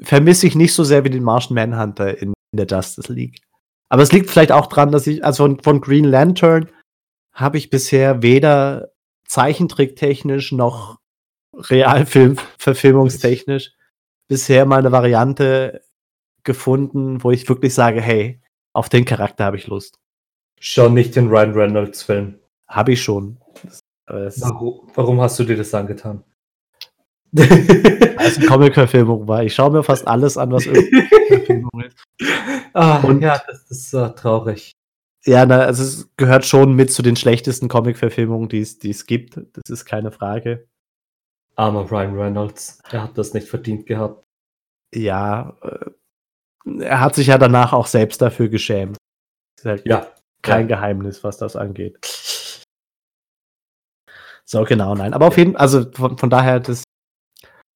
vermisse 0.00 0.46
ich 0.46 0.54
nicht 0.54 0.74
so 0.74 0.84
sehr 0.84 1.04
wie 1.04 1.10
den 1.10 1.22
Martian 1.22 1.54
Manhunter 1.54 2.18
in, 2.18 2.32
in 2.52 2.58
der 2.58 2.66
Justice 2.66 3.12
League. 3.12 3.40
Aber 3.88 4.02
es 4.02 4.12
liegt 4.12 4.30
vielleicht 4.30 4.52
auch 4.52 4.68
dran, 4.68 4.92
dass 4.92 5.06
ich, 5.06 5.24
also 5.24 5.44
von, 5.44 5.60
von 5.60 5.80
Green 5.80 6.04
Lantern 6.04 6.68
habe 7.32 7.56
ich 7.58 7.70
bisher 7.70 8.22
weder 8.22 8.92
zeichentricktechnisch 9.26 10.52
noch 10.52 11.00
Realfilm-verfilmungstechnisch 11.54 13.72
bisher 14.28 14.64
mal 14.64 14.78
eine 14.78 14.92
Variante 14.92 15.82
gefunden, 16.42 17.22
wo 17.22 17.30
ich 17.30 17.46
wirklich 17.48 17.74
sage, 17.74 18.00
hey, 18.00 18.40
auf 18.72 18.88
den 18.88 19.04
Charakter 19.04 19.44
habe 19.44 19.58
ich 19.58 19.66
Lust. 19.66 19.98
Schon 20.58 20.94
nicht 20.94 21.16
den 21.16 21.28
Ryan 21.28 21.52
Reynolds 21.52 22.02
Film. 22.02 22.38
Habe 22.68 22.92
ich 22.92 23.02
schon. 23.02 23.38
Warum, 24.06 24.90
warum, 24.94 25.20
hast 25.20 25.38
du 25.38 25.44
dir 25.44 25.56
das 25.56 25.74
angetan? 25.74 26.24
Als 28.22 28.38
eine 28.38 28.46
Comic-Verfilmung 28.46 29.26
war. 29.28 29.42
Ich 29.42 29.54
schaue 29.54 29.70
mir 29.70 29.82
fast 29.82 30.06
alles 30.06 30.36
an, 30.36 30.52
was 30.52 30.66
irgendwie 30.66 31.02
Verfilmung 31.28 31.82
ist. 31.86 31.96
Ah, 32.74 33.00
Und 33.02 33.20
ja, 33.20 33.38
das 33.46 33.70
ist 33.70 33.92
uh, 33.92 34.08
traurig. 34.08 34.72
Ja, 35.26 35.44
na, 35.44 35.58
also 35.58 35.82
es 35.82 36.08
gehört 36.16 36.46
schon 36.46 36.72
mit 36.72 36.90
zu 36.90 37.02
den 37.02 37.16
schlechtesten 37.16 37.68
Comic-Verfilmungen, 37.68 38.48
die 38.48 38.60
es 38.60 39.06
gibt. 39.06 39.36
Das 39.36 39.68
ist 39.68 39.84
keine 39.84 40.10
Frage. 40.10 40.66
Armer 41.54 41.90
Ryan 41.90 42.18
Reynolds, 42.18 42.78
er 42.90 43.02
hat 43.02 43.18
das 43.18 43.34
nicht 43.34 43.46
verdient 43.46 43.86
gehabt. 43.86 44.24
Ja, 44.94 45.54
äh, 45.60 45.90
er 46.80 47.00
hat 47.00 47.14
sich 47.14 47.26
ja 47.26 47.36
danach 47.36 47.72
auch 47.72 47.86
selbst 47.86 48.22
dafür 48.22 48.48
geschämt. 48.48 48.96
Ist 49.58 49.66
halt 49.66 49.86
ja. 49.86 50.06
Kein 50.42 50.68
ja. 50.68 50.76
Geheimnis, 50.76 51.22
was 51.22 51.36
das 51.36 51.56
angeht. 51.56 51.98
So, 54.44 54.64
genau, 54.64 54.94
nein. 54.94 55.14
Aber 55.14 55.28
auf 55.28 55.36
jeden 55.36 55.52
Fall, 55.52 55.60
also 55.60 55.90
von, 55.92 56.18
von 56.18 56.30
daher, 56.30 56.60
das 56.60 56.84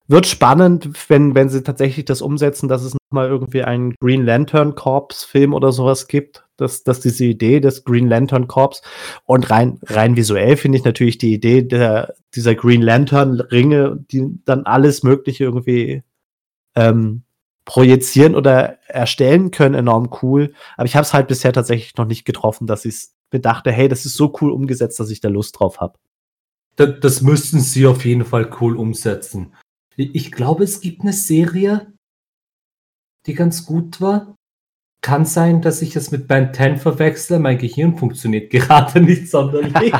wird 0.08 0.26
spannend, 0.26 0.90
wenn, 1.08 1.34
wenn 1.34 1.48
sie 1.48 1.62
tatsächlich 1.62 2.04
das 2.04 2.22
umsetzen, 2.22 2.68
dass 2.68 2.82
es 2.82 2.94
nochmal 2.94 3.28
irgendwie 3.28 3.62
einen 3.62 3.94
Green 4.00 4.24
Lantern 4.24 4.74
Corps 4.74 5.24
Film 5.24 5.54
oder 5.54 5.72
sowas 5.72 6.06
gibt. 6.08 6.44
Dass, 6.58 6.84
dass 6.84 7.00
diese 7.00 7.26
Idee 7.26 7.60
des 7.60 7.84
Green 7.84 8.08
Lantern 8.08 8.48
Corps 8.48 8.80
und 9.26 9.50
rein, 9.50 9.78
rein 9.84 10.16
visuell 10.16 10.56
finde 10.56 10.78
ich 10.78 10.84
natürlich 10.84 11.18
die 11.18 11.34
Idee 11.34 11.62
der, 11.62 12.14
dieser 12.34 12.54
Green 12.54 12.80
Lantern 12.80 13.40
Ringe, 13.40 13.98
die 14.10 14.38
dann 14.46 14.64
alles 14.64 15.02
Mögliche 15.02 15.44
irgendwie 15.44 16.02
ähm, 16.74 17.24
projizieren 17.66 18.34
oder 18.34 18.78
erstellen 18.88 19.50
können, 19.50 19.74
enorm 19.74 20.08
cool. 20.22 20.54
Aber 20.78 20.86
ich 20.86 20.96
habe 20.96 21.02
es 21.02 21.12
halt 21.12 21.28
bisher 21.28 21.52
tatsächlich 21.52 21.94
noch 21.96 22.06
nicht 22.06 22.24
getroffen, 22.24 22.66
dass 22.66 22.86
ich 22.86 23.08
mir 23.32 23.40
dachte, 23.40 23.70
hey, 23.70 23.88
das 23.88 24.06
ist 24.06 24.14
so 24.14 24.34
cool 24.40 24.50
umgesetzt, 24.50 24.98
dass 24.98 25.10
ich 25.10 25.20
da 25.20 25.28
Lust 25.28 25.58
drauf 25.58 25.78
habe. 25.78 25.98
Das, 26.76 27.00
das 27.00 27.20
müssten 27.20 27.60
sie 27.60 27.86
auf 27.86 28.04
jeden 28.06 28.24
Fall 28.24 28.50
cool 28.60 28.76
umsetzen. 28.76 29.52
Ich 29.96 30.30
glaube, 30.30 30.64
es 30.64 30.80
gibt 30.80 31.02
eine 31.02 31.12
Serie, 31.12 31.92
die 33.26 33.34
ganz 33.34 33.64
gut 33.66 34.00
war. 34.00 34.34
Kann 35.02 35.24
sein, 35.24 35.62
dass 35.62 35.82
ich 35.82 35.94
es 35.96 36.10
mit 36.10 36.26
Band 36.28 36.56
10 36.56 36.76
verwechsle. 36.78 37.38
Mein 37.38 37.58
Gehirn 37.58 37.96
funktioniert 37.96 38.50
gerade 38.52 39.00
nicht 39.00 39.30
sonderlich. 39.30 39.72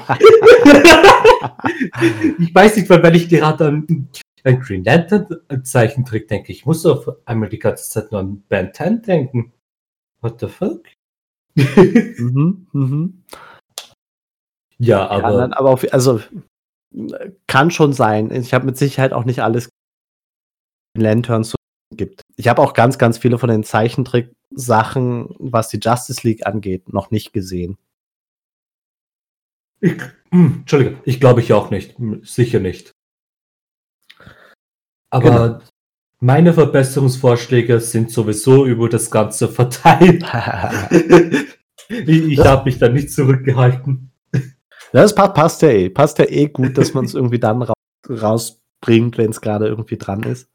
ich 2.39 2.55
weiß 2.55 2.77
nicht, 2.77 2.91
weil 2.91 3.03
wenn 3.03 3.15
ich 3.15 3.29
gerade 3.29 3.67
an 3.67 4.09
ein 4.45 4.61
Green 4.61 4.85
Lantern 4.85 5.27
Zeichentrick 5.65 6.29
denke, 6.29 6.53
ich 6.53 6.67
muss 6.67 6.87
auf 6.87 7.09
einmal 7.25 7.49
die 7.49 7.59
ganze 7.59 7.91
Zeit 7.91 8.13
nur 8.13 8.21
an 8.21 8.45
Band 8.49 8.77
10 8.77 9.03
denken. 9.03 9.53
What 10.21 10.41
the 10.41 10.49
fuck? 10.49 10.85
mhm, 11.55 12.67
mhm. 12.73 13.23
Ja, 14.79 15.09
aber. 15.09 15.33
Ja, 15.33 15.57
aber 15.57 15.71
auf, 15.71 15.85
also 15.93 16.21
kann 17.47 17.71
schon 17.71 17.93
sein. 17.93 18.31
Ich 18.31 18.55
habe 18.55 18.67
mit 18.67 18.77
Sicherheit 18.77 19.13
auch 19.13 19.25
nicht 19.25 19.41
alles 19.41 19.69
Lanterns 21.01 21.55
gibt. 21.95 22.23
Ich 22.37 22.49
habe 22.49 22.63
auch 22.63 22.75
ganz, 22.75 22.99
ganz 22.99 23.19
viele 23.19 23.39
von 23.39 23.49
den 23.49 23.65
Zeichentrick-Sachen, 23.65 25.35
was 25.39 25.69
die 25.69 25.79
Justice 25.79 26.27
League 26.27 26.47
angeht, 26.47 26.93
noch 26.93 27.11
nicht 27.11 27.33
gesehen. 27.33 27.79
Ich, 29.81 29.95
hm, 30.31 30.59
Entschuldige, 30.61 30.99
ich 31.05 31.21
glaube 31.21 31.41
ich 31.41 31.53
auch 31.53 31.71
nicht. 31.71 31.97
Sicher 32.23 32.61
nicht. 32.61 32.93
Aber 35.11 35.31
genau. 35.31 35.61
meine 36.21 36.53
Verbesserungsvorschläge 36.53 37.81
sind 37.81 38.11
sowieso 38.11 38.67
über 38.67 38.89
das 38.89 39.11
Ganze 39.11 39.49
verteilt. 39.53 40.25
ich 41.89 42.09
ich 42.09 42.39
habe 42.39 42.65
mich 42.65 42.79
da 42.79 42.89
nicht 42.89 43.13
zurückgehalten. 43.13 44.11
Das 44.93 45.15
passt 45.15 45.63
ja 45.63 45.69
eh. 45.69 45.91
Passt 45.91 46.19
ja 46.19 46.27
eh 46.29 46.49
gut, 46.49 46.79
dass 46.79 46.95
man 46.95 47.05
es 47.05 47.15
irgendwie 47.15 47.39
dann 47.39 47.67
rausbringt, 48.09 49.19
wenn 49.19 49.31
es 49.31 49.41
gerade 49.41 49.67
irgendwie 49.67 49.99
dran 49.99 50.23
ist. 50.23 50.49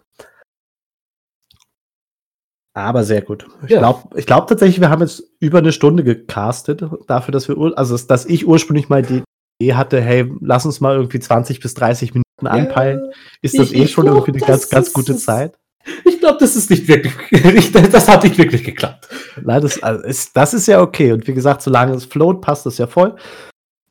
Aber 2.73 3.03
sehr 3.03 3.21
gut. 3.21 3.45
Ich 3.63 3.71
ja. 3.71 3.79
glaube 3.79 4.21
glaub 4.23 4.47
tatsächlich, 4.47 4.79
wir 4.79 4.89
haben 4.89 5.01
jetzt 5.01 5.23
über 5.39 5.57
eine 5.57 5.73
Stunde 5.73 6.03
gecastet, 6.03 6.83
dafür, 7.07 7.31
dass 7.31 7.49
wir, 7.49 7.57
also 7.75 7.97
dass 7.97 8.25
ich 8.25 8.47
ursprünglich 8.47 8.87
mal 8.87 9.01
die 9.01 9.23
Idee 9.59 9.73
hatte, 9.73 10.01
hey, 10.01 10.31
lass 10.39 10.65
uns 10.65 10.79
mal 10.79 10.95
irgendwie 10.95 11.19
20 11.19 11.59
bis 11.59 11.73
30 11.73 12.13
Minuten 12.13 12.45
ja. 12.45 12.51
anpeilen. 12.51 13.11
Ist 13.41 13.59
das 13.59 13.71
ich, 13.71 13.77
eh 13.77 13.87
schon 13.87 14.05
glaub, 14.05 14.27
irgendwie 14.27 14.43
eine 14.43 14.47
ganz, 14.47 14.69
ganz 14.69 14.93
gute 14.93 15.17
Zeit? 15.17 15.57
Ich 16.05 16.19
glaube, 16.19 16.37
das 16.39 16.55
ist 16.55 16.69
nicht 16.69 16.87
wirklich, 16.87 17.71
das 17.91 18.07
hat 18.07 18.23
nicht 18.23 18.37
wirklich 18.37 18.63
geklappt. 18.63 19.09
Nein, 19.41 19.61
das, 19.61 19.81
also 19.81 20.03
ist, 20.03 20.37
das 20.37 20.53
ist 20.53 20.67
ja 20.67 20.81
okay. 20.81 21.11
Und 21.11 21.27
wie 21.27 21.33
gesagt, 21.33 21.61
solange 21.61 21.93
es 21.93 22.05
float, 22.05 22.41
passt 22.41 22.65
das 22.65 22.77
ja 22.77 22.87
voll. 22.87 23.15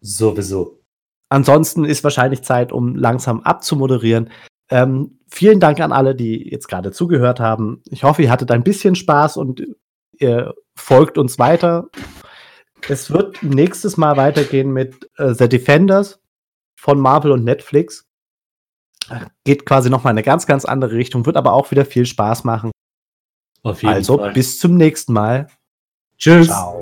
Sowieso. 0.01 0.81
Ansonsten 1.29 1.85
ist 1.85 2.03
wahrscheinlich 2.03 2.43
Zeit, 2.43 2.73
um 2.73 2.97
langsam 2.97 3.41
abzumoderieren. 3.41 4.31
Ähm, 4.71 5.20
vielen 5.31 5.61
Dank 5.61 5.81
an 5.81 5.93
alle, 5.93 6.15
die 6.15 6.51
jetzt 6.51 6.69
gerade 6.69 6.93
zugehört 6.93 7.41
haben. 7.41 7.83
Ich 7.91 8.05
hoffe, 8.05 8.23
ihr 8.23 8.31
hattet 8.31 8.51
ein 8.51 8.65
bisschen 8.65 8.95
Spaß 8.95 9.37
und 9.37 9.63
ihr 10.19 10.55
folgt 10.75 11.19
uns 11.19 11.39
weiter. 11.39 11.89
Es 12.89 13.11
wird 13.11 13.43
nächstes 13.43 13.97
Mal 13.97 14.17
weitergehen 14.17 14.73
mit 14.73 15.11
äh, 15.19 15.35
The 15.35 15.49
Defenders 15.49 16.21
von 16.77 16.99
Marvel 16.99 17.33
und 17.33 17.45
Netflix. 17.45 18.07
Geht 19.45 19.67
quasi 19.67 19.91
nochmal 19.91 20.13
in 20.13 20.19
eine 20.19 20.25
ganz, 20.25 20.47
ganz 20.47 20.65
andere 20.65 20.93
Richtung, 20.93 21.27
wird 21.27 21.37
aber 21.37 21.53
auch 21.53 21.71
wieder 21.71 21.85
viel 21.85 22.07
Spaß 22.07 22.45
machen. 22.45 22.71
also, 23.89 24.19
Fall. 24.19 24.33
bis 24.33 24.59
zum 24.59 24.77
nächsten 24.77 25.13
Mal. 25.13 25.49
Tschüss. 26.17 26.47
Ciao. 26.47 26.81